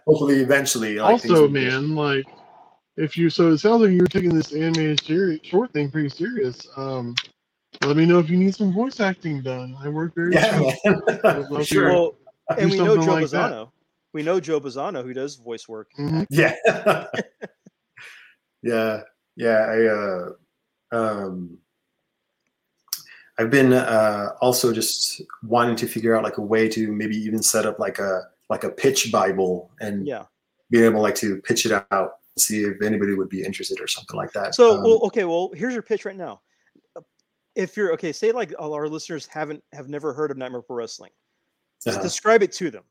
Hopefully, 0.06 0.40
eventually. 0.40 0.98
like, 0.98 1.12
also, 1.24 1.48
man, 1.48 1.94
like 1.94 2.26
if 2.96 3.16
you 3.16 3.28
so 3.30 3.52
it 3.52 3.58
sounds 3.58 3.82
like 3.82 3.90
you're 3.92 4.06
taking 4.06 4.34
this 4.34 4.52
animated 4.52 5.00
series 5.04 5.40
short 5.42 5.72
thing 5.72 5.90
pretty 5.90 6.08
serious. 6.08 6.66
Um, 6.76 7.14
let 7.84 7.96
me 7.96 8.06
know 8.06 8.18
if 8.18 8.30
you 8.30 8.36
need 8.38 8.54
some 8.54 8.72
voice 8.72 9.00
acting 9.00 9.42
done. 9.42 9.76
I 9.80 9.88
work 9.88 10.14
very 10.14 10.32
Yeah, 10.32 10.58
cheap. 10.58 10.74
man. 10.84 11.02
I'd 11.24 11.36
love 11.50 11.60
to 11.60 11.64
sure. 11.64 11.92
well, 11.92 12.16
and 12.56 12.70
we 12.70 12.78
know 12.78 12.96
Joe 12.96 13.12
like 13.14 13.28
that. 13.30 13.52
Bazzano. 13.52 13.70
We 14.14 14.22
know 14.22 14.40
Joe 14.40 14.60
Bazzano 14.60 15.04
who 15.04 15.12
does 15.12 15.36
voice 15.36 15.68
work. 15.68 15.88
Mhm. 15.98 16.24
yeah 16.30 16.54
yeah 18.62 19.02
yeah 19.36 19.66
i 19.68 19.86
uh 19.86 20.30
um 20.92 21.58
i've 23.38 23.50
been 23.50 23.72
uh 23.74 24.30
also 24.40 24.72
just 24.72 25.20
wanting 25.42 25.76
to 25.76 25.86
figure 25.86 26.16
out 26.16 26.24
like 26.24 26.38
a 26.38 26.42
way 26.42 26.68
to 26.68 26.90
maybe 26.90 27.16
even 27.16 27.42
set 27.42 27.66
up 27.66 27.78
like 27.78 27.98
a 27.98 28.22
like 28.48 28.64
a 28.64 28.70
pitch 28.70 29.12
bible 29.12 29.70
and 29.80 30.06
Yeah. 30.06 30.24
being 30.70 30.84
able 30.84 31.02
like 31.02 31.14
to 31.16 31.36
pitch 31.42 31.66
it 31.66 31.72
out 31.72 31.84
and 31.90 32.08
see 32.38 32.62
if 32.62 32.82
anybody 32.82 33.14
would 33.14 33.28
be 33.28 33.42
interested 33.42 33.80
or 33.80 33.86
something 33.86 34.16
like 34.16 34.32
that 34.32 34.54
So, 34.54 34.76
Um, 34.76 34.82
well, 34.82 35.00
okay, 35.04 35.24
well, 35.24 35.50
here's 35.54 35.72
your 35.72 35.82
pitch 35.82 36.04
right 36.04 36.16
now. 36.16 36.40
If 37.54 37.76
you're 37.76 37.92
okay, 37.94 38.12
say 38.12 38.32
like 38.32 38.52
all 38.58 38.74
our 38.74 38.88
listeners 38.88 39.26
haven't 39.26 39.64
have 39.72 39.88
never 39.88 40.12
heard 40.12 40.30
of 40.30 40.36
Nightmare 40.36 40.60
Pro 40.60 40.76
Wrestling, 40.76 41.10
just 41.82 42.00
uh, 42.00 42.02
describe 42.02 42.42
it 42.42 42.52
to 42.52 42.70
them. 42.70 42.84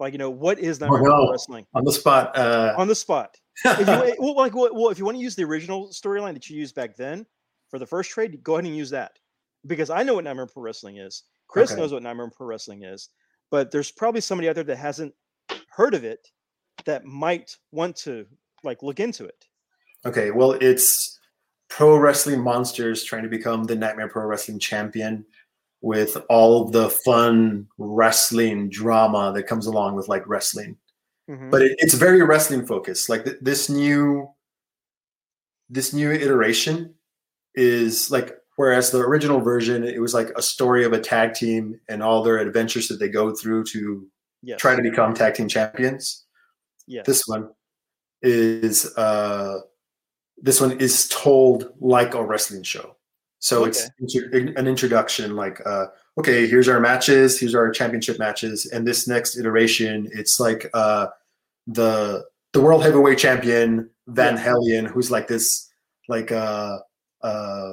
Like, 0.00 0.12
you 0.12 0.18
know, 0.18 0.30
what 0.30 0.58
is 0.58 0.80
Nightmare 0.80 1.02
no. 1.02 1.14
Pro 1.14 1.30
Wrestling 1.32 1.66
on 1.74 1.84
the 1.84 1.92
spot 1.92 2.36
uh 2.36 2.74
on 2.78 2.88
the 2.88 2.94
spot? 2.94 3.36
If 3.64 3.80
you 3.80 3.84
well, 4.18 4.34
like, 4.34 4.54
well, 4.54 4.70
well, 4.72 4.88
if 4.88 4.98
you 4.98 5.04
want 5.04 5.18
to 5.18 5.22
use 5.22 5.36
the 5.36 5.44
original 5.44 5.88
storyline 5.88 6.32
that 6.32 6.48
you 6.48 6.56
used 6.56 6.74
back 6.74 6.96
then 6.96 7.26
for 7.68 7.78
the 7.78 7.86
first 7.86 8.10
trade, 8.10 8.42
go 8.42 8.54
ahead 8.54 8.64
and 8.64 8.76
use 8.76 8.88
that 8.90 9.18
because 9.66 9.90
I 9.90 10.02
know 10.02 10.14
what 10.14 10.24
Nightmare 10.24 10.46
Pro 10.46 10.62
Wrestling 10.62 10.96
is. 10.96 11.24
Chris 11.48 11.72
Okay. 11.72 11.80
knows 11.80 11.92
what 11.92 12.02
Nightmare 12.02 12.30
Pro 12.34 12.46
Wrestling 12.46 12.84
is, 12.84 13.10
but 13.50 13.70
there's 13.70 13.90
probably 13.90 14.22
somebody 14.22 14.48
out 14.48 14.54
there 14.54 14.64
that 14.64 14.78
hasn't 14.78 15.14
heard 15.68 15.92
of 15.92 16.04
it 16.04 16.26
that 16.86 17.04
might 17.04 17.54
want 17.72 17.96
to 17.96 18.26
like 18.66 18.82
look 18.82 19.00
into 19.00 19.24
it. 19.24 19.46
Okay, 20.04 20.30
well, 20.30 20.52
it's 20.52 21.18
pro 21.68 21.96
wrestling 21.96 22.40
monsters 22.42 23.02
trying 23.02 23.22
to 23.22 23.28
become 23.28 23.64
the 23.64 23.74
Nightmare 23.76 24.08
Pro 24.08 24.24
Wrestling 24.24 24.58
champion 24.58 25.24
with 25.80 26.16
all 26.28 26.62
of 26.62 26.72
the 26.72 26.90
fun 26.90 27.66
wrestling 27.78 28.68
drama 28.68 29.32
that 29.34 29.44
comes 29.44 29.66
along 29.66 29.96
with 29.96 30.08
like 30.08 30.26
wrestling. 30.26 30.76
Mhm. 31.28 31.50
But 31.50 31.62
it, 31.62 31.76
it's 31.78 31.94
very 31.94 32.22
wrestling 32.22 32.66
focused. 32.66 33.08
Like 33.08 33.24
th- 33.24 33.38
this 33.40 33.68
new, 33.68 34.28
this 35.68 35.92
new 35.92 36.10
iteration 36.12 36.94
is 37.54 38.10
like 38.10 38.36
Whereas 38.56 38.90
the 38.90 39.00
original 39.00 39.40
version, 39.40 39.84
it 39.84 40.00
was 40.00 40.14
like 40.14 40.30
a 40.34 40.40
story 40.40 40.84
of 40.84 40.94
a 40.94 40.98
tag 40.98 41.34
team 41.34 41.78
and 41.90 42.02
all 42.02 42.22
their 42.22 42.38
adventures 42.38 42.88
that 42.88 42.98
they 42.98 43.08
go 43.08 43.34
through 43.34 43.64
to 43.64 44.06
Yes. 44.42 44.60
try 44.60 44.74
to 44.74 44.82
become 44.82 45.12
tag 45.12 45.34
team 45.34 45.46
champions. 45.48 46.24
Yes. 46.86 47.04
This 47.04 47.26
one 47.26 47.50
is 48.26 48.96
uh, 48.96 49.60
this 50.38 50.60
one 50.60 50.78
is 50.80 51.08
told 51.08 51.72
like 51.80 52.14
a 52.14 52.24
wrestling 52.24 52.62
show. 52.62 52.96
So 53.38 53.64
it's 53.64 53.88
an 54.00 54.66
introduction, 54.66 55.36
like 55.36 55.60
uh, 55.64 55.86
okay, 56.18 56.46
here's 56.46 56.68
our 56.68 56.80
matches, 56.80 57.38
here's 57.38 57.54
our 57.54 57.70
championship 57.70 58.18
matches, 58.18 58.66
and 58.66 58.86
this 58.86 59.06
next 59.06 59.38
iteration, 59.38 60.08
it's 60.12 60.40
like 60.40 60.68
uh, 60.74 61.08
the 61.66 62.24
the 62.52 62.60
world 62.60 62.82
heavyweight 62.82 63.18
champion 63.18 63.90
Van. 64.08 64.36
Helien, 64.36 64.86
who's 64.88 65.10
like 65.10 65.28
this 65.28 65.70
like 66.08 66.32
uh, 66.32 66.78
uh, 67.22 67.72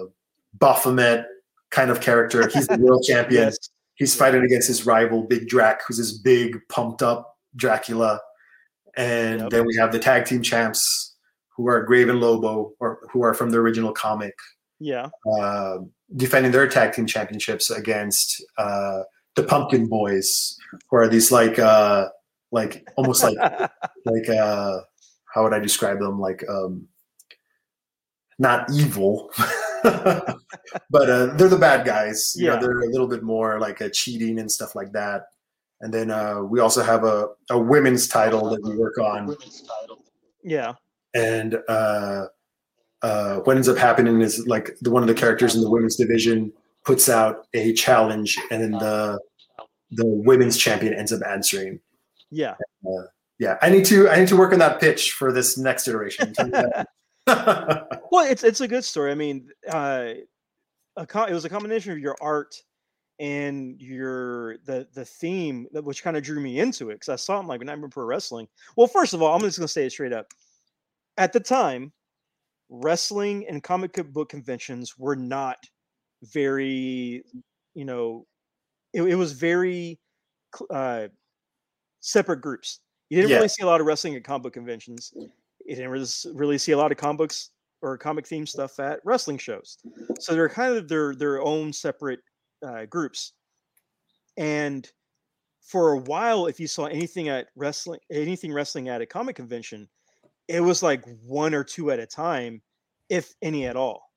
Baphomet 0.55 1.25
kind 1.71 1.89
of 1.89 2.01
character. 2.01 2.47
He's 2.53 2.67
the 2.67 2.77
world 2.77 3.03
champion 3.03 3.45
Yes. 3.45 3.57
he's 3.95 4.15
fighting 4.15 4.43
against 4.43 4.67
his 4.67 4.85
rival 4.85 5.23
Big 5.23 5.47
Drac, 5.47 5.81
who's 5.87 5.97
this 5.97 6.11
big, 6.11 6.59
pumped 6.69 7.01
up 7.01 7.37
Dracula. 7.55 8.19
And 8.95 9.41
Yep. 9.41 9.49
then 9.49 9.65
we 9.65 9.75
have 9.77 9.91
the 9.91 9.99
tag 9.99 10.25
team 10.25 10.41
champs, 10.41 11.15
who 11.55 11.67
are 11.67 11.83
Graven 11.83 12.19
Lobo, 12.19 12.73
or 12.79 12.99
who 13.11 13.23
are 13.23 13.33
from 13.33 13.49
the 13.51 13.57
original 13.57 13.91
comic, 13.91 14.33
Yeah. 14.79 15.09
uh, 15.39 15.79
defending 16.15 16.51
their 16.51 16.67
tag 16.67 16.93
team 16.93 17.05
championships 17.07 17.69
against 17.69 18.43
uh, 18.57 19.01
the 19.35 19.43
Pumpkin 19.43 19.87
Boys, 19.87 20.57
who 20.89 20.97
are 20.97 21.07
these 21.07 21.31
like, 21.31 21.57
uh, 21.59 22.09
like 22.51 22.87
almost 22.97 23.23
like 23.23 23.37
like 24.05 24.29
uh, 24.29 24.79
how 25.33 25.43
would 25.43 25.53
I 25.53 25.59
describe 25.59 25.99
them? 25.99 26.19
Like 26.19 26.43
um, 26.47 26.87
not 28.37 28.69
evil, 28.71 29.31
but 29.83 31.09
uh, 31.09 31.33
they're 31.35 31.47
the 31.49 31.57
bad 31.59 31.85
guys. 31.85 32.35
You 32.37 32.47
know, 32.47 32.53
Yeah. 32.53 32.59
they're 32.59 32.79
a 32.81 32.87
little 32.89 33.07
bit 33.07 33.23
more 33.23 33.59
like 33.59 33.81
uh, 33.81 33.89
cheating 33.91 34.39
and 34.39 34.51
stuff 34.51 34.75
like 34.75 34.91
that. 34.93 35.23
And 35.83 35.93
then 35.93 36.11
uh, 36.11 36.39
we 36.41 36.61
also 36.61 36.81
have 36.81 37.03
a, 37.03 37.27
a 37.49 37.59
women's 37.59 38.07
title 38.07 38.49
that 38.49 38.63
we 38.63 38.77
work 38.77 38.97
on. 38.97 39.35
yeah. 40.41 40.75
And 41.13 41.59
uh, 41.67 42.27
uh, 43.01 43.39
what 43.39 43.57
ends 43.57 43.67
up 43.67 43.77
happening 43.77 44.21
is 44.21 44.47
like 44.47 44.77
the 44.81 44.89
one 44.89 45.03
of 45.03 45.07
the 45.07 45.13
characters 45.13 45.55
in 45.55 45.61
the 45.61 45.69
women's 45.69 45.97
division 45.97 46.53
puts 46.85 47.09
out 47.09 47.47
a 47.53 47.73
challenge, 47.73 48.39
and 48.49 48.63
then 48.63 48.71
the 48.71 49.19
the 49.91 50.05
women's 50.05 50.57
champion 50.57 50.93
ends 50.93 51.11
up 51.11 51.21
answering. 51.27 51.81
Yeah. 52.31 52.55
Yeah, 53.39 53.57
I 53.61 53.69
need 53.69 53.83
to 53.85 54.09
I 54.09 54.19
need 54.19 54.29
to 54.29 54.37
work 54.37 54.53
on 54.53 54.59
that 54.59 54.79
pitch 54.79 55.11
for 55.11 55.33
this 55.33 55.57
next 55.57 55.87
iteration. 55.87 56.33
Well, 58.11 58.29
it's 58.29 58.43
it's 58.43 58.61
a 58.61 58.67
good 58.67 58.85
story. 58.85 59.11
I 59.11 59.15
mean, 59.15 59.49
uh, 59.67 60.13
a 60.95 61.07
co- 61.07 61.25
it 61.25 61.33
was 61.33 61.45
a 61.45 61.49
combination 61.49 61.91
of 61.91 61.99
your 61.99 62.15
art 62.21 62.55
and 63.19 63.79
your 63.81 64.57
the 64.65 64.87
the 64.93 65.05
theme 65.05 65.67
that 65.71 65.83
which 65.83 66.03
kind 66.03 66.17
of 66.17 66.23
drew 66.23 66.39
me 66.39 66.59
into 66.59 66.89
it 66.89 66.95
because 66.95 67.09
I 67.09 67.15
saw 67.15 67.39
it 67.39 67.45
like 67.45 67.61
Nightmare 67.61 67.89
Pro 67.89 68.05
Wrestling. 68.05 68.47
Well, 68.75 68.87
first 68.87 69.13
of 69.13 69.21
all, 69.21 69.33
I'm 69.35 69.41
just 69.41 69.57
gonna 69.59 69.67
say 69.67 69.85
it 69.85 69.91
straight 69.91 70.13
up. 70.13 70.27
At 71.17 71.31
the 71.31 71.39
time, 71.39 71.93
wrestling 72.69 73.45
and 73.47 73.61
comic 73.61 73.93
book 74.13 74.29
conventions 74.29 74.97
were 74.97 75.15
not 75.15 75.57
very, 76.23 77.23
you 77.75 77.85
know, 77.85 78.25
it, 78.93 79.03
it 79.03 79.15
was 79.15 79.33
very 79.33 79.99
uh, 80.71 81.07
separate 81.99 82.41
groups. 82.41 82.79
You 83.09 83.17
didn't 83.17 83.31
Yeah. 83.31 83.37
really 83.37 83.49
see 83.49 83.63
a 83.63 83.67
lot 83.67 83.79
of 83.81 83.85
wrestling 83.87 84.15
at 84.15 84.23
comic 84.23 84.43
book 84.43 84.53
conventions. 84.53 85.11
You 85.65 85.75
didn't 85.75 85.91
really, 85.91 86.57
see 86.57 86.71
a 86.71 86.77
lot 86.77 86.91
of 86.91 86.97
comic 86.97 87.17
books 87.19 87.51
or 87.81 87.97
comic 87.97 88.25
theme 88.25 88.47
stuff 88.47 88.79
at 88.79 88.99
wrestling 89.05 89.37
shows. 89.37 89.77
So 90.19 90.33
they're 90.33 90.49
kind 90.49 90.75
of 90.75 90.87
their 90.87 91.15
their 91.15 91.41
own 91.41 91.71
separate 91.73 92.21
uh, 92.65 92.85
groups. 92.85 93.33
And 94.37 94.89
for 95.61 95.93
a 95.93 95.97
while, 95.97 96.47
if 96.47 96.59
you 96.59 96.67
saw 96.67 96.85
anything 96.85 97.29
at 97.29 97.47
wrestling, 97.55 97.99
anything 98.11 98.51
wrestling 98.53 98.89
at 98.89 99.01
a 99.01 99.05
comic 99.05 99.35
convention, 99.35 99.87
it 100.47 100.61
was 100.61 100.83
like 100.83 101.03
one 101.25 101.53
or 101.53 101.63
two 101.63 101.91
at 101.91 101.99
a 101.99 102.05
time, 102.05 102.61
if 103.09 103.33
any 103.41 103.65
at 103.65 103.75
all. 103.75 104.09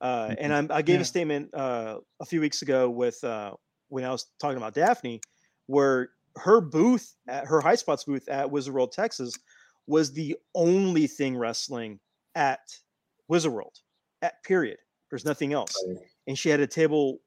Uh, 0.00 0.34
and 0.38 0.52
I'm, 0.52 0.68
I 0.70 0.82
gave 0.82 0.96
Yeah. 0.96 1.02
a 1.02 1.06
statement 1.06 1.54
uh, 1.54 2.00
a 2.20 2.24
few 2.26 2.40
weeks 2.40 2.62
ago 2.62 2.90
with 2.90 3.22
uh, 3.24 3.52
when 3.88 4.04
I 4.04 4.10
was 4.10 4.26
talking 4.38 4.58
about 4.58 4.74
Daphne, 4.74 5.20
where 5.66 6.10
her 6.36 6.60
booth 6.60 7.14
at 7.28 7.46
her 7.46 7.60
High 7.60 7.76
Spots 7.76 8.04
booth 8.04 8.28
at 8.28 8.50
Wizard 8.50 8.74
World 8.74 8.92
Texas 8.92 9.32
was 9.86 10.12
the 10.12 10.36
only 10.54 11.06
thing 11.06 11.36
wrestling 11.36 12.00
at 12.34 12.60
Wizard 13.28 13.52
World. 13.52 13.78
At 14.20 14.42
period. 14.44 14.78
There's 15.10 15.24
nothing 15.24 15.52
else. 15.52 15.74
And 16.26 16.36
she 16.38 16.48
had 16.48 16.60
a 16.60 16.66
table 16.66 17.18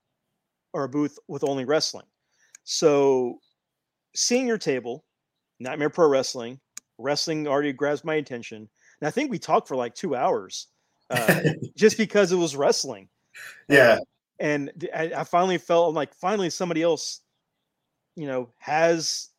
or 0.77 0.83
a 0.83 0.89
booth 0.89 1.17
with 1.27 1.43
only 1.43 1.65
wrestling. 1.65 2.05
So 2.63 3.39
seeing 4.15 4.47
your 4.47 4.59
table, 4.59 5.03
Nightmare 5.59 5.89
Pro 5.89 6.07
Wrestling, 6.07 6.59
wrestling 6.99 7.47
already 7.47 7.73
grabs 7.73 8.05
my 8.05 8.15
attention. 8.15 8.69
And 9.01 9.07
I 9.07 9.11
think 9.11 9.31
we 9.31 9.39
talked 9.39 9.67
for 9.67 9.75
like 9.75 9.95
two 9.95 10.15
hours 10.15 10.67
uh, 11.09 11.41
just 11.75 11.97
because 11.97 12.31
it 12.31 12.35
was 12.35 12.55
wrestling. 12.55 13.09
yeah, 13.67 13.97
And 14.39 14.71
I, 14.95 15.11
I 15.17 15.23
finally 15.23 15.57
felt 15.57 15.95
like 15.95 16.13
finally 16.13 16.51
somebody 16.51 16.83
else, 16.83 17.21
you 18.15 18.27
know, 18.27 18.49
has 18.59 19.29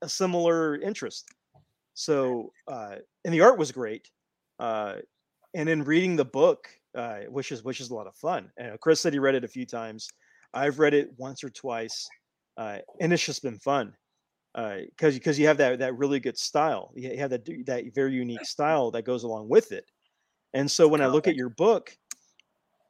a 0.00 0.08
similar 0.08 0.76
interest. 0.76 1.28
So, 1.92 2.52
uh, 2.68 2.96
and 3.26 3.34
the 3.34 3.42
art 3.42 3.58
was 3.58 3.70
great. 3.70 4.10
Uh, 4.58 4.96
and 5.52 5.68
in 5.68 5.84
reading 5.84 6.16
the 6.16 6.24
book, 6.24 6.68
uh, 6.94 7.20
which 7.28 7.52
is 7.52 7.62
which 7.64 7.80
is 7.80 7.90
a 7.90 7.94
lot 7.94 8.06
of 8.06 8.14
fun. 8.14 8.50
And 8.56 8.80
Chris 8.80 9.00
said 9.00 9.12
he 9.12 9.18
read 9.18 9.34
it 9.34 9.44
a 9.44 9.48
few 9.48 9.66
times. 9.66 10.08
I've 10.56 10.78
read 10.80 10.94
it 10.94 11.10
once 11.18 11.44
or 11.44 11.50
twice, 11.50 12.08
uh, 12.56 12.80
and 13.00 13.12
it's 13.12 13.24
just 13.24 13.42
been 13.42 13.58
fun 13.58 13.96
because 14.54 15.14
because 15.14 15.38
you 15.38 15.46
have 15.48 15.58
that 15.58 15.80
that 15.80 15.96
really 15.98 16.20
good 16.20 16.38
style. 16.38 16.92
You 16.96 17.18
have 17.18 17.30
that 17.30 17.46
that 17.66 17.84
very 17.94 18.14
unique 18.14 18.46
style 18.46 18.90
that 18.92 19.02
goes 19.02 19.24
along 19.24 19.48
with 19.50 19.72
it. 19.72 19.90
And 20.54 20.70
so 20.70 20.88
when 20.88 21.02
I 21.02 21.08
look 21.08 21.28
at 21.28 21.36
your 21.36 21.50
book, 21.50 21.96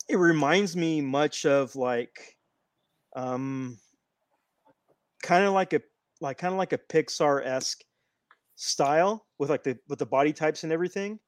it 0.09 0.17
reminds 0.17 0.77
me 0.77 1.01
much 1.01 1.45
of 1.47 1.77
like, 1.77 2.37
um, 3.17 3.79
kind 5.23 5.45
of 5.45 5.53
like 5.53 5.73
a 5.73 5.81
like 6.21 6.39
kind 6.39 6.53
of 6.53 6.59
like 6.59 6.73
a 6.73 6.79
Pixar 6.79 7.45
esque 7.45 7.85
style 8.57 9.27
with 9.39 9.51
like 9.51 9.65
the 9.65 9.79
with 9.89 10.01
the 10.01 10.07
body 10.07 10.33
types 10.35 10.65
and 10.65 10.73
everything 10.73 11.21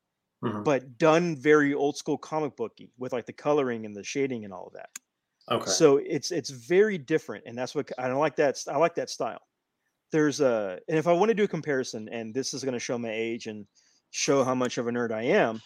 Mhm. 0.43 0.65
but 0.65 0.99
done 0.99 1.37
very 1.37 1.75
old 1.75 1.97
school 1.97 2.19
comic 2.19 2.57
booky 2.57 2.93
with 2.99 3.13
like 3.13 3.27
the 3.27 3.33
coloring 3.33 3.87
and 3.87 3.97
the 3.97 4.05
shading 4.05 4.45
and 4.45 4.55
all 4.55 4.69
of 4.69 4.75
that. 4.75 4.91
Okay. 5.51 5.71
So 5.71 5.99
it's 5.99 6.31
it's 6.31 6.51
very 6.51 6.99
different, 6.99 7.45
and 7.47 7.57
that's 7.57 7.75
what 7.75 7.91
I 7.99 8.09
don't 8.09 8.19
like 8.19 8.37
that. 8.37 8.63
I 8.69 8.77
like 8.77 8.95
that 8.97 9.11
style. 9.11 9.41
There's 10.11 10.41
a, 10.41 10.79
and 10.89 10.97
if 10.99 11.07
I 11.07 11.13
want 11.13 11.29
to 11.29 11.35
do 11.35 11.45
a 11.45 11.49
comparison, 11.49 12.09
and 12.11 12.33
this 12.33 12.55
is 12.55 12.65
going 12.65 12.75
to 12.75 12.81
show 12.81 12.97
my 12.99 13.11
age 13.13 13.47
and 13.47 13.67
show 14.11 14.43
how 14.43 14.55
much 14.55 14.79
of 14.79 14.89
a 14.89 14.91
nerd 14.91 15.13
I 15.13 15.23
am, 15.23 15.61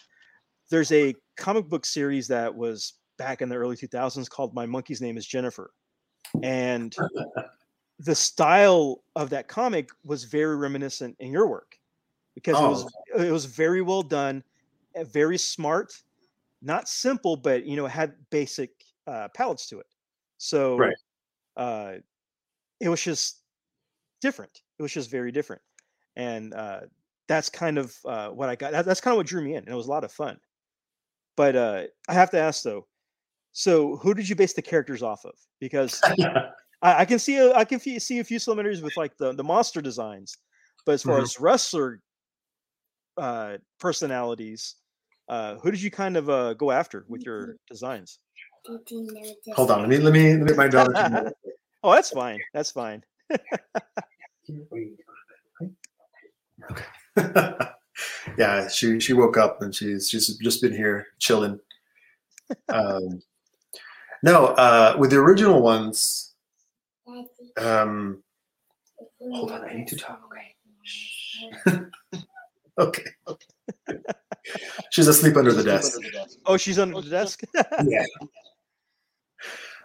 there's 0.69 0.91
a 0.91 1.15
comic 1.37 1.69
book 1.69 1.85
series 1.85 2.27
that 2.27 2.53
was 2.53 2.95
back 3.17 3.41
in 3.41 3.47
the 3.47 3.55
early 3.55 3.77
2000s 3.77 4.29
called 4.29 4.53
My 4.53 4.65
Monkey's 4.65 5.01
Name 5.01 5.17
is 5.17 5.25
Jennifer, 5.25 5.71
and 6.41 6.93
the 7.99 8.15
style 8.15 9.03
of 9.15 9.29
that 9.29 9.47
comic 9.47 9.89
was 10.03 10.25
very 10.25 10.57
reminiscent 10.57 11.15
in 11.19 11.31
your 11.31 11.47
work 11.47 11.77
because 12.35 12.59
it 12.59 12.63
was 12.63 13.27
it 13.27 13.31
was 13.31 13.45
very 13.45 13.81
well 13.81 14.01
done, 14.01 14.43
uh, 14.97 15.03
very 15.03 15.37
smart, 15.37 15.93
not 16.61 16.87
simple, 16.89 17.37
but 17.37 17.65
you 17.65 17.75
know 17.75 17.85
had 17.85 18.13
basic 18.29 18.71
uh, 19.07 19.29
palettes 19.35 19.67
to 19.69 19.79
it. 19.79 19.87
So 20.37 20.77
Right. 20.77 20.95
uh, 21.57 21.95
it 22.79 22.89
was 22.89 23.01
just 23.03 23.43
different. 24.21 24.61
It 24.79 24.83
was 24.83 24.93
just 24.93 25.11
very 25.11 25.31
different, 25.31 25.61
and 26.15 26.53
uh, 26.53 26.81
that's 27.27 27.49
kind 27.49 27.77
of 27.77 27.95
uh, 28.05 28.29
what 28.29 28.49
I 28.49 28.55
got. 28.55 28.71
That, 28.73 28.85
that's 28.85 29.01
kind 29.01 29.13
of 29.13 29.17
what 29.17 29.27
drew 29.27 29.43
me 29.43 29.51
in, 29.53 29.59
and 29.59 29.69
it 29.69 29.75
was 29.75 29.87
a 29.87 29.91
lot 29.91 30.03
of 30.03 30.11
fun. 30.11 30.39
But 31.35 31.55
uh, 31.55 31.83
I 32.09 32.13
have 32.13 32.31
to 32.31 32.39
ask 32.39 32.63
though, 32.63 32.87
so 33.53 33.97
who 33.97 34.13
did 34.13 34.29
you 34.29 34.35
base 34.35 34.53
the 34.53 34.61
characters 34.61 35.03
off 35.03 35.25
of? 35.25 35.35
Because 35.59 36.01
I, 36.81 37.01
I 37.01 37.05
can 37.05 37.19
see 37.19 37.37
a, 37.37 37.53
I 37.53 37.65
can 37.65 37.79
fe- 37.79 37.99
see 37.99 38.19
a 38.19 38.23
few 38.23 38.39
similarities 38.39 38.81
with 38.83 38.97
like 38.97 39.17
the 39.17 39.33
the 39.33 39.43
monster 39.43 39.81
designs, 39.81 40.37
but 40.85 40.93
as 40.93 41.03
far 41.03 41.19
Mhm. 41.19 41.23
as 41.23 41.39
wrestler 41.39 42.01
uh, 43.17 43.57
personalities, 43.79 44.75
uh, 45.29 45.55
who 45.59 45.71
did 45.71 45.81
you 45.81 45.91
kind 45.91 46.17
of 46.17 46.29
uh, 46.29 46.53
go 46.55 46.71
after 46.71 47.05
with 47.07 47.25
your 47.25 47.55
desigins? 47.71 48.17
Hold 49.55 49.71
on, 49.71 49.81
let 49.81 49.89
me 49.89 49.97
let 49.97 50.13
me 50.13 50.35
let 50.35 50.45
me 50.45 50.53
my 50.53 50.67
daughter. 50.67 51.33
Oh, 51.85 51.91
that's 51.91 52.11
fine. 52.11 52.39
That's 52.53 52.71
fine. 52.71 53.03
okay. 56.71 56.85
yeah, 58.37 58.69
she 58.69 59.01
she 59.01 59.11
woke 59.11 59.35
up 59.35 59.61
and 59.61 59.75
she's 59.75 60.09
she's 60.09 60.37
just 60.37 60.61
been 60.61 60.71
here 60.71 61.07
chilling. 61.19 61.59
Um, 62.69 63.21
no, 64.23 64.45
uh, 64.45 64.95
with 64.97 65.09
the 65.09 65.17
original 65.17 65.61
ones, 65.61 66.35
um, 67.57 68.23
hold 69.19 69.51
on, 69.51 69.65
I 69.65 69.73
need 69.73 69.87
to 69.89 69.97
talk. 69.97 70.21
Okay. 72.79 73.03
she's 74.89 75.07
asleep 75.07 75.37
under 75.37 75.53
the 75.53 75.63
desk. 75.63 75.99
Oh, 76.47 76.57
she's 76.57 76.79
under 76.79 76.99
the 77.01 77.09
desk. 77.09 77.43
Yeah. 77.85 78.03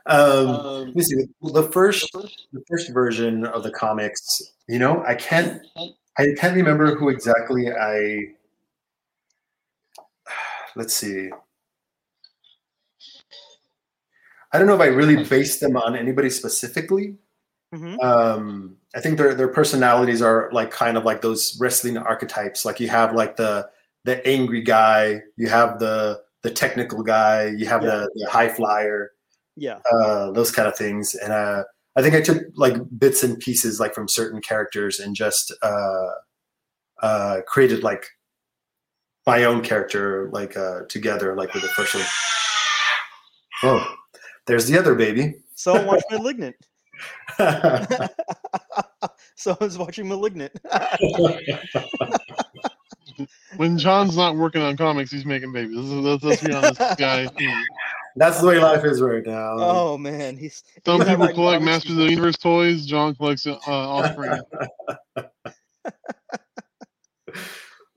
Um, 0.08 0.48
Um, 0.48 0.86
let 0.86 0.96
me 0.96 1.02
see. 1.02 1.26
The 1.42 1.64
first, 1.64 2.10
the 2.12 2.62
first 2.68 2.92
version 2.92 3.44
of 3.44 3.62
the 3.62 3.70
comics. 3.70 4.42
You 4.66 4.78
know, 4.78 5.04
I 5.06 5.14
can't, 5.14 5.62
I 6.18 6.28
can't 6.38 6.56
remember 6.56 6.94
who 6.96 7.10
exactly 7.10 7.70
I. 7.70 8.34
Let's 10.76 10.94
see. 10.94 11.30
I 14.52 14.58
don't 14.58 14.66
know 14.66 14.74
if 14.74 14.80
I 14.80 14.86
really 14.86 15.24
based 15.24 15.60
them 15.60 15.76
on 15.76 15.94
anybody 15.94 16.30
specifically. 16.30 17.16
Mhm. 17.74 18.02
Um, 18.02 18.76
I 18.94 19.00
think 19.00 19.18
their 19.18 19.34
their 19.34 19.48
personalities 19.48 20.22
are 20.22 20.48
like 20.52 20.70
kind 20.70 20.96
of 20.96 21.04
like 21.04 21.20
those 21.20 21.58
wrestling 21.60 21.98
archetypes. 21.98 22.64
Like 22.64 22.80
you 22.80 22.88
have 22.88 23.14
like 23.14 23.36
the 23.36 23.68
the 24.04 24.26
angry 24.26 24.62
guy, 24.62 25.20
you 25.36 25.48
have 25.48 25.78
the 25.78 26.22
the 26.42 26.50
technical 26.50 27.02
guy, 27.02 27.48
you 27.48 27.66
have 27.66 27.82
the, 27.82 28.10
the 28.14 28.26
high 28.30 28.48
flyer 28.48 29.12
Yeah. 29.58 29.78
uh, 29.92 30.30
those 30.32 30.50
kind 30.50 30.68
of 30.68 30.76
things. 30.76 31.14
And 31.14 31.32
uh, 31.32 31.64
I 31.96 32.02
think 32.02 32.14
I 32.14 32.20
took 32.20 32.42
like 32.54 32.76
bits 32.98 33.22
and 33.22 33.38
pieces 33.38 33.80
like 33.80 33.94
from 33.94 34.08
certain 34.08 34.40
characters 34.40 35.00
and 35.00 35.14
just 35.16 35.52
uh, 35.62 36.10
uh, 37.02 37.40
created 37.46 37.82
like 37.82 38.06
my 39.26 39.44
own 39.44 39.60
character 39.62 40.30
like 40.32 40.56
uh, 40.56 40.82
together 40.88 41.34
like 41.34 41.52
with 41.54 41.62
the 41.62 41.68
first 41.68 41.94
one. 41.94 42.04
Oh, 43.62 43.94
there's 44.46 44.66
the 44.66 44.78
other 44.78 44.94
baby. 44.94 45.34
Someone 45.54 45.86
watch 45.86 46.02
Malignant. 46.10 46.56
Someone's 49.36 49.78
watching 49.78 50.08
Malignant. 50.08 50.52
when 53.56 53.78
John's 53.78 54.16
not 54.16 54.36
working 54.36 54.62
on 54.62 54.76
comics, 54.76 55.10
he's 55.10 55.24
making 55.24 55.52
babies. 55.52 55.76
Let's, 55.76 56.22
let's, 56.22 56.24
let's 56.24 56.42
be 56.42 56.52
honest, 56.52 56.98
guy. 56.98 57.28
That's 58.18 58.40
the 58.40 58.46
way 58.48 58.58
life 58.58 58.84
is 58.84 59.00
right 59.00 59.24
now. 59.24 59.54
oh 59.58 59.96
man, 59.98 60.36
he's 60.36 60.62
Some 60.84 61.00
he's 61.00 61.08
people 61.08 61.20
writing 61.24 61.36
collect 61.36 61.62
Masters 61.62 61.92
of 61.92 61.96
the 61.98 62.10
Universe 62.10 62.36
toys. 62.36 62.84
John 62.86 63.14
collects 63.14 63.46
uh, 63.46 63.58
Offspring. 63.66 64.40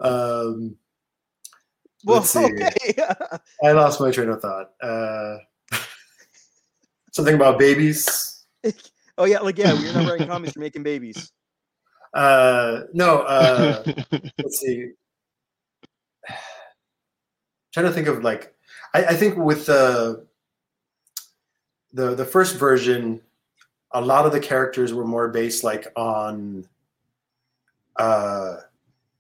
Um, 0.02 0.76
Well, 2.04 2.18
let's 2.18 2.32
see. 2.32 2.44
okay. 2.44 2.72
I 3.64 3.72
lost 3.72 4.02
my 4.02 4.10
train 4.12 4.30
of 4.30 4.42
thought. 4.42 4.72
Uh, 4.82 5.38
something 7.12 7.36
about 7.36 7.60
babies. 7.60 8.44
oh 9.18 9.26
yeah, 9.26 9.40
like 9.40 9.58
yeah, 9.58 9.74
you're 9.74 9.94
not 9.94 10.10
writing 10.10 10.28
comics, 10.28 10.56
you're 10.56 10.64
making 10.64 10.84
babies. 10.84 11.32
Uh, 12.14 12.82
no, 12.94 13.20
uh, 13.20 13.84
let's 14.40 14.60
see. 14.60 14.90
trying 17.74 17.86
to 17.86 17.92
think 17.94 18.08
of 18.08 18.24
like, 18.24 18.54
I, 18.94 19.06
I 19.06 19.16
think 19.16 19.38
with 19.38 19.66
the 19.66 20.26
the 21.94 22.16
the 22.16 22.26
first 22.26 22.56
version, 22.58 23.22
a 23.92 24.02
lot 24.02 24.26
of 24.26 24.32
the 24.32 24.40
characters 24.40 24.94
were 24.94 25.06
more 25.06 25.28
based 25.30 25.64
like 25.64 25.88
on 25.96 26.68
uh, 27.98 28.58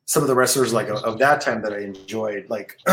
some 0.06 0.24
of 0.24 0.28
the 0.28 0.36
wrestlers 0.36 0.74
like 0.74 0.88
of, 0.90 1.04
of 1.04 1.20
that 1.20 1.42
time 1.42 1.62
that 1.62 1.74
I 1.74 1.80
enjoyed. 1.80 2.50
Like, 2.50 2.78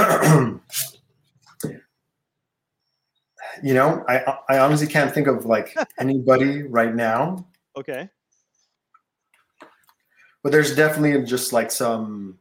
you 3.62 3.74
know, 3.74 4.04
I 4.08 4.38
I 4.48 4.58
honestly 4.58 4.86
can't 4.86 5.12
think 5.12 5.26
of 5.26 5.46
like 5.46 5.76
anybody 5.98 6.62
right 6.62 6.94
now 6.94 7.46
Okay. 7.78 8.08
but 10.42 10.50
there's 10.50 10.74
definitely 10.74 11.22
just 11.24 11.52
like 11.52 11.70
some 11.70 12.38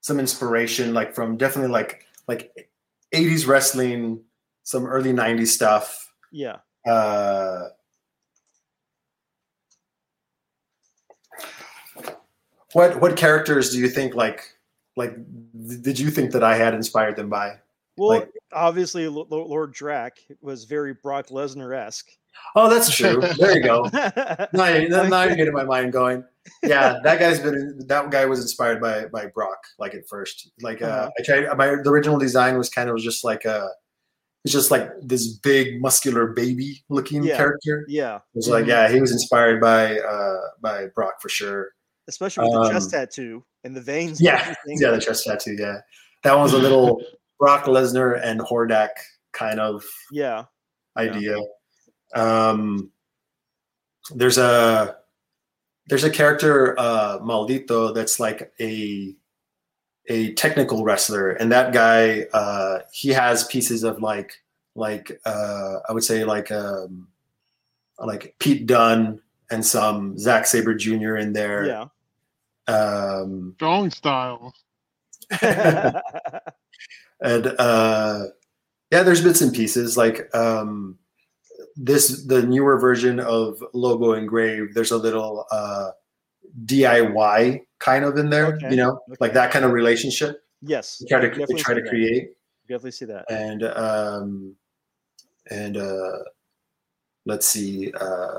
some 0.00 0.18
inspiration 0.18 0.94
like 0.94 1.14
from 1.14 1.36
definitely 1.36 1.70
like 1.70 2.06
like 2.26 2.67
80s 3.14 3.46
wrestling 3.46 4.22
some 4.64 4.84
early 4.86 5.12
90s 5.12 5.48
stuff 5.48 6.12
Yeah. 6.30 6.56
uh 6.86 7.68
what 12.72 13.00
what 13.00 13.16
characters 13.16 13.70
do 13.70 13.78
you 13.78 13.88
think 13.88 14.14
like 14.14 14.42
like 14.96 15.14
did 15.82 15.98
you 15.98 16.10
think 16.10 16.32
that 16.32 16.42
i 16.44 16.54
had 16.56 16.74
inspired 16.74 17.16
them 17.16 17.28
by 17.28 17.56
Well, 17.96 18.20
Like- 18.20 18.30
obviously, 18.52 19.08
Lord 19.08 19.72
Drac 19.72 20.18
was 20.40 20.64
very 20.64 20.94
Brock 20.94 21.28
Lesnar 21.28 21.76
esque. 21.76 22.10
Oh 22.56 22.68
that's 22.68 22.90
true 22.94 23.20
there 23.38 23.56
you 23.56 23.62
go 23.62 23.82
now, 24.52 24.68
you- 24.68 24.88
now 24.88 25.22
you're 25.24 25.36
getting 25.36 25.52
my 25.54 25.64
mind 25.64 25.92
going 25.92 26.24
yeah 26.62 26.98
that 27.04 27.18
guy's 27.18 27.38
been 27.40 27.78
that 27.86 28.10
guy 28.10 28.24
was 28.24 28.40
inspired 28.40 28.80
by 28.80 29.06
by 29.06 29.26
brock 29.26 29.58
like 29.78 29.94
at 29.94 30.06
first 30.08 30.50
like 30.62 30.80
uh 30.82 30.86
Uh-huh. 30.86 31.10
i 31.18 31.22
tried 31.22 31.56
my 31.58 31.66
the 31.82 31.90
original 31.90 32.18
design 32.18 32.56
was 32.58 32.68
kind 32.70 32.88
of 32.90 32.98
just 32.98 33.24
like 33.24 33.44
a 33.44 33.68
it's 34.44 34.52
just 34.52 34.70
like 34.70 34.88
this 35.02 35.26
big 35.38 35.80
muscular 35.82 36.28
baby 36.28 36.82
looking 36.88 37.22
Yeah. 37.22 37.36
character 37.36 37.84
yeah, 37.88 38.16
it 38.16 38.20
was 38.34 38.48
like 38.48 38.66
yeah 38.66 38.88
he 38.88 39.00
was 39.00 39.12
inspired 39.12 39.60
by 39.60 39.98
uh 39.98 40.36
by 40.62 40.86
brock 40.94 41.20
for 41.20 41.28
sure 41.28 41.70
especially 42.08 42.44
with 42.48 42.62
the 42.62 42.70
chest 42.70 42.94
Um, 42.94 43.00
tattoo 43.00 43.44
and 43.64 43.76
the 43.76 43.82
veins. 43.82 44.20
yeah 44.20 44.54
yeah 44.66 44.90
the 44.92 45.00
chest 45.00 45.26
tattoo 45.26 45.54
yeah 45.58 45.78
that 46.24 46.34
one's 46.36 46.52
a 46.54 46.58
little 46.58 47.02
brock 47.38 47.64
lesnar 47.64 48.18
and 48.24 48.40
hordak 48.40 48.90
kind 49.32 49.60
of 49.60 49.84
yeah. 50.10 50.44
idea. 50.96 51.36
Um, 52.14 52.90
there's 54.14 54.38
a 54.38 54.96
there's 55.86 56.04
a 56.04 56.10
character 56.10 56.78
uh, 56.78 57.18
Maldito 57.18 57.94
that's 57.94 58.20
like 58.20 58.52
a 58.60 59.14
a 60.08 60.32
technical 60.34 60.84
wrestler, 60.84 61.30
and 61.30 61.52
that 61.52 61.72
guy 61.72 62.26
uh, 62.32 62.80
he 62.92 63.10
has 63.10 63.44
pieces 63.44 63.84
of 63.84 64.00
like 64.00 64.42
like 64.74 65.20
uh, 65.24 65.76
I 65.88 65.92
would 65.92 66.04
say 66.04 66.24
like 66.24 66.50
um, 66.50 67.08
like 67.98 68.36
Pete 68.38 68.66
Dunne 68.66 69.20
and 69.50 69.64
some 69.64 70.18
Zack 70.18 70.46
Sabre 70.46 70.74
Jr. 70.74 71.16
in 71.16 71.32
there. 71.32 71.66
Yeah. 71.66 71.86
Um, 72.66 73.54
Strong 73.56 73.90
style. 73.90 74.54
and 77.20 77.46
uh 77.58 78.24
yeah 78.90 79.02
there's 79.02 79.22
bits 79.22 79.40
and 79.40 79.52
pieces 79.54 79.96
like 79.96 80.34
um 80.34 80.98
this 81.80 82.24
the 82.26 82.42
newer 82.42 82.76
version 82.78 83.20
of 83.20 83.62
logo 83.72 84.12
engraved 84.12 84.74
there's 84.74 84.90
a 84.90 84.96
little 84.96 85.46
uh 85.52 85.90
diy 86.64 87.60
kind 87.78 88.04
of 88.04 88.16
in 88.18 88.30
there 88.30 88.54
Okay, 88.56 88.70
you 88.70 88.76
know 88.76 89.00
like 89.20 89.32
that 89.34 89.52
kind 89.52 89.64
of 89.64 89.70
relationship 89.72 90.42
yes. 90.60 90.98
they 90.98 91.06
try 91.06 91.20
to, 91.28 91.46
they 91.46 91.54
try 91.54 91.74
to 91.74 91.80
that. 91.80 91.88
create 91.88 92.30
Definitely 92.68 92.90
see 92.90 93.04
that. 93.06 93.24
and 93.30 93.62
um 93.62 94.56
and 95.50 95.76
uh 95.76 96.18
let's 97.26 97.46
see 97.46 97.92
uh 97.92 98.38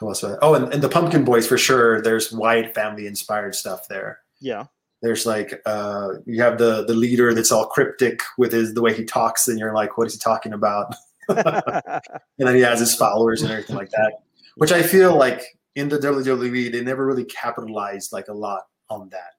who 0.00 0.08
else 0.08 0.24
oh 0.24 0.54
and, 0.54 0.72
and 0.72 0.82
the 0.82 0.88
pumpkin 0.88 1.24
boys 1.24 1.46
for 1.46 1.58
sure 1.58 2.00
there's 2.00 2.32
Wyatt 2.32 2.74
family 2.74 3.06
inspired 3.06 3.54
stuff 3.54 3.86
there 3.88 4.20
Yeah. 4.40 4.64
there's 5.02 5.26
like 5.26 5.60
uh 5.66 6.08
you 6.24 6.40
have 6.42 6.56
the 6.58 6.84
the 6.86 6.94
leader 6.94 7.34
that's 7.34 7.52
all 7.52 7.66
cryptic 7.66 8.20
with 8.38 8.52
his 8.52 8.72
the 8.72 8.80
way 8.82 8.94
he 8.94 9.04
talks 9.04 9.46
and 9.46 9.58
you're 9.58 9.74
like 9.74 9.98
what 9.98 10.06
is 10.06 10.14
he 10.14 10.18
talking 10.20 10.54
about 10.54 10.94
and 12.38 12.48
then 12.48 12.54
he 12.54 12.60
has 12.60 12.80
his 12.80 12.94
followers 12.94 13.42
and 13.42 13.50
everything 13.50 13.76
like 13.76 13.90
that 13.90 14.12
which 14.56 14.72
i 14.72 14.82
feel 14.82 15.16
like 15.16 15.42
in 15.76 15.88
the 15.88 15.98
wwe 15.98 16.70
they 16.70 16.82
never 16.82 17.06
really 17.06 17.24
capitalized 17.24 18.12
like 18.12 18.28
a 18.28 18.32
lot 18.32 18.62
on 18.90 19.08
that 19.10 19.32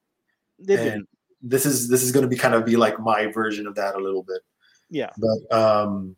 they 0.59 0.75
and 0.75 1.01
did. 1.01 1.05
this 1.41 1.65
is 1.65 1.87
this 1.89 2.03
is 2.03 2.11
going 2.11 2.23
to 2.23 2.29
be 2.29 2.35
kind 2.35 2.53
of 2.53 2.65
be 2.65 2.75
like 2.75 2.99
my 2.99 3.27
version 3.27 3.67
of 3.67 3.75
that 3.75 3.95
a 3.95 3.99
little 3.99 4.23
bit 4.23 4.41
Yeah. 4.89 5.09
but 5.17 5.57
um 5.57 6.15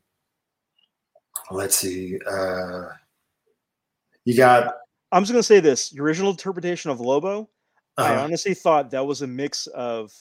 let's 1.52 1.76
see 1.76 2.20
uh 2.30 2.90
you 4.26 4.36
got 4.36 4.74
I'm 5.12 5.24
just 5.24 5.32
gonna 5.32 5.44
say 5.44 5.60
this: 5.60 5.94
your 5.94 6.06
original 6.06 6.32
interpretation 6.32 6.92
of 6.92 7.00
Lobo, 7.00 7.50
I 7.98 8.16
uh, 8.16 8.24
honestly 8.24 8.54
thought 8.54 8.92
that 8.92 9.06
was 9.06 9.22
a 9.22 9.28
mix 9.28 9.68
of 9.68 10.12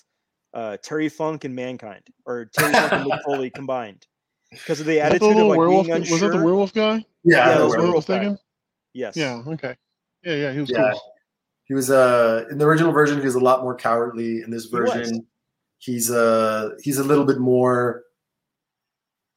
uh, 0.55 0.77
Terry 0.82 1.09
Funk 1.09 1.44
and 1.44 1.55
Mankind, 1.55 2.02
or 2.24 2.44
Terry 2.47 2.73
Funk 2.73 2.93
and 2.93 3.10
Mick 3.10 3.23
Foley 3.27 3.51
combined, 3.51 4.06
because 4.59 4.81
of 4.81 4.87
the 4.87 4.99
Was 4.99 5.03
that 5.11 5.11
the 5.11 5.15
attitude 5.16 5.31
of 5.31 5.37
little 5.37 5.49
like 5.51 5.59
werewolf? 5.59 5.87
being 5.87 6.01
Was 6.01 6.20
that 6.20 6.33
the 6.33 6.43
werewolf 6.43 6.73
guy? 6.74 7.05
yeah, 7.24 7.49
yeah, 7.49 7.55
the 7.59 7.61
it 7.61 7.65
was 7.65 7.73
That's 7.73 7.78
what 7.78 7.78
I 7.78 7.78
werewolf. 7.78 7.78
werewolf 7.78 8.07
guy. 8.07 8.19
thinking. 8.19 8.39
Yes. 8.93 9.16
Yeah. 9.16 9.43
Okay. 9.47 9.77
Yeah. 10.24 10.35
Yeah. 10.35 10.53
He 10.53 10.61
was 10.61 10.70
Yeah. 10.70 10.91
cool. 10.93 11.12
He 11.65 11.74
was 11.74 11.91
uh 11.91 12.45
in 12.51 12.59
the 12.59 12.65
original 12.66 12.93
version 12.93 13.19
he 13.19 13.24
was 13.24 13.35
a 13.35 13.41
lot 13.41 13.62
more 13.62 13.74
cowardly. 13.77 14.43
In 14.43 14.51
this 14.51 14.65
He 14.65 14.70
version, 14.70 15.27
he's 15.78 16.11
uh 16.11 16.70
he's 16.83 16.99
a 16.99 17.05
little 17.05 17.24
bit 17.24 17.39
more 17.39 18.03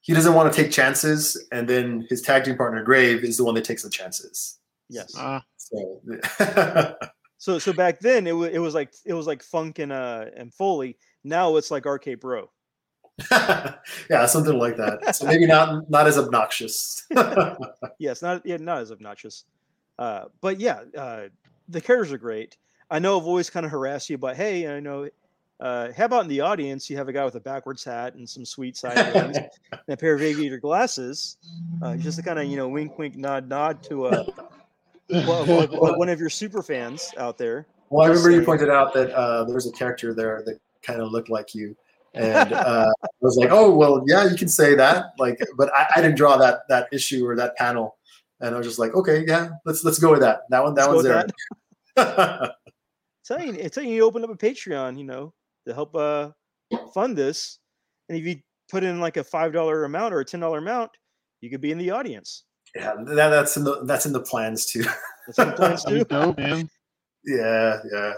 he 0.02 0.14
doesn't 0.14 0.34
want 0.34 0.52
to 0.52 0.64
take 0.64 0.72
chances, 0.72 1.46
and 1.52 1.68
then 1.68 2.06
his 2.10 2.22
tag 2.22 2.46
team 2.46 2.56
partner 2.56 2.84
Grave 2.84 3.24
is 3.24 3.36
the 3.38 3.44
one 3.44 3.54
that 3.56 3.66
takes 3.66 3.84
the 3.84 3.90
chances. 3.90 4.58
Yes. 4.90 5.14
Ah, 5.18 5.44
So 5.58 6.02
So 7.38 7.58
so 7.60 7.74
back 7.74 8.00
then 8.00 8.28
it 8.28 8.32
was 8.34 8.52
it 8.52 8.60
was 8.60 8.74
like 8.74 8.94
it 9.06 9.14
was 9.14 9.26
like 9.28 9.44
Funk 9.44 9.80
and 9.80 9.92
uh 9.92 10.26
and 10.36 10.54
Foley. 10.54 10.98
Now 11.24 11.56
it's 11.58 11.72
like 11.72 11.86
RK 11.86 12.20
Bro. 12.20 12.50
yeah, 14.10 14.26
something 14.26 14.58
like 14.58 14.78
that. 14.78 15.16
So 15.16 15.26
maybe 15.26 15.46
not 15.48 15.90
not 15.90 16.08
as 16.08 16.18
obnoxious. 16.18 17.06
Yes, 17.98 18.22
not 18.22 18.46
yeah, 18.46 18.58
not 18.58 18.80
as 18.82 18.92
obnoxious. 18.92 19.46
Uh, 19.98 20.26
but 20.42 20.60
yeah, 20.60 20.82
uh, 20.98 21.24
the 21.68 21.82
characters 21.82 22.12
are 22.14 22.18
great. 22.18 22.58
I 22.90 23.00
know 23.00 23.20
I've 23.20 23.28
always 23.28 23.50
kind 23.50 23.66
of 23.66 23.72
harassed 23.72 24.10
you, 24.10 24.18
but 24.18 24.36
hey, 24.36 24.68
I 24.68 24.80
know 24.80 25.10
Uh, 25.60 25.92
how 25.92 26.06
about 26.06 26.24
in 26.24 26.30
the 26.30 26.40
audience, 26.40 26.90
you 26.90 26.96
have 26.96 27.10
a 27.10 27.12
guy 27.14 27.26
with 27.26 27.36
a 27.36 27.40
backwards 27.42 27.84
hat 27.84 28.14
and 28.16 28.24
some 28.28 28.46
sweet 28.46 28.78
sideburns 28.82 29.36
and 29.38 29.50
a 29.90 29.98
pair 29.98 30.14
of 30.14 30.22
aviator 30.22 30.58
glasses, 30.58 31.36
uh, 31.82 31.98
just 31.98 32.18
to 32.18 32.24
kind 32.24 32.40
of 32.40 32.46
you 32.46 32.56
know 32.56 32.70
wink, 32.70 32.98
wink, 32.98 33.18
nod, 33.18 33.50
nod 33.50 33.84
to 33.84 34.06
uh, 34.06 34.24
one, 35.10 35.68
one- 35.68 35.98
one 36.00 36.10
of 36.10 36.18
your 36.20 36.30
super 36.30 36.64
fans 36.64 37.12
out 37.18 37.38
there. 37.38 37.66
Well, 37.90 38.06
I 38.06 38.10
remember 38.10 38.32
you 38.32 38.42
pointed 38.44 38.70
out 38.70 38.94
that 38.94 39.12
uh, 39.12 39.44
there 39.44 39.56
was 39.56 39.68
a 39.68 39.72
character 39.74 40.14
there 40.14 40.44
that 40.46 40.60
kind 40.82 41.02
of 41.02 41.12
looked 41.12 41.30
like 41.30 41.54
you, 41.54 41.76
and 42.14 42.54
uh, 42.54 42.92
I 43.04 43.08
was 43.22 43.38
like, 43.38 43.50
"Oh, 43.52 43.74
well, 43.76 44.04
yeah, 44.08 44.30
you 44.30 44.36
can 44.36 44.48
say 44.48 44.76
that." 44.76 45.08
Like, 45.18 45.40
but 45.58 45.74
I, 45.76 45.88
I 45.96 46.02
didn't 46.02 46.18
draw 46.18 46.38
that 46.38 46.62
that 46.70 46.88
issue 46.92 47.26
or 47.28 47.36
that 47.36 47.56
panel, 47.56 47.98
and 48.40 48.54
I 48.54 48.58
was 48.58 48.68
just 48.68 48.80
like, 48.80 48.94
"Okay, 48.96 49.24
yeah, 49.28 49.50
let's 49.66 49.84
let's 49.84 50.00
go 50.00 50.12
with 50.12 50.22
that. 50.22 50.42
That 50.50 50.64
one, 50.64 50.74
that 50.76 50.90
Let's 50.92 51.04
go 51.04 51.26
one's 51.26 51.28
there." 51.96 52.54
Tell 53.26 53.40
you, 53.46 53.54
it's 53.54 53.76
telling 53.76 53.90
you 53.92 54.00
to 54.00 54.06
open 54.06 54.24
up 54.24 54.30
a 54.30 54.36
Patreon, 54.36 54.98
you 54.98 55.04
know, 55.04 55.34
to 55.68 55.74
help 55.74 55.96
uh, 55.96 56.30
fund 56.94 57.18
this, 57.18 57.60
and 58.08 58.18
if 58.18 58.26
you 58.26 58.38
put 58.70 58.84
in 58.84 59.00
like 59.00 59.18
a 59.18 59.24
five 59.24 59.54
dollar 59.54 59.86
amount 59.86 60.14
or 60.14 60.20
a 60.20 60.26
ten 60.26 60.40
dollar 60.40 60.60
amount, 60.60 60.92
you 61.42 61.50
could 61.50 61.62
be 61.62 61.72
in 61.72 61.78
the 61.78 61.92
audience. 61.92 62.44
yeah, 62.76 62.94
that, 63.06 63.30
that's 63.30 63.58
in 63.58 63.64
the 63.64 63.84
that's 63.86 64.06
in 64.06 64.14
the 64.14 64.22
plans 64.22 64.66
too. 64.66 64.84
That's 65.28 65.38
what 65.38 65.48
the 65.48 65.54
plans 65.54 65.84
That'd 65.84 66.00
do. 66.00 66.06
be 66.06 66.10
dope, 66.10 66.38
man. 66.40 66.70
yeah, 67.26 67.80
yeah. 67.92 68.14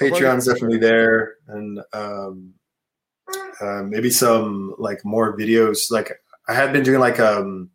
Patreon's 0.00 0.46
definitely 0.46 0.78
there, 0.78 1.36
and 1.48 1.80
um, 1.92 2.52
uh, 3.60 3.82
maybe 3.82 4.10
some 4.10 4.74
like 4.78 5.04
more 5.04 5.36
videos. 5.36 5.90
Like 5.90 6.12
I 6.48 6.54
had 6.54 6.72
been 6.72 6.82
doing 6.82 7.00
like 7.00 7.18
um, 7.20 7.70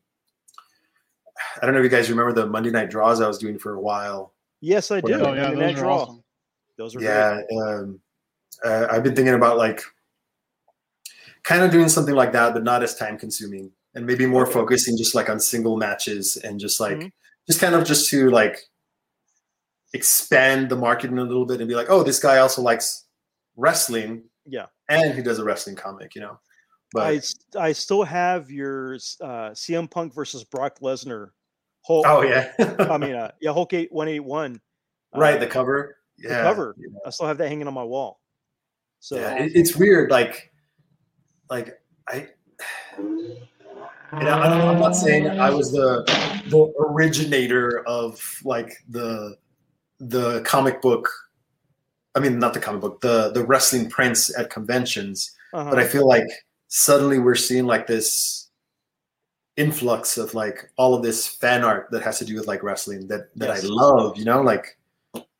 I 1.61 1.65
don't 1.65 1.73
know 1.73 1.79
if 1.79 1.83
you 1.83 1.89
guys 1.89 2.09
remember 2.09 2.33
the 2.33 2.47
Monday 2.47 2.71
night 2.71 2.89
draws 2.89 3.21
I 3.21 3.27
was 3.27 3.37
doing 3.37 3.57
for 3.59 3.73
a 3.73 3.81
while. 3.81 4.33
Yes, 4.61 4.91
I 4.91 5.01
do. 5.01 5.11
Whatever. 5.11 5.25
Oh 5.29 5.33
yeah, 5.33 5.47
and 5.49 5.57
those 5.57 5.59
that 5.59 5.75
are 5.75 5.83
draw, 5.83 6.01
awesome. 6.03 6.23
those 6.77 6.95
are. 6.95 7.01
Yeah, 7.01 7.41
um, 7.59 7.99
uh, 8.63 8.87
I've 8.91 9.03
been 9.03 9.15
thinking 9.15 9.33
about 9.33 9.57
like 9.57 9.81
kind 11.43 11.63
of 11.63 11.71
doing 11.71 11.89
something 11.89 12.13
like 12.15 12.31
that, 12.33 12.53
but 12.53 12.63
not 12.63 12.83
as 12.83 12.95
time 12.95 13.17
consuming, 13.17 13.71
and 13.95 14.05
maybe 14.05 14.25
more 14.27 14.43
Okay. 14.43 14.53
focusing 14.53 14.97
just 14.97 15.15
like 15.15 15.29
on 15.29 15.39
single 15.39 15.77
matches 15.77 16.37
and 16.37 16.59
just 16.59 16.79
like 16.79 16.97
Mhm. 16.97 17.11
just 17.47 17.59
kind 17.59 17.73
of 17.75 17.83
just 17.85 18.09
to 18.11 18.29
like 18.29 18.59
expand 19.93 20.69
the 20.69 20.75
marketing 20.75 21.17
a 21.17 21.23
little 21.23 21.45
bit 21.45 21.59
and 21.59 21.67
be 21.67 21.75
like, 21.75 21.89
oh, 21.89 22.03
this 22.03 22.19
guy 22.19 22.37
also 22.37 22.61
likes 22.61 23.05
wrestling. 23.57 24.23
Yeah. 24.45 24.65
and 24.89 25.13
he 25.13 25.21
does 25.21 25.39
a 25.39 25.43
wrestling 25.43 25.75
comic, 25.75 26.15
you 26.15 26.21
know. 26.21 26.39
But 26.93 27.23
I 27.55 27.67
I 27.67 27.71
still 27.71 28.03
have 28.03 28.51
your 28.51 28.95
uh, 29.21 29.51
CM 29.51 29.89
Punk 29.89 30.13
versus 30.13 30.43
Brock 30.43 30.79
Lesnar. 30.81 31.29
Hulk, 31.85 32.05
oh 32.07 32.21
yeah, 32.21 32.51
I 32.79 32.97
mean, 32.97 33.15
uh, 33.15 33.31
yeah, 33.41 33.53
Hulk 33.53 33.73
eight 33.73 33.91
one 33.91 34.07
eight 34.07 34.19
one. 34.19 34.59
right 35.15 35.39
the 35.39 35.47
cover. 35.47 35.97
the 36.17 36.29
Yeah, 36.29 36.43
cover. 36.43 36.75
yeah. 36.77 36.87
I 37.05 37.09
still 37.09 37.27
have 37.27 37.37
that 37.37 37.47
hanging 37.47 37.67
on 37.67 37.73
my 37.73 37.83
wall. 37.83 38.19
So 38.99 39.15
yeah, 39.15 39.33
it, 39.43 39.53
it's 39.55 39.75
weird. 39.75 40.11
Like, 40.11 40.51
like 41.49 41.79
I, 42.07 42.27
know, 44.11 44.29
I'm 44.29 44.61
I'm 44.61 44.79
not 44.79 44.95
saying 44.95 45.27
I 45.27 45.49
was 45.49 45.71
the 45.71 46.03
the 46.49 46.73
originator 46.79 47.83
of 47.87 48.41
like 48.43 48.73
the 48.89 49.37
the 49.99 50.41
comic 50.41 50.81
book. 50.81 51.09
I 52.15 52.19
mean, 52.19 52.39
not 52.39 52.53
the 52.53 52.59
comic 52.59 52.81
book, 52.81 53.01
the 53.01 53.31
the 53.31 53.45
wrestling 53.45 53.89
prints 53.89 54.37
at 54.37 54.49
conventions. 54.49 55.31
uh-huh. 55.53 55.69
But 55.69 55.79
I 55.79 55.87
feel 55.87 56.07
like 56.07 56.27
suddenly 56.67 57.19
we're 57.19 57.35
seeing 57.35 57.65
like 57.65 57.87
this 57.87 58.49
influx 59.57 60.17
of 60.17 60.33
like 60.33 60.71
all 60.77 60.93
of 60.93 61.03
this 61.03 61.27
fan 61.27 61.63
art 61.63 61.87
that 61.91 62.01
has 62.01 62.17
to 62.19 62.25
do 62.25 62.35
with 62.35 62.47
like 62.47 62.63
wrestling 62.63 63.07
that 63.07 63.33
that 63.35 63.49
Yes. 63.49 63.63
I 63.65 63.67
love. 63.67 64.17
You 64.17 64.25
know, 64.25 64.41
like 64.41 64.77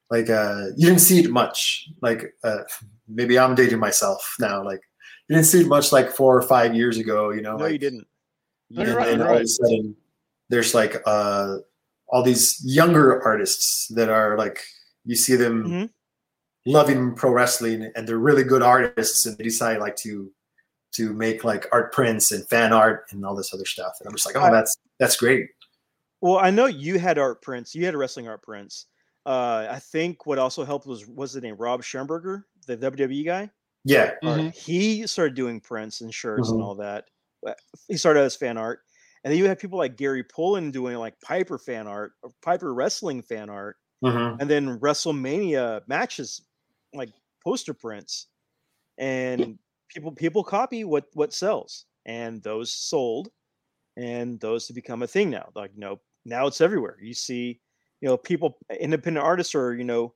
like 0.09 0.29
uh 0.29 0.67
you 0.75 0.87
didn't 0.87 1.01
see 1.01 1.19
it 1.19 1.29
much. 1.31 1.89
Like 2.01 2.33
uh 2.43 2.59
maybe 3.07 3.39
I'm 3.39 3.55
dating 3.55 3.79
myself 3.79 4.35
now. 4.39 4.63
Like 4.63 4.81
you 5.27 5.35
didn't 5.35 5.47
see 5.47 5.61
it 5.61 5.67
much 5.67 5.91
like 5.91 6.11
four 6.11 6.37
or 6.37 6.41
five 6.41 6.75
years 6.75 6.97
ago. 6.97 7.31
You 7.31 7.41
know, 7.41 7.55
no, 7.57 7.63
like, 7.63 7.73
you 7.73 7.79
didn't. 7.79 8.07
No, 8.69 8.81
and 8.81 8.89
you're 8.89 8.97
right, 8.97 9.17
then 9.17 9.21
all 9.21 9.35
of 9.35 9.41
a 9.41 9.47
sudden 9.47 9.95
there's 10.49 10.73
like 10.73 11.01
uh 11.05 11.57
all 12.07 12.23
these 12.23 12.61
younger 12.65 13.21
artists 13.23 13.87
that 13.95 14.09
are 14.09 14.37
like 14.37 14.59
you 15.05 15.15
see 15.15 15.35
them 15.37 15.63
Mhm. 15.65 15.89
Loving 16.65 17.15
pro 17.15 17.31
wrestling 17.31 17.91
and 17.95 18.07
they're 18.07 18.19
really 18.19 18.43
good 18.43 18.61
artists 18.61 19.25
and 19.25 19.37
they 19.37 19.43
decide 19.45 19.79
like 19.79 19.95
to 19.95 20.31
to 20.93 21.13
make 21.13 21.43
like 21.43 21.65
art 21.71 21.91
prints 21.93 22.31
and 22.31 22.47
fan 22.49 22.71
art 22.73 23.05
and 23.11 23.25
all 23.25 23.35
this 23.35 23.53
other 23.53 23.65
stuff 23.65 23.93
and 23.99 24.07
i'm 24.07 24.13
just 24.15 24.25
like 24.27 24.35
oh 24.35 24.51
that's 24.51 24.75
that's 24.99 25.15
great 25.15 25.49
Well, 26.21 26.37
I 26.37 26.51
know 26.51 26.67
you 26.67 26.99
had 26.99 27.17
art 27.17 27.41
prints. 27.41 27.73
You 27.73 27.83
had 27.85 27.95
wrestling 27.95 28.27
art 28.27 28.43
prints. 28.43 28.85
Uh, 29.25 29.65
I 29.71 29.79
think 29.79 30.27
what 30.27 30.37
also 30.37 30.63
helped 30.63 30.85
was 30.85 31.07
was 31.07 31.33
the 31.33 31.41
name 31.41 31.55
Rob 31.57 31.81
Schemberger, 31.81 32.43
the 32.67 32.77
WWE 32.77 33.25
guy. 33.25 33.49
yeah 33.83 34.11
Or 34.21 34.37
Mhm. 34.37 34.53
He 34.53 35.07
started 35.07 35.33
doing 35.33 35.59
prints 35.59 36.01
and 36.01 36.13
shirts 36.13 36.49
and 36.51 36.59
Mhm. 36.59 36.63
all 36.63 36.75
that. 36.75 37.05
He 37.87 37.97
started 37.97 38.19
as 38.21 38.35
fan 38.35 38.59
art, 38.59 38.81
and 39.23 39.31
then 39.31 39.39
you 39.39 39.47
had 39.47 39.57
people 39.57 39.79
like 39.79 39.97
Gary 39.97 40.23
Pullen 40.23 40.69
doing 40.69 40.95
like 40.97 41.19
Piper 41.21 41.57
fan 41.57 41.87
art, 41.87 42.13
or 42.21 42.31
Piper 42.43 42.71
wrestling 42.71 43.23
fan 43.23 43.49
art, 43.49 43.77
Mhm. 44.03 44.37
and 44.39 44.47
then 44.47 44.77
WrestleMania 44.79 45.81
matches, 45.87 46.43
like 46.93 47.11
poster 47.43 47.73
prints, 47.73 48.27
and 48.97 49.59
people 49.89 50.11
people 50.11 50.43
copy 50.43 50.83
what 50.83 51.05
what 51.13 51.33
sells, 51.33 51.85
and 52.05 52.41
those 52.43 52.71
sold, 52.73 53.31
and 53.97 54.39
those 54.39 54.67
to 54.67 54.73
become 54.73 55.03
a 55.03 55.07
thing 55.07 55.29
now. 55.29 55.49
Like 55.55 55.71
you 55.73 55.81
know 55.81 55.99
now 56.25 56.47
it's 56.47 56.61
everywhere. 56.61 56.97
You 57.01 57.13
see, 57.13 57.61
you 58.01 58.09
know, 58.09 58.17
people 58.17 58.57
independent 58.79 59.25
artists 59.25 59.55
or 59.55 59.75
you 59.75 59.83
know, 59.83 60.13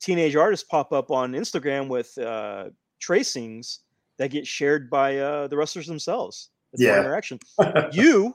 teenage 0.00 0.36
artists 0.36 0.66
pop 0.68 0.92
up 0.92 1.10
on 1.10 1.32
Instagram 1.32 1.88
with 1.88 2.16
uh, 2.18 2.70
tracings 3.00 3.80
that 4.18 4.30
get 4.30 4.46
shared 4.46 4.90
by 4.90 5.18
uh, 5.18 5.46
the 5.48 5.56
wrestlers 5.56 5.86
themselves. 5.86 6.50
It's 6.72 6.82
Yeah. 6.82 6.98
interaction. 7.00 7.38
You 7.92 8.34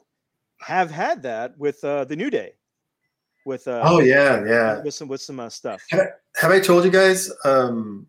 have 0.59 0.89
had 0.91 1.23
that 1.23 1.57
with 1.57 1.83
uh, 1.83 2.05
the 2.05 2.15
New 2.15 2.29
Day, 2.29 2.53
with 3.45 3.67
uh, 3.67 3.81
oh 3.83 3.99
yeah 3.99 4.43
yeah 4.45 4.81
with 4.81 4.93
some 4.93 5.07
with 5.07 5.21
some 5.21 5.39
uh, 5.39 5.49
stuff. 5.49 5.81
have 5.91 6.51
i 6.51 6.59
told 6.59 6.83
you 6.85 6.91
guys 6.91 7.31
um 7.45 8.07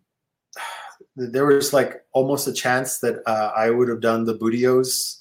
there 1.15 1.45
was 1.45 1.73
like 1.73 2.01
almost 2.13 2.47
a 2.47 2.53
chance 2.53 2.99
that 2.99 3.21
uh, 3.25 3.51
i 3.55 3.69
would 3.69 3.87
have 3.87 4.01
done 4.01 4.25
the 4.25 4.33
Booty-O's 4.33 5.17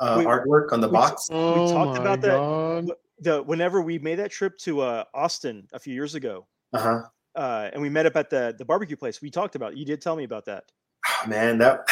uh, 0.00 0.16
We- 0.18 0.24
artwork 0.26 0.72
on 0.72 0.80
the 0.80 0.88
we- 0.88 0.92
box 0.92 1.28
Oh 1.30 1.70
talked 1.72 1.98
my 1.98 2.04
about 2.04 2.20
that. 2.22 2.96
The 3.20 3.42
whenever 3.42 3.80
we 3.80 3.98
made 4.00 4.16
that 4.16 4.32
trip 4.32 4.58
to 4.58 4.80
uh, 4.80 5.04
Austin 5.14 5.68
a 5.72 5.78
few 5.78 5.94
years 5.94 6.14
ago, 6.16 6.46
uh-huh 6.72 7.02
uh, 7.36 7.70
and 7.72 7.80
we 7.80 7.88
met 7.88 8.06
up 8.06 8.16
at 8.16 8.28
the 8.28 8.54
the 8.58 8.64
barbecue 8.64 8.96
place, 8.96 9.22
we 9.22 9.30
talked 9.30 9.54
about. 9.54 9.76
You 9.76 9.84
did 9.84 10.00
tell 10.02 10.16
me 10.16 10.24
about 10.24 10.44
that. 10.46 10.64
oh, 11.08 11.28
man 11.28 11.58
that 11.58 11.86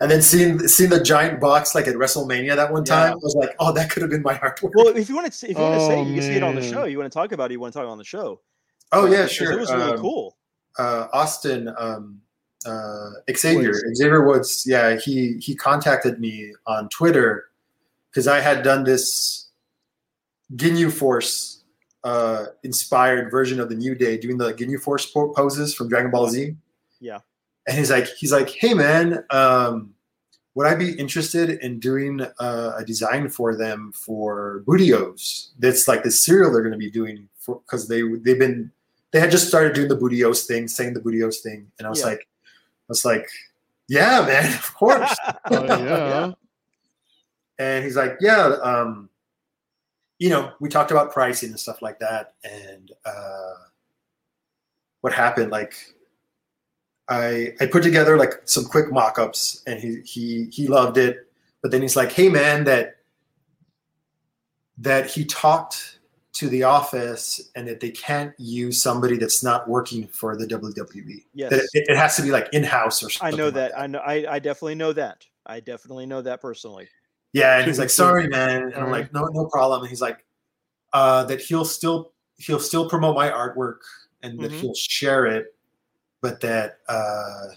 and 0.00 0.10
then 0.10 0.20
seeing 0.22 0.58
seeing 0.68 0.90
the 0.90 1.02
giant 1.02 1.40
box 1.40 1.74
like 1.74 1.88
at 1.88 1.94
wrestlemania 1.96 2.54
that 2.54 2.70
one 2.72 2.84
time 2.84 3.08
Yeah. 3.08 3.12
i 3.12 3.14
was 3.16 3.34
like 3.34 3.54
oh 3.58 3.72
that 3.72 3.90
could 3.90 4.02
have 4.02 4.10
been 4.10 4.22
my 4.22 4.34
artwork 4.44 4.70
Well, 4.74 4.88
if 4.88 5.08
you 5.08 5.14
want 5.16 5.32
to, 5.32 5.50
if 5.50 5.56
you 5.56 5.62
want 5.62 5.80
to 5.80 5.86
say, 5.86 5.96
Oh, 5.96 6.02
it, 6.02 6.08
you 6.08 6.14
can 6.14 6.22
see 6.22 6.36
it 6.36 6.42
on 6.42 6.54
the 6.54 6.62
show. 6.62 6.84
You 6.84 6.98
want 6.98 7.10
to 7.10 7.16
talk 7.18 7.32
about 7.32 7.50
it, 7.50 7.54
you 7.54 7.60
want 7.60 7.72
to 7.72 7.78
talk 7.78 7.88
on 7.88 7.98
the 7.98 8.04
show. 8.04 8.40
oh 8.92 9.06
Uh, 9.06 9.10
yeah 9.10 9.26
sure 9.26 9.52
It 9.52 9.58
was 9.60 9.72
really 9.72 9.92
Um, 9.92 9.98
cool. 9.98 10.36
uh, 10.78 11.08
Austin 11.12 11.72
um, 11.78 12.20
uh, 12.66 13.10
Xavier 13.34 13.70
Woods. 13.70 13.98
Xavier 13.98 14.26
Woods. 14.26 14.64
Yeah, 14.66 14.96
he 14.96 15.38
he 15.38 15.54
contacted 15.54 16.18
me 16.20 16.52
on 16.66 16.88
Twitter 16.88 17.46
because 18.10 18.26
I 18.26 18.40
had 18.40 18.62
done 18.62 18.84
this 18.84 19.48
Ginyu 20.56 20.90
Force 20.92 21.62
uh, 22.04 22.46
inspired 22.62 23.30
version 23.30 23.60
of 23.60 23.68
the 23.68 23.74
New 23.74 23.94
Day, 23.94 24.16
doing 24.18 24.36
the 24.38 24.52
Ginyu 24.54 24.80
Force 24.80 25.06
poses 25.06 25.74
from 25.74 25.88
Dragon 25.88 26.10
Ball 26.10 26.28
Z. 26.28 26.54
Yeah. 27.00 27.18
And 27.66 27.78
he's 27.78 27.90
like, 27.90 28.06
he's 28.08 28.32
like, 28.32 28.50
hey 28.50 28.74
man, 28.74 29.24
um, 29.30 29.94
would 30.54 30.66
I 30.66 30.74
be 30.74 30.92
interested 30.92 31.50
in 31.50 31.80
doing 31.80 32.20
uh, 32.38 32.72
a 32.76 32.84
design 32.84 33.28
for 33.28 33.56
them 33.56 33.90
for 33.92 34.62
Booty-O's? 34.66 35.52
That's 35.58 35.88
like 35.88 36.02
the 36.04 36.10
cereal 36.10 36.52
they're 36.52 36.62
going 36.62 36.72
to 36.72 36.78
be 36.78 36.90
doing 36.90 37.28
for 37.38 37.60
because 37.66 37.88
they 37.88 38.02
they've 38.02 38.38
been 38.38 38.70
they 39.12 39.20
had 39.20 39.30
just 39.30 39.48
started 39.48 39.74
doing 39.74 39.88
the 39.88 39.96
Booty-O's 39.96 40.44
thing, 40.44 40.68
saying 40.68 40.94
the 40.94 41.00
Booty-O's 41.00 41.40
thing, 41.40 41.70
and 41.78 41.86
I 41.86 41.90
was 41.90 42.00
Yeah. 42.00 42.06
like, 42.06 42.20
I 42.20 42.88
was 42.88 43.04
like, 43.04 43.28
yeah, 43.88 44.24
man, 44.26 44.52
of 44.54 44.74
course. 44.74 45.16
Oh, 45.50 45.64
yeah. 45.64 46.32
and 47.58 47.84
he's 47.84 47.96
like, 47.96 48.16
yeah, 48.20 48.56
um, 48.62 49.08
you 50.18 50.30
know, 50.30 50.52
we 50.60 50.68
talked 50.68 50.90
about 50.90 51.12
pricing 51.12 51.50
and 51.50 51.58
stuff 51.60 51.80
like 51.82 51.98
that, 52.00 52.34
and 52.44 52.92
uh, 53.06 53.54
what 55.00 55.12
happened, 55.12 55.50
like. 55.50 55.74
I, 57.08 57.54
I 57.60 57.66
put 57.66 57.82
together 57.82 58.16
like 58.16 58.32
some 58.44 58.64
quick 58.64 58.90
mock-ups 58.90 59.62
and 59.66 59.78
he, 59.78 60.00
he 60.04 60.48
he 60.50 60.68
loved 60.68 60.96
it 60.96 61.28
but 61.60 61.70
then 61.70 61.82
he's 61.82 61.96
like 61.96 62.12
hey 62.12 62.28
man 62.28 62.64
that 62.64 62.96
that 64.78 65.06
he 65.06 65.24
talked 65.24 65.98
to 66.34 66.48
the 66.48 66.64
office 66.64 67.50
and 67.54 67.68
that 67.68 67.78
they 67.80 67.90
can't 67.90 68.34
use 68.38 68.82
somebody 68.82 69.16
that's 69.16 69.42
not 69.44 69.68
working 69.68 70.06
for 70.08 70.36
the 70.36 70.46
WWE 70.46 71.24
Yes, 71.32 71.50
that 71.50 71.60
it, 71.72 71.84
it 71.88 71.96
has 71.96 72.16
to 72.16 72.22
be 72.22 72.30
like 72.30 72.48
in-house 72.52 73.02
or 73.04 73.10
something. 73.10 73.34
I 73.34 73.36
know 73.36 73.44
like 73.46 73.54
that. 73.54 73.78
I 73.78 73.86
know. 73.86 74.00
I, 74.00 74.26
I 74.28 74.38
definitely 74.40 74.74
know 74.74 74.92
that. 74.94 75.24
I 75.46 75.60
definitely 75.60 76.06
know 76.06 76.22
that 76.22 76.40
personally. 76.40 76.88
Yeah, 77.32 77.58
and 77.58 77.66
he's 77.66 77.78
like, 77.78 77.90
"Sorry, 78.02 78.26
man," 78.26 78.64
and 78.64 78.74
I'm 78.74 78.90
like, 78.90 79.12
"No, 79.12 79.26
no 79.26 79.46
problem." 79.46 79.82
And 79.82 79.88
he's 79.88 80.00
like, 80.00 80.24
uh, 80.92 81.24
"That 81.24 81.40
he'll 81.40 81.64
still 81.64 82.12
he'll 82.36 82.58
still 82.58 82.88
promote 82.88 83.14
my 83.14 83.30
artwork 83.30 83.78
and 84.22 84.40
that 84.40 84.50
Mhm. 84.50 84.54
he'll 84.54 84.74
share 84.74 85.26
it, 85.26 85.53
but 86.24 86.40
that 86.40 86.78
uh, 86.88 87.48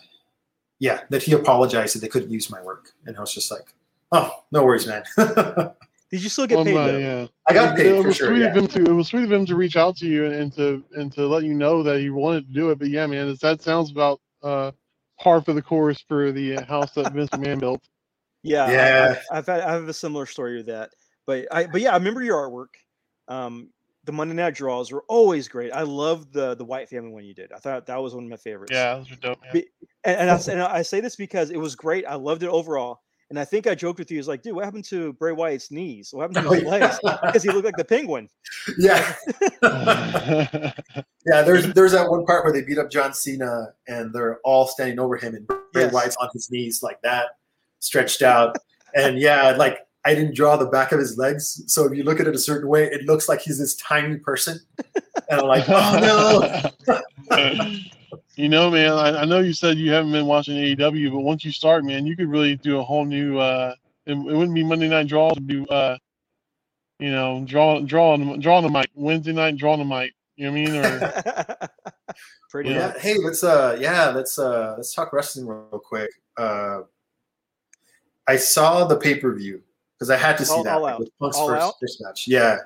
yeah, 0.80 1.02
that 1.10 1.24
he 1.24 1.32
apologized 1.32 1.96
that 1.96 2.00
they 2.02 2.10
couldn't 2.10 2.30
use 2.32 2.50
my 2.52 2.62
work, 2.62 2.92
and 3.06 3.16
I 3.16 3.22
was 3.22 3.34
just 3.34 3.50
like, 3.50 3.74
oh, 4.12 4.30
no 4.52 4.64
worries, 4.66 4.86
man. 4.86 5.04
Did 6.12 6.22
you 6.24 6.30
still 6.30 6.48
get 6.48 6.64
paid? 6.66 6.76
my, 6.76 6.88
though? 6.92 6.98
yeah. 6.98 7.28
I 7.50 7.54
got 7.54 7.74
It- 7.74 7.84
paid 7.84 7.96
it 7.96 8.02
for 8.02 8.08
was 8.08 8.16
sure. 8.18 8.28
sweet 8.28 8.40
Yeah. 8.42 8.48
of 8.50 8.58
him 8.58 8.68
to 8.68 8.84
it 8.84 8.94
was 8.94 9.08
sweet 9.08 9.24
of 9.24 9.32
him 9.32 9.46
to 9.46 9.56
reach 9.56 9.78
out 9.78 9.96
to 9.98 10.06
you 10.06 10.26
and, 10.26 10.34
and 10.36 10.54
to 10.56 10.84
and 10.98 11.12
to 11.14 11.26
let 11.28 11.44
you 11.44 11.54
know 11.54 11.82
that 11.84 12.00
he 12.02 12.10
wanted 12.10 12.48
to 12.48 12.54
do 12.54 12.70
it. 12.72 12.78
But 12.80 12.90
yeah, 12.90 13.08
man, 13.08 13.36
that 13.42 13.62
sounds 13.62 13.90
about 13.92 14.20
uh 14.44 14.72
par 15.20 15.42
for 15.42 15.54
the 15.54 15.62
course 15.62 16.04
for 16.08 16.32
the 16.34 16.58
uh, 16.58 16.66
house 16.66 16.92
that 16.96 17.14
Vince 17.14 17.30
McMahon 17.34 17.60
built. 17.60 17.82
Yeah, 18.44 18.66
I- 18.66 18.72
Yeah. 18.74 19.16
I've, 19.32 19.38
I've 19.38 19.46
had 19.48 19.62
I 19.62 19.72
have 19.74 19.88
a 19.88 19.94
similar 19.94 20.26
story 20.26 20.58
to 20.58 20.64
that. 20.72 20.90
But 21.26 21.48
I 21.52 21.66
but 21.68 21.80
yeah, 21.82 21.92
I 21.92 21.98
remember 21.98 22.22
your 22.22 22.38
artwork. 22.38 22.76
Um, 23.34 23.70
the 24.08 24.12
Monday 24.12 24.34
Night 24.34 24.56
draws 24.56 24.92
were 24.92 25.04
always 25.08 25.48
great. 25.48 25.72
I 25.72 25.84
loved 25.84 26.34
the 26.34 26.56
the 26.56 26.66
Wyatt 26.66 26.90
Family 26.90 27.12
one 27.12 27.24
you 27.26 27.36
did. 27.36 27.52
I 27.52 27.60
thought 27.60 27.86
that 27.86 28.02
was 28.02 28.16
one 28.16 28.24
of 28.24 28.30
my 28.32 28.38
favorites. 28.38 28.72
Yeah, 28.74 28.96
those 28.96 29.12
are 29.12 29.16
dope. 29.18 29.40
Man. 29.54 29.64
And, 30.04 30.18
and, 30.22 30.30
I, 30.32 30.34
s- 30.34 30.48
and 30.48 30.62
I 30.62 30.82
say 30.82 31.00
this 31.02 31.16
because 31.16 31.52
it 31.52 31.58
was 31.58 31.76
great. 31.76 32.06
I 32.08 32.16
loved 32.16 32.42
it 32.42 32.50
overall. 32.50 33.02
And 33.30 33.38
I 33.38 33.44
think 33.44 33.68
I 33.68 33.76
joked 33.76 34.00
with 34.00 34.10
you, 34.10 34.20
was 34.20 34.30
like, 34.30 34.42
dude, 34.42 34.56
what 34.56 34.64
happened 34.64 34.86
to 34.86 35.12
Bray 35.12 35.34
Wyatt's 35.34 35.70
knees? 35.70 36.14
What 36.14 36.22
happened 36.22 36.46
to 36.46 36.50
Oh, 36.50 36.54
his 36.54 36.64
legs? 36.64 36.98
Because 37.04 37.44
he 37.44 37.50
looked 37.52 37.66
like 37.66 37.76
the 37.76 37.84
penguin. 37.84 38.30
yeah. 38.78 39.14
Yeah, 41.26 41.42
there's 41.42 41.74
there's 41.74 41.92
that 41.92 42.10
one 42.10 42.26
part 42.26 42.46
where 42.46 42.54
they 42.54 42.62
beat 42.62 42.78
up 42.78 42.90
John 42.90 43.14
Cena 43.14 43.74
and 43.90 44.14
they're 44.14 44.40
all 44.46 44.66
standing 44.66 44.98
over 44.98 45.18
him 45.18 45.36
and 45.36 45.46
Bray 45.46 45.60
Yes. 45.76 45.92
Wyatt's 45.94 46.16
on 46.22 46.30
his 46.32 46.50
knees 46.50 46.82
like 46.82 47.02
that, 47.02 47.32
stretched 47.80 48.22
out. 48.22 48.56
And 48.96 49.20
yeah, 49.20 49.52
like 49.52 49.80
I 50.06 50.16
didn't 50.16 50.36
draw 50.36 50.56
the 50.56 50.68
back 50.68 50.92
of 50.94 51.00
his 51.00 51.18
legs, 51.18 51.64
so 51.68 51.86
if 51.86 51.94
you 51.98 52.04
look 52.04 52.20
at 52.20 52.28
it 52.28 52.36
a 52.36 52.40
certain 52.40 52.70
way, 52.70 52.86
it 52.86 53.06
looks 53.06 53.28
like 53.28 53.42
he's 53.42 53.58
this 53.60 53.76
tiny 53.76 54.18
person. 54.18 54.60
And 55.30 55.42
I'm 55.42 55.48
like, 55.48 55.66
oh 55.68 56.72
no. 57.30 57.68
you 58.36 58.48
know, 58.48 58.72
man, 58.72 58.94
I, 58.94 59.22
I 59.22 59.26
know 59.26 59.40
you 59.40 59.52
said 59.54 59.78
you 59.78 59.92
haven't 59.92 60.14
been 60.14 60.26
watching 60.26 60.56
AEW, 60.56 61.12
but 61.12 61.20
once 61.20 61.44
you 61.44 61.52
start, 61.52 61.84
man, 61.84 62.06
you 62.08 62.16
could 62.16 62.30
really 62.30 62.56
do 62.56 62.80
a 62.80 62.84
whole 62.84 63.04
new. 63.04 63.38
uh 63.38 63.74
It, 64.06 64.14
it 64.14 64.18
wouldn't 64.18 64.54
be 64.56 64.64
Monday 64.64 64.88
Night 64.88 65.08
Draw 65.08 65.32
to 65.32 65.40
do. 65.42 65.66
uh 65.68 65.98
You 67.00 67.12
know, 67.12 67.44
draw, 67.46 67.82
drawing, 67.82 68.40
drawing 68.40 68.64
the 68.64 68.72
mic. 68.72 68.90
Wednesday 68.96 69.34
night, 69.34 69.58
drawing 69.58 69.80
the 69.80 69.86
mic. 69.86 70.14
You 70.38 70.46
know 70.46 70.52
what 70.52 70.60
I 70.60 70.64
mean? 70.64 70.76
Or 70.76 71.68
Pretty 72.50 72.70
Yeah. 72.70 72.88
much. 72.88 73.02
Hey, 73.02 73.18
let's 73.18 73.44
uh 73.44 73.76
yeah, 73.80 74.10
let's 74.12 74.40
uh 74.40 74.76
let's 74.78 74.94
talk 74.94 75.12
wrestling 75.12 75.48
real 75.48 75.82
quick. 75.84 76.10
Uh 76.38 76.82
I 78.28 78.38
saw 78.38 78.86
the 78.86 78.98
pay-per-view 78.98 79.62
because 79.98 80.10
I 80.10 80.16
had 80.18 80.38
to 80.38 80.46
see 80.46 80.54
All- 80.54 80.64
that 80.64 80.76
All 80.76 80.82
like, 80.82 81.00
with 81.00 81.18
Punk's 81.20 81.38
All 81.38 81.48
first, 81.50 81.64
Out? 81.66 81.74
first 81.80 82.02
match. 82.02 82.28
Yeah. 82.28 82.58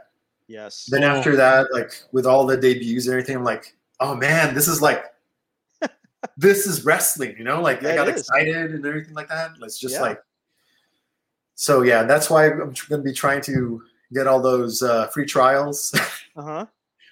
Yes. 0.47 0.85
Then 0.91 1.03
Oh. 1.03 1.07
after 1.07 1.35
that, 1.37 1.67
like 1.71 1.91
with 2.11 2.25
all 2.25 2.45
the 2.45 2.57
debuts 2.57 3.05
and 3.05 3.13
everything, 3.13 3.37
I'm 3.37 3.43
like, 3.43 3.73
oh 4.01 4.15
man, 4.15 4.53
this 4.53 4.67
is 4.67 4.81
like 4.81 5.05
this 6.37 6.65
is 6.67 6.83
wrestling, 6.83 7.35
you 7.37 7.43
know? 7.45 7.61
Like 7.61 7.81
Yeah, 7.81 7.91
I 7.91 7.95
got 7.95 8.09
excited 8.09 8.71
and 8.73 8.85
everything 8.85 9.13
like 9.13 9.29
that. 9.29 9.51
It's 9.61 9.79
just 9.79 9.95
Yeah. 9.95 10.01
like 10.01 10.23
so 11.55 11.83
yeah, 11.83 12.03
that's 12.03 12.29
why 12.29 12.47
I'm 12.49 12.73
tr- 12.73 12.89
gonna 12.89 13.03
be 13.03 13.13
trying 13.13 13.41
to 13.43 13.81
get 14.13 14.27
all 14.27 14.41
those 14.41 14.81
uh, 14.81 15.07
free 15.07 15.25
trials 15.25 15.93
Uh 16.35 16.41
huh. 16.41 16.65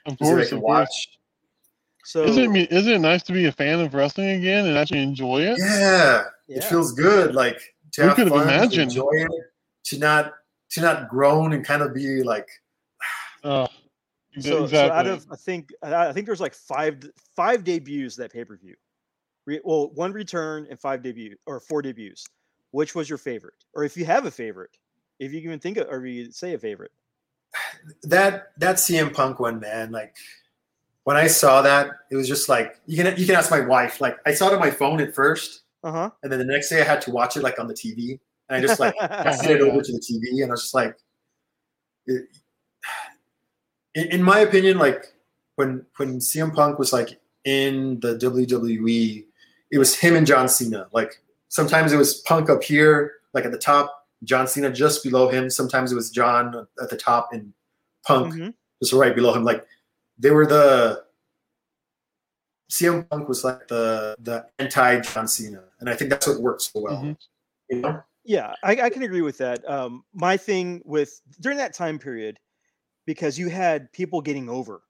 of 0.06 0.14
so 0.14 0.26
course, 0.26 0.52
of 0.52 0.60
watch. 0.60 1.18
So 2.04 2.24
Isn't 2.24 2.56
it, 2.56 2.72
isn't 2.72 2.92
it 2.92 3.00
nice 3.00 3.22
to 3.24 3.34
be 3.34 3.46
a 3.46 3.52
fan 3.52 3.80
of 3.80 3.94
wrestling 3.94 4.30
again 4.32 4.66
and 4.66 4.76
actually 4.78 5.04
enjoy 5.04 5.42
it? 5.44 5.58
Yeah, 5.60 6.24
it 6.48 6.64
feels 6.64 6.92
good. 6.94 7.36
Like 7.36 7.76
to 7.92 8.02
Who 8.02 8.08
have 8.08 8.16
could 8.16 8.28
have 8.28 8.34
fun, 8.38 8.48
to 8.48 8.54
imagined? 8.56 8.92
enjoy 8.92 9.10
it, 9.14 9.32
to 9.90 10.00
not 10.00 10.34
to 10.72 10.82
not 10.82 11.10
groan 11.10 11.54
and 11.54 11.66
kind 11.66 11.82
of 11.82 11.94
be 11.94 12.24
like, 12.24 12.48
Uh, 13.44 13.68
so, 14.40 14.64
exactly. 14.64 14.78
so 14.78 14.92
out 14.92 15.08
of 15.08 15.26
I 15.32 15.36
think 15.36 15.70
I 15.82 16.08
I 16.08 16.14
think 16.14 16.26
there's 16.26 16.42
like 16.42 16.54
five 16.54 17.00
five 17.36 17.64
debuts 17.64 18.16
that 18.18 18.32
pay 18.32 18.46
per 18.46 18.58
view. 18.58 18.76
Re, 19.46 19.60
well, 19.64 19.90
one 19.92 20.12
return 20.12 20.68
and 20.70 20.80
five 20.80 21.02
debut 21.02 21.36
or 21.46 21.60
four 21.60 21.82
debuts. 21.82 22.26
Which 22.72 22.94
was 22.94 23.10
your 23.10 23.18
favorite, 23.18 23.56
or 23.74 23.84
if 23.84 23.98
you 23.98 24.06
have 24.06 24.28
a 24.28 24.32
favorite, 24.32 24.70
if 25.20 25.34
you 25.34 25.40
can 25.40 25.50
even 25.50 25.60
think 25.60 25.78
of 25.78 25.88
or 25.90 26.06
you 26.06 26.32
say 26.32 26.54
a 26.54 26.60
favorite? 26.60 26.92
that 28.04 28.52
that 28.58 28.76
CM 28.76 29.12
Punk 29.12 29.40
one, 29.40 29.60
man. 29.60 29.92
Like 29.92 30.16
when 31.04 31.18
I 31.18 31.26
saw 31.26 31.64
that, 31.64 31.92
it 32.12 32.16
was 32.16 32.28
just 32.28 32.48
like 32.48 32.80
you 32.86 32.96
can 32.96 33.18
you 33.18 33.26
can 33.26 33.36
ask 33.36 33.50
my 33.50 33.62
wife. 33.62 34.00
Like 34.02 34.18
I 34.28 34.34
saw 34.36 34.50
it 34.50 34.54
on 34.54 34.60
my 34.60 34.70
phone 34.70 35.02
at 35.02 35.16
first, 35.16 35.64
Uh 35.84 35.92
huh. 35.92 36.10
and 36.22 36.32
then 36.32 36.38
the 36.38 36.46
next 36.46 36.70
day 36.70 36.82
I 36.82 36.84
had 36.84 37.02
to 37.02 37.12
watch 37.12 37.36
it 37.38 37.42
like 37.42 37.60
on 37.60 37.68
the 37.68 37.74
TV, 37.74 38.20
and 38.50 38.58
I 38.58 38.62
just 38.68 38.80
like 38.80 38.96
passed 39.00 39.46
it 39.46 39.62
over 39.62 39.82
to 39.82 39.92
the 39.92 40.00
TV, 40.00 40.42
and 40.44 40.52
I 40.52 40.54
was 40.54 40.64
just 40.64 40.74
like, 40.74 40.96
it, 42.08 42.28
in, 43.96 44.08
in 44.08 44.24
my 44.24 44.40
opinion, 44.40 44.78
like 44.78 45.14
when 45.56 45.86
when 45.98 46.20
CM 46.20 46.54
Punk 46.54 46.80
was 46.80 46.94
like 46.94 47.20
in 47.46 48.00
the 48.00 48.16
WWE, 48.18 49.26
it 49.72 49.78
was 49.78 49.96
him 49.96 50.16
and 50.16 50.26
John 50.28 50.48
Cena. 50.50 50.88
Like 50.92 51.22
sometimes 51.50 51.92
it 51.94 51.98
was 51.98 52.16
Punk 52.22 52.50
up 52.50 52.64
here, 52.64 53.14
like 53.34 53.46
at 53.46 53.52
the 53.52 53.58
top, 53.58 54.08
John 54.24 54.48
Cena 54.48 54.72
just 54.72 55.04
below 55.04 55.30
him. 55.30 55.50
Sometimes 55.50 55.92
it 55.92 55.96
was 55.96 56.10
John 56.12 56.68
at 56.82 56.90
the 56.90 56.98
top 56.98 57.30
and 57.34 57.54
Punk 58.06 58.34
Mhm. 58.34 58.54
just 58.82 58.94
right 58.94 59.16
below 59.16 59.34
him. 59.34 59.44
Like 59.44 59.66
they 60.18 60.32
were 60.32 60.46
the 60.46 61.04
CM 62.72 63.08
Punk 63.10 63.28
was 63.28 63.44
like 63.44 63.68
the 63.68 64.16
the 64.20 64.46
anti 64.60 65.00
John 65.02 65.28
Cena, 65.28 65.64
and 65.80 65.90
I 65.90 65.96
think 65.96 66.10
that's 66.10 66.28
what 66.28 66.40
works 66.40 66.72
so 66.72 66.82
well. 66.82 67.02
Mhm. 67.04 67.18
You 67.70 67.78
know? 67.82 68.04
Yeah, 68.30 68.54
I, 68.62 68.74
I 68.80 68.90
can 68.92 69.02
agree 69.02 69.24
with 69.24 69.40
that. 69.40 69.68
Um, 69.68 70.04
my 70.14 70.38
thing 70.38 70.84
with 70.86 71.20
during 71.42 71.58
that 71.58 71.74
time 71.74 71.98
period, 71.98 72.38
because 73.08 73.40
you 73.40 73.50
had 73.50 73.92
people 73.92 74.22
getting 74.22 74.48
over, 74.48 74.84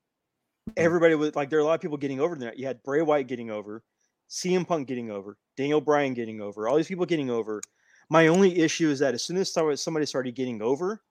everybody 0.76 1.16
was 1.16 1.34
like 1.38 1.50
there 1.50 1.58
are 1.60 1.62
a 1.62 1.66
lot 1.66 1.76
of 1.76 1.80
people 1.80 1.96
getting 1.96 2.20
over 2.20 2.36
there. 2.36 2.54
You 2.54 2.68
had 2.68 2.84
Bray 2.84 3.02
Wyatt 3.02 3.28
getting 3.28 3.50
over, 3.50 3.82
CM 4.30 4.68
Punk 4.68 4.90
getting 4.90 5.10
over, 5.10 5.38
Daniel 5.56 5.80
Bryan 5.80 6.14
getting 6.14 6.42
over, 6.42 6.68
all 6.68 6.76
these 6.76 6.90
people 6.90 7.06
getting 7.06 7.30
over. 7.30 7.62
My 8.10 8.28
only 8.28 8.60
issue 8.60 8.90
is 8.90 9.00
that 9.00 9.14
as 9.14 9.24
soon 9.24 9.38
as 9.38 9.54
somebody- 9.54 9.78
somebody 9.78 10.06
started 10.06 10.36
getting 10.36 10.62
over, 10.62 11.02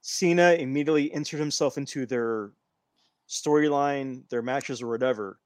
Cena 0.00 0.54
immediately 0.54 1.14
entered 1.14 1.38
himself 1.38 1.78
into 1.78 2.04
their 2.04 2.50
storyline, 3.28 4.28
their 4.28 4.42
matches 4.42 4.82
or 4.82 4.88
whatever, 4.88 5.38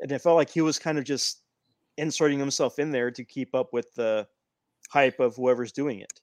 and 0.00 0.10
it 0.10 0.20
felt 0.20 0.36
like 0.36 0.48
he 0.48 0.62
was 0.62 0.78
kind 0.78 0.96
of 0.96 1.04
just 1.04 1.42
inserting 1.98 2.38
himself 2.38 2.78
in 2.78 2.90
there 2.90 3.10
to 3.10 3.24
keep 3.26 3.54
up 3.54 3.74
with 3.74 3.92
the 3.94 4.26
hype 4.90 5.20
of 5.20 5.36
whoever's 5.36 5.72
doing 5.72 6.00
it. 6.00 6.20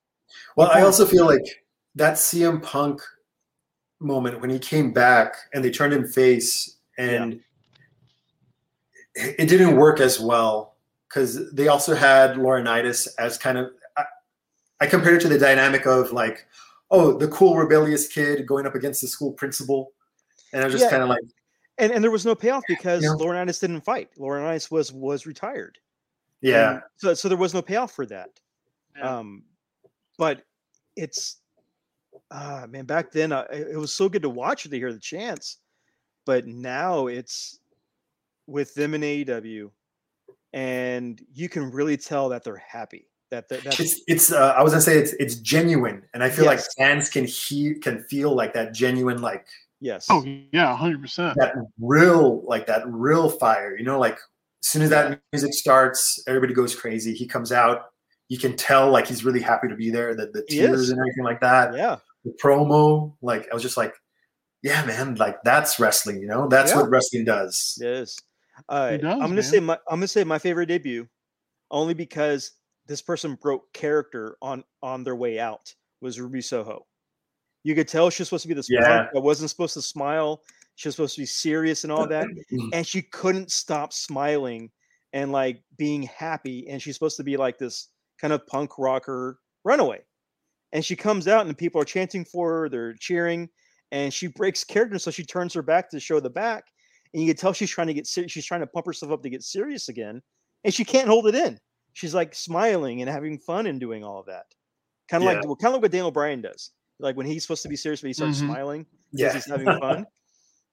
Well, 0.56 0.70
I 0.72 0.82
also 0.82 1.06
feel 1.06 1.26
like 1.26 1.64
that 1.96 2.16
CM 2.16 2.62
Punk 2.62 3.02
moment 4.00 4.40
when 4.42 4.50
he 4.50 4.60
came 4.60 4.94
back 4.94 5.36
and 5.54 5.64
they 5.64 5.72
turned 5.72 5.94
him 5.94 6.06
face 6.08 6.78
and 7.00 7.40
it 9.16 9.36
it 9.40 9.50
didn't 9.50 9.76
work 9.76 10.00
as 10.00 10.20
well 10.20 10.76
because 11.10 11.52
they 11.54 11.68
also 11.68 11.96
had 11.96 12.36
Laurinaitis 12.36 13.08
as 13.18 13.38
kind 13.40 13.58
of 13.58 13.72
I, 13.98 14.04
I 14.82 14.86
compared 14.86 15.16
it 15.16 15.22
to 15.22 15.30
the 15.30 15.40
dynamic 15.40 15.88
of 15.88 16.12
like 16.12 16.46
oh 16.92 17.18
the 17.18 17.28
cool 17.30 17.58
rebellious 17.58 18.08
kid 18.08 18.46
going 18.46 18.68
up 18.68 18.76
against 18.76 19.02
the 19.02 19.08
school 19.08 19.32
principal 19.32 19.94
and 20.54 20.62
I 20.62 20.66
was 20.66 20.74
just 20.74 20.84
Yeah. 20.86 20.92
kind 20.92 21.04
of 21.04 21.10
like 21.10 21.24
And 21.80 21.92
and 21.92 22.04
there 22.04 22.12
was 22.12 22.26
no 22.26 22.36
payoff 22.36 22.64
because 22.68 23.02
Yeah. 23.04 23.16
Laurinaitis 23.18 23.60
didn't 23.60 23.82
fight. 23.82 24.12
Laurinaitis 24.20 24.70
was 24.70 24.94
was 24.94 25.26
retired. 25.26 25.80
yeah 26.42 26.74
And 26.74 26.82
so 26.98 27.14
so 27.16 27.28
there 27.30 27.38
was 27.38 27.56
no 27.56 27.64
payoff 27.64 27.94
for 27.94 28.06
that. 28.08 28.30
Yeah. 28.98 29.18
Um, 29.18 29.44
but 30.18 30.44
it's 30.96 31.38
ah 32.32 32.66
man, 32.70 32.86
back 32.86 33.12
then 33.12 33.32
uh, 33.32 33.46
it 33.52 33.68
it 33.74 33.78
was 33.78 33.94
so 33.94 34.10
good 34.10 34.22
to 34.24 34.30
watch 34.30 34.66
it 34.66 34.70
to 34.70 34.78
hear 34.78 34.92
the 34.94 35.00
chants, 35.00 35.58
but 36.26 36.48
now 36.48 37.08
it's 37.08 37.60
with 38.48 38.74
them 38.76 38.94
in 38.94 39.02
AEW, 39.02 39.70
and 40.54 41.22
you 41.34 41.50
can 41.50 41.70
really 41.72 41.98
tell 41.98 42.30
that 42.30 42.44
they're 42.44 42.58
happy. 42.58 43.08
That 43.30 43.50
that 43.50 43.64
that's, 43.66 43.80
it's 43.80 44.02
it's 44.08 44.32
uh, 44.32 44.54
I 44.58 44.64
was 44.64 44.72
gonna 44.72 44.82
say 44.82 44.98
it's 44.98 45.14
it's 45.20 45.36
genuine 45.36 46.02
and 46.14 46.24
I 46.24 46.30
feel 46.30 46.46
like 46.46 46.60
Yes. 46.60 46.74
fans 46.78 47.10
can 47.10 47.26
hear 47.26 47.76
can 47.82 48.04
feel 48.06 48.34
like 48.34 48.54
that 48.54 48.74
genuine 48.74 49.22
like 49.22 49.46
yes. 49.82 50.08
Oh 50.10 50.24
yeah, 50.54 50.74
hundred 50.76 51.02
percent. 51.02 51.38
that 51.38 51.54
real 51.78 52.42
like 52.46 52.68
that 52.68 52.88
real 52.88 53.30
fire 53.30 53.78
you 53.78 53.84
know 53.84 54.00
like 54.00 54.14
as 54.14 54.70
soon 54.70 54.82
as 54.82 54.90
that 54.92 55.20
music 55.34 55.54
starts 55.54 56.24
everybody 56.26 56.54
goes 56.54 56.74
crazy 56.74 57.14
he 57.14 57.28
comes 57.28 57.52
out 57.52 57.92
you 58.30 58.38
can 58.38 58.56
tell 58.56 58.90
like 58.90 59.08
he's 59.08 59.24
really 59.24 59.42
happy 59.42 59.68
to 59.68 59.76
be 59.76 59.90
there 59.90 60.14
the, 60.16 60.28
the 60.28 60.44
tears 60.50 60.90
and 60.90 61.00
everything 61.00 61.24
like 61.24 61.40
that 61.40 61.74
yeah. 61.74 61.96
the 62.26 62.32
promo 62.44 63.14
like 63.22 63.48
i 63.52 63.54
was 63.54 63.64
just 63.64 63.78
like 63.78 63.94
yeah 64.64 64.84
man 64.86 65.16
like 65.16 65.42
that's 65.44 65.80
wrestling 65.80 66.20
you 66.20 66.28
know 66.28 66.48
that's 66.48 66.72
Yeah. 66.72 66.82
what 66.82 66.90
wrestling 66.90 67.26
does 67.26 67.78
Yes. 67.82 68.18
Uh, 68.70 68.98
does, 68.98 69.04
I'm 69.04 69.20
gonna 69.20 69.36
man. 69.36 69.44
say 69.44 69.60
my 69.60 69.76
I'm 69.88 70.00
gonna 70.00 70.08
say 70.08 70.24
my 70.24 70.40
favorite 70.40 70.66
debut, 70.66 71.08
only 71.70 71.94
because 71.94 72.54
this 72.88 73.04
person 73.04 73.36
broke 73.36 73.72
character 73.72 74.36
on 74.42 74.64
on 74.82 75.04
their 75.04 75.16
way 75.16 75.40
out 75.40 75.72
was 76.02 76.20
Ruby 76.20 76.42
Soho. 76.42 76.88
You 77.64 77.76
could 77.76 77.88
tell 77.88 78.10
she 78.10 78.22
was 78.22 78.30
supposed 78.30 78.42
to 78.44 78.48
be 78.48 78.56
this 78.56 78.68
Yeah. 78.68 78.88
punk 78.88 79.10
that 79.14 79.22
wasn't 79.22 79.52
supposed 79.52 79.76
to 79.76 79.82
smile. 79.84 80.42
She 80.74 80.88
was 80.88 80.96
supposed 80.96 81.14
to 81.16 81.22
be 81.22 81.28
serious 81.28 81.84
and 81.84 81.94
all 81.94 82.08
that, 82.08 82.26
and 82.74 82.86
she 82.88 83.04
couldn't 83.04 83.52
stop 83.52 83.94
smiling 83.94 84.72
and 85.14 85.32
like 85.32 85.62
being 85.78 86.02
happy. 86.02 86.68
And 86.68 86.82
she's 86.82 86.96
supposed 86.96 87.18
to 87.18 87.24
be 87.24 87.38
like 87.38 87.60
this 87.60 87.90
kind 88.20 88.34
of 88.34 88.46
punk 88.48 88.78
rocker 88.78 89.40
runaway. 89.64 90.02
And 90.74 90.84
she 90.84 90.96
comes 90.96 91.28
out 91.28 91.46
and 91.48 91.58
people 91.58 91.82
are 91.82 91.86
chanting 91.86 92.26
for 92.26 92.52
her, 92.52 92.70
they're 92.70 92.94
cheering, 92.96 93.50
and 93.92 94.14
she 94.14 94.28
breaks 94.28 94.64
character, 94.64 95.00
so 95.00 95.12
she 95.12 95.24
turns 95.24 95.54
her 95.54 95.62
back 95.62 95.90
to 95.92 96.00
show 96.00 96.20
the 96.20 96.30
back 96.30 96.66
and 97.14 97.24
you 97.24 97.30
can 97.30 97.38
tell 97.38 97.54
she's 97.54 97.70
trying 97.72 97.88
to 97.88 97.94
get 97.94 98.06
serious. 98.06 98.32
She's 98.34 98.46
trying 98.46 98.60
to 98.62 98.68
pump 98.68 98.86
herself 98.86 99.14
up 99.14 99.24
to 99.24 99.30
get 99.30 99.42
serious 99.44 99.88
again, 99.88 100.22
and 100.66 100.74
she 100.74 100.84
can't 100.84 101.08
hold 101.08 101.28
it 101.28 101.36
in. 101.36 101.58
she's 101.94 102.14
like 102.14 102.36
smiling 102.36 103.02
and 103.02 103.10
having 103.10 103.40
fun 103.40 103.66
and 103.66 103.80
doing 103.80 104.04
all 104.04 104.20
of 104.20 104.26
that. 104.28 104.44
Kind 105.10 105.24
of 105.24 105.30
Yeah. 105.30 105.38
like 105.38 105.46
well, 105.48 105.56
kind 105.56 105.70
of 105.72 105.76
like 105.78 105.84
what 105.84 105.92
Daniel 105.92 106.12
Bryan 106.12 106.42
does. 106.42 106.72
Like 107.00 107.16
when 107.16 107.26
he's 107.26 107.42
supposed 107.44 107.64
to 107.64 107.70
be 107.70 107.76
serious, 107.78 108.02
but 108.02 108.08
he 108.08 108.14
starts 108.14 108.38
Mhm. 108.40 108.46
smiling 108.46 108.86
because 109.12 109.22
Yeah. 109.24 109.34
he's 109.34 109.46
having 109.46 109.66
fun. 109.80 110.06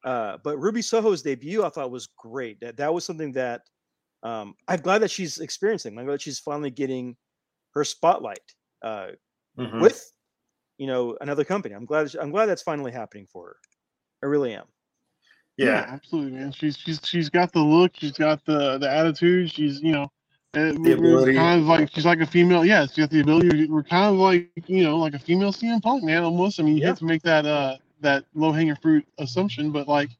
uh, 0.04 0.36
but 0.44 0.58
Ruby 0.58 0.82
Soho's 0.82 1.22
debut, 1.22 1.64
I 1.64 1.70
thought 1.70 1.90
was 1.90 2.08
great. 2.18 2.60
That 2.60 2.76
that 2.78 2.92
was 2.92 3.04
something 3.06 3.32
that 3.32 3.62
um, 4.22 4.54
I'm 4.68 4.80
glad 4.80 4.98
that 4.98 5.10
she's 5.10 5.38
experiencing. 5.38 5.96
I'm 5.98 6.04
glad 6.04 6.14
that 6.14 6.22
she's 6.22 6.40
finally 6.40 6.70
getting 6.70 7.16
her 7.74 7.84
spotlight 7.84 8.40
uh, 8.82 9.08
Mhm. 9.58 9.80
with 9.80 10.12
you 10.78 10.86
know 10.86 11.16
another 11.20 11.44
company. 11.44 11.74
I'm 11.74 11.84
glad 11.84 12.14
I'm 12.16 12.30
glad 12.30 12.46
that's 12.46 12.62
finally 12.62 12.92
happening 12.92 13.26
for 13.32 13.46
her. 13.48 13.56
I 14.22 14.26
really 14.26 14.54
am. 14.54 14.64
yeah. 15.56 15.86
absolutely, 15.88 16.32
man. 16.38 16.52
She's 16.52 16.76
she's 16.76 17.00
she's 17.04 17.28
got 17.30 17.52
the 17.52 17.60
look. 17.60 17.92
She's 17.94 18.12
got 18.12 18.44
the 18.44 18.78
the 18.78 18.90
attitude. 18.90 19.50
She's 19.50 19.80
you 19.80 19.92
know, 19.92 20.10
The 20.52 20.72
we're- 20.78 20.98
we're 21.14 21.34
kind 21.34 21.60
of 21.60 21.66
like 21.66 21.90
she's 21.94 22.04
like 22.06 22.20
a 22.20 22.26
female. 22.26 22.64
Yeah, 22.64 22.86
she's 22.86 22.96
got 22.96 23.10
the 23.10 23.20
ability. 23.20 23.66
We're 23.66 23.82
kind 23.84 24.06
of 24.12 24.20
like 24.20 24.50
you 24.66 24.82
know 24.84 24.96
like 24.98 25.14
a 25.14 25.18
female 25.18 25.52
CM 25.52 25.80
Punk, 25.82 26.02
man. 26.04 26.24
Almost. 26.24 26.58
I 26.60 26.62
mean, 26.64 26.76
you 26.76 26.82
Yeah. 26.82 26.88
have 26.88 26.98
to 26.98 27.04
make 27.04 27.22
that 27.22 27.46
uh 27.46 27.76
that 28.00 28.24
low 28.34 28.52
hanging 28.52 28.76
fruit 28.76 29.06
assumption, 29.18 29.70
but 29.70 29.86
like 29.88 30.10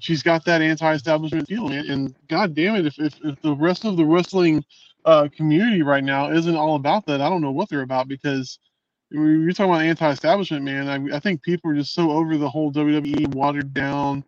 she's 0.00 0.22
got 0.22 0.44
that 0.46 0.62
anti-establishment 0.62 1.46
feel, 1.48 1.68
man. 1.68 1.88
And 1.90 2.14
god 2.28 2.54
damn 2.54 2.76
it, 2.76 2.86
if 2.86 2.98
if, 2.98 3.14
if 3.24 3.40
the 3.42 3.54
rest 3.54 3.84
of 3.84 3.96
the 3.96 4.04
wrestling 4.06 4.64
uh 5.08 5.28
community 5.36 5.82
right 5.82 6.04
now 6.04 6.30
isn't 6.30 6.56
all 6.56 6.74
about 6.76 7.06
that, 7.06 7.20
I 7.20 7.28
don't 7.30 7.42
know 7.42 7.52
what 7.58 7.68
they're 7.68 7.82
about 7.90 8.08
because. 8.08 8.58
we- 9.10 9.18
You're 9.42 9.52
talking 9.52 9.72
about 9.72 9.82
anti-establishment, 9.82 10.64
man. 10.64 10.84
I, 10.88 11.16
I 11.16 11.20
think 11.20 11.42
people 11.42 11.70
are 11.70 11.74
just 11.74 11.94
so 11.94 12.10
over 12.10 12.36
the 12.36 12.50
whole 12.54 12.70
WWE 12.70 13.34
watered 13.34 13.72
down 13.72 14.22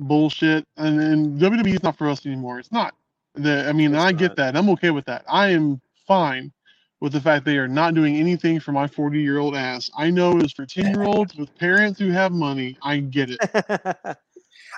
bullshit, 0.00 0.64
and, 0.76 1.00
and 1.00 1.40
WWE 1.40 1.74
is 1.74 1.82
not 1.82 1.96
for 1.96 2.08
us 2.08 2.26
anymore. 2.26 2.58
It's 2.58 2.72
not. 2.72 2.92
The, 3.34 3.68
I 3.68 3.72
mean, 3.72 3.94
It's 3.94 4.02
I 4.02 4.10
get 4.12 4.34
that. 4.36 4.56
I'm 4.56 4.68
okay 4.70 4.90
with 4.90 5.04
that. 5.06 5.24
I 5.28 5.48
am 5.48 5.80
fine 6.08 6.52
with 7.00 7.12
the 7.12 7.20
fact 7.20 7.44
they 7.44 7.56
are 7.58 7.68
not 7.68 7.94
doing 7.94 8.16
anything 8.16 8.58
for 8.58 8.72
my 8.72 8.86
40 8.88 9.20
year 9.20 9.38
old 9.38 9.54
ass. 9.54 9.88
I 9.96 10.10
know 10.10 10.38
it's 10.40 10.52
for 10.54 10.66
10 10.66 10.92
year 10.92 11.04
olds 11.04 11.34
with 11.36 11.54
parents 11.56 12.00
who 12.00 12.10
have 12.10 12.32
money. 12.32 12.76
I 12.82 12.98
get 12.98 13.30
it. 13.30 13.38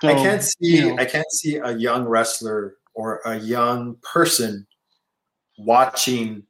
So, 0.02 0.08
I 0.08 0.14
can't 0.14 0.42
see 0.44 0.76
you 0.76 0.88
know, 0.94 0.98
I 1.02 1.04
can't 1.06 1.30
see 1.32 1.56
a 1.56 1.72
young 1.72 2.04
wrestler 2.04 2.76
or 2.94 3.20
a 3.24 3.36
young 3.36 3.96
person 4.02 4.64
watching 5.58 6.42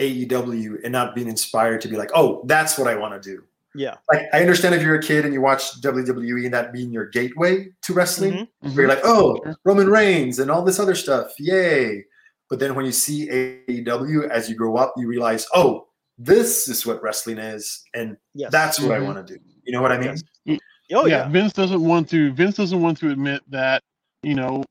AEW 0.00 0.82
and 0.82 0.92
not 0.92 1.14
being 1.14 1.28
inspired 1.28 1.80
to 1.82 1.88
be 1.88 1.96
like, 1.96 2.10
oh, 2.14 2.42
that's 2.46 2.78
what 2.78 2.88
I 2.88 2.96
want 2.96 3.20
to 3.22 3.30
do. 3.30 3.42
yeah. 3.74 3.96
Like 4.12 4.22
I 4.34 4.40
understand 4.40 4.74
if 4.74 4.82
you're 4.82 4.96
a 4.96 5.02
kid 5.02 5.24
and 5.24 5.32
you 5.32 5.40
watch 5.40 5.80
WWE 5.80 6.44
and 6.44 6.52
that 6.54 6.72
being 6.72 6.92
your 6.92 7.06
gateway 7.08 7.68
to 7.82 7.92
wrestling, 7.94 8.32
Mhm. 8.32 8.48
mhm. 8.64 8.74
where 8.76 8.86
you're 8.86 8.88
like, 8.88 9.00
oh, 9.04 9.38
Roman 9.64 9.88
Reigns 9.88 10.38
and 10.40 10.50
all 10.50 10.62
this 10.62 10.78
other 10.78 10.94
stuff, 10.94 11.32
yay. 11.38 12.04
But 12.50 12.58
then 12.58 12.74
when 12.74 12.84
you 12.84 12.92
see 12.92 13.28
AEW 13.30 14.28
as 14.28 14.48
you 14.50 14.56
grow 14.56 14.76
up, 14.76 14.92
you 14.98 15.06
realize, 15.06 15.46
oh, 15.54 15.86
this 16.18 16.68
is 16.68 16.84
what 16.84 17.02
wrestling 17.02 17.38
is, 17.38 17.82
and 17.94 18.16
Yes. 18.34 18.52
that's 18.52 18.78
what 18.78 18.90
Mhm. 18.90 18.96
I 18.96 19.00
want 19.00 19.26
to 19.26 19.34
do. 19.34 19.40
You 19.64 19.72
know 19.72 19.80
what 19.80 19.92
I 19.92 19.98
mean? 19.98 20.16
Yes. 20.44 20.58
Oh 20.94 21.06
yeah, 21.06 21.24
yeah. 21.24 21.28
Vince 21.30 21.54
doesn't 21.54 21.80
want 21.82 22.10
to. 22.10 22.30
Vince 22.34 22.56
doesn't 22.56 22.82
want 22.82 22.98
to 22.98 23.10
admit 23.10 23.42
that 23.50 23.82
you 24.22 24.34
know 24.34 24.62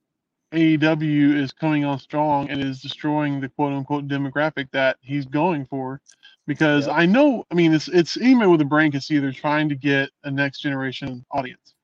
AEW 0.53 1.36
is 1.36 1.53
coming 1.53 1.86
on 1.86 1.99
strong 1.99 2.49
and 2.49 2.64
is 2.64 2.82
destroying 2.82 3.41
the 3.41 3.49
quote 3.49 3.73
unquote 3.73 4.07
demographic 4.07 4.69
that 4.72 4.98
he's 5.02 5.26
going 5.26 5.65
for. 5.68 6.02
Because 6.48 6.88
Yep. 6.88 6.98
I 6.98 7.06
know, 7.06 7.45
I 7.52 7.56
mean, 7.56 7.73
it's 7.73 7.88
it's 7.90 8.18
anybody 8.18 8.48
with 8.52 8.61
a 8.61 8.65
brain 8.65 8.91
can 8.91 9.02
see 9.02 9.19
they're 9.19 9.32
trying 9.34 9.69
to 9.69 9.76
get 9.76 10.10
a 10.23 10.32
next 10.32 10.61
generation 10.61 11.26
audience. 11.32 11.76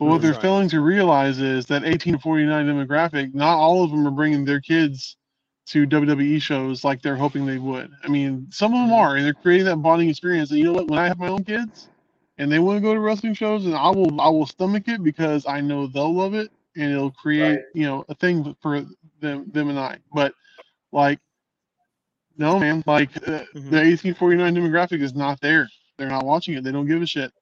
But 0.00 0.06
what 0.08 0.22
they're 0.22 0.34
Right. 0.34 0.42
failing 0.42 0.68
to 0.70 0.82
realize 0.82 1.40
is 1.40 1.66
that 1.68 1.84
18 1.84 2.14
to 2.14 2.20
49 2.20 2.66
demographic, 2.68 3.34
not 3.34 3.58
all 3.58 3.84
of 3.84 3.92
them 3.92 4.06
are 4.06 4.12
bringing 4.12 4.44
their 4.44 4.60
kids 4.60 5.16
to 5.68 5.86
WWE 5.86 6.40
shows 6.42 6.84
like 6.84 7.02
they're 7.02 7.16
hoping 7.16 7.46
they 7.46 7.58
would. 7.58 7.90
I 8.04 8.08
mean, 8.08 8.48
some 8.52 8.74
of 8.74 8.80
them 8.82 8.92
Mhm. 8.92 8.98
are, 8.98 9.16
and 9.16 9.26
they're 9.26 9.34
creating 9.34 9.66
that 9.66 9.78
bonding 9.78 10.10
experience. 10.10 10.50
And 10.50 10.60
you 10.60 10.66
know 10.66 10.74
what? 10.74 10.88
When 10.88 11.00
I 11.00 11.08
have 11.08 11.18
my 11.18 11.28
own 11.28 11.44
kids, 11.44 11.90
and 12.38 12.52
they 12.52 12.60
want 12.60 12.78
to 12.78 12.82
go 12.82 12.94
to 12.94 13.00
wrestling 13.00 13.34
shows, 13.34 13.66
and 13.66 13.74
I 13.74 13.90
will 13.90 14.20
I 14.20 14.28
will 14.28 14.46
stomach 14.46 14.88
it 14.88 15.02
because 15.02 15.46
I 15.46 15.62
know 15.62 15.88
they'll 15.88 16.14
love 16.14 16.34
it, 16.34 16.52
and 16.76 16.92
it'll 16.92 17.10
create 17.10 17.50
Right. 17.56 17.60
you 17.74 17.84
know 17.84 18.04
a 18.08 18.14
thing 18.14 18.56
for 18.60 18.84
them 19.20 19.50
them 19.50 19.68
and 19.68 19.78
I. 19.78 19.98
But 20.14 20.34
like, 20.92 21.18
no 22.36 22.58
man, 22.58 22.82
like 22.86 23.16
uh, 23.28 23.44
Mhm. 23.54 23.70
the 23.70 23.80
1849 23.84 24.54
demographic 24.54 25.02
is 25.02 25.14
not 25.14 25.40
there. 25.40 25.68
They're 25.98 26.08
not 26.08 26.24
watching 26.24 26.54
it. 26.54 26.64
They 26.64 26.72
don't 26.72 26.86
give 26.86 27.02
a 27.02 27.06
shit. 27.06 27.32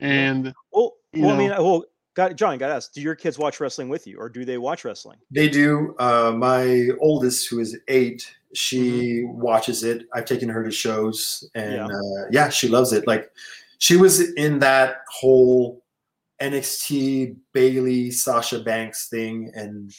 And 0.00 0.52
Well, 0.72 0.92
you 1.12 1.22
well, 1.24 1.34
I 1.34 1.38
mean, 1.38 1.50
know. 1.50 1.64
well, 1.64 1.84
got 2.14 2.36
John, 2.36 2.58
got 2.58 2.68
to 2.68 2.74
ask, 2.74 2.92
do 2.92 3.00
your 3.00 3.14
kids 3.14 3.38
watch 3.38 3.58
wrestling 3.60 3.88
with 3.88 4.06
you, 4.06 4.18
or 4.18 4.28
do 4.28 4.44
they 4.44 4.58
watch 4.58 4.84
wrestling? 4.84 5.18
They 5.30 5.48
do. 5.48 5.94
Uh, 5.98 6.32
my 6.36 6.90
oldest, 7.00 7.48
who 7.48 7.60
is 7.60 7.78
eight, 7.88 8.30
she 8.54 9.24
watches 9.24 9.82
it. 9.82 10.06
I've 10.12 10.26
taken 10.26 10.48
her 10.48 10.62
to 10.62 10.70
shows, 10.70 11.48
and 11.54 11.72
Yeah. 11.74 11.88
yeah. 11.88 11.94
Uh, 11.96 12.28
yeah, 12.30 12.48
she 12.50 12.68
loves 12.68 12.92
it. 12.92 13.06
Like 13.06 13.30
she 13.78 13.96
was 13.96 14.20
in 14.34 14.58
that 14.60 14.98
whole 15.10 15.82
NXT 16.40 17.36
Bayley 17.52 18.10
Sasha 18.10 18.60
Banks 18.60 19.08
thing, 19.08 19.50
and 19.54 19.92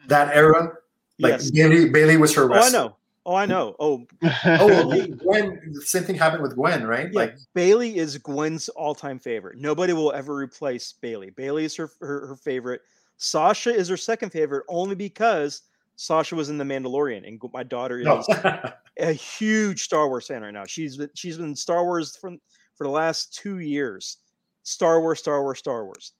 hmm. 0.00 0.08
that 0.08 0.34
era. 0.34 0.72
Like 1.18 1.32
yes. 1.32 1.50
Bayley, 1.50 1.88
Bayley 1.88 2.16
was 2.16 2.34
her 2.34 2.52
Oh, 2.52 2.54
I 2.54 2.68
know. 2.68 2.96
Oh, 3.24 3.34
I 3.34 3.46
know. 3.46 3.74
Oh, 3.80 4.06
Oh, 4.44 4.92
okay. 4.92 5.08
Gwen. 5.08 5.72
The 5.72 5.80
same 5.80 6.04
thing 6.04 6.14
happened 6.14 6.42
with 6.42 6.54
Gwen, 6.54 6.86
right? 6.86 7.08
yeah. 7.10 7.18
Like, 7.18 7.36
Bayley 7.54 7.96
is 7.96 8.18
Gwen's 8.18 8.68
all-time 8.68 9.18
favorite. 9.18 9.58
Nobody 9.58 9.92
will 9.92 10.12
ever 10.12 10.36
replace 10.36 10.92
Bayley. 10.92 11.30
Bayley 11.30 11.64
is 11.64 11.74
her, 11.76 11.90
her 12.00 12.26
her 12.28 12.36
favorite. 12.36 12.82
Sasha 13.16 13.74
is 13.74 13.88
her 13.88 13.96
second 13.96 14.30
favorite, 14.30 14.64
only 14.68 14.94
because 14.94 15.62
Sasha 15.96 16.36
was 16.36 16.50
in 16.50 16.58
The 16.58 16.64
Mandalorian, 16.64 17.26
and 17.26 17.40
my 17.52 17.62
daughter 17.62 18.02
oh. 18.06 18.18
is 18.18 18.28
no. 18.28 18.60
a 19.00 19.12
huge 19.12 19.82
Star 19.82 20.08
Wars 20.08 20.26
fan 20.26 20.42
right 20.42 20.52
now. 20.52 20.64
She's 20.64 20.96
been 20.96 21.10
she's 21.14 21.38
been 21.38 21.56
Star 21.56 21.84
Wars 21.84 22.16
from 22.16 22.38
for 22.76 22.84
the 22.84 22.92
last 22.92 23.34
two 23.34 23.58
years. 23.58 24.18
Star 24.66 25.00
Wars, 25.00 25.20
Star 25.20 25.42
Wars, 25.42 25.58
Star 25.60 25.84
Wars. 25.84 26.12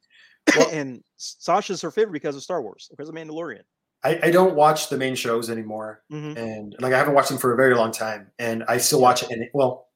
Well- 0.57 0.71
and 0.73 1.03
Sasha's 1.17 1.83
her 1.83 1.91
favorite 1.91 2.13
because 2.13 2.37
of 2.37 2.43
Star 2.43 2.63
Wars, 2.63 2.87
because 2.91 3.09
of 3.09 3.15
Mandalorian. 3.15 3.63
I, 4.05 4.21
I 4.25 4.31
don't 4.31 4.55
watch 4.55 4.89
the 4.89 4.97
main 4.97 5.17
shows 5.17 5.51
anymore. 5.51 6.03
Mhm. 6.13 6.37
and 6.37 6.77
like 6.81 6.93
I 6.93 6.99
haven't 6.99 7.15
watched 7.15 7.31
them 7.31 7.39
for 7.39 7.53
a 7.53 7.57
very 7.57 7.75
long 7.75 7.91
time, 7.91 8.31
and 8.39 8.63
I 8.69 8.79
still 8.79 9.01
watch 9.01 9.23
it. 9.25 9.31
And 9.31 9.49
well, 9.53 9.89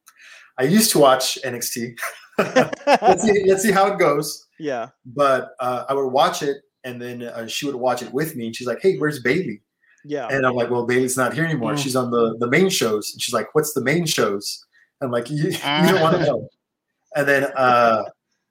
I 0.58 0.64
used 0.64 0.90
to 0.92 0.98
watch 0.98 1.38
NXT. 1.44 1.96
let's 2.38 3.22
see, 3.22 3.44
let's 3.46 3.62
see 3.62 3.70
how 3.70 3.86
it 3.92 3.98
goes. 3.98 4.46
yeah. 4.58 4.88
But 5.06 5.52
uh, 5.60 5.84
I 5.88 5.94
would 5.94 6.08
watch 6.08 6.42
it, 6.42 6.56
and 6.82 7.00
then 7.00 7.22
uh, 7.22 7.46
she 7.46 7.66
would 7.66 7.76
watch 7.76 8.02
it 8.02 8.12
with 8.12 8.34
me, 8.34 8.46
and 8.46 8.56
she's 8.56 8.66
like, 8.66 8.80
"Hey, 8.82 8.96
where's 8.96 9.20
Bayley?" 9.22 9.62
Yeah. 10.04 10.26
And 10.28 10.44
I'm 10.44 10.54
like, 10.54 10.70
"Well, 10.70 10.86
Bayley's 10.86 11.16
not 11.16 11.34
here 11.34 11.44
anymore. 11.44 11.74
Mm. 11.74 11.78
She's 11.78 11.94
on 11.94 12.10
the 12.10 12.36
the 12.40 12.48
main 12.48 12.68
shows." 12.68 13.12
And 13.12 13.22
she's 13.22 13.34
like, 13.34 13.54
"What's 13.54 13.74
the 13.74 13.84
main 13.84 14.06
shows?" 14.06 14.64
I'm 15.02 15.12
like, 15.12 15.30
"You, 15.30 15.44
you 15.50 15.58
don't 15.58 16.00
want 16.00 16.16
to 16.16 16.24
know." 16.24 16.48
And 17.14 17.28
then 17.28 17.44
uh, 17.54 18.04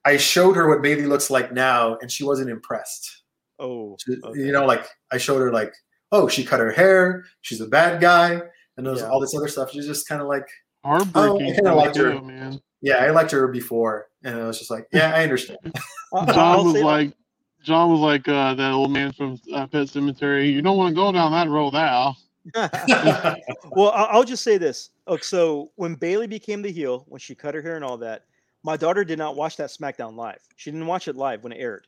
I 0.10 0.18
showed 0.18 0.56
her 0.56 0.68
what 0.68 0.81
Bayley 0.81 1.06
looks 1.06 1.30
like 1.30 1.52
now, 1.53 1.98
and 2.02 2.11
she 2.11 2.23
wasn't 2.23 2.49
impressed. 2.49 3.23
Oh. 3.60 3.95
She- 4.03 4.18
okay. 4.23 4.40
You 4.40 4.52
know, 4.52 4.65
like 4.65 4.86
I 5.11 5.18
showed 5.18 5.40
her 5.40 5.52
like, 5.52 5.73
oh, 6.11 6.27
she 6.27 6.44
cut 6.44 6.60
her 6.60 6.72
hair. 6.72 7.26
She's 7.41 7.61
a 7.61 7.68
bad 7.68 8.02
guy, 8.02 8.41
and 8.77 8.86
there's 8.86 9.02
Yeah. 9.02 9.10
all 9.10 9.19
this 9.19 9.36
other 9.36 9.48
stuff. 9.48 9.72
She's 9.72 9.86
just 9.86 10.07
kind 10.07 10.22
of 10.22 10.27
like, 10.27 10.48
Heartbreaking. 10.84 11.15
Oh, 11.15 11.36
I 11.52 11.53
kinda 11.56 11.76
liked 11.76 11.98
her. 11.98 12.22
man. 12.22 12.60
yeah, 12.81 12.98
I 13.03 13.10
liked 13.11 13.31
her 13.31 13.48
before, 13.49 14.07
and 14.23 14.36
I 14.40 14.45
was 14.48 14.57
just 14.57 14.72
like, 14.72 14.88
yeah, 14.94 15.11
I 15.14 15.23
understand. 15.23 15.60
John 16.34 16.65
was 16.65 16.73
say- 16.73 16.84
like, 16.84 17.14
John 17.61 17.91
was 17.91 17.99
like 17.99 18.26
uh, 18.30 18.53
that 18.56 18.72
old 18.72 18.90
man 18.91 19.11
from 19.11 19.38
uh, 19.53 19.68
Pet 19.68 19.88
Sematary. 19.88 20.52
You 20.53 20.61
don't 20.61 20.77
want 20.77 20.90
to 20.91 20.95
go 20.95 21.11
down 21.11 21.31
that 21.34 21.49
road, 21.49 21.73
now. 21.73 22.15
well, 22.56 23.91
I- 23.91 24.07
I'll 24.11 24.23
just 24.23 24.44
say 24.44 24.57
this. 24.57 24.91
Okay, 25.07 25.22
so 25.22 25.72
when 25.76 25.95
Bayley 25.95 26.27
became 26.27 26.61
the 26.61 26.72
heel, 26.72 27.03
when 27.10 27.19
she 27.19 27.36
cut 27.36 27.53
her 27.56 27.61
hair 27.61 27.76
and 27.76 27.84
all 27.84 27.98
that, 27.98 28.23
my 28.64 28.76
daughter 28.77 29.03
did 29.03 29.18
not 29.18 29.36
watch 29.36 29.57
that 29.57 29.69
SmackDown 29.69 30.15
live. 30.15 30.40
She 30.56 30.72
didn't 30.72 30.88
watch 30.88 31.07
it 31.07 31.15
live 31.15 31.44
when 31.44 31.53
it 31.53 31.60
aired. 31.60 31.88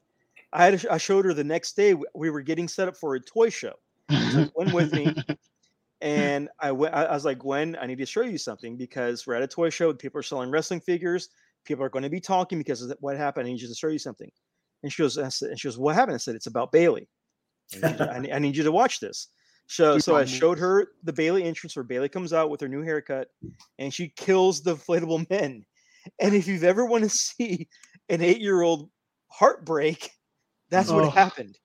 I 0.53 0.65
had 0.65 0.85
I 0.87 0.97
showed 0.97 1.25
her 1.25 1.33
the 1.33 1.43
next 1.43 1.75
day. 1.75 1.95
We 2.13 2.29
were 2.29 2.41
getting 2.41 2.67
set 2.67 2.87
up 2.87 2.97
for 2.97 3.15
a 3.15 3.19
toy 3.19 3.49
show. 3.49 3.73
"Gwen 4.09 4.73
with 4.73 4.93
me." 4.93 5.15
And 6.03 6.49
I 6.59 6.71
went. 6.71 6.95
I 6.95 7.11
was 7.13 7.25
like, 7.25 7.37
Gwen, 7.37 7.77
I 7.79 7.85
need 7.85 7.99
to 7.99 8.07
show 8.07 8.21
you 8.21 8.39
something 8.39 8.75
because 8.75 9.27
we're 9.27 9.35
at 9.35 9.43
a 9.43 9.47
toy 9.47 9.69
show. 9.69 9.93
People 9.93 10.19
are 10.19 10.23
selling 10.23 10.49
wrestling 10.49 10.79
figures. 10.81 11.29
People 11.63 11.85
are 11.85 11.89
going 11.89 12.01
to 12.01 12.09
be 12.09 12.19
talking 12.19 12.57
because 12.57 12.81
of 12.81 12.91
what 13.01 13.17
happened. 13.17 13.45
I 13.47 13.51
need 13.51 13.61
you 13.61 13.67
to 13.67 13.75
show 13.75 13.87
you 13.87 13.99
something. 13.99 14.31
And 14.81 14.91
she 14.91 15.03
goes, 15.03 15.19
I 15.19 15.29
said, 15.29 15.49
and 15.51 15.59
she 15.59 15.67
goes, 15.67 15.77
what 15.77 15.93
happened? 15.93 16.15
I 16.15 16.17
said, 16.17 16.33
it's 16.33 16.47
about 16.47 16.71
Bayley. 16.71 17.07
I 17.83 17.87
need, 17.91 17.99
you- 17.99 18.05
I 18.07 18.19
need- 18.19 18.31
I 18.31 18.39
need 18.39 18.57
you 18.57 18.63
to 18.63 18.71
watch 18.71 18.99
this. 18.99 19.27
So, 19.67 19.99
so 19.99 20.15
I 20.15 20.21
showed 20.25 20.57
her 20.57 20.87
the 21.03 21.13
Bayley 21.13 21.43
entrance 21.43 21.75
where 21.75 21.83
Bayley 21.83 22.09
comes 22.09 22.33
out 22.33 22.49
with 22.49 22.61
her 22.61 22.67
new 22.67 22.81
haircut, 22.81 23.27
and 23.77 23.93
she 23.93 24.07
kills 24.09 24.61
the 24.63 24.75
inflatable 24.75 25.29
men. 25.29 25.63
And 26.19 26.33
if 26.35 26.47
you've 26.47 26.63
ever 26.63 26.85
want 26.85 27.03
to 27.03 27.09
see 27.15 27.67
an 28.09 28.21
eight-year-old 28.21 28.89
heartbreak, 29.27 30.11
that's 30.69 30.89
what 30.89 31.05
Oh. 31.05 31.09
happened. 31.09 31.57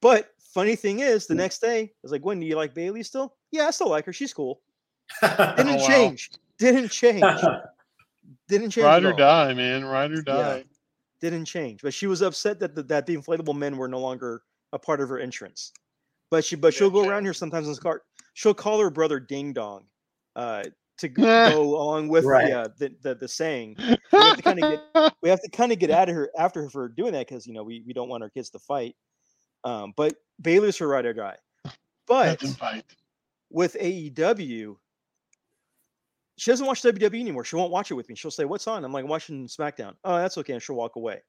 But 0.00 0.30
funny 0.54 0.76
thing 0.76 1.00
is, 1.00 1.26
the 1.26 1.34
next 1.34 1.60
day, 1.60 1.80
I 1.82 1.90
was 2.02 2.12
like, 2.12 2.22
"Gwen, 2.22 2.38
do 2.40 2.46
you 2.46 2.56
like 2.56 2.74
Bayley 2.74 3.02
still?" 3.02 3.34
Yeah, 3.50 3.66
I 3.66 3.70
still 3.70 3.88
like 3.90 4.04
her. 4.06 4.12
She's 4.12 4.32
cool. 4.34 4.60
Didn't 5.22 5.68
Oh, 5.68 5.76
wow. 5.76 5.86
change. 5.86 6.30
Didn't 6.58 6.88
change. 6.90 7.22
Didn't 8.48 8.70
change. 8.70 8.84
Ride 8.84 9.04
or 9.04 9.12
die, 9.12 9.54
man. 9.54 9.84
Ride 9.84 10.12
or 10.12 10.22
die. 10.22 10.64
Didn't 11.20 11.46
change. 11.46 11.80
But 11.82 11.94
she 11.94 12.06
was 12.06 12.22
upset 12.22 12.60
that 12.60 12.74
the, 12.74 12.82
that 12.84 13.06
the 13.06 13.16
inflatable 13.16 13.56
men 13.56 13.76
were 13.76 13.88
no 13.88 13.98
longer 13.98 14.42
a 14.72 14.78
part 14.78 15.00
of 15.00 15.08
her 15.08 15.18
entrance. 15.18 15.72
But 16.30 16.44
she 16.44 16.56
but 16.56 16.74
she'll 16.74 16.90
go 16.90 17.08
around 17.08 17.24
here 17.24 17.32
sometimes 17.32 17.68
in 17.68 17.74
the 17.74 17.80
car. 17.80 18.02
she'll 18.34 18.52
call 18.54 18.78
her 18.80 18.90
brother 18.90 19.18
Ding 19.20 19.52
Dong 19.52 19.86
uh, 20.34 20.64
to 20.98 21.08
go 21.08 21.62
along 21.62 22.08
with 22.08 22.24
Right. 22.24 22.48
the, 22.50 22.60
uh, 22.60 22.68
the, 22.78 22.94
the 23.02 23.14
the 23.16 23.28
saying. 23.28 23.76
We 23.78 24.18
have 24.18 24.36
to 24.36 24.42
kind 24.42 24.62
of 24.64 24.70
get 24.94 25.12
we 25.22 25.28
have 25.28 25.40
to 25.42 25.50
kind 25.50 25.72
of 25.72 25.78
get 25.78 25.90
out 25.90 26.08
of 26.08 26.14
her 26.14 26.30
after 26.38 26.62
her 26.62 26.70
for 26.70 26.88
doing 26.88 27.12
that 27.12 27.26
because 27.28 27.46
you 27.46 27.52
know 27.54 27.62
we, 27.64 27.82
we 27.86 27.92
don't 27.92 28.08
want 28.08 28.22
our 28.22 28.30
kids 28.30 28.50
to 28.50 28.58
fight. 28.58 28.94
Um, 29.64 29.92
but 29.96 30.14
Baylor's 30.40 30.78
her 30.78 30.86
ride 30.88 31.06
or 31.06 31.12
die. 31.12 31.36
But 32.06 32.26
Let 32.26 32.38
them 32.40 32.52
fight. 32.52 32.84
with 33.50 33.74
AEW, 33.80 34.76
she 36.38 36.50
doesn't 36.50 36.66
watch 36.66 36.82
WWE 36.82 37.20
anymore. 37.20 37.44
She 37.44 37.56
won't 37.56 37.72
watch 37.72 37.90
it 37.90 37.94
with 37.94 38.08
me. 38.08 38.14
She'll 38.14 38.30
say, 38.30 38.44
"What's 38.44 38.66
on?" 38.66 38.84
I'm 38.84 38.92
like, 38.92 39.06
"Watching 39.06 39.46
SmackDown." 39.46 39.94
Oh, 40.04 40.16
that's 40.16 40.38
okay, 40.38 40.52
and 40.52 40.62
she'll 40.62 40.76
walk 40.76 40.96
away. 40.96 41.22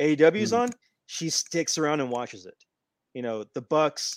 AEW's 0.00 0.50
Hmm. 0.50 0.56
on. 0.56 0.70
She 1.06 1.30
sticks 1.30 1.78
around 1.78 2.00
and 2.00 2.10
watches 2.10 2.46
it. 2.46 2.54
You 3.14 3.22
know, 3.22 3.44
the 3.54 3.62
Bucks, 3.62 4.16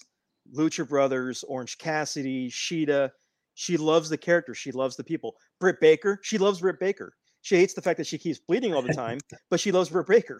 Lucha 0.56 0.88
Brothers, 0.88 1.44
Orange 1.44 1.78
Cassidy, 1.78 2.50
Shida. 2.50 3.12
She 3.56 3.78
loves 3.78 4.10
the 4.10 4.18
character. 4.18 4.54
She 4.56 4.72
loves 4.72 4.96
the 4.96 5.04
people. 5.04 5.36
Britt 5.60 5.80
Baker. 5.80 6.20
She 6.24 6.38
loves 6.38 6.62
Britt 6.62 6.80
Baker. 6.80 7.14
She 7.42 7.56
hates 7.58 7.74
the 7.74 7.82
fact 7.82 7.98
that 7.98 8.08
she 8.08 8.18
keeps 8.18 8.40
bleeding 8.40 8.74
all 8.74 8.82
the 8.82 8.94
time, 8.94 9.20
but 9.50 9.60
she 9.60 9.72
loves 9.72 9.90
Britt 9.90 10.08
Baker. 10.08 10.40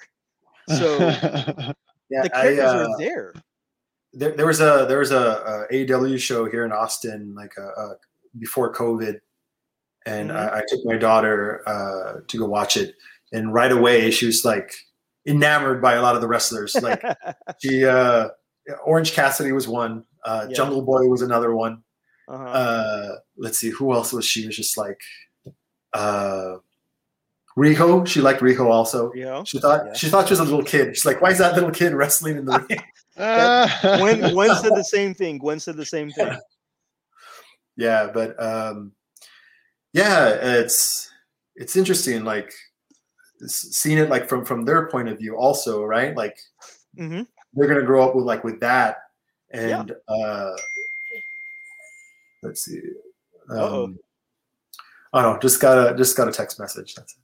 So 0.70 0.98
Yeah, 2.10 2.24
the 2.24 2.32
I, 2.36 2.58
uh, 2.60 2.88
are 2.90 2.98
there. 2.98 3.34
there, 4.14 4.32
there 4.32 4.46
was 4.46 4.60
a 4.60 4.86
there 4.88 5.00
was 5.00 5.12
a, 5.12 5.68
a 5.72 5.74
AEW 5.74 6.20
show 6.20 6.46
here 6.46 6.66
in 6.66 6.72
Austin 6.74 7.34
like 7.36 7.54
a, 7.58 7.64
a, 7.64 7.96
before 8.38 8.74
COVID, 8.74 9.20
and 10.06 10.30
Mhm. 10.30 10.36
I, 10.36 10.58
I 10.60 10.62
took 10.68 10.80
my 10.84 10.98
daughter 10.98 11.64
uh, 11.68 12.20
to 12.28 12.38
go 12.38 12.46
watch 12.48 12.76
it, 12.78 12.96
and 13.32 13.54
right 13.54 13.72
away 13.72 14.12
she 14.12 14.26
was 14.26 14.44
like 14.46 14.74
enamored 15.26 15.82
by 15.82 15.94
a 15.94 16.02
lot 16.02 16.16
of 16.16 16.22
the 16.22 16.28
wrestlers. 16.28 16.76
Like 16.76 17.02
she, 17.64 17.86
uh, 17.86 18.30
Orange 18.84 19.14
Cassidy 19.14 19.52
was 19.54 19.68
one, 19.68 20.04
uh, 20.26 20.48
Yeah. 20.50 20.56
Jungle 20.56 20.82
Boy 20.82 21.06
was 21.08 21.22
another 21.22 21.56
one. 21.56 21.82
Uh-huh. 22.32 22.44
Uh, 22.46 23.16
let's 23.38 23.58
see, 23.60 23.70
who 23.70 23.94
else 23.94 24.14
was 24.14 24.26
she? 24.26 24.46
Was 24.48 24.56
just 24.56 24.78
like 24.78 25.00
uh, 25.94 26.56
Riho. 27.58 28.08
She 28.08 28.22
liked 28.22 28.42
Riho 28.42 28.70
also. 28.70 29.12
you 29.14 29.26
know, 29.26 29.44
She 29.44 29.60
thought 29.60 29.86
Yeah. 29.86 29.94
she 29.94 30.08
thought 30.10 30.28
she 30.28 30.34
was 30.34 30.40
a 30.40 30.44
little 30.46 30.64
kid. 30.64 30.96
She's 30.96 31.06
like, 31.06 31.22
why 31.22 31.32
is 31.32 31.40
that 31.40 31.56
little 31.56 31.72
kid 31.72 31.94
wrestling 31.94 32.38
in 32.38 32.46
the 32.46 32.60
ring? 32.70 32.82
Gwen, 34.00 34.34
Gwen 34.34 34.56
said 34.56 34.72
the 34.76 34.84
same 34.84 35.14
thing. 35.14 35.38
Gwen 35.40 35.60
said 35.60 35.76
the 35.78 35.86
same 35.86 36.10
thing. 36.12 36.38
yeah 37.78 38.10
but 38.14 38.42
um 38.42 38.92
yeah 39.94 40.28
it's 40.28 41.10
it's 41.56 41.78
interesting 41.78 42.26
like 42.26 42.52
seeing 43.48 43.98
it 43.98 44.10
like 44.10 44.28
from 44.28 44.44
from 44.44 44.66
their 44.66 44.90
point 44.90 45.08
of 45.08 45.18
view 45.18 45.38
also 45.38 45.84
right 45.84 46.16
like 46.18 46.38
mm-hmm. 47.00 47.24
they're 47.54 47.68
gonna 47.70 47.86
grow 47.86 48.08
up 48.08 48.14
with 48.16 48.26
like 48.26 48.44
with 48.44 48.60
that 48.60 48.98
Yeah. 49.54 49.82
and 49.82 49.92
uh 50.10 50.52
let's 52.44 52.64
see 52.66 52.80
Uh-oh. 53.50 53.84
um 53.86 54.00
oh 55.14 55.22
no 55.22 55.40
just 55.40 55.60
got 55.62 55.78
a 55.78 55.96
just 55.96 56.16
got 56.18 56.28
a 56.28 56.32
text 56.32 56.60
message 56.60 56.96
that's 56.96 57.16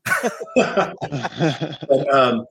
it. 0.56 1.78
but 1.90 2.14
um 2.14 2.46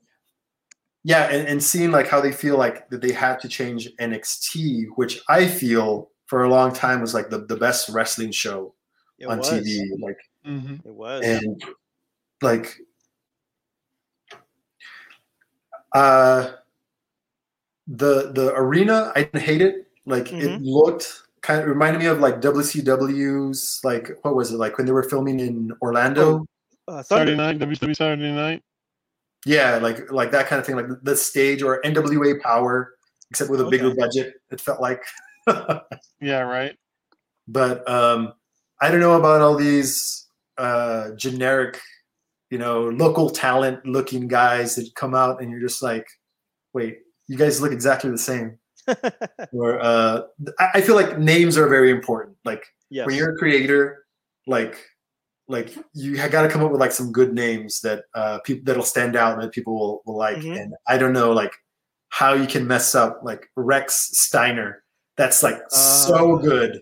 yeah 1.05 1.25
and, 1.31 1.47
and 1.49 1.63
seeing 1.63 1.91
like 1.91 2.09
how 2.09 2.21
they 2.21 2.33
feel 2.33 2.57
like 2.59 2.89
that 2.91 3.01
they 3.01 3.13
had 3.13 3.39
to 3.41 3.49
change 3.49 3.89
nxt 4.01 4.87
which 4.97 5.21
i 5.29 5.47
feel 5.47 6.11
for 6.27 6.43
a 6.45 6.49
long 6.49 6.73
time 6.73 7.01
was 7.01 7.15
like 7.15 7.31
the, 7.31 7.39
the 7.47 7.57
best 7.57 7.89
wrestling 7.91 8.33
show 8.33 8.75
It 9.19 9.27
on 9.27 9.39
was. 9.39 9.49
tv 9.51 9.87
like 10.01 10.19
Mhm. 10.47 10.85
It 10.87 10.93
was. 10.95 11.25
and 11.25 11.65
like 12.43 12.77
uh 15.93 16.53
the 17.89 18.33
the 18.33 18.53
arena 18.55 19.13
i 19.17 19.23
didn't 19.25 19.41
hate 19.43 19.63
it 19.63 19.89
like 20.05 20.33
it 20.33 20.49
Mhm. 20.51 20.61
looked 20.63 21.23
kind 21.47 21.61
of 21.63 21.69
reminded 21.69 22.01
me 22.01 22.07
of 22.07 22.19
like 22.19 22.41
wcw's 22.41 23.81
like 23.85 24.11
what 24.23 24.35
was 24.35 24.51
it 24.51 24.57
like 24.57 24.77
when 24.79 24.85
they 24.87 24.93
were 24.93 25.05
filming 25.05 25.39
in 25.39 25.71
orlando 25.81 26.45
uh, 26.89 27.03
Saturday 27.03 27.37
night, 27.37 27.59
WWE 27.59 27.95
Saturday 27.95 28.33
night. 28.33 28.63
yeah 29.45 29.77
like 29.77 30.11
like 30.11 30.33
that 30.33 30.49
kind 30.49 30.59
of 30.59 30.67
thing 30.67 30.75
like 30.75 30.87
the 31.05 31.15
stage 31.17 31.63
or 31.63 31.81
nwa 31.83 32.41
power 32.41 32.95
except 33.31 33.49
with 33.49 33.61
a 33.61 33.69
bigger 33.71 33.95
budget 33.95 34.35
it 34.51 34.61
felt 34.61 34.81
like 34.81 35.03
Yeah, 36.21 36.41
right. 36.41 36.75
but 37.47 37.89
um 37.89 38.33
i 38.81 38.91
don't 38.91 38.99
know 39.01 39.15
about 39.15 39.41
all 39.41 39.55
these 39.57 40.27
uh 40.59 41.11
generic 41.13 41.79
you 42.51 42.59
know 42.59 42.89
local 42.89 43.31
talent 43.31 43.87
looking 43.87 44.27
guys 44.27 44.75
that 44.75 44.93
come 44.97 45.15
out 45.15 45.41
and 45.41 45.51
you're 45.53 45.61
just 45.61 45.81
like 45.83 46.07
wait 46.73 46.99
you 47.29 47.37
guys 47.37 47.61
look 47.61 47.71
exactly 47.73 48.11
the 48.11 48.19
same 48.19 48.59
or 49.53 49.81
uh 49.81 50.23
i 50.59 50.69
I 50.75 50.81
feel 50.81 50.95
like 50.95 51.19
names 51.19 51.57
are 51.59 51.69
very 51.69 51.91
important 51.91 52.37
like 52.45 52.65
yes. 52.91 53.07
when 53.07 53.17
you're 53.17 53.35
a 53.35 53.37
creator 53.39 54.05
like 54.47 54.79
like 55.49 55.77
you 55.93 56.17
got 56.29 56.43
to 56.43 56.49
come 56.49 56.63
up 56.65 56.71
with 56.73 56.81
like 56.81 56.93
some 56.93 57.13
good 57.13 57.33
names 57.33 57.81
that 57.81 58.05
uh 58.15 58.39
people 58.45 58.63
that'll 58.65 58.83
stand 58.85 59.17
out 59.17 59.35
and 59.35 59.43
that 59.43 59.53
people 59.53 59.75
will, 59.79 60.03
will 60.07 60.17
like 60.19 60.39
Mhm. 60.39 60.61
and 60.61 60.75
i 60.89 60.97
don't 60.99 61.13
know 61.13 61.33
like 61.33 61.53
how 62.09 62.33
you 62.35 62.47
can 62.47 62.67
mess 62.67 62.95
up 62.95 63.21
like 63.23 63.49
rex 63.57 64.11
steiner 64.19 64.83
that's 65.17 65.43
like 65.43 65.59
so 65.71 66.39
Uh, 66.39 66.43
good 66.43 66.81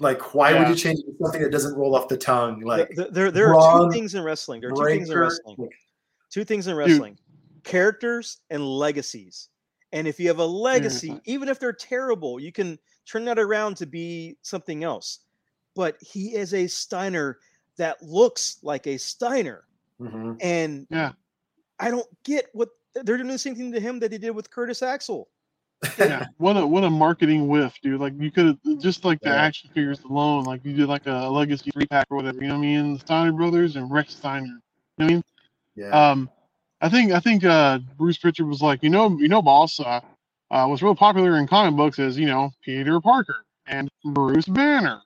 like 0.00 0.34
why 0.34 0.52
would 0.58 0.68
you 0.68 0.74
change 0.74 0.98
something 1.22 1.42
that 1.42 1.52
doesn't 1.52 1.74
roll 1.76 1.94
off 1.94 2.08
the 2.08 2.16
tongue 2.16 2.60
like 2.60 2.90
th- 2.90 3.10
there, 3.10 3.30
there 3.30 3.54
are 3.54 3.84
two 3.86 3.92
things 3.92 4.14
in 4.14 4.22
wrestling. 4.24 4.60
There 4.60 4.70
are 4.70 4.76
two 4.76 4.84
things 4.86 5.10
in 5.10 5.18
wrestling. 5.18 5.56
like, 5.58 5.70
Two 6.30 6.44
things 6.44 6.66
in 6.66 6.74
wrestling: 6.74 7.16
characters 7.62 8.40
and 8.50 8.66
legacies. 8.66 9.48
And 9.94 10.08
if 10.08 10.18
you 10.18 10.26
have 10.26 10.40
a 10.40 10.44
legacy, 10.44 11.20
even 11.24 11.48
if 11.48 11.60
they're 11.60 11.72
terrible, 11.72 12.40
you 12.40 12.50
can 12.50 12.78
turn 13.06 13.24
that 13.26 13.38
around 13.38 13.76
to 13.76 13.86
be 13.86 14.36
something 14.42 14.82
else. 14.82 15.20
But 15.76 15.96
he 16.02 16.34
is 16.34 16.52
a 16.52 16.66
Steiner 16.66 17.38
that 17.76 18.02
looks 18.02 18.58
like 18.62 18.86
a 18.88 18.98
Steiner, 18.98 19.64
mhm. 20.00 20.36
and 20.42 20.86
Yeah. 20.90 21.12
I 21.78 21.90
don't 21.90 22.06
get 22.24 22.46
what 22.52 22.70
they're 22.94 23.16
doing 23.16 23.28
the 23.28 23.38
same 23.38 23.54
thing 23.54 23.72
to 23.72 23.80
him 23.80 24.00
that 24.00 24.10
they 24.10 24.18
did 24.18 24.30
with 24.32 24.50
Curtis 24.50 24.82
Axel. 24.82 25.28
yeah, 25.98 26.26
what 26.38 26.56
a 26.56 26.66
what 26.66 26.82
a 26.82 26.90
marketing 26.90 27.46
whiff, 27.46 27.74
dude. 27.82 28.00
Like 28.00 28.14
you 28.18 28.30
could 28.32 28.46
have 28.46 28.80
just 28.80 29.04
like 29.04 29.20
the 29.20 29.28
Yeah. 29.30 29.42
action 29.42 29.70
figures 29.74 30.00
alone, 30.00 30.44
like 30.44 30.64
you 30.64 30.74
did 30.74 30.88
like 30.88 31.06
a 31.06 31.28
legacy 31.28 31.70
three 31.70 31.86
pack 31.86 32.06
or 32.10 32.16
whatever. 32.16 32.38
You 32.40 32.48
know 32.48 32.54
what 32.54 32.64
I 32.64 32.66
mean? 32.66 32.94
The 32.94 33.00
Steiner 33.00 33.32
brothers 33.32 33.76
and 33.76 33.90
Rex 33.90 34.16
Steiner. 34.16 34.46
You 34.46 34.52
know 34.52 34.60
what 34.96 35.04
I 35.04 35.08
mean? 35.14 35.22
yeah 35.76 36.10
Um, 36.10 36.30
I 36.84 36.90
think 36.90 37.12
I 37.12 37.18
think 37.18 37.44
uh, 37.44 37.78
Bruce 37.96 38.18
Prichard 38.18 38.46
was 38.46 38.60
like, 38.60 38.82
you 38.82 38.90
know, 38.90 39.16
you 39.18 39.26
know, 39.26 39.40
boss, 39.40 39.80
uh, 39.80 40.00
uh, 40.50 40.66
was 40.68 40.82
real 40.82 40.94
popular 40.94 41.38
in 41.38 41.46
comic 41.46 41.74
books 41.74 41.98
is 41.98 42.18
you 42.18 42.26
know 42.26 42.50
Peter 42.62 43.00
Parker 43.00 43.46
and 43.66 43.88
Bruce 44.04 44.44
Banner 44.44 45.00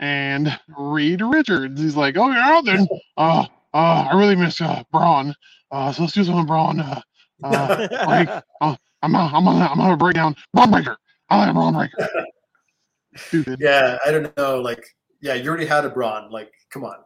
and 0.00 0.54
Reed 0.76 1.22
Richards. 1.22 1.80
He's 1.80 1.96
like, 1.96 2.18
oh 2.18 2.30
yeah, 2.30 2.60
then, 2.62 2.86
uh, 3.16 3.46
uh, 3.72 4.08
I 4.10 4.14
really 4.14 4.36
miss 4.36 4.60
uh, 4.60 4.82
Braun. 4.92 5.34
Uh, 5.70 5.92
so 5.92 6.02
let's 6.02 6.12
do 6.12 6.24
some 6.24 6.44
Braun. 6.44 6.80
Uh, 6.80 7.00
uh, 7.42 7.88
like, 8.06 8.28
I'm 8.60 9.12
gonna, 9.12 9.34
I'm 9.34 9.44
gonna, 9.46 9.64
I'm 9.64 9.80
on 9.80 9.92
a 9.92 9.96
break 9.96 10.16
down 10.16 10.36
Bron 10.52 10.70
Breakker. 10.70 10.98
I 11.30 11.46
like 11.46 11.54
Bron 11.54 11.72
Breakker. 11.72 12.08
Stupid. 13.16 13.60
yeah 13.60 13.96
i 14.04 14.10
don't 14.10 14.36
know 14.36 14.60
like 14.60 14.84
yeah 15.22 15.34
you 15.34 15.48
already 15.48 15.64
had 15.64 15.84
a 15.84 15.88
braun 15.88 16.32
like 16.32 16.50
come 16.68 16.82
on 16.82 16.96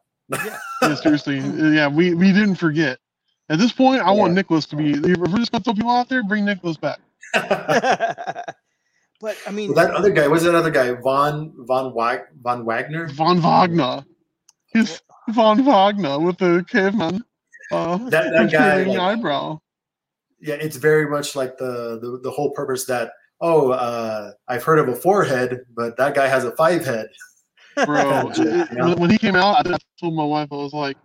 Yeah, 0.82 0.94
seriously. 0.94 1.38
Yeah, 1.38 1.88
we, 1.88 2.14
we 2.14 2.32
didn't 2.32 2.56
forget. 2.56 2.98
At 3.50 3.58
this 3.58 3.72
point, 3.72 4.02
I 4.02 4.10
want 4.10 4.34
Nicholas 4.34 4.66
to 4.66 4.76
be. 4.76 4.90
If 4.92 5.16
we're 5.18 5.26
just 5.38 5.52
gonna 5.52 5.64
throw 5.64 5.74
people 5.74 5.90
out 5.90 6.08
there, 6.08 6.22
bring 6.22 6.44
Nicholas 6.44 6.76
back. 6.76 6.98
but 7.34 8.54
I 9.46 9.50
mean, 9.50 9.72
well, 9.72 9.86
that 9.86 9.94
other 9.94 10.10
guy 10.10 10.28
was 10.28 10.44
that 10.44 10.54
other 10.54 10.70
guy 10.70 10.92
von 10.94 11.52
von 11.66 11.94
Wag, 11.94 12.20
von 12.42 12.64
wagner 12.64 13.08
Von 13.08 13.40
Wagner. 13.40 14.04
He's 14.66 15.00
Von 15.30 15.64
Wagner 15.64 16.18
with 16.20 16.38
the 16.38 16.64
caveman. 16.68 17.24
Uh, 17.72 17.98
That- 18.10 18.32
that 18.32 18.52
guy, 18.52 18.82
like- 18.84 18.98
eyebrow. 18.98 19.60
yeah, 20.40 20.54
it's 20.54 20.76
very 20.76 21.08
much 21.08 21.34
like 21.36 21.56
the 21.58 21.98
the, 22.00 22.20
the 22.22 22.30
whole 22.30 22.50
purpose 22.50 22.84
that 22.86 23.12
oh, 23.40 23.70
uh, 23.70 24.32
I've 24.48 24.64
heard 24.64 24.78
of 24.80 24.88
a 24.88 24.96
forehead, 24.96 25.60
but 25.74 25.96
that 25.96 26.14
guy 26.14 26.26
has 26.28 26.44
a 26.44 26.50
five 26.56 26.84
head. 26.84 27.08
Bro, 27.86 28.32
Yeah. 28.36 28.66
when, 28.72 28.98
when 28.98 29.10
he 29.10 29.18
came 29.18 29.36
out, 29.36 29.64
I 29.66 29.76
told 30.00 30.14
my 30.14 30.24
wife, 30.24 30.48
I 30.50 30.56
was 30.56 30.72
like, 30.72 30.96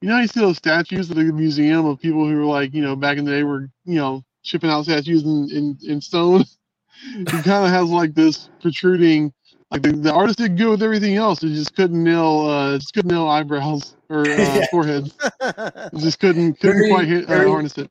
you 0.00 0.08
know, 0.08 0.18
you 0.18 0.26
see 0.26 0.40
those 0.40 0.56
statues 0.58 1.10
at 1.10 1.16
the 1.16 1.24
museum 1.24 1.86
of 1.86 2.00
people 2.00 2.26
who 2.28 2.36
were 2.36 2.44
like, 2.44 2.74
you 2.74 2.82
know, 2.82 2.96
back 2.96 3.18
in 3.18 3.24
the 3.24 3.30
day 3.32 3.42
were, 3.42 3.68
you 3.84 3.96
know, 3.96 4.24
shipping 4.42 4.70
out 4.70 4.84
statues 4.84 5.24
in, 5.24 5.48
in, 5.50 5.78
in 5.88 6.00
stone. 6.00 6.44
it 7.04 7.28
kind 7.44 7.64
of 7.64 7.70
has 7.70 7.88
like 7.90 8.14
this 8.14 8.50
protruding, 8.62 9.32
like 9.70 9.82
the, 9.82 9.92
the 9.92 10.12
artist 10.12 10.38
did 10.38 10.56
good 10.56 10.70
with 10.70 10.82
everything 10.82 11.16
else. 11.16 11.42
It 11.42 11.50
just 11.50 11.74
couldn't 11.76 12.02
nail, 12.02 12.40
uh, 12.46 12.78
just 12.78 12.94
couldn't 12.94 13.10
nail 13.10 13.28
eyebrows 13.28 13.96
or 14.08 14.20
uh, 14.22 14.24
Yeah. 14.36 14.66
forehead. 14.70 15.12
It 15.40 15.98
just 15.98 16.20
couldn't, 16.20 16.60
couldn't 16.60 16.78
Very- 16.78 16.90
quite 16.90 17.08
hit, 17.08 17.24
uh, 17.24 17.28
very- 17.28 17.48
harness 17.48 17.78
it. 17.78 17.90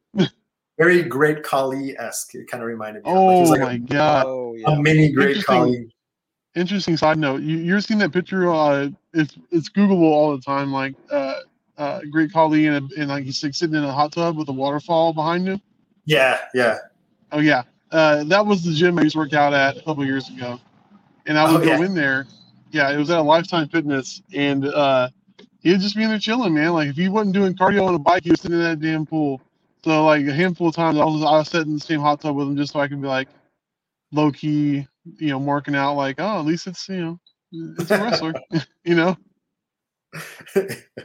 Very 0.78 1.04
great 1.04 1.44
Khali 1.44 1.98
esque. 2.00 2.36
It 2.36 2.48
kind 2.50 2.64
of 2.64 2.68
reminded 2.70 3.04
me. 3.04 3.12
of. 3.12 3.18
Like, 3.18 3.26
Oh 3.26 3.42
like 3.52 3.62
my 3.62 3.74
a, 3.74 3.78
god! 3.80 4.26
oh 4.28 4.56
yeah. 4.56 4.70
a 4.72 4.82
mini 4.82 5.12
great 5.12 5.36
Interesting. 5.38 5.56
Khali. 5.56 5.90
interesting 6.56 6.98
side 6.98 7.18
note 7.20 7.42
you, 7.42 7.58
you're 7.58 7.82
seeing 7.82 8.00
that 8.00 8.12
picture 8.14 8.52
uh 8.52 8.90
it's 9.14 9.38
it's 9.52 9.70
googleable 9.70 10.10
all 10.12 10.36
the 10.36 10.42
time 10.42 10.72
like 10.74 10.96
uh 11.12 11.36
uh 11.80 12.02
great 12.12 12.32
Khali 12.32 12.68
and, 12.68 12.92
and 12.94 13.10
like 13.10 13.24
he's 13.24 13.44
like, 13.44 13.56
sitting 13.56 13.76
in 13.76 13.84
a 13.84 13.92
hot 13.92 14.12
tub 14.14 14.38
with 14.38 14.50
a 14.50 14.54
waterfall 14.54 15.14
behind 15.14 15.48
him 15.48 15.62
Yeah, 16.06 16.38
yeah. 16.54 16.78
oh 17.32 17.40
yeah 17.40 17.64
uh 17.92 18.24
that 18.26 18.46
was 18.46 18.64
the 18.64 18.74
gym 18.74 19.00
i 19.00 19.04
used 19.04 19.14
to 19.14 19.20
work 19.20 19.34
out 19.34 19.54
at 19.54 19.78
a 19.78 19.82
couple 19.84 20.06
years 20.06 20.30
ago 20.30 20.60
and 21.26 21.38
i 21.38 21.50
would 21.52 21.62
Oh, 21.62 21.64
go 21.64 21.82
yeah. 21.82 21.86
in 21.86 21.94
there 21.96 22.28
Yeah, 22.72 22.92
it 22.92 22.98
was 22.98 23.10
at 23.10 23.18
a 23.18 23.22
Lifetime 23.24 23.68
Fitness, 23.68 24.22
and 24.34 24.66
uh, 24.68 25.10
he'd 25.62 25.80
just 25.80 25.96
be 25.96 26.04
in 26.04 26.10
there 26.10 26.20
chilling, 26.20 26.54
man. 26.54 26.74
Like 26.74 26.90
if 26.90 26.96
he 26.96 27.10
wasn't 27.10 27.34
doing 27.34 27.56
cardio 27.56 27.88
on 27.88 27.96
a 27.96 28.00
bike, 28.00 28.24
he 28.24 28.30
was 28.30 28.42
sitting 28.42 28.58
in 28.58 28.64
that 28.64 28.80
damn 28.80 29.08
pool. 29.08 29.42
So 29.84 30.06
like 30.06 30.28
a 30.28 30.34
handful 30.34 30.68
of 30.70 30.76
times, 30.76 31.00
I 31.00 31.04
was 31.06 31.24
I 31.24 31.38
was 31.40 31.50
sitting 31.50 31.70
in 31.70 31.74
the 31.76 31.80
same 31.80 32.00
hot 32.00 32.22
tub 32.22 32.36
with 32.36 32.48
him 32.48 32.56
just 32.58 32.74
so 32.74 32.80
I 32.80 32.88
can 32.88 33.02
be 33.02 33.08
like 33.08 33.28
low 34.12 34.32
key, 34.32 34.86
you 35.18 35.30
know, 35.30 35.40
marking 35.40 35.76
out 35.76 35.96
like, 35.96 36.18
oh, 36.20 36.40
at 36.40 36.46
least 36.46 36.68
it's 36.68 36.88
you 36.90 37.02
know, 37.02 37.20
it's 37.80 37.90
a 37.92 37.98
wrestler, 37.98 38.36
you 38.84 38.94
know, 38.96 39.18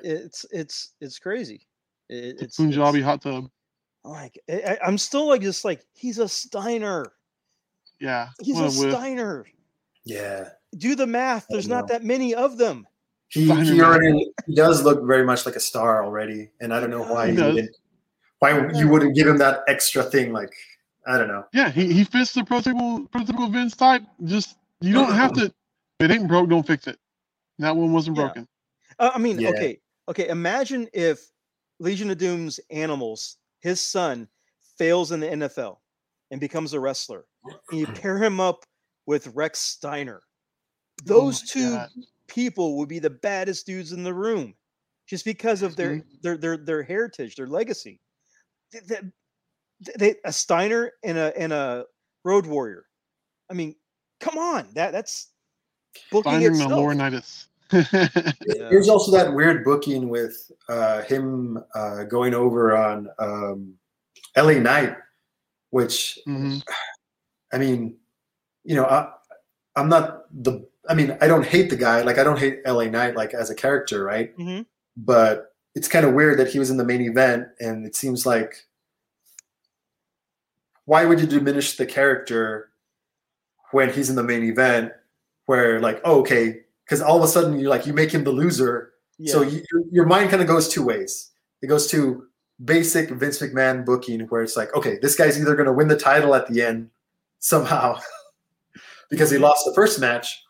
It's 0.02 0.44
it's 0.50 0.92
it's 1.00 1.18
crazy. 1.18 1.66
It, 2.08 2.36
it's 2.40 2.56
Punjabi 2.56 2.98
it's- 2.98 3.04
hot 3.10 3.22
tub. 3.22 3.48
like 4.04 4.38
I, 4.50 4.76
I- 4.80 4.86
I'm 4.86 4.98
still 4.98 5.28
like 5.28 5.40
just 5.42 5.64
like 5.64 5.84
he's 5.94 6.18
a 6.18 6.28
Steiner. 6.28 7.12
Yeah, 8.00 8.28
He's 8.40 8.58
a 8.58 8.64
a 8.64 8.64
whiff. 8.64 8.92
Steiner. 8.92 9.46
yeah. 10.04 10.48
Do 10.76 10.94
the 10.96 11.06
math. 11.06 11.46
There's 11.48 11.68
not 11.68 11.86
that 11.88 12.02
many 12.02 12.34
of 12.34 12.58
them. 12.58 12.86
He, 13.28 13.44
he 13.44 13.80
already 13.80 14.32
he 14.46 14.54
does 14.54 14.82
look 14.82 15.06
very 15.06 15.24
much 15.24 15.46
like 15.46 15.56
a 15.56 15.60
star 15.60 16.04
already, 16.04 16.50
and 16.60 16.74
I 16.74 16.80
don't 16.80 16.90
know 16.90 17.02
why 17.04 17.30
He 17.30 17.36
you 17.36 17.44
wouldn't 17.44 17.76
why 18.40 18.70
you 18.74 18.88
wouldn't 18.88 19.14
give 19.14 19.26
him 19.28 19.38
that 19.38 19.60
extra 19.68 20.02
thing. 20.02 20.32
Like 20.32 20.52
I 21.06 21.16
don't 21.16 21.28
know. 21.28 21.44
Yeah, 21.52 21.70
he, 21.70 21.92
he 21.92 22.04
fits 22.04 22.32
the 22.32 22.42
prototypical 22.42 23.08
prototypical 23.10 23.52
Vince 23.52 23.76
type. 23.76 24.02
Just 24.24 24.56
you 24.80 24.92
don't 24.92 25.12
have 25.12 25.32
to. 25.38 25.44
If 25.46 25.52
it 26.00 26.10
ain't 26.10 26.28
broke, 26.28 26.50
don't 26.50 26.66
fix 26.66 26.86
it. 26.88 26.98
That 27.60 27.74
one 27.76 27.92
wasn't 27.92 28.16
Yeah. 28.16 28.24
broken. 28.24 28.48
Uh, 28.98 29.10
I 29.14 29.18
mean, 29.18 29.38
Yeah. 29.38 29.50
okay, 29.50 29.80
okay. 30.08 30.28
Imagine 30.28 30.88
if 30.92 31.20
Legion 31.80 32.10
of 32.10 32.18
Doom's 32.18 32.60
animals, 32.70 33.38
his 33.60 33.80
son, 33.80 34.28
fails 34.78 35.12
in 35.12 35.20
the 35.20 35.28
NFL 35.28 35.78
and 36.30 36.40
becomes 36.40 36.72
a 36.74 36.80
wrestler, 36.80 37.24
and 37.70 37.78
you 37.80 37.86
pair 38.02 38.18
him 38.22 38.40
up 38.40 38.64
with 39.06 39.26
Rex 39.28 39.58
Steiner. 39.60 40.22
Oh 40.22 41.04
Those 41.04 41.42
my 41.42 41.46
two 41.48 41.70
God. 41.70 41.90
people 42.28 42.76
would 42.78 42.88
be 42.88 42.98
the 43.00 43.10
baddest 43.10 43.66
dudes 43.66 43.92
in 43.92 44.02
the 44.04 44.14
room, 44.14 44.54
just 45.06 45.24
because 45.24 45.62
of 45.62 45.76
their 45.76 45.96
Mm-hmm. 45.96 46.08
their 46.22 46.36
their 46.36 46.56
their 46.56 46.82
heritage, 46.82 47.36
their 47.36 47.46
legacy. 47.48 48.00
Th- 48.72 48.86
th- 48.86 49.00
th- 49.84 49.96
They, 49.98 50.14
a 50.24 50.32
Steiner 50.32 50.92
and 51.02 51.18
a 51.18 51.36
and 51.38 51.52
a 51.52 51.84
Road 52.24 52.46
Warrior. 52.46 52.86
I 53.50 53.54
mean, 53.54 53.74
come 54.20 54.38
on, 54.38 54.68
that 54.74 54.92
that's 54.92 55.30
booking 56.10 56.32
Steiner 56.32 56.46
and 56.46 56.54
itself. 56.56 56.72
Laurinaitis. 56.72 57.46
There's 57.70 58.88
also 58.88 59.10
that 59.12 59.32
weird 59.34 59.64
booking 59.64 60.08
with 60.08 60.50
uh, 60.68 61.02
him 61.02 61.58
uh, 61.74 62.04
going 62.04 62.34
over 62.34 62.76
on 62.76 63.08
um, 63.18 63.74
LA 64.36 64.54
Knight, 64.54 64.96
which 65.70 66.18
Mhm. 66.26 66.62
I 67.52 67.58
mean, 67.58 67.96
you 68.64 68.74
know, 68.76 68.84
I, 68.84 69.10
I'm 69.76 69.88
not 69.88 70.24
the. 70.42 70.66
I 70.88 70.94
mean, 70.94 71.16
I 71.20 71.26
don't 71.28 71.46
hate 71.46 71.70
the 71.70 71.76
guy. 71.76 72.02
Like, 72.02 72.18
I 72.18 72.24
don't 72.24 72.38
hate 72.38 72.60
LA 72.66 72.84
Knight 72.84 73.16
like 73.16 73.32
as 73.32 73.48
a 73.50 73.54
character, 73.54 74.04
right? 74.04 74.36
Mhm. 74.36 74.66
But 74.96 75.54
it's 75.74 75.88
kind 75.88 76.04
of 76.04 76.14
weird 76.14 76.38
that 76.38 76.48
he 76.48 76.58
was 76.58 76.70
in 76.70 76.76
the 76.76 76.84
main 76.84 77.00
event, 77.02 77.48
and 77.60 77.86
it 77.86 77.96
seems 77.96 78.26
like 78.26 78.66
why 80.86 81.04
would 81.06 81.18
you 81.20 81.26
diminish 81.26 81.76
the 81.76 81.86
character 81.86 82.68
when 83.70 83.90
he's 83.90 84.10
in 84.10 84.16
the 84.16 84.22
main 84.22 84.44
event? 84.44 84.92
Where 85.46 85.80
like, 85.80 86.00
oh, 86.04 86.20
okay, 86.20 86.63
because 86.84 87.00
all 87.02 87.16
of 87.16 87.22
a 87.24 87.28
sudden 87.28 87.58
you 87.58 87.68
like 87.68 87.86
you 87.86 87.92
make 87.92 88.10
him 88.12 88.24
the 88.24 88.30
loser, 88.32 88.92
so 89.32 89.42
you, 89.42 89.62
your- 89.72 89.82
your 89.92 90.06
mind 90.06 90.30
kind 90.30 90.42
of 90.42 90.48
goes 90.48 90.68
two 90.68 90.84
ways. 90.84 91.30
It 91.62 91.66
goes 91.68 91.86
to 91.92 92.26
basic 92.64 93.10
Vince 93.10 93.40
McMahon 93.40 93.84
booking, 93.84 94.20
where 94.28 94.42
it's 94.42 94.56
like, 94.56 94.74
okay, 94.74 94.98
this 95.00 95.14
guy's 95.16 95.38
either 95.40 95.54
going 95.54 95.66
to 95.66 95.72
win 95.72 95.88
the 95.88 95.96
title 95.96 96.34
at 96.34 96.46
the 96.48 96.62
end 96.62 96.90
somehow 97.38 97.98
because 99.10 99.30
he 99.30 99.38
lost 99.38 99.64
the 99.64 99.72
first 99.74 99.98
match, 100.00 100.42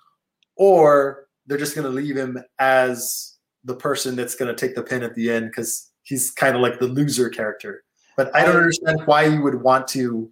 or 0.57 1.29
they're 1.47 1.59
just 1.59 1.75
going 1.75 1.85
to 1.87 1.91
leave 1.91 2.17
him 2.17 2.39
as 2.59 3.37
the 3.65 3.75
person 3.75 4.17
that's 4.17 4.35
going 4.35 4.55
to 4.55 4.59
take 4.67 4.75
the 4.75 4.83
pin 4.83 5.03
at 5.03 5.15
the 5.15 5.31
end 5.31 5.47
because 5.51 5.91
he's 6.03 6.31
kind 6.31 6.55
of 6.57 6.61
like 6.63 6.79
the 6.79 6.87
loser 6.89 7.29
character. 7.29 7.85
But 8.17 8.35
I 8.35 8.45
don't 8.45 8.57
understand 8.57 9.01
why 9.07 9.25
you 9.25 9.43
would 9.43 9.57
want 9.63 9.89
to 9.89 10.31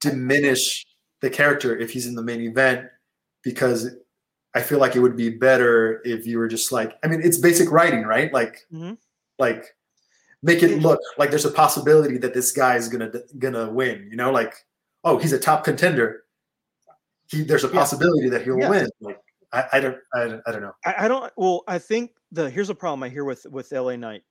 diminish 0.00 0.84
the 1.20 1.30
character 1.30 1.76
if 1.76 1.90
he's 1.90 2.06
in 2.06 2.14
the 2.14 2.22
main 2.22 2.40
event 2.42 2.86
because 3.42 3.88
I 4.54 4.62
feel 4.62 4.78
like 4.78 4.94
it 4.96 5.00
would 5.00 5.16
be 5.16 5.30
better 5.30 6.00
if 6.04 6.26
you 6.26 6.38
were 6.38 6.46
just 6.48 6.70
like, 6.70 6.96
I 7.02 7.08
mean, 7.08 7.20
it's 7.22 7.38
basic 7.38 7.70
writing, 7.70 8.02
right? 8.04 8.32
Like, 8.32 8.66
Mhm. 8.72 8.98
like 9.38 9.74
make 10.42 10.62
it 10.62 10.78
look 10.80 11.00
like 11.18 11.30
there's 11.30 11.44
a 11.46 11.50
possibility 11.50 12.18
that 12.18 12.34
this 12.34 12.52
guy 12.52 12.76
is 12.76 12.88
gonna 12.88 13.10
gonna 13.38 13.70
win. 13.70 14.08
You 14.10 14.16
know, 14.16 14.30
like, 14.30 14.54
oh, 15.02 15.18
he's 15.18 15.32
a 15.32 15.38
top 15.38 15.64
contender. 15.64 16.24
He, 17.28 17.42
there's 17.42 17.64
a 17.64 17.68
Yeah. 17.68 17.72
possibility 17.74 18.28
that 18.28 18.42
he'll 18.42 18.58
Yeah. 18.58 18.70
win. 18.70 18.88
Like, 19.00 19.20
I, 19.52 19.64
I 19.74 19.80
don't, 19.80 19.98
I, 20.14 20.28
don't- 20.28 20.42
I 20.46 20.52
don't 20.52 20.62
know. 20.62 20.74
I, 20.84 20.94
I 20.98 21.08
don't. 21.08 21.32
Well, 21.36 21.62
I 21.66 21.78
think 21.78 22.12
the 22.32 22.48
here's 22.50 22.70
a 22.70 22.74
problem 22.74 23.02
I 23.02 23.08
hear 23.08 23.24
with 23.24 23.46
with 23.46 23.72
LA 23.72 23.96
Knight, 23.96 24.22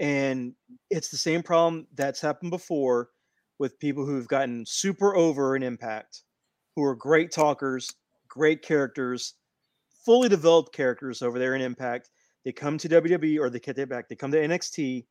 and 0.00 0.54
it's 0.90 1.08
the 1.08 1.16
same 1.18 1.42
problem 1.42 1.86
that's 1.94 2.20
happened 2.20 2.50
before 2.50 3.10
with 3.58 3.78
people 3.78 4.04
who've 4.06 4.28
gotten 4.28 4.64
super 4.66 5.16
over 5.16 5.54
an 5.56 5.62
impact, 5.62 6.22
who 6.76 6.84
are 6.84 6.94
great 6.94 7.30
talkers, 7.32 7.90
great 8.28 8.62
characters, 8.62 9.34
fully 10.06 10.28
developed 10.28 10.72
characters 10.72 11.20
over 11.20 11.38
there 11.38 11.54
in 11.56 11.60
Impact. 11.60 12.08
They 12.44 12.52
come 12.52 12.78
to 12.78 12.88
WWE 12.88 13.40
or 13.40 13.50
they 13.50 13.58
get 13.58 13.74
their 13.74 13.86
back. 13.86 14.08
They 14.08 14.14
come 14.14 14.30
to 14.30 14.38
NXT, 14.38 15.04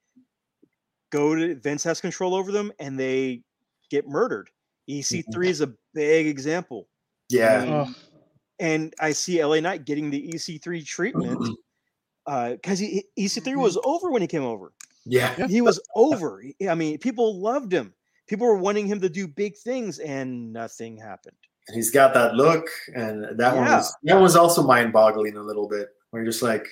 go 1.12 1.36
to 1.36 1.56
Vince 1.56 1.84
has 1.84 2.00
control 2.00 2.34
over 2.34 2.52
them, 2.52 2.72
and 2.80 2.98
they 2.98 3.44
get 3.92 4.08
murdered. 4.08 4.50
EC3 4.90 5.26
mm-hmm. 5.26 5.44
is 5.44 5.62
a 5.62 5.74
big 5.94 6.28
example 6.28 6.88
Yeah, 7.30 7.58
um, 7.58 7.70
Ugh. 7.72 7.96
and 8.60 8.94
I 9.00 9.12
see 9.12 9.44
LA 9.44 9.60
Knight 9.60 9.86
getting 9.86 10.10
the 10.10 10.32
EC3 10.32 10.86
treatment 10.86 11.40
mm-hmm. 11.40 11.54
uh, 12.28 12.50
because 12.52 12.80
he 12.80 13.04
he- 13.16 13.26
EC3 13.26 13.42
mm-hmm. 13.42 13.62
was 13.62 13.78
over 13.84 14.12
when 14.12 14.22
he 14.22 14.28
came 14.28 14.44
over. 14.44 14.72
yeah, 15.06 15.48
He 15.48 15.62
was 15.62 15.80
over. 15.96 16.44
I 16.70 16.76
mean, 16.76 17.00
people 17.00 17.42
loved 17.42 17.74
him. 17.74 17.94
People 18.28 18.48
were 18.48 18.58
wanting 18.58 18.88
him 18.88 19.02
to 19.02 19.10
do 19.10 19.28
big 19.28 19.58
things, 19.58 20.00
and 20.00 20.54
nothing 20.54 20.98
happened. 20.98 21.36
And 21.68 21.76
he's 21.76 21.92
got 21.92 22.14
that 22.14 22.36
look, 22.36 22.68
and 22.96 23.24
that 23.40 23.56
one 23.56 23.66
Yeah. 23.66 23.78
was 23.78 23.96
that 24.04 24.22
was 24.22 24.36
also 24.36 24.62
mind-boggling 24.64 25.36
a 25.38 25.42
little 25.42 25.68
bit. 25.68 25.90
Where 26.12 26.22
you're 26.24 26.32
just 26.32 26.44
like, 26.44 26.68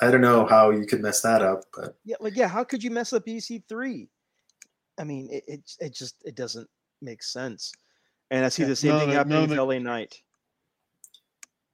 I 0.00 0.10
don't 0.10 0.20
know 0.22 0.46
how 0.46 0.70
you 0.70 0.86
could 0.86 1.00
mess 1.02 1.20
that 1.22 1.42
up, 1.42 1.62
but 1.76 1.96
Yeah, 2.04 2.16
like 2.20 2.36
yeah, 2.36 2.48
how 2.48 2.64
could 2.64 2.82
you 2.82 2.90
mess 2.90 3.12
up 3.12 3.26
EC3? 3.26 4.08
I 4.98 5.04
mean, 5.04 5.28
it 5.30 5.44
it, 5.46 5.60
it 5.80 5.94
just 5.94 6.16
it 6.24 6.34
doesn't 6.34 6.68
make 7.02 7.22
sense. 7.22 7.72
And 8.30 8.44
I 8.44 8.48
see 8.48 8.64
the 8.64 8.76
same 8.76 8.90
none 8.90 9.00
thing 9.00 9.10
happening 9.10 9.40
none 9.40 9.48
with 9.50 9.58
of 9.58 9.68
LA 9.68 9.78
Knight. 9.78 10.20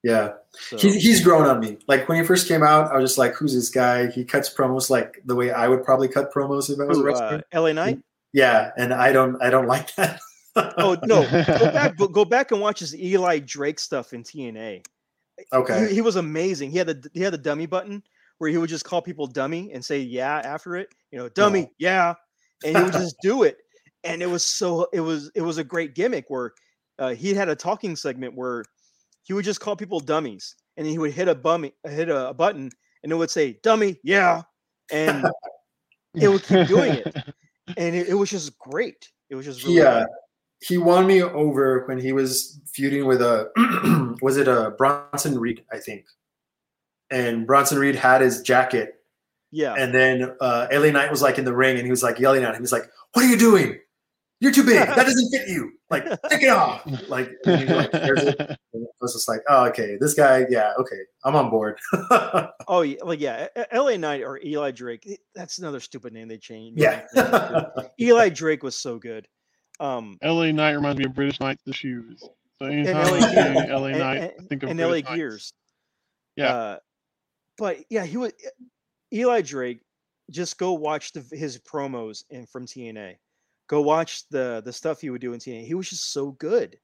yeah. 0.03 0.33
So, 0.53 0.77
He's, 0.77 1.03
he's 1.03 1.21
grown 1.25 1.47
on 1.47 1.61
me. 1.61 1.79
Like 1.89 2.09
when 2.09 2.19
he 2.21 2.25
first 2.25 2.47
came 2.47 2.63
out, 2.63 2.93
I 2.93 2.97
was 2.99 3.11
just 3.11 3.19
like, 3.19 3.35
"Who's 3.35 3.55
this 3.55 3.71
guy?" 3.71 4.09
He 4.11 4.25
cuts 4.25 4.53
promos 4.53 4.91
like 4.91 5.21
the 5.25 5.35
way 5.35 5.51
I 5.51 5.67
would 5.69 5.83
probably 5.85 6.09
cut 6.09 6.33
promos 6.33 6.71
if 6.71 6.79
I 6.79 6.85
was 6.85 6.99
a 6.99 7.03
wrestler. 7.03 7.43
uh, 7.53 7.61
LA 7.61 7.73
Knight. 7.73 8.01
Yeah, 8.33 8.71
and 8.77 8.93
I 8.93 9.13
don't, 9.13 9.41
I 9.43 9.49
don't 9.51 9.67
like 9.75 9.95
that. 9.97 10.21
Oh 10.57 10.97
no, 11.05 11.23
go 11.23 11.71
back, 11.73 11.97
go- 12.13 12.25
back 12.25 12.53
and 12.53 12.61
watch 12.61 12.81
his 12.81 12.97
Eli 12.97 13.41
Drake 13.41 13.79
stuff 13.79 14.13
in 14.13 14.23
TNA. 14.23 14.85
okay. 15.53 15.89
he, 15.89 15.95
he 15.95 16.01
was 16.01 16.17
amazing. 16.17 16.71
He 16.71 16.79
had 16.79 16.87
the 16.87 17.11
he 17.13 17.21
had 17.21 17.33
the 17.33 17.39
dummy 17.39 17.67
button 17.67 18.03
where 18.39 18.51
he 18.51 18.59
would 18.59 18.71
just 18.71 18.85
call 18.85 19.03
people 19.03 19.27
dummy 19.27 19.73
and 19.73 19.85
say 19.85 19.99
yeah 19.99 20.41
after 20.45 20.77
it. 20.77 20.89
You 21.11 21.19
know, 21.19 21.29
dummy, 21.29 21.71
yeah, 21.79 22.15
and 22.65 22.77
he 22.77 22.83
would 22.83 22.93
just 22.93 23.17
do 23.23 23.43
it. 23.43 23.59
And 24.07 24.23
it 24.23 24.27
was 24.27 24.45
so 24.45 24.87
it 24.93 25.01
was 25.01 25.31
it 25.35 25.41
was 25.41 25.57
a 25.57 25.65
great 25.65 25.95
gimmick 25.95 26.27
where 26.29 26.53
uh, 26.99 27.15
he 27.15 27.33
had 27.33 27.49
a 27.49 27.57
talking 27.57 27.97
segment 27.97 28.35
where 28.35 28.63
he 29.23 29.33
would 29.33 29.47
just 29.47 29.61
call 29.61 29.77
people 29.77 29.99
dummies, 29.99 30.57
and 30.77 30.87
he 30.87 30.99
would 30.99 31.13
hit 31.13 31.27
a 31.27 31.35
bummy 31.35 31.73
hit 31.85 32.11
a, 32.11 32.29
a 32.29 32.35
button, 32.35 32.71
and 33.03 33.11
it 33.11 33.15
would 33.15 33.31
say 33.31 33.59
dummy, 33.63 33.99
yeah, 34.03 34.43
and 34.93 35.27
it 36.15 36.29
would 36.29 36.43
keep 36.43 36.69
doing 36.69 36.93
it. 36.93 37.17
and 37.79 37.97
it, 37.97 38.09
it 38.09 38.15
was 38.15 38.29
just 38.29 38.59
great. 38.59 39.11
It 39.31 39.37
was 39.37 39.47
just 39.47 39.65
really 39.65 39.77
good. 39.77 40.07
He 40.67 40.79
won 40.79 41.07
me 41.07 41.23
over 41.23 41.85
when 41.87 41.99
he 41.99 42.13
was 42.13 42.61
feuding 42.67 43.05
with 43.05 43.21
a 43.21 44.17
was 44.23 44.37
it 44.37 44.49
a 44.49 44.75
Bronson 44.79 45.39
Reed 45.39 45.63
I 45.71 45.79
think, 45.79 46.07
and 47.11 47.47
Bronson 47.47 47.79
Reed 47.79 47.95
had 47.95 48.23
his 48.23 48.41
jacket, 48.41 48.95
yeah. 49.51 49.75
and 49.75 49.93
then 49.95 50.35
uh, 50.41 50.67
LA 50.73 50.91
Knight 50.91 51.11
was 51.11 51.21
like 51.21 51.39
in 51.39 51.45
the 51.45 51.55
ring, 51.55 51.77
and 51.77 51.85
he 51.85 51.91
was 51.91 52.03
like 52.03 52.19
yelling 52.19 52.45
at 52.45 52.55
him. 52.55 52.63
He's 52.63 52.73
like, 52.73 52.89
"What 53.13 53.25
are 53.25 53.29
you 53.29 53.37
doing? 53.37 53.79
You're 54.41 54.53
too 54.53 54.65
big. 54.65 54.87
That 54.87 54.97
doesn't 54.97 55.31
fit 55.31 55.49
you. 55.49 55.73
Like, 55.91 56.05
take 56.29 56.43
it 56.43 56.51
off." 56.51 56.83
Like, 57.09 57.31
and 57.45 57.61
he, 57.61 57.75
like 57.75 57.91
it. 57.93 58.41
I 58.51 58.57
was 59.01 59.13
just 59.13 59.29
like, 59.29 59.41
"Oh, 59.49 59.67
okay, 59.67 59.99
this 60.01 60.15
guy. 60.15 60.47
Yeah, 60.49 60.73
okay, 60.79 61.01
I'm 61.25 61.37
on 61.37 61.51
board." 61.51 61.79
Oh 62.67 62.81
yeah, 62.81 62.97
like 63.05 63.21
yeah, 63.21 63.49
L.A. 63.73 63.99
Knight 63.99 64.23
or 64.23 64.41
Eli 64.43 64.71
Drake. 64.71 65.21
That's 65.35 65.59
another 65.59 65.81
stupid 65.81 66.15
name 66.15 66.29
they 66.29 66.39
changed. 66.39 66.81
yeah. 66.81 67.05
Eli 68.01 68.31
Drake 68.31 68.63
was 68.63 68.75
so 68.75 68.99
good. 68.99 69.29
Um, 69.81 70.19
LA 70.23 70.53
Knight 70.53 70.73
reminds 70.73 70.99
me 70.99 71.05
of 71.07 71.15
British 71.15 71.41
Knight 71.41 71.59
the 71.67 71.73
shoes. 71.73 72.23
So 72.59 72.67
anytime 72.67 72.95
LA 72.95 73.27
I 73.27 73.65
LA 73.67 73.89
Knight, 73.89 74.17
and- 74.17 74.33
I 74.39 74.45
think 74.49 74.63
of 74.63 74.71
and 74.71 74.79
British 74.79 74.81
LA 75.05 75.11
Knights. 75.11 75.17
Gears. 75.17 75.53
Yeah. 76.37 76.55
Uh, 76.55 76.79
but 77.59 77.79
yeah, 77.91 78.05
he 78.05 78.17
was 78.17 78.33
Eli 79.13 79.41
Drake. 79.43 79.81
Just 80.31 80.59
go 80.59 80.73
watch 80.73 81.13
the, 81.13 81.25
his 81.37 81.59
promos 81.59 82.25
in 82.31 82.47
from 82.47 82.67
TNA. 82.67 83.17
Go 83.69 83.83
watch 83.83 84.29
the 84.31 84.63
the 84.65 84.73
stuff 84.73 85.01
he 85.01 85.11
would 85.11 85.21
do 85.21 85.33
in 85.33 85.41
TNA. 85.41 85.65
He 85.67 85.75
was 85.75 85.89
just 85.91 86.13
so 86.13 86.33
good. 86.33 86.79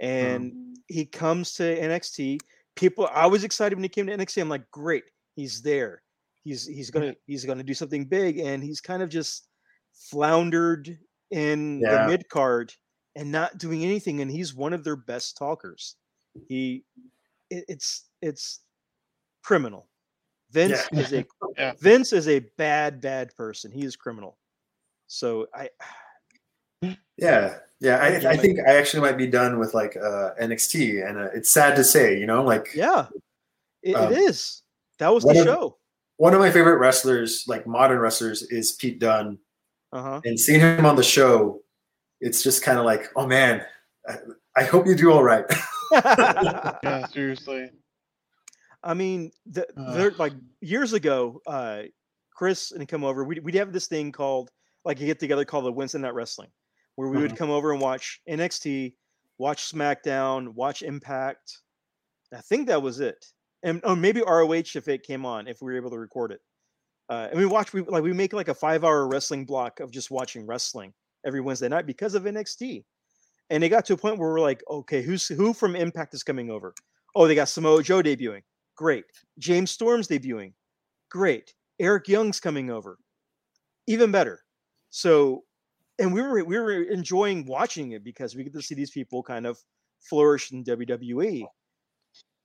and 0.00 0.76
he 0.86 1.04
comes 1.06 1.54
to 1.54 1.62
NXT. 1.62 2.38
People, 2.76 3.08
I 3.12 3.26
was 3.26 3.42
excited 3.42 3.74
when 3.74 3.82
he 3.82 3.88
came 3.88 4.06
to 4.06 4.16
NXT. 4.16 4.40
I'm 4.40 4.48
like, 4.48 4.70
great, 4.70 5.02
he's 5.34 5.60
there. 5.62 6.02
He's 6.44 6.64
he's 6.66 6.90
gonna 6.90 7.14
he's 7.26 7.44
gonna 7.44 7.64
do 7.64 7.74
something 7.74 8.04
big, 8.04 8.38
and 8.38 8.62
he's 8.62 8.80
kind 8.80 9.02
of 9.02 9.08
just 9.08 9.48
floundered 9.92 10.96
in 11.30 11.80
Yeah. 11.80 12.02
the 12.04 12.08
mid 12.12 12.28
card 12.28 12.72
and 13.16 13.30
not 13.32 13.58
doing 13.58 13.84
anything. 13.84 14.20
And 14.20 14.30
he's 14.30 14.54
one 14.54 14.72
of 14.72 14.84
their 14.84 14.96
best 14.96 15.36
talkers. 15.36 15.96
He, 16.48 16.84
it, 17.50 17.64
it's 17.68 18.04
it's 18.22 18.60
criminal. 19.42 19.88
Vince 20.50 20.86
Yeah. 20.92 21.00
is 21.00 21.12
a 21.12 21.24
Yeah. 21.58 21.72
Vince 21.80 22.12
is 22.12 22.28
a 22.28 22.40
bad 22.56 23.00
bad 23.00 23.34
person. 23.34 23.70
He 23.72 23.84
is 23.84 23.96
criminal. 23.96 24.38
So 25.06 25.46
I 25.54 25.68
Yeah, 27.16 27.58
yeah. 27.80 27.96
I, 27.96 28.30
I 28.30 28.36
think 28.36 28.60
I 28.66 28.76
actually 28.76 29.00
might 29.00 29.16
be 29.18 29.26
done 29.26 29.58
with 29.58 29.74
like 29.74 29.96
uh, 29.96 30.30
NXT, 30.40 31.06
and 31.08 31.18
uh, 31.18 31.28
it's 31.34 31.50
sad 31.50 31.74
to 31.76 31.82
say, 31.84 32.18
you 32.18 32.26
know, 32.26 32.44
like 32.44 32.68
yeah, 32.74 33.06
it, 33.82 33.94
Um, 33.94 34.12
it 34.12 34.18
is. 34.18 34.62
That 34.98 35.12
was 35.12 35.24
the 35.24 35.30
of- 35.40 35.44
show. 35.44 35.78
one 36.18 36.34
of 36.34 36.40
my 36.40 36.50
favorite 36.50 36.78
wrestlers, 36.78 37.44
like 37.48 37.66
modern 37.66 37.98
wrestlers, 37.98 38.42
is 38.42 38.72
Pete 38.72 39.00
Dunne, 39.00 39.38
Uh 39.92 40.02
huh. 40.02 40.20
and 40.24 40.38
seeing 40.38 40.60
him 40.60 40.84
on 40.84 40.96
the 40.96 41.02
show, 41.02 41.60
it's 42.20 42.42
just 42.42 42.62
kind 42.62 42.78
of 42.78 42.84
like, 42.84 43.08
oh 43.16 43.26
man, 43.26 43.64
I, 44.08 44.16
I 44.56 44.64
hope 44.64 44.86
you 44.86 44.94
do 44.94 45.12
all 45.12 45.22
right. 45.22 45.44
Yeah, 45.92 47.06
seriously. 47.06 47.70
I 48.82 48.92
mean, 48.94 49.30
the, 49.46 49.66
Ugh. 49.76 49.94
they're 49.96 50.10
like 50.18 50.34
years 50.60 50.92
ago, 50.92 51.40
uh, 51.46 51.82
Chris 52.34 52.72
and 52.72 52.86
come 52.86 53.04
over. 53.04 53.24
We'd, 53.24 53.42
we'd 53.42 53.54
have 53.54 53.72
this 53.72 53.86
thing 53.88 54.12
called 54.12 54.50
like 54.84 55.00
a 55.00 55.06
get 55.06 55.18
together 55.18 55.44
called 55.46 55.64
the 55.64 55.72
Wednesday 55.72 55.98
Night 55.98 56.14
Wrestling, 56.14 56.50
where 56.96 57.08
we 57.08 57.18
would 57.20 57.32
Mhm. 57.32 57.36
come 57.38 57.50
over 57.50 57.72
and 57.72 57.80
watch 57.80 58.20
NXT, 58.28 58.94
watch 59.38 59.72
SmackDown, 59.72 60.48
watch 60.54 60.82
Impact. 60.82 61.58
I 62.32 62.40
think 62.42 62.68
that 62.68 62.82
was 62.82 63.00
it, 63.00 63.24
and 63.62 63.80
or 63.84 63.96
maybe 63.96 64.20
ROH 64.20 64.76
if 64.76 64.86
it 64.88 65.02
came 65.02 65.24
on, 65.24 65.48
if 65.48 65.62
we 65.62 65.72
were 65.72 65.76
able 65.78 65.90
to 65.90 65.98
record 65.98 66.30
it. 66.32 66.40
Uh, 67.08 67.28
and 67.30 67.38
we 67.38 67.46
watch 67.46 67.72
we 67.72 67.82
like 67.82 68.02
we 68.02 68.12
make 68.12 68.32
like 68.32 68.48
a 68.48 68.54
five 68.54 68.84
hour 68.84 69.08
wrestling 69.08 69.44
block 69.44 69.80
of 69.80 69.90
just 69.90 70.10
watching 70.10 70.46
wrestling 70.46 70.92
every 71.26 71.40
Wednesday 71.40 71.68
night 71.68 71.86
because 71.86 72.14
of 72.14 72.24
NXT. 72.24 72.84
And 73.50 73.64
it 73.64 73.70
got 73.70 73.86
to 73.86 73.94
a 73.94 73.96
point 73.96 74.18
where 74.18 74.28
we're 74.28 74.40
like, 74.40 74.62
okay, 74.70 75.02
who's 75.02 75.26
who 75.26 75.54
from 75.54 75.74
Impact 75.74 76.14
is 76.14 76.22
coming 76.22 76.50
over? 76.50 76.74
Oh, 77.14 77.26
they 77.26 77.34
got 77.34 77.48
Samoa 77.48 77.82
Joe 77.82 78.02
debuting. 78.02 78.42
Great. 78.76 79.04
James 79.38 79.70
Storm's 79.70 80.06
debuting. 80.06 80.52
Great. 81.10 81.54
Eric 81.80 82.08
Young's 82.08 82.40
coming 82.40 82.70
over. 82.70 82.98
Even 83.86 84.12
better. 84.12 84.40
So, 84.90 85.44
and 85.98 86.12
we 86.12 86.20
were 86.20 86.44
we 86.44 86.58
were 86.58 86.82
enjoying 86.82 87.46
watching 87.46 87.92
it 87.92 88.04
because 88.04 88.36
we 88.36 88.44
get 88.44 88.52
to 88.52 88.62
see 88.62 88.74
these 88.74 88.90
people 88.90 89.22
kind 89.22 89.46
of 89.46 89.58
flourish 90.00 90.52
in 90.52 90.62
WWE. 90.64 91.44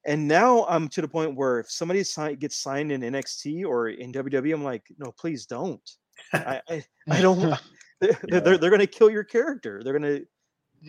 And 0.06 0.28
now 0.28 0.66
I'm 0.68 0.88
to 0.90 1.02
the 1.02 1.08
point 1.08 1.36
where 1.36 1.60
if 1.60 1.72
somebody 1.72 2.04
si- 2.04 2.36
gets 2.36 2.58
signed 2.58 2.92
in 2.92 3.02
NXT 3.02 3.66
or 3.66 3.90
in 3.90 4.12
WWE, 4.12 4.54
I'm 4.54 4.64
like, 4.64 4.84
no, 4.98 5.12
please 5.12 5.46
don't. 5.46 5.82
I 6.34 6.62
I, 6.70 6.84
I 7.10 7.22
don't. 7.22 7.40
They're, 8.02 8.20
Yeah. 8.28 8.40
they're, 8.42 8.58
they're 8.58 8.70
going 8.70 8.82
to 8.82 8.88
kill 8.88 9.10
your 9.10 9.24
character. 9.24 9.82
They're 9.84 9.98
going 9.98 10.18
to 10.20 10.26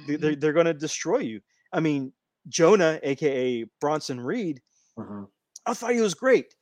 they- 0.08 0.16
they're, 0.16 0.34
they're 0.34 0.52
going 0.52 0.66
to 0.66 0.74
destroy 0.74 1.18
you. 1.18 1.40
I 1.72 1.78
mean, 1.78 2.12
Jonah, 2.48 2.98
aka 3.04 3.64
Bronson 3.80 4.20
Reed, 4.20 4.60
Mhm. 4.98 5.28
I 5.64 5.74
thought 5.74 5.92
he 5.92 6.00
was 6.00 6.14
great. 6.14 6.54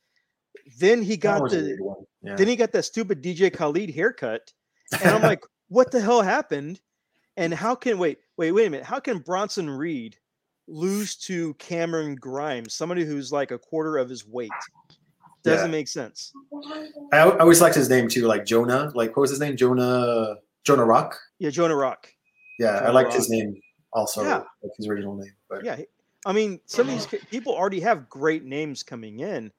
Then 0.79 1.01
he 1.01 1.17
got 1.17 1.49
the. 1.49 1.77
Yeah. 2.21 2.35
then 2.35 2.47
he 2.47 2.55
got 2.55 2.71
that 2.73 2.83
stupid 2.83 3.23
DJ 3.23 3.51
Khaled 3.51 3.89
haircut, 3.89 4.51
and 5.01 5.09
I'm 5.11 5.21
like, 5.31 5.43
what 5.69 5.91
the 5.91 5.99
hell 5.99 6.21
happened? 6.21 6.79
And 7.35 7.51
how 7.53 7.73
can 7.73 7.97
wait 7.97 8.19
wait 8.37 8.51
wait 8.51 8.67
a 8.67 8.69
minute? 8.69 8.85
How 8.85 8.99
can 8.99 9.17
Bronson 9.17 9.67
Reed 9.69 10.17
lose 10.67 11.15
to 11.17 11.53
Cameron 11.55 12.15
Grimes, 12.15 12.73
somebody 12.73 13.05
who's 13.05 13.31
like 13.31 13.51
a 13.51 13.57
quarter 13.57 13.97
of 13.97 14.09
his 14.09 14.25
weight? 14.27 14.51
Doesn't 15.43 15.67
Yeah. 15.67 15.71
make 15.71 15.87
sense. 15.87 16.31
I, 17.11 17.19
I 17.23 17.37
always 17.39 17.61
liked 17.61 17.75
his 17.75 17.89
name 17.89 18.07
too, 18.07 18.27
like 18.27 18.45
Jonah. 18.45 18.91
Like 18.95 19.15
what 19.15 19.21
was 19.21 19.29
his 19.29 19.39
name? 19.39 19.57
Jonah 19.57 20.35
Jonah 20.63 20.85
Rock. 20.85 21.19
Yeah, 21.39 21.49
Jonah 21.49 21.75
Rock. 21.75 22.07
Yeah, 22.59 22.75
I 22.77 22.79
Jonah 22.79 22.91
liked 22.93 23.13
his 23.13 23.29
name 23.29 23.59
also, 23.91 24.23
Yeah. 24.23 24.37
like 24.61 24.71
his 24.77 24.87
original 24.87 25.15
name. 25.15 25.33
But 25.49 25.65
Yeah, 25.65 25.79
I 26.25 26.31
mean, 26.31 26.61
some 26.65 26.87
of 26.87 26.93
these 26.93 27.05
people 27.29 27.53
already 27.53 27.81
have 27.81 28.07
great 28.09 28.45
names 28.45 28.83
coming 28.83 29.19
in, 29.19 29.51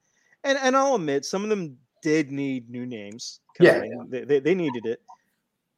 and 0.43 0.57
and 0.57 0.75
I'll 0.75 0.95
admit 0.95 1.25
some 1.25 1.43
of 1.43 1.49
them 1.49 1.77
did 2.01 2.31
need 2.31 2.69
new 2.69 2.85
names. 2.87 3.41
Yeah, 3.59 3.75
coming 3.75 3.91
in. 3.91 4.09
They, 4.09 4.23
they 4.23 4.39
they 4.39 4.55
needed 4.55 4.87
it, 4.87 5.01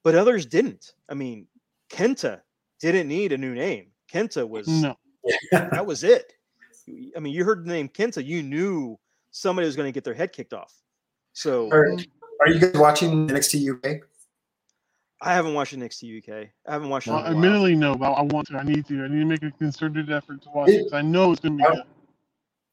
but 0.04 0.16
others 0.16 0.46
didn't. 0.46 0.94
I 1.10 1.14
mean, 1.16 1.48
Kenta 1.90 2.40
didn't 2.80 3.10
need 3.10 3.34
a 3.34 3.38
new 3.38 3.54
name. 3.54 3.88
Kenta 4.10 4.48
was 4.48 4.68
No. 4.70 4.96
That 5.52 5.86
was 5.86 6.04
it. 6.04 6.34
I 7.16 7.20
mean, 7.20 7.34
you 7.34 7.44
heard 7.44 7.66
the 7.66 7.70
name 7.70 7.90
Kenta, 7.90 8.24
you 8.26 8.42
knew 8.44 8.98
somebody 9.32 9.66
was 9.66 9.76
going 9.76 9.88
to 9.88 9.92
get 9.92 10.04
their 10.04 10.14
head 10.14 10.32
kicked 10.32 10.54
off. 10.54 10.74
So 11.34 11.70
are, 11.72 11.92
are 12.42 12.50
you 12.50 12.60
guys 12.60 12.74
watching 12.76 13.28
NXT 13.28 13.76
UK? 13.76 14.02
I 15.22 15.34
haven't 15.34 15.54
watched 15.56 15.76
NXT 15.76 16.20
UK. 16.20 16.48
I 16.68 16.72
haven't 16.72 16.90
watched 16.90 17.08
it. 17.08 17.12
Well, 17.12 17.20
in 17.20 17.26
a 17.26 17.28
while. 17.36 17.36
admittedly, 17.46 17.76
no, 17.76 17.96
but 17.96 18.12
I 18.14 18.22
want 18.22 18.48
to. 18.50 18.58
I 18.58 18.64
need 18.64 18.86
to. 18.88 19.04
I 19.04 19.08
need 19.08 19.20
to 19.20 19.26
make 19.26 19.44
a 19.44 19.52
concerted 19.52 20.12
effort 20.12 20.42
to 20.44 20.50
watch 20.54 20.70
It- 20.70 20.76
it 20.76 20.84
'cause 20.84 20.94
I 20.94 21.02
know 21.02 21.32
it's 21.32 21.42
going 21.42 21.58
to 21.58 21.64
be 21.64 21.68
I- 21.68 21.74
good. 21.76 21.84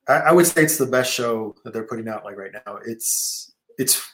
I, 0.06 0.12
I 0.14 0.32
would 0.32 0.46
say 0.46 0.62
it's 0.62 0.76
the 0.76 0.84
best 0.86 1.10
show 1.12 1.54
that 1.64 1.72
they're 1.72 1.86
putting 1.86 2.08
out 2.08 2.24
like 2.24 2.36
right 2.36 2.50
now. 2.66 2.78
It's 2.86 3.54
it's 3.78 4.06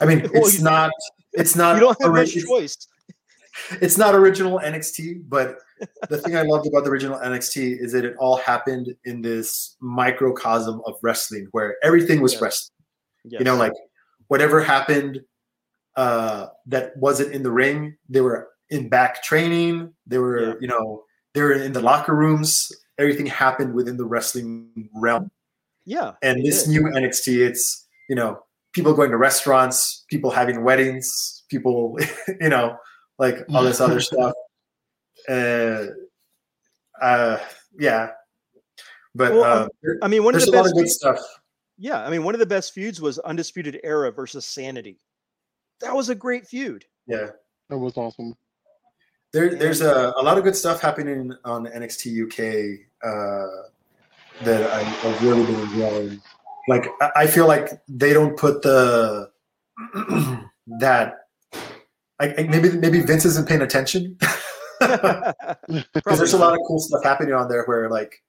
I 0.00 0.06
mean 0.06 0.20
Well, 0.32 0.46
it's 0.46 0.60
not 0.60 0.90
it's 1.34 1.54
not 1.54 1.74
You 1.76 1.80
don't 1.82 2.00
have 2.00 2.10
ori- 2.10 2.20
much 2.22 2.34
it's, 2.34 2.46
choice. 2.48 2.76
it's 3.82 3.98
not 3.98 4.14
original 4.14 4.58
NXT, 4.58 5.28
but 5.28 5.58
the 6.08 6.18
thing 6.18 6.36
I 6.36 6.42
loved 6.42 6.66
about 6.66 6.84
the 6.84 6.90
original 6.90 7.18
NXT 7.18 7.80
is 7.80 7.92
that 7.92 8.04
it 8.04 8.14
all 8.18 8.36
happened 8.36 8.94
in 9.04 9.22
this 9.22 9.76
microcosm 9.80 10.80
of 10.86 10.94
wrestling 11.02 11.48
where 11.52 11.76
everything 11.82 12.20
was 12.20 12.32
Yes. 12.34 12.42
wrestling. 12.42 12.74
Yes. 13.24 13.40
You 13.40 13.44
know, 13.44 13.56
like 13.56 13.72
whatever 14.28 14.60
happened 14.60 15.20
uh 15.96 16.46
that 16.66 16.96
wasn't 16.96 17.32
in 17.32 17.42
the 17.42 17.50
ring, 17.50 17.96
they 18.08 18.20
were 18.20 18.48
in 18.70 18.88
back 18.88 19.22
training, 19.22 19.92
they 20.06 20.18
were, 20.18 20.40
Yeah. 20.40 20.54
you 20.60 20.68
know, 20.68 21.04
they 21.34 21.42
were 21.42 21.52
in 21.52 21.72
the 21.72 21.80
locker 21.82 22.14
rooms. 22.14 22.70
Everything 22.98 23.26
happened 23.26 23.74
within 23.74 23.96
the 23.96 24.04
wrestling 24.04 24.88
realm. 24.94 25.30
yeah. 25.84 26.12
And 26.22 26.44
this 26.44 26.66
new 26.68 26.82
NXT, 26.82 27.38
it's 27.46 27.86
you 28.08 28.16
know 28.16 28.42
people 28.72 28.92
going 28.94 29.10
to 29.10 29.16
restaurants, 29.16 30.04
people 30.08 30.30
having 30.30 30.62
weddings, 30.64 31.44
people 31.48 31.96
you 32.40 32.48
know 32.48 32.76
like 33.18 33.44
all 33.52 33.64
this 33.64 33.80
other 33.80 34.00
stuff. 34.10 34.32
Uh, 35.28 35.86
uh, 37.00 37.38
yeah, 37.78 38.10
but 39.14 39.32
Well, 39.32 39.44
um, 39.64 39.68
there- 39.82 39.98
I 40.02 40.08
mean, 40.08 40.24
one 40.24 40.34
of 40.34 40.40
there's 40.40 40.50
the 40.50 40.56
a 40.56 40.58
lot 40.58 40.64
best 40.64 40.74
of 40.74 40.78
good 40.82 40.88
stuff. 40.90 41.20
Yeah, 41.76 42.04
I 42.04 42.10
mean, 42.10 42.24
one 42.24 42.34
of 42.34 42.40
the 42.40 42.46
best 42.46 42.72
feuds 42.74 43.00
was 43.00 43.18
Undisputed 43.20 43.78
Era 43.84 44.10
versus 44.10 44.44
Sanity. 44.46 44.98
That 45.80 45.94
was 45.94 46.08
a 46.08 46.14
great 46.14 46.46
feud. 46.46 46.84
Yeah, 47.06 47.30
That 47.70 47.78
was 47.78 47.96
awesome. 47.96 48.34
there, 49.32 49.54
there's 49.54 49.80
a, 49.80 50.12
a 50.16 50.22
lot 50.22 50.38
of 50.38 50.44
good 50.44 50.56
stuff 50.56 50.80
happening 50.80 51.32
on 51.44 51.66
NXT 51.66 52.24
UK 52.24 52.80
uh, 53.04 53.68
that 54.44 54.70
I, 54.72 54.80
I've 55.08 55.22
really 55.22 55.44
been 55.46 55.60
enjoying. 55.60 56.20
Like 56.66 56.88
I, 57.00 57.10
I 57.16 57.26
feel 57.28 57.46
like 57.46 57.80
they 57.88 58.12
don't 58.12 58.36
put 58.36 58.62
the 58.62 59.30
that. 60.80 61.14
I, 62.20 62.34
I- 62.36 62.42
maybe 62.50 62.70
maybe 62.72 63.00
Vince 63.02 63.24
isn't 63.24 63.46
paying 63.48 63.62
attention. 63.62 64.18
because 65.94 66.18
there's 66.18 66.32
a 66.34 66.38
lot 66.38 66.54
of 66.54 66.60
cool 66.66 66.78
stuff 66.78 67.02
happening 67.04 67.34
on 67.34 67.48
there 67.48 67.64
where 67.64 67.88
like 67.90 68.22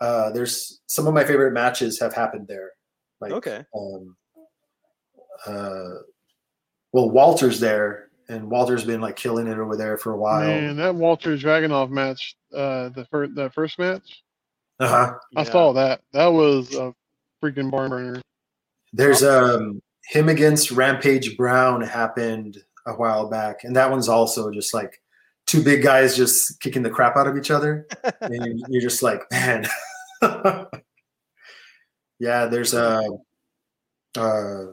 uh 0.00 0.30
there's 0.30 0.80
some 0.86 1.06
of 1.06 1.14
my 1.14 1.24
favorite 1.24 1.52
matches 1.52 2.00
have 2.00 2.14
happened 2.14 2.46
there 2.48 2.70
like 3.20 3.32
okay. 3.32 3.64
um 3.76 4.16
uh 5.46 6.00
well 6.92 7.10
walter's 7.10 7.60
there 7.60 8.08
and 8.28 8.50
walter's 8.50 8.84
been 8.84 9.00
like 9.00 9.16
killing 9.16 9.46
it 9.46 9.58
over 9.58 9.76
there 9.76 9.96
for 9.98 10.12
a 10.12 10.16
while 10.16 10.46
Man, 10.48 10.76
that 10.76 10.94
Walter 10.94 11.36
Dragunov 11.36 11.90
match, 11.90 12.36
uh, 12.54 12.88
the 12.90 13.06
first 13.10 13.34
that 13.34 13.52
first 13.54 13.78
match, 13.78 14.22
uh-huh 14.78 15.14
I 15.36 15.42
Yeah. 15.42 15.50
saw 15.50 15.72
that. 15.72 16.02
That 16.12 16.28
was 16.28 16.74
a 16.74 16.94
freaking 17.42 17.70
barn 17.70 17.90
burner. 17.90 18.22
there's 18.92 19.22
um 19.22 19.80
him 20.06 20.28
against 20.28 20.70
rampage 20.70 21.36
brown 21.36 21.80
happened 21.82 22.58
a 22.86 22.92
while 22.94 23.28
back 23.28 23.64
and 23.64 23.76
that 23.76 23.90
one's 23.90 24.08
also 24.08 24.50
just 24.50 24.72
like 24.74 25.00
two 25.50 25.62
big 25.64 25.82
guys 25.82 26.16
just 26.16 26.60
kicking 26.60 26.82
the 26.82 26.90
crap 26.90 27.16
out 27.16 27.26
of 27.26 27.36
each 27.36 27.50
other 27.50 27.86
and 28.20 28.58
you- 28.58 28.64
you're 28.68 28.80
just 28.82 29.02
like, 29.02 29.22
man. 29.32 29.66
yeah, 32.20 32.46
there's 32.46 32.72
a 32.74 33.02
uh, 34.16 34.64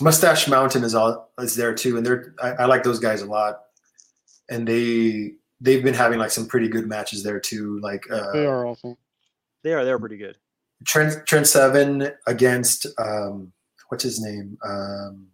Mustache 0.00 0.48
Mountain 0.48 0.84
is 0.84 0.94
all 0.94 1.30
is 1.38 1.54
there 1.56 1.74
too, 1.74 1.96
and 1.96 2.06
they're 2.06 2.34
I, 2.42 2.50
I 2.50 2.64
like 2.66 2.82
those 2.84 2.98
guys 3.00 3.22
a 3.22 3.26
lot, 3.26 3.60
and 4.50 4.66
they 4.66 5.32
they've 5.60 5.82
been 5.84 5.94
having 5.94 6.18
like 6.18 6.30
some 6.30 6.46
pretty 6.46 6.68
good 6.68 6.86
matches 6.86 7.22
there 7.22 7.40
too, 7.40 7.78
like 7.80 8.04
They 8.08 8.46
uh, 8.46 8.50
are 8.50 8.66
awesome. 8.66 8.96
They 9.62 9.74
are. 9.74 9.84
They're 9.84 9.98
pretty 9.98 10.16
good. 10.16 10.36
Trent 10.86 11.26
Trent 11.26 11.46
Seven 11.46 12.10
against 12.26 12.86
um, 12.98 13.52
what's 13.88 14.04
his 14.04 14.20
name. 14.20 14.56
Um, 14.64 15.26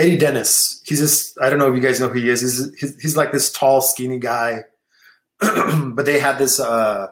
Eddie 0.00 0.16
Dennis. 0.16 0.80
He's 0.86 1.00
this. 1.00 1.36
I 1.42 1.50
don't 1.50 1.58
know 1.58 1.68
if 1.68 1.74
you 1.76 1.82
guys 1.82 2.00
know 2.00 2.08
who 2.08 2.18
he 2.18 2.28
is. 2.30 2.40
He's 2.40 2.74
he's, 2.80 3.00
he's 3.00 3.16
like 3.16 3.32
this 3.32 3.52
tall, 3.52 3.80
skinny 3.82 4.18
guy. 4.18 4.64
but 5.40 6.04
they 6.06 6.18
had 6.18 6.38
this 6.38 6.58
uh, 6.58 7.08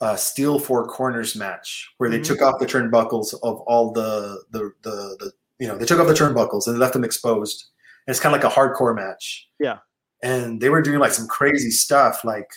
uh, 0.00 0.16
steel 0.16 0.58
four 0.58 0.86
corners 0.86 1.34
match 1.36 1.92
where 1.98 2.08
they 2.10 2.18
Mhm. 2.20 2.24
took 2.26 2.42
off 2.42 2.60
the 2.60 2.66
turnbuckles 2.66 3.34
of 3.42 3.60
all 3.66 3.92
the, 3.92 4.42
the 4.50 4.72
the 4.82 5.16
the 5.18 5.32
you 5.58 5.66
know 5.68 5.76
they 5.76 5.84
took 5.86 5.98
off 6.00 6.06
the 6.06 6.14
turnbuckles 6.14 6.66
and 6.66 6.78
left 6.78 6.92
them 6.92 7.04
exposed. 7.04 7.64
And 8.06 8.12
it's 8.12 8.20
kind 8.20 8.34
of 8.34 8.42
like 8.42 8.50
a 8.50 8.54
hardcore 8.54 8.94
match. 8.94 9.48
Yeah. 9.60 9.78
And 10.22 10.60
they 10.60 10.68
were 10.70 10.82
doing 10.82 10.98
like 11.00 11.12
some 11.12 11.26
crazy 11.28 11.70
stuff, 11.70 12.24
like 12.24 12.50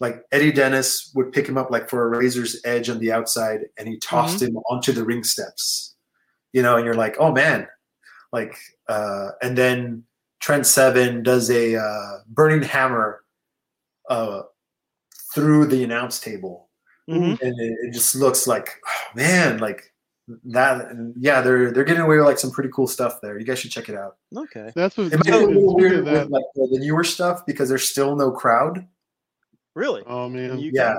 like 0.00 0.22
Eddie 0.32 0.52
Dennis 0.52 1.10
would 1.14 1.32
pick 1.32 1.46
him 1.48 1.56
up 1.58 1.70
like 1.70 1.88
for 1.88 2.06
a 2.06 2.18
razor's 2.18 2.60
edge 2.64 2.88
on 2.90 2.98
the 2.98 3.12
outside, 3.12 3.60
and 3.78 3.88
he 3.88 3.98
tossed 3.98 4.36
Mm-hmm. 4.38 4.56
him 4.56 4.62
onto 4.70 4.92
the 4.92 5.04
ring 5.04 5.22
steps. 5.24 5.94
You 6.52 6.62
know, 6.62 6.76
and 6.76 6.84
you're 6.86 6.94
like, 6.94 7.16
oh 7.18 7.32
man, 7.32 7.66
like, 8.32 8.54
uh, 8.88 9.30
and 9.42 9.56
then 9.56 10.04
Trent 10.40 10.66
Seven 10.66 11.22
does 11.22 11.50
a 11.50 11.76
uh, 11.76 12.18
burning 12.28 12.62
hammer 12.62 13.24
uh, 14.08 14.42
through 15.34 15.66
the 15.66 15.82
announce 15.84 16.20
table, 16.20 16.68
Mhm. 17.08 17.40
and 17.40 17.60
it, 17.60 17.78
it 17.82 17.92
just 17.92 18.14
looks 18.14 18.46
like, 18.46 18.68
oh, 18.86 19.04
man, 19.14 19.58
like 19.58 19.92
that. 20.44 20.86
And 20.90 21.14
yeah, 21.18 21.40
they're 21.40 21.70
they're 21.72 21.84
getting 21.84 22.02
away 22.02 22.16
with 22.18 22.26
like 22.26 22.38
some 22.38 22.50
pretty 22.50 22.70
cool 22.72 22.86
stuff 22.86 23.20
there. 23.20 23.38
You 23.38 23.44
guys 23.44 23.58
should 23.58 23.70
check 23.70 23.88
it 23.88 23.96
out. 23.96 24.16
Okay. 24.36 24.72
That's 24.74 24.96
what. 24.96 25.12
It 25.12 25.16
might 25.18 25.24
be 25.24 25.30
a 25.32 25.38
little 25.38 25.74
weird 25.74 26.04
with 26.04 26.28
like 26.30 26.44
the 26.54 26.68
the 26.72 26.78
newer 26.80 27.04
stuff 27.04 27.44
because 27.46 27.68
there's 27.68 27.88
still 27.88 28.14
no 28.16 28.30
crowd. 28.30 28.86
Really? 29.74 30.02
oh 30.06 30.28
man, 30.28 30.58
You- 30.58 30.70
Yeah, 30.74 30.96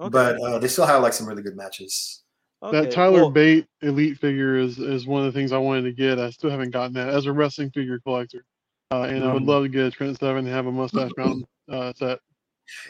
Okay. 0.00 0.10
but 0.10 0.40
uh, 0.40 0.58
they 0.58 0.68
still 0.68 0.86
have 0.86 1.02
like 1.02 1.12
some 1.12 1.26
really 1.26 1.42
good 1.42 1.56
matches. 1.56 2.22
Okay. 2.62 2.80
that 2.80 2.90
Tyler 2.90 3.22
well, 3.22 3.30
Bate 3.30 3.66
elite 3.82 4.18
figure 4.18 4.56
is 4.56 4.78
is 4.78 5.06
one 5.06 5.24
of 5.24 5.32
the 5.32 5.38
things 5.38 5.52
I 5.52 5.58
wanted 5.58 5.82
to 5.82 5.92
get. 5.92 6.18
I 6.18 6.30
still 6.30 6.50
haven't 6.50 6.70
gotten 6.70 6.92
that 6.94 7.08
as 7.08 7.26
a 7.26 7.32
wrestling 7.32 7.70
figure 7.70 7.98
collector, 8.00 8.44
uh, 8.90 9.02
and 9.02 9.24
I 9.24 9.32
would 9.32 9.42
Mhm. 9.42 9.48
love 9.48 9.62
to 9.64 9.68
get 9.68 9.86
a 9.86 9.90
Trent 9.90 10.18
Seven 10.18 10.46
and 10.46 10.48
have 10.48 10.66
a 10.66 10.72
Mustache 10.72 11.10
Mountain 11.16 11.46
uh, 11.68 11.92
set. 11.94 12.20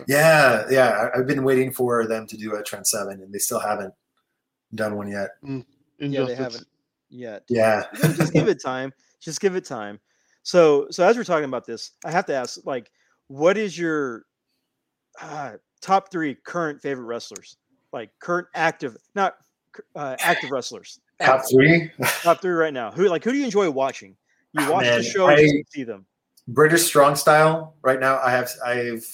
Yeah, 0.09 0.66
yeah. 0.70 1.09
I, 1.14 1.18
I've 1.18 1.26
been 1.26 1.44
waiting 1.44 1.72
for 1.72 2.06
them 2.06 2.26
to 2.26 2.36
do 2.36 2.55
a 2.56 2.62
Trent 2.62 2.86
Seven, 2.86 3.20
and 3.22 3.32
they 3.32 3.38
still 3.38 3.60
haven't 3.60 3.94
done 4.74 4.97
one 4.97 5.09
yet. 5.09 5.30
Yeah, 5.98 6.24
they 6.24 6.34
haven't 6.34 6.66
yet. 7.09 7.44
Yeah, 7.48 7.84
just 7.94 8.32
give 8.32 8.48
it 8.48 8.62
time. 8.62 8.93
Just 9.20 9.40
give 9.40 9.56
it 9.56 9.64
time. 9.64 10.01
So, 10.43 10.86
so 10.90 11.05
as 11.05 11.16
we're 11.16 11.24
talking 11.24 11.47
about 11.47 11.66
this, 11.66 11.93
I 12.05 12.12
have 12.12 12.26
to 12.26 12.34
ask, 12.34 12.60
like, 12.64 12.90
what 13.26 13.56
is 13.56 13.76
your 13.76 14.26
uh, 15.20 15.55
top 15.80 16.10
three 16.10 16.34
current 16.34 16.80
favorite 16.80 17.06
wrestlers? 17.06 17.56
Like 17.93 18.10
current 18.20 18.47
active, 18.55 18.97
not 19.14 19.36
uh, 19.94 20.16
active 20.20 20.51
wrestlers. 20.51 21.01
top 21.23 21.43
three. 21.51 21.90
Top 22.23 22.40
three 22.43 22.53
right 22.53 22.73
now. 22.74 22.90
Who 22.90 23.09
like 23.09 23.24
who 23.24 23.32
do 23.32 23.39
you 23.39 23.44
enjoy 23.44 23.70
watching? 23.70 24.16
You 24.53 24.62
Ah, 24.65 24.70
watch 24.73 24.86
the 24.86 25.03
show 25.03 25.27
I- 25.27 25.36
to 25.36 25.65
see 25.69 25.85
them. 25.85 26.07
British 26.48 26.85
strong 26.85 27.16
style. 27.16 27.74
Right 27.82 27.98
now, 28.01 28.19
I 28.20 28.31
have 28.31 28.51
I've 28.65 29.07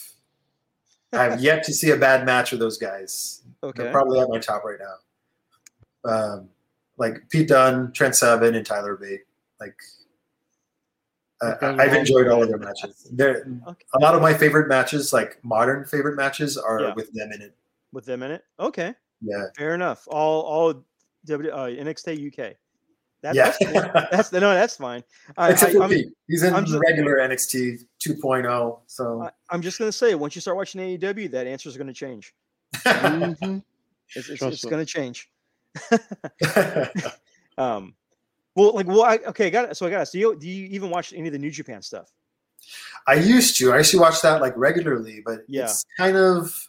I 1.12 1.24
have 1.24 1.40
yet 1.48 1.64
to 1.64 1.72
see 1.72 1.90
a 1.90 1.96
bad 1.96 2.26
match 2.26 2.50
with 2.52 2.60
those 2.60 2.76
guys. 2.78 3.42
Okay. 3.62 3.82
They're 3.84 3.92
probably 3.92 4.20
at 4.20 4.28
my 4.28 4.38
top 4.38 4.64
right 4.64 4.78
now. 4.80 6.10
Um, 6.10 6.48
like 6.98 7.28
Pete 7.30 7.48
Dunne, 7.48 7.92
Trent 7.92 8.14
Seven, 8.16 8.54
and 8.54 8.66
Tyler 8.66 8.96
Bate. 8.96 9.20
Like 9.60 9.74
uh, 11.40 11.54
I've 11.78 11.94
enjoyed 11.94 12.28
all 12.28 12.42
of 12.42 12.48
their 12.48 12.58
matches. 12.58 13.08
They're, 13.12 13.46
Okay. 13.66 13.84
a 13.94 13.98
lot 13.98 14.14
of 14.14 14.22
my 14.22 14.32
favorite 14.34 14.68
matches, 14.68 15.12
like 15.12 15.38
modern 15.42 15.84
favorite 15.84 16.14
matches, 16.16 16.56
are 16.56 16.80
Yeah. 16.80 16.94
with 16.94 17.12
them 17.12 17.32
in 17.32 17.42
it. 17.42 17.56
With 17.92 18.04
them 18.04 18.22
in 18.22 18.30
it. 18.30 18.44
Okay. 18.60 18.94
Yeah, 19.22 19.46
Fair 19.56 19.74
enough. 19.74 20.06
All 20.08 20.42
all 20.42 20.84
W 21.26 21.50
uh, 21.50 21.66
NXT 21.68 22.26
UK. 22.28 22.54
That, 23.22 23.36
yeah. 23.36 23.44
That's 23.44 23.58
cool. 23.58 24.06
That's 24.10 24.32
no, 24.32 24.40
that's 24.40 24.76
fine. 24.76 25.04
I, 25.38 25.50
Except 25.52 25.70
I, 25.70 25.74
for 25.74 25.82
I'm, 25.84 25.90
he's 26.26 26.42
in 26.42 26.52
I'm 26.52 26.64
just- 26.66 26.80
regular 26.84 27.18
NXT 27.18 27.84
2.0. 28.04 28.80
So 28.88 29.22
I, 29.22 29.30
I'm 29.50 29.62
just 29.62 29.78
gonna 29.78 29.92
say, 29.92 30.14
once 30.16 30.34
you 30.34 30.40
start 30.40 30.56
watching 30.56 30.80
AEW, 30.80 31.30
that 31.30 31.46
answer 31.46 31.68
is 31.68 31.76
gonna 31.76 31.92
change. 31.92 32.34
Mhm. 32.74 33.62
It's, 34.14 34.28
it's, 34.28 34.42
it's 34.42 34.64
gonna 34.66 34.84
change. 34.84 35.30
Um, 37.58 37.94
well, 38.54 38.74
like, 38.74 38.86
well, 38.86 39.02
I, 39.02 39.18
okay, 39.28 39.46
I 39.46 39.50
got 39.50 39.70
it. 39.70 39.76
So 39.76 39.86
I 39.86 39.90
got 39.90 40.02
it. 40.02 40.06
So 40.06 40.18
you, 40.18 40.36
do 40.38 40.48
you 40.48 40.66
even 40.68 40.90
watch 40.90 41.12
any 41.12 41.28
of 41.28 41.32
the 41.32 41.38
New 41.38 41.50
Japan 41.50 41.82
stuff? 41.82 42.10
I 43.06 43.14
used 43.14 43.58
to. 43.58 43.72
I 43.72 43.78
used 43.78 43.90
to 43.92 43.98
watch 43.98 44.20
that 44.22 44.40
like 44.40 44.54
regularly, 44.56 45.22
but 45.24 45.40
Yeah. 45.48 45.64
it's 45.64 45.84
kind 45.96 46.16
of 46.16 46.68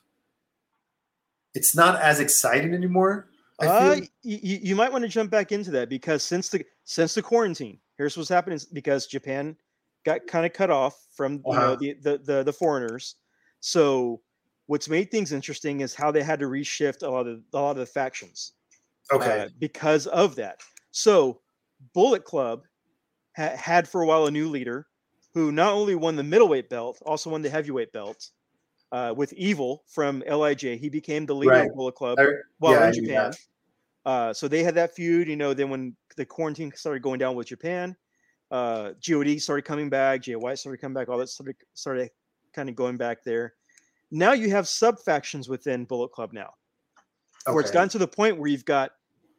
it's 1.53 1.75
not 1.75 2.01
as 2.01 2.19
exciting 2.19 2.73
anymore. 2.73 3.30
I 3.61 3.65
Uh, 3.67 3.95
you, 4.23 4.59
you 4.61 4.75
might 4.75 4.91
want 4.91 5.03
to 5.03 5.07
jump 5.07 5.30
back 5.31 5.51
into 5.51 5.71
that 5.71 5.89
because 5.89 6.23
since 6.23 6.49
the 6.49 6.65
since 6.85 7.13
the 7.13 7.21
quarantine, 7.21 7.80
here's 7.97 8.17
what's 8.17 8.30
happening 8.30 8.59
because 8.73 9.07
Japan 9.07 9.55
got 10.05 10.25
kind 10.27 10.45
of 10.45 10.53
cut 10.53 10.69
off 10.71 10.95
from 11.15 11.34
you 11.45 11.53
know 11.53 11.59
Uh-huh. 11.59 11.75
the, 11.80 11.93
the 12.01 12.17
the 12.19 12.43
the 12.43 12.53
foreigners. 12.53 13.15
So 13.59 14.21
what's 14.67 14.89
made 14.89 15.11
things 15.11 15.31
interesting 15.31 15.81
is 15.81 15.93
how 15.93 16.09
they 16.11 16.23
had 16.23 16.39
to 16.39 16.45
reshift 16.47 17.03
a 17.03 17.09
lot 17.09 17.27
of 17.27 17.41
a 17.53 17.57
lot 17.59 17.71
of 17.71 17.77
the 17.77 17.85
factions. 17.85 18.53
okay. 19.11 19.41
uh, 19.41 19.49
because 19.59 20.07
of 20.07 20.35
that. 20.35 20.61
So, 20.91 21.41
Bullet 21.93 22.23
Club 22.23 22.63
ha- 23.35 23.55
had 23.57 23.88
for 23.88 24.01
a 24.01 24.05
while 24.05 24.25
a 24.27 24.31
new 24.31 24.47
leader 24.49 24.88
who 25.34 25.51
not 25.51 25.73
only 25.73 25.95
won 25.95 26.15
the 26.15 26.23
middleweight 26.23 26.69
belt, 26.69 27.01
also 27.05 27.30
won 27.30 27.41
the 27.41 27.49
heavyweight 27.49 27.91
belt. 27.91 28.30
Uh, 28.94 29.11
with 29.18 29.34
Evil 29.34 29.84
from 29.88 30.22
Lij, 30.30 30.61
he 30.61 30.88
became 30.88 31.26
the 31.26 31.34
leader 31.34 31.52
Right. 31.52 31.68
of 31.68 31.76
Bullet 31.76 31.95
Club 31.95 32.20
I- 32.20 32.28
while 32.60 32.74
yeah, 32.74 32.88
in 32.90 32.94
Japan. 32.94 33.34
Uh, 34.06 34.32
so 34.34 34.48
they 34.48 34.64
had 34.64 34.76
that 34.76 34.94
feud, 34.94 35.28
you 35.28 35.36
know. 35.36 35.56
Then 35.56 35.72
when 35.72 35.95
the 36.15 36.26
quarantine 36.28 36.72
started 36.76 37.02
going 37.02 37.18
down 37.18 37.36
with 37.36 37.48
Japan, 37.48 37.95
uh, 38.52 38.91
God 39.06 39.40
started 39.41 39.65
coming 39.65 39.90
back, 39.90 40.22
Jay 40.22 40.36
White 40.36 40.60
started 40.60 40.80
coming 40.80 40.94
back, 40.94 41.10
all 41.10 41.18
that 41.18 41.30
started 41.30 41.56
started 41.74 42.11
kind 42.53 42.70
of 42.70 42.76
going 42.76 42.98
back 42.98 43.24
there. 43.24 43.56
Now 44.11 44.34
you 44.34 44.52
have 44.52 44.68
sub 44.68 44.99
factions 44.99 45.49
within 45.49 45.86
Bullet 45.86 46.11
Club 46.11 46.32
now 46.32 46.53
where 47.48 47.61
it's 47.61 47.72
gotten 47.72 47.90
to 47.90 47.98
the 47.98 48.07
point 48.07 48.38
where 48.38 48.48
you've 48.49 48.64
got 48.65 48.91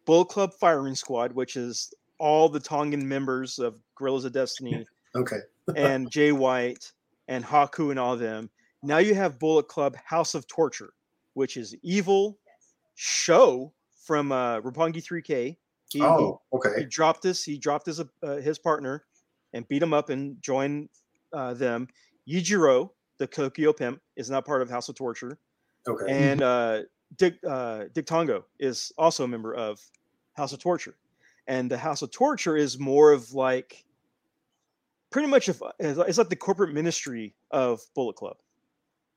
Bullet 0.05 0.27
Club 0.31 0.53
Firing 0.55 0.97
Squad, 0.97 1.31
which 1.33 1.57
is 1.57 1.95
all 2.19 2.49
the 2.49 2.59
Tongan 2.59 3.07
members 3.07 3.61
of 3.61 3.81
Guerrillas 3.95 4.25
of 4.25 4.33
Destiny 4.33 4.85
Okay. 5.15 5.39
and 5.77 6.11
Jay 6.11 6.33
White 6.33 6.91
and 7.29 7.45
Haku 7.45 7.91
and 7.91 8.01
all 8.01 8.15
of 8.15 8.19
them. 8.19 8.51
Now 8.85 8.99
you 8.99 9.15
have 9.15 9.39
Bullet 9.39 9.67
Club 9.67 9.97
House 10.05 10.35
of 10.35 10.47
Torture, 10.47 10.93
which 11.33 11.57
is 11.57 11.75
evil 11.83 12.39
SHO 12.95 13.73
from 14.05 14.31
uh, 14.31 14.61
Roppongi 14.61 15.03
3K. 15.03 15.57
He, 15.89 15.99
he- 15.99 16.05
Oh, 16.05 16.41
he, 16.77 16.85
dropped 16.85 17.23
this. 17.23 17.43
He 17.43 17.57
dropped 17.59 17.87
his 17.87 18.01
uh, 18.01 18.37
his 18.37 18.59
partner 18.59 19.05
and 19.55 19.67
beat 19.69 19.83
him 19.83 19.95
up 19.95 20.11
and 20.11 20.41
joined 20.43 20.89
uh, 21.33 21.55
them. 21.55 21.89
Yujiro, 22.29 22.91
the 23.19 23.27
Tokyo 23.27 23.73
pimp, 23.73 24.01
is 24.17 24.29
not 24.31 24.45
part 24.45 24.61
of 24.63 24.69
House 24.71 24.89
of 24.89 24.97
Torture 24.97 25.39
Okay. 25.87 26.05
and 26.11 26.43
uh, 26.43 26.81
Dick 27.17 27.35
uh, 27.49 27.85
Dick 27.95 28.07
Togo 28.07 28.45
is 28.59 28.93
also 28.99 29.25
a 29.25 29.29
member 29.29 29.55
of 29.55 29.81
House 30.35 30.53
of 30.53 30.59
Torture, 30.59 30.97
and 31.47 31.71
the 31.71 31.79
House 31.79 32.03
of 32.03 32.11
Torture 32.11 32.57
is 32.57 32.79
more 32.79 33.13
of 33.13 33.33
like 33.35 33.85
pretty 35.11 35.29
much 35.29 35.49
if 35.49 35.61
it's 35.79 36.19
like 36.19 36.29
the 36.29 36.37
corporate 36.37 36.73
ministry 36.73 37.35
of 37.51 37.81
Bullet 37.95 38.17
Club, 38.17 38.37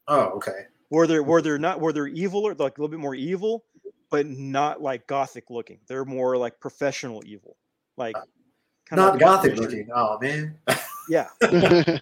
oh, 0.08 0.26
okay. 0.38 0.66
where 0.90 1.08
they're 1.08 1.24
where 1.24 1.42
they're 1.42 1.58
not 1.60 1.80
where 1.82 1.94
they're 1.94 2.08
evil 2.08 2.46
or 2.46 2.54
like 2.54 2.78
a 2.78 2.82
little 2.82 2.92
bit 2.92 3.00
more 3.00 3.16
evil, 3.16 3.66
but 4.10 4.26
not 4.28 4.82
like 4.82 5.08
gothic 5.08 5.50
looking. 5.50 5.80
They're 5.88 6.06
more 6.06 6.38
like 6.38 6.60
professional 6.60 7.24
evil, 7.26 7.58
like 7.98 8.16
kinda 8.90 9.04
Not 9.04 9.12
like 9.14 9.20
gothic 9.20 9.56
looking. 9.58 9.90
Oh 9.94 10.18
man. 10.22 10.58
Yeah. 11.10 11.28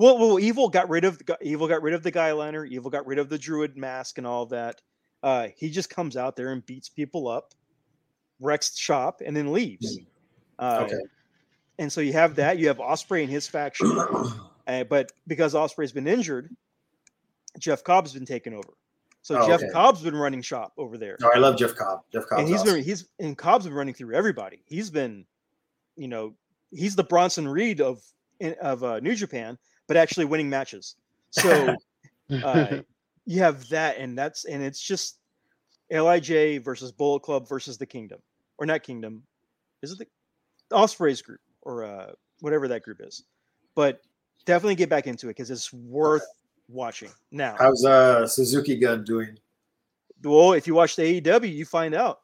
Well, 0.00 0.16
well, 0.16 0.38
evil 0.38 0.68
got 0.68 0.88
rid 0.88 1.02
of 1.04 1.24
got- 1.26 1.42
evil 1.42 1.66
got 1.66 1.82
rid 1.82 1.92
of 1.92 2.04
the 2.04 2.12
guy 2.12 2.30
liner. 2.30 2.64
Evil 2.64 2.88
got 2.88 3.04
rid 3.04 3.18
of 3.18 3.28
the 3.28 3.36
druid 3.36 3.76
mask 3.76 4.18
and 4.18 4.26
all 4.28 4.46
that. 4.46 4.80
Uh, 5.24 5.48
he 5.56 5.70
just 5.70 5.90
comes 5.90 6.16
out 6.16 6.36
there 6.36 6.52
and 6.52 6.64
beats 6.64 6.88
people 6.88 7.26
up, 7.26 7.52
wrecks 8.38 8.70
the 8.70 8.76
shop, 8.78 9.20
and 9.26 9.36
then 9.36 9.52
leaves. 9.52 9.98
Uh, 10.56 10.82
Okay. 10.84 11.00
And 11.80 11.92
so 11.92 12.00
you 12.00 12.12
have 12.12 12.36
that. 12.36 12.58
You 12.58 12.68
have 12.68 12.78
Ospreay 12.78 13.22
and 13.22 13.30
his 13.30 13.48
faction, 13.48 13.88
uh, 14.68 14.84
but 14.84 15.10
because 15.26 15.54
Ospreay's 15.54 15.90
been 15.90 16.06
injured, 16.06 16.54
Jeff 17.58 17.82
Cobb's 17.84 18.12
been 18.12 18.26
taken 18.26 18.54
over. 18.54 18.74
So 19.22 19.38
Oh, 19.40 19.46
Jeff 19.46 19.60
okay. 19.62 19.70
Cobb's 19.72 20.02
been 20.02 20.16
running 20.16 20.42
shop 20.42 20.72
over 20.78 20.96
there, 20.96 21.16
No, 21.20 21.30
I 21.34 21.38
love 21.38 21.58
Jeff 21.58 21.74
Cobb. 21.74 22.02
Jeff 22.12 22.26
Cobb. 22.26 22.38
and 22.40 22.48
he's 22.48 22.62
been 22.62 22.82
he's 22.82 23.08
and 23.18 23.36
Cobb's 23.36 23.64
been 23.66 23.74
running 23.74 23.94
through 23.94 24.14
everybody. 24.14 24.62
He's 24.66 24.90
been, 24.90 25.24
you 25.96 26.08
know, 26.08 26.34
he's 26.70 26.94
the 26.96 27.04
Bronson 27.04 27.46
Reed 27.48 27.80
of 27.80 28.02
of 28.60 28.84
uh, 28.84 29.00
New 29.00 29.14
Japan, 29.14 29.58
but 29.86 29.96
actually 29.96 30.24
winning 30.24 30.48
matches. 30.48 30.96
So 31.30 31.74
uh, 32.42 32.78
you 33.26 33.40
have 33.40 33.68
that, 33.68 33.98
and 33.98 34.16
that's 34.16 34.44
and 34.44 34.62
it's 34.62 34.80
just 34.80 35.18
Lij 35.90 36.58
versus 36.62 36.92
Bullet 36.92 37.20
Club 37.20 37.48
versus 37.48 37.76
the 37.76 37.86
Kingdom, 37.86 38.20
or 38.58 38.66
not 38.66 38.82
Kingdom, 38.82 39.22
is 39.82 39.92
it 39.92 39.98
the 39.98 40.06
Ospreay's 40.76 41.22
group 41.22 41.40
or 41.62 41.84
uh, 41.84 42.12
whatever 42.40 42.68
that 42.68 42.82
group 42.82 43.00
is? 43.02 43.24
But 43.74 44.00
definitely 44.46 44.76
get 44.76 44.88
back 44.88 45.06
into 45.06 45.26
it 45.26 45.30
because 45.36 45.50
it's 45.50 45.72
worth 45.72 46.26
watching. 46.68 47.10
Now, 47.30 47.56
How's 47.58 47.84
uh 47.84 48.26
Suzuki 48.26 48.76
Gun 48.76 49.04
doing? 49.04 49.38
well, 50.22 50.52
if 50.52 50.66
you 50.66 50.74
watch 50.74 50.96
the 50.96 51.20
AEW, 51.20 51.52
you 51.54 51.64
find 51.64 51.94
out. 51.94 52.20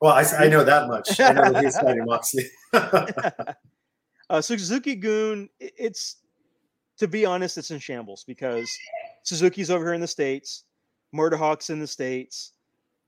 Well, 0.00 0.12
I, 0.12 0.24
I 0.38 0.48
know 0.48 0.64
that 0.64 0.88
much. 0.88 1.18
I 1.20 1.32
know 1.32 1.50
that 1.52 1.64
he's 1.64 1.78
fighting 1.80 2.04
Moxley. 2.04 2.44
uh, 4.30 4.40
Suzuki 4.40 4.94
Gun, 4.94 5.48
it's 5.60 6.16
to 6.98 7.08
be 7.08 7.24
honest, 7.26 7.58
it's 7.58 7.70
in 7.70 7.78
shambles 7.78 8.24
because 8.24 8.70
Suzuki's 9.24 9.70
over 9.70 9.84
here 9.84 9.94
in 9.94 10.00
the 10.00 10.06
states, 10.06 10.64
Murderhawk's 11.14 11.70
in 11.70 11.80
the 11.80 11.86
states. 11.86 12.52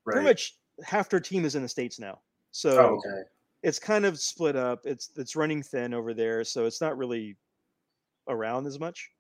Pretty 0.05 0.23
much 0.23 0.57
half 0.85 1.09
their 1.09 1.21
team 1.21 1.45
is 1.45 1.55
in 1.57 1.63
the 1.63 1.69
states 1.69 1.99
now, 1.99 2.21
so 2.53 2.71
Oh, 2.79 2.95
okay. 2.97 3.29
it's 3.63 3.79
kind 3.79 4.05
of 4.07 4.19
split 4.21 4.55
up. 4.57 4.81
It's 4.85 5.11
it's 5.17 5.35
running 5.37 5.63
thin 5.63 5.93
over 5.95 6.15
there, 6.15 6.45
so 6.45 6.65
it's 6.65 6.81
not 6.81 6.97
really 6.97 7.37
around 8.29 8.67
as 8.67 8.79
much. 8.79 9.11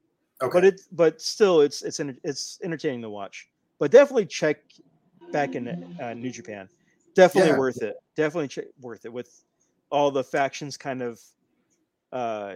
Okay. 0.42 0.52
But 0.52 0.64
it 0.64 0.80
but 0.92 1.20
still, 1.20 1.60
it's 1.62 1.82
it's 1.82 1.98
it's 2.00 2.58
entertaining 2.62 3.02
to 3.02 3.10
watch. 3.10 3.48
But 3.78 3.90
definitely 3.90 4.26
check 4.26 4.58
back 5.32 5.54
in 5.54 5.68
uh, 6.00 6.14
New 6.14 6.30
Japan. 6.30 6.68
Definitely 7.14 7.52
Yeah. 7.52 7.58
worth 7.58 7.82
it. 7.82 7.96
Definitely 8.16 8.48
che- 8.48 8.68
worth 8.80 9.04
it 9.06 9.12
with 9.12 9.42
all 9.90 10.10
the 10.10 10.22
factions 10.24 10.76
kind 10.76 11.00
of 11.02 11.20
uh 12.12 12.54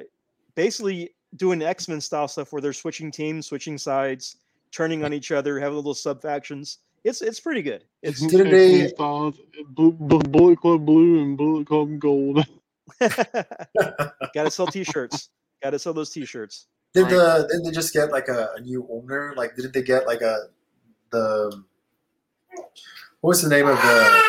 basically 0.55 1.11
doing 1.37 1.63
X 1.63 1.89
Men 1.89 2.01
style 2.01 2.29
stuff 2.29 2.53
where 2.53 2.61
they're 2.61 2.73
switching 2.73 3.11
teams, 3.11 3.47
switching 3.47 3.79
sides, 3.79 4.37
turning 4.73 5.05
on 5.05 5.13
each 5.13 5.33
other, 5.33 5.59
having 5.59 5.77
little 5.77 5.95
sub 5.95 6.21
factions. 6.21 6.79
It's 7.05 7.23
it's 7.23 7.41
pretty 7.41 7.63
good. 7.63 7.85
It's 8.03 8.21
Didn't 8.21 8.49
X-Men 8.49 8.53
they- 8.81 8.89
styles, 8.89 9.41
Blue, 9.71 9.93
Blue- 9.93 10.19
Bullet 10.21 10.61
Club 10.61 10.85
Blue 10.85 11.23
and 11.23 11.37
Bullet 11.39 11.67
Club 11.67 11.99
Gold. 11.99 12.45
gotta 13.01 14.51
sell 14.51 14.67
t-shirts. 14.67 15.31
Gotta 15.63 15.79
sell 15.79 15.93
those 15.95 16.11
t-shirts. 16.11 16.67
Did 16.93 17.03
Right. 17.05 17.11
the 17.11 17.49
did 17.51 17.65
they 17.65 17.71
just 17.71 17.93
get 17.93 18.11
like 18.11 18.29
a, 18.29 18.51
a 18.57 18.61
new 18.61 18.87
owner? 18.91 19.33
Like, 19.37 19.55
didn't 19.57 19.75
they 19.75 19.83
get 19.83 20.07
like 20.07 20.23
a 20.23 20.49
the 21.11 21.63
what 23.21 23.29
was 23.29 23.43
the 23.43 23.49
name 23.49 23.67
of 23.67 23.77
the 23.77 24.23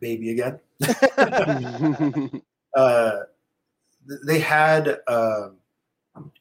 baby 0.00 0.30
again? 0.30 0.58
uh, 2.76 3.20
they 4.24 4.40
had 4.40 4.98
um 5.06 5.56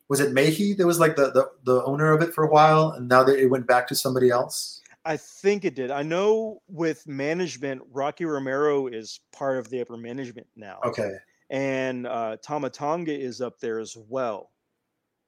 was 0.08 0.20
it 0.20 0.34
Mahey 0.34 0.76
that 0.78 0.86
was 0.86 1.00
like 1.00 1.16
the, 1.16 1.32
the 1.32 1.52
the 1.64 1.84
owner 1.84 2.12
of 2.12 2.22
it 2.22 2.34
for 2.34 2.44
a 2.44 2.50
while, 2.50 2.92
and 2.92 3.08
now 3.08 3.24
they, 3.24 3.44
it 3.44 3.50
went 3.50 3.68
back 3.68 3.88
to 3.88 3.96
somebody 3.96 4.30
else. 4.30 4.82
I 5.06 5.18
think 5.18 5.66
it 5.66 5.74
did. 5.74 5.90
I 5.90 6.04
know 6.04 6.62
with 6.68 7.08
management, 7.08 7.82
Rocky 7.92 8.26
Romero 8.26 8.88
is 8.88 9.20
part 9.32 9.58
of 9.58 9.70
the 9.70 9.82
upper 9.82 9.98
management 9.98 10.48
now. 10.56 10.80
Okay, 10.84 11.14
and 11.52 12.08
uh, 12.08 12.38
Tama 12.44 12.72
Tonga 12.72 13.14
is 13.14 13.42
up 13.42 13.60
there 13.60 13.80
as 13.80 13.98
well. 13.98 14.52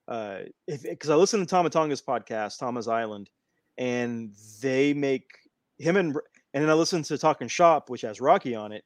Uh, 0.08 0.41
because 0.68 1.10
I 1.10 1.16
listen 1.16 1.40
to 1.40 1.45
Tama 1.45 1.70
Tonga's 1.70 2.02
podcast, 2.02 2.60
Thomas 2.60 2.88
Island, 2.88 3.30
and 3.78 4.36
they 4.62 4.94
make 4.94 5.32
him 5.78 5.98
and 5.98 6.16
and 6.54 6.64
then 6.64 6.70
I 6.70 6.74
listen 6.74 7.04
to 7.04 7.18
Talking 7.18 7.48
Shop, 7.48 7.90
which 7.90 8.02
has 8.02 8.22
Rocky 8.22 8.56
on 8.56 8.72
it, 8.72 8.86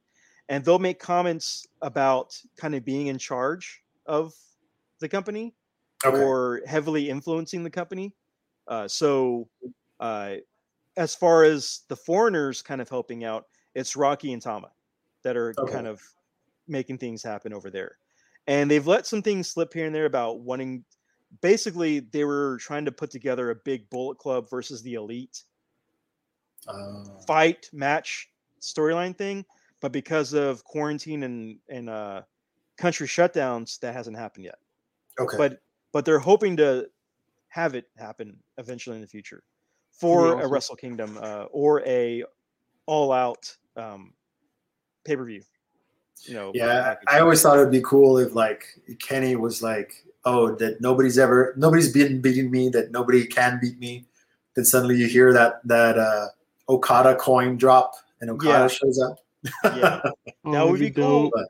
and 0.50 0.64
they'll 0.64 0.80
make 0.80 1.00
comments 1.00 1.68
about 1.82 2.42
kind 2.58 2.76
of 2.76 2.86
being 2.86 3.08
in 3.08 3.18
charge 3.18 3.84
of 4.06 4.34
the 5.00 5.10
company 5.10 5.56
okay, 6.06 6.28
or 6.28 6.62
heavily 6.68 7.10
influencing 7.10 7.64
the 7.64 7.70
company. 7.70 8.16
Uh, 8.68 8.88
so, 8.88 9.50
uh, 10.00 10.36
as 10.98 11.16
far 11.16 11.44
as 11.44 11.82
the 11.90 11.96
foreigners 11.96 12.62
kind 12.62 12.82
of 12.82 12.90
helping 12.90 13.24
out, 13.24 13.48
it's 13.76 13.96
Rocky 13.96 14.34
and 14.34 14.42
Tama 14.42 14.72
that 15.24 15.38
are 15.38 15.56
Okay. 15.58 15.68
kind 15.68 15.88
of 15.88 16.02
making 16.68 16.98
things 16.98 17.24
happen 17.24 17.54
over 17.54 17.70
there. 17.70 17.98
And 18.48 18.72
they've 18.72 18.88
let 18.88 19.06
some 19.06 19.22
things 19.22 19.50
slip 19.50 19.74
here 19.74 19.86
and 19.86 19.96
there 19.96 20.06
about 20.06 20.42
wanting. 20.42 20.86
Basically, 21.42 22.00
they 22.00 22.24
were 22.24 22.58
trying 22.62 22.86
to 22.86 22.92
put 22.92 23.12
together 23.12 23.50
a 23.50 23.56
big 23.56 23.90
Bullet 23.90 24.18
Club 24.18 24.50
versus 24.50 24.82
the 24.82 24.94
Elite 24.94 25.44
Uh, 26.68 27.04
fight 27.26 27.70
match 27.74 28.30
storyline 28.62 29.18
thing, 29.18 29.46
but 29.82 29.92
because 29.92 30.34
of 30.34 30.64
quarantine 30.64 31.24
and 31.24 31.60
and 31.70 31.90
uh, 31.90 32.22
country 32.78 33.08
shutdowns, 33.08 33.80
that 33.80 33.94
hasn't 33.94 34.18
happened 34.18 34.46
yet 34.46 34.60
okay, 35.20 35.38
but 35.38 35.60
but 35.94 36.06
they're 36.06 36.20
hoping 36.20 36.58
to 36.58 36.88
have 37.50 37.76
it 37.76 37.86
happen 37.98 38.38
eventually 38.58 38.96
in 38.96 39.02
the 39.02 39.08
future 39.08 39.44
for 39.92 40.42
a. 40.42 40.48
Wrestle 40.48 40.76
Kingdom 40.76 41.18
uh, 41.22 41.46
or 41.52 41.82
a 41.88 42.24
all 42.86 43.12
out 43.12 43.56
um, 43.76 44.14
pay 45.06 45.16
per 45.16 45.26
view. 45.26 45.42
You 46.24 46.34
know, 46.34 46.52
yeah. 46.54 46.84
package. 46.84 47.06
I 47.08 47.20
always 47.20 47.42
thought 47.42 47.58
it 47.58 47.62
would 47.62 47.72
be 47.72 47.82
cool 47.82 48.18
if 48.18 48.34
like 48.36 48.66
Kenny 49.00 49.36
was 49.36 49.62
like, 49.62 50.04
oh, 50.26 50.56
that 50.56 50.82
nobody's 50.82 51.18
ever 51.18 51.54
nobody's 51.58 51.92
been 51.92 52.22
beating 52.22 52.52
me, 52.52 52.70
that 52.70 52.92
nobody 52.92 53.26
can 53.26 53.60
beat 53.62 53.80
me. 53.80 54.06
Then 54.56 54.66
suddenly 54.66 54.96
you 54.98 55.08
hear 55.08 55.32
that 55.34 55.62
that 55.66 55.98
uh, 55.98 56.28
Okada 56.70 57.16
coin 57.16 57.58
drop, 57.58 57.94
and 58.22 58.30
Okada 58.32 58.64
Yeah. 58.64 58.68
shows 58.68 59.00
up. 59.02 59.20
Yeah. 59.78 60.02
Oh, 60.46 60.52
that 60.54 60.68
would 60.68 60.80
be 60.80 60.92
cool. 60.92 61.30
dope. 61.30 61.48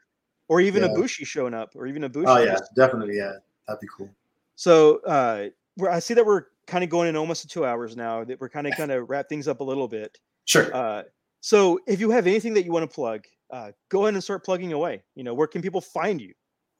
or 0.48 0.60
even 0.60 0.82
yeah. 0.84 0.90
a 0.90 0.96
Bushi 0.96 1.24
showing 1.24 1.54
up, 1.54 1.76
or 1.76 1.86
even 1.86 2.04
a 2.04 2.10
Bushi. 2.10 2.26
Oh 2.28 2.38
yeah, 2.40 2.58
definitely, 2.76 3.18
yeah, 3.18 3.34
that'd 3.68 3.80
be 3.80 3.88
cool. 3.96 4.10
So 4.56 4.98
uh, 5.06 5.50
we're, 5.78 5.90
I 5.90 6.00
see 6.00 6.16
that 6.16 6.26
we're 6.26 6.46
kind 6.66 6.84
of 6.84 6.90
going 6.90 7.08
in 7.10 7.16
almost 7.16 7.48
two 7.50 7.64
hours 7.64 7.96
now. 7.96 8.24
That 8.24 8.42
we're 8.42 8.50
kind 8.50 8.66
of 8.66 8.74
kind 8.74 8.92
of 8.92 9.08
wrap 9.10 9.30
things 9.30 9.48
up 9.48 9.60
a 9.60 9.64
little 9.64 9.88
bit. 9.88 10.18
Sure. 10.46 10.74
Uh, 10.76 11.04
so 11.48 11.80
if 11.88 12.02
you 12.02 12.10
have 12.10 12.28
anything 12.28 12.54
that 12.56 12.66
you 12.66 12.74
want 12.74 12.84
to 12.84 12.94
plug, 12.94 13.24
uh, 13.52 13.72
go 13.88 14.02
ahead 14.02 14.16
and 14.16 14.22
start 14.22 14.44
plugging 14.44 14.74
away. 14.74 15.02
You 15.16 15.24
know, 15.24 15.34
where 15.34 15.48
can 15.48 15.62
people 15.62 15.80
find 15.80 16.20
you? 16.20 16.34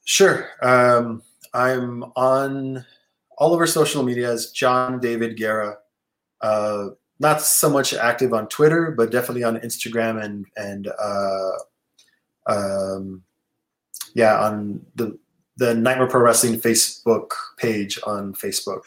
Sure. 0.04 0.50
Um, 0.62 1.22
I'm 1.54 2.04
on 2.18 2.86
all 3.38 3.54
of 3.54 3.62
our 3.62 3.66
social 3.66 4.04
media 4.04 4.30
as 4.30 4.52
John 4.52 5.00
David 5.00 5.38
Guerra. 5.38 5.78
Uh, 6.42 6.88
not 7.18 7.42
so 7.42 7.70
much 7.70 7.94
active 7.94 8.34
on 8.34 8.50
Twitter, 8.50 8.92
but 8.92 9.10
definitely 9.10 9.46
on 9.46 9.56
Instagram 9.62 10.22
and 10.22 10.46
and 10.58 10.90
uh, 11.02 11.52
um, 12.48 13.24
yeah, 14.16 14.38
on 14.38 14.86
the 14.96 15.18
the 15.56 15.76
Nightmare 15.76 16.08
Pro 16.08 16.20
Wrestling 16.20 16.60
Facebook 16.60 17.32
page 17.56 17.98
on 18.06 18.34
Facebook. 18.34 18.82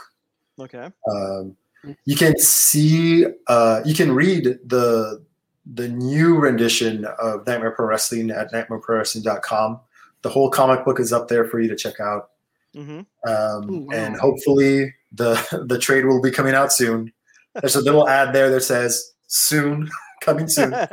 Okay. 0.58 0.90
Um, 1.10 1.56
you 2.04 2.16
can 2.16 2.38
see, 2.38 3.24
uh, 3.46 3.80
you 3.86 3.94
can 3.94 4.12
read 4.12 4.44
the 4.66 5.24
the 5.66 5.88
new 5.88 6.36
rendition 6.36 7.04
of 7.04 7.46
Nightmare 7.46 7.70
Pro 7.72 7.86
Wrestling 7.86 8.30
at 8.30 8.52
nightmareprowrestling.com. 8.52 9.80
The 10.22 10.28
whole 10.28 10.50
comic 10.50 10.84
book 10.84 11.00
is 11.00 11.12
up 11.12 11.28
there 11.28 11.44
for 11.44 11.60
you 11.60 11.68
to 11.68 11.76
check 11.76 11.98
out, 12.00 12.30
hmm 12.74 13.00
um, 13.00 13.06
Oh, 13.26 13.66
wow. 13.68 13.94
and 13.94 14.16
hopefully 14.16 14.94
the 15.12 15.64
the 15.68 15.78
trade 15.78 16.04
will 16.06 16.20
be 16.22 16.30
coming 16.30 16.54
out 16.54 16.72
soon. 16.72 17.12
There's 17.54 17.76
a 17.76 17.80
little 17.80 18.08
ad 18.08 18.34
there 18.34 18.50
that 18.50 18.60
says 18.62 19.12
"soon," 19.26 19.88
coming 20.22 20.48
soon. 20.48 20.72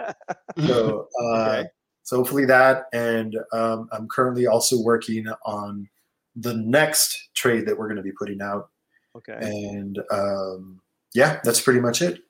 So, 0.66 1.08
uh, 1.22 1.36
Okay. 1.60 1.70
so 2.04 2.18
hopefully 2.18 2.46
that, 2.46 2.86
and 2.94 3.36
um, 3.54 3.88
I'm 3.92 4.08
currently 4.08 4.48
also 4.48 4.82
working 4.82 5.28
on 5.46 5.88
the 6.36 6.54
next 6.56 7.30
trade 7.36 7.68
that 7.68 7.78
we're 7.78 7.88
going 7.88 7.98
to 7.98 8.04
be 8.04 8.12
putting 8.12 8.42
out, 8.42 8.70
okay. 9.16 9.38
and 9.42 10.00
um, 10.12 10.82
yeah, 11.14 11.40
that's 11.44 11.62
pretty 11.62 11.80
much 11.80 12.02
it. 12.02 12.22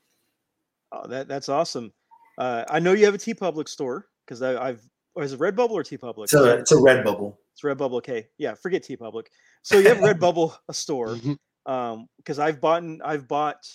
Oh, 0.91 1.07
that 1.07 1.27
that's 1.29 1.47
awesome. 1.47 1.93
Uh, 2.37 2.63
I 2.69 2.79
know 2.79 2.93
you 2.93 3.05
have 3.05 3.15
a 3.15 3.17
TeePublic 3.17 3.67
store 3.67 4.07
because 4.25 4.41
I've. 4.41 4.81
Or 5.15 5.23
is 5.23 5.33
it 5.33 5.39
Redbubble 5.39 5.71
or 5.71 5.83
TeePublic? 5.83 6.25
It's 6.25 6.33
a 6.35 6.57
it's 6.59 6.71
a 6.71 6.75
Redbubble. 6.75 7.35
It's 7.53 7.63
Redbubble. 7.63 7.93
Okay, 7.97 8.27
yeah, 8.37 8.53
forget 8.53 8.83
TeePublic. 8.83 9.23
So 9.63 9.79
you 9.79 9.87
have 9.89 9.97
Redbubble, 10.19 10.55
a 10.69 10.73
store. 10.75 11.15
Mhm. 11.15 11.37
Um, 11.65 12.07
because 12.17 12.37
I've 12.37 12.61
bought 12.61 12.83
I've 13.03 13.27
bought 13.27 13.65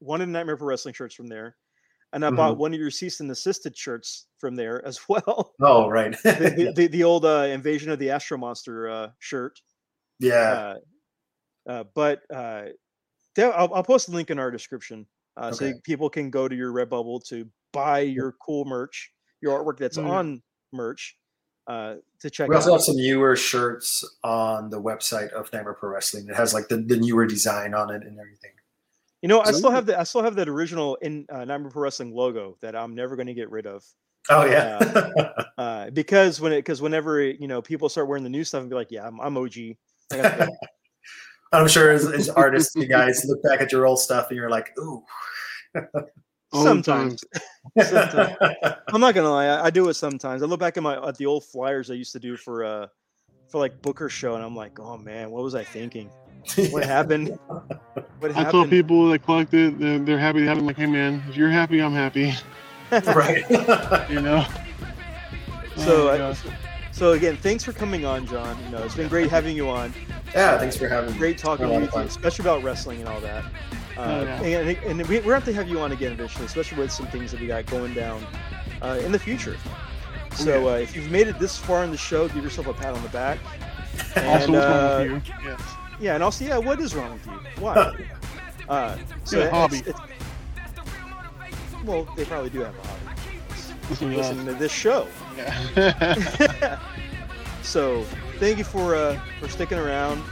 one 0.00 0.20
of 0.20 0.26
the 0.26 0.32
Nightmare 0.32 0.56
Pro 0.56 0.66
Wrestling 0.66 0.92
shirts 0.94 1.14
from 1.14 1.28
there, 1.28 1.54
and 2.12 2.24
I 2.24 2.28
Mm-hmm. 2.28 2.36
bought 2.36 2.58
one 2.58 2.74
of 2.74 2.80
your 2.80 2.90
cease 2.90 3.20
and 3.20 3.30
assisted 3.30 3.76
shirts 3.76 4.26
from 4.38 4.56
there 4.56 4.84
as 4.84 5.00
well. 5.08 5.54
Oh 5.60 5.88
right, 5.88 6.16
the, 6.24 6.52
the, 6.56 6.72
the, 6.74 6.86
the 6.88 7.04
old 7.04 7.24
uh, 7.24 7.46
Invasion 7.48 7.92
of 7.92 8.00
the 8.00 8.10
Astro 8.10 8.36
Monster 8.36 8.90
uh, 8.90 9.08
shirt. 9.20 9.60
yeah. 10.18 10.74
Uh, 11.68 11.70
uh, 11.70 11.84
but 11.94 12.22
uh, 12.34 12.64
I'll, 13.38 13.72
I'll 13.72 13.84
post 13.84 14.08
a 14.08 14.10
link 14.10 14.30
in 14.30 14.38
our 14.40 14.50
description 14.50 15.06
uh, 15.36 15.52
so 15.52 15.72
people 15.84 16.10
can 16.10 16.30
go 16.30 16.48
to 16.48 16.56
your 16.56 16.72
Redbubble 16.72 17.22
to 17.28 17.48
buy 17.72 18.00
your 18.00 18.32
cool 18.44 18.64
merch, 18.64 19.12
your 19.40 19.62
artwork 19.62 19.78
that's 19.78 19.96
Mm. 19.98 20.08
on 20.10 20.42
merch 20.72 21.16
uh, 21.66 21.96
to 22.20 22.30
check 22.30 22.48
We 22.48 22.56
also 22.56 22.70
out. 22.70 22.74
have 22.74 22.82
some 22.82 22.96
newer 22.96 23.36
shirts 23.36 24.04
on 24.24 24.70
the 24.70 24.80
website 24.80 25.30
of 25.30 25.52
Nightmare 25.52 25.74
Pro 25.74 25.90
Wrestling. 25.90 26.28
It 26.28 26.34
has 26.36 26.52
like 26.54 26.68
the, 26.68 26.78
the 26.78 26.96
newer 26.96 27.26
design 27.26 27.74
on 27.74 27.90
it 27.90 28.02
and 28.02 28.18
everything. 28.18 28.50
You 29.22 29.28
know, 29.28 29.40
I 29.40 29.52
still 29.52 29.70
have 29.70 29.84
the 29.86 30.00
I 30.00 30.04
still 30.04 30.22
have 30.22 30.34
that 30.36 30.48
original 30.48 30.96
in 30.96 31.26
uh, 31.30 31.44
Nightmare 31.44 31.70
Pro 31.70 31.82
Wrestling 31.82 32.14
logo 32.14 32.56
that 32.62 32.74
I'm 32.74 32.94
never 32.94 33.16
going 33.16 33.26
to 33.26 33.34
get 33.34 33.50
rid 33.50 33.66
of. 33.66 33.84
Oh 34.30 34.44
yeah, 34.46 34.78
Uh, 35.58 35.90
because 35.90 36.40
when 36.40 36.52
it 36.52 36.58
because 36.58 36.80
whenever 36.80 37.20
you 37.22 37.46
know 37.48 37.60
people 37.60 37.88
start 37.88 38.08
wearing 38.08 38.24
the 38.24 38.30
new 38.30 38.44
stuff 38.44 38.62
and 38.62 38.70
be 38.70 38.76
like, 38.76 38.90
yeah, 38.90 39.06
I'm, 39.06 39.20
I'm 39.20 39.36
OG. 39.36 39.54
I'm 41.52 41.66
sure 41.68 41.90
as, 41.90 42.06
as 42.06 42.28
artists, 42.30 42.74
you 42.76 42.86
guys 42.86 43.24
look 43.26 43.42
back 43.42 43.60
at 43.60 43.72
your 43.72 43.86
old 43.86 43.98
stuff 43.98 44.28
and 44.28 44.36
you're 44.36 44.50
like, 44.50 44.70
ooh. 44.78 45.02
All 46.52 46.64
the 46.64 46.82
time. 46.82 47.16
sometimes 47.16 47.24
Sometimes. 47.88 48.36
I'm 48.92 49.00
not 49.00 49.14
gonna 49.14 49.30
lie, 49.30 49.46
I, 49.46 49.66
I 49.66 49.70
do 49.70 49.88
it 49.88 49.94
sometimes. 49.94 50.42
I 50.42 50.46
look 50.46 50.60
back 50.60 50.76
at 50.76 50.82
my 50.82 51.06
at 51.06 51.16
the 51.16 51.26
old 51.26 51.44
flyers 51.44 51.90
I 51.90 51.94
used 51.94 52.12
to 52.12 52.20
do 52.20 52.36
for 52.36 52.64
uh 52.64 52.86
for 53.48 53.58
like 53.58 53.82
Booker 53.82 54.08
show, 54.08 54.34
and 54.34 54.44
I'm 54.44 54.54
like, 54.56 54.78
oh 54.78 54.96
man, 54.96 55.30
what 55.30 55.42
was 55.42 55.54
I 55.54 55.64
thinking? 55.64 56.10
What 56.70 56.84
happened? 56.96 57.38
What 58.18 58.36
I 58.36 58.50
tell 58.50 58.66
people 58.66 59.08
that 59.10 59.20
collect 59.20 59.52
it, 59.54 59.78
they're, 59.78 59.98
they're 59.98 60.18
happy 60.18 60.40
to 60.40 60.46
have 60.46 60.56
it. 60.56 60.60
I'm 60.60 60.66
like, 60.66 60.76
hey 60.76 60.86
man, 60.86 61.22
if 61.28 61.36
you're 61.36 61.50
happy, 61.50 61.80
I'm 61.80 61.92
happy. 61.92 62.32
right. 62.90 63.48
You 64.10 64.20
know. 64.20 64.44
So, 65.76 66.10
Oh, 66.10 66.30
I, 66.32 66.90
so 66.92 67.12
again, 67.12 67.36
thanks 67.36 67.64
for 67.64 67.72
coming 67.72 68.04
on, 68.04 68.26
John. 68.26 68.62
You 68.64 68.70
know, 68.70 68.82
it's 68.82 68.94
been 68.94 69.08
great 69.08 69.30
having 69.30 69.56
you 69.56 69.68
on. 69.68 69.94
Yeah, 70.34 70.58
thanks 70.58 70.76
for 70.76 70.88
having 70.88 71.12
me. 71.12 71.18
Great 71.18 71.38
talking 71.38 71.66
Had 71.66 71.82
a 71.82 71.84
lot 71.86 71.92
to 71.92 72.00
you, 72.00 72.06
especially 72.06 72.42
about 72.42 72.62
wrestling 72.62 73.00
and 73.00 73.08
all 73.08 73.20
that. 73.20 73.44
Uh, 74.00 74.24
yeah. 74.42 74.58
And, 74.60 74.78
and 75.00 75.08
we, 75.08 75.20
we're 75.20 75.34
have 75.34 75.44
to 75.44 75.52
have 75.52 75.68
you 75.68 75.80
on 75.80 75.92
again 75.92 76.12
eventually, 76.12 76.46
especially 76.46 76.78
with 76.78 76.90
some 76.90 77.06
things 77.08 77.30
that 77.32 77.40
we 77.40 77.46
got 77.46 77.66
going 77.66 77.92
down 77.94 78.24
uh, 78.82 78.98
in 79.04 79.12
the 79.12 79.18
future. 79.18 79.56
So 80.34 80.68
uh, 80.68 80.72
if 80.78 80.94
you've 80.96 81.10
made 81.10 81.28
it 81.28 81.38
this 81.38 81.56
far 81.58 81.84
in 81.84 81.90
the 81.90 81.96
show, 81.96 82.28
give 82.28 82.42
yourself 82.42 82.66
a 82.68 82.72
pat 82.72 82.94
on 82.94 83.02
the 83.02 83.08
back. 83.10 83.38
Also, 84.16 84.22
And, 84.22 84.52
what's 84.52 84.66
wrong 84.66 85.10
uh, 85.10 85.14
with 85.14 85.28
you? 85.28 85.34
Yes. 85.44 85.60
Yeah, 86.00 86.14
and 86.14 86.22
also, 86.24 86.44
yeah, 86.44 86.56
what 86.58 86.80
is 86.80 86.94
wrong 86.94 87.12
with 87.12 87.26
you? 87.26 87.32
Why? 87.62 87.74
uh, 88.68 88.96
so 89.24 89.38
Yeah, 89.38 89.44
it's- 89.44 89.50
hobby. 89.50 89.78
it's- 89.80 89.94
well, 91.84 92.08
they 92.16 92.24
probably 92.24 92.50
do 92.50 92.60
have 92.60 92.74
a 92.76 92.82
hobby. 92.86 94.16
Listen 94.16 94.46
to 94.46 94.54
this 94.54 94.72
show. 94.72 95.06
Yeah. 95.36 96.78
so 97.62 98.04
thank 98.38 98.58
you 98.58 98.64
for 98.64 98.94
uh, 98.94 99.20
for 99.40 99.48
sticking 99.48 99.78
around. 99.78 100.22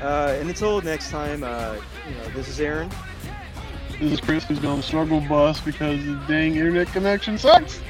Uh, 0.00 0.36
and 0.38 0.48
until 0.48 0.80
next 0.82 1.10
time, 1.10 1.42
uh, 1.42 1.76
you 2.08 2.14
know, 2.16 2.28
this 2.34 2.48
is 2.48 2.60
Aaron. 2.60 2.90
this 4.00 4.12
is 4.12 4.20
Chris 4.20 4.44
who's 4.44 4.58
going 4.58 4.80
to 4.80 4.86
struggle 4.86 5.20
bus 5.22 5.60
because 5.60 6.04
the 6.04 6.14
dang 6.28 6.56
internet 6.56 6.88
connection 6.88 7.38
sucks. 7.38 7.80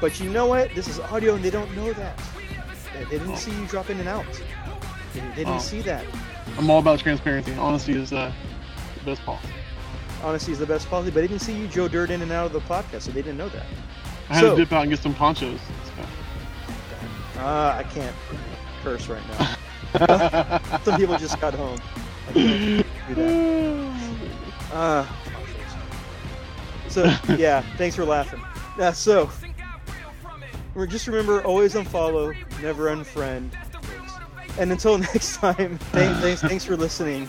But 0.00 0.18
you 0.20 0.30
know 0.30 0.46
what? 0.46 0.74
This 0.74 0.88
is 0.88 0.98
audio, 1.00 1.34
and 1.36 1.44
they 1.44 1.50
don't 1.50 1.74
know 1.76 1.92
that. 1.92 2.20
They, 2.94 3.04
didn't 3.18 3.32
Oh. 3.32 3.36
see 3.36 3.50
you 3.52 3.66
drop 3.66 3.88
in 3.90 3.98
and 4.00 4.08
out. 4.08 4.26
They, 5.14 5.20
they 5.20 5.26
didn't 5.36 5.54
Oh. 5.54 5.58
see 5.58 5.80
that. 5.82 6.04
I'm 6.58 6.68
all 6.70 6.78
about 6.80 6.98
transparency. 6.98 7.52
Honesty 7.54 7.92
is 7.92 8.12
uh, 8.12 8.32
the 8.98 9.04
best 9.04 9.22
policy. 9.24 9.48
Honesty 10.22 10.52
is 10.52 10.58
the 10.58 10.66
best 10.66 10.88
policy, 10.90 11.10
but 11.10 11.20
they 11.20 11.26
didn't 11.28 11.40
see 11.42 11.56
you 11.56 11.66
Joe 11.68 11.88
Dirt 11.88 12.10
in 12.10 12.20
and 12.22 12.30
out 12.32 12.46
of 12.46 12.52
the 12.52 12.60
podcast, 12.60 13.02
so 13.02 13.10
they 13.12 13.22
didn't 13.22 13.38
know 13.38 13.48
that. 13.50 13.66
I 14.28 14.34
had 14.34 14.40
So- 14.42 14.50
to 14.56 14.62
dip 14.64 14.72
out 14.72 14.82
and 14.82 14.90
get 14.90 15.00
some 15.00 15.14
ponchos. 15.14 15.58
Uh, 17.38 17.74
I 17.78 17.82
can't 17.94 18.14
curse 18.84 19.08
right 19.08 19.22
now. 19.28 20.58
Some 20.84 20.96
people 20.96 21.16
just 21.18 21.40
got 21.40 21.54
home. 21.54 21.78
Uh, 24.72 25.06
so 26.88 27.04
yeah, 27.36 27.62
thanks 27.76 27.96
for 27.96 28.04
laughing. 28.04 28.40
Yeah, 28.78 28.92
so 28.92 29.30
just 30.88 31.06
remember, 31.06 31.42
always 31.44 31.74
unfollow, 31.74 32.34
never 32.62 32.86
unfriend. 32.86 33.50
And 34.58 34.72
until 34.72 34.98
next 35.12 35.36
time, 35.36 35.78
thanks, 35.78 36.20
thanks, 36.20 36.40
thanks 36.40 36.64
for 36.64 36.76
listening. 36.76 37.28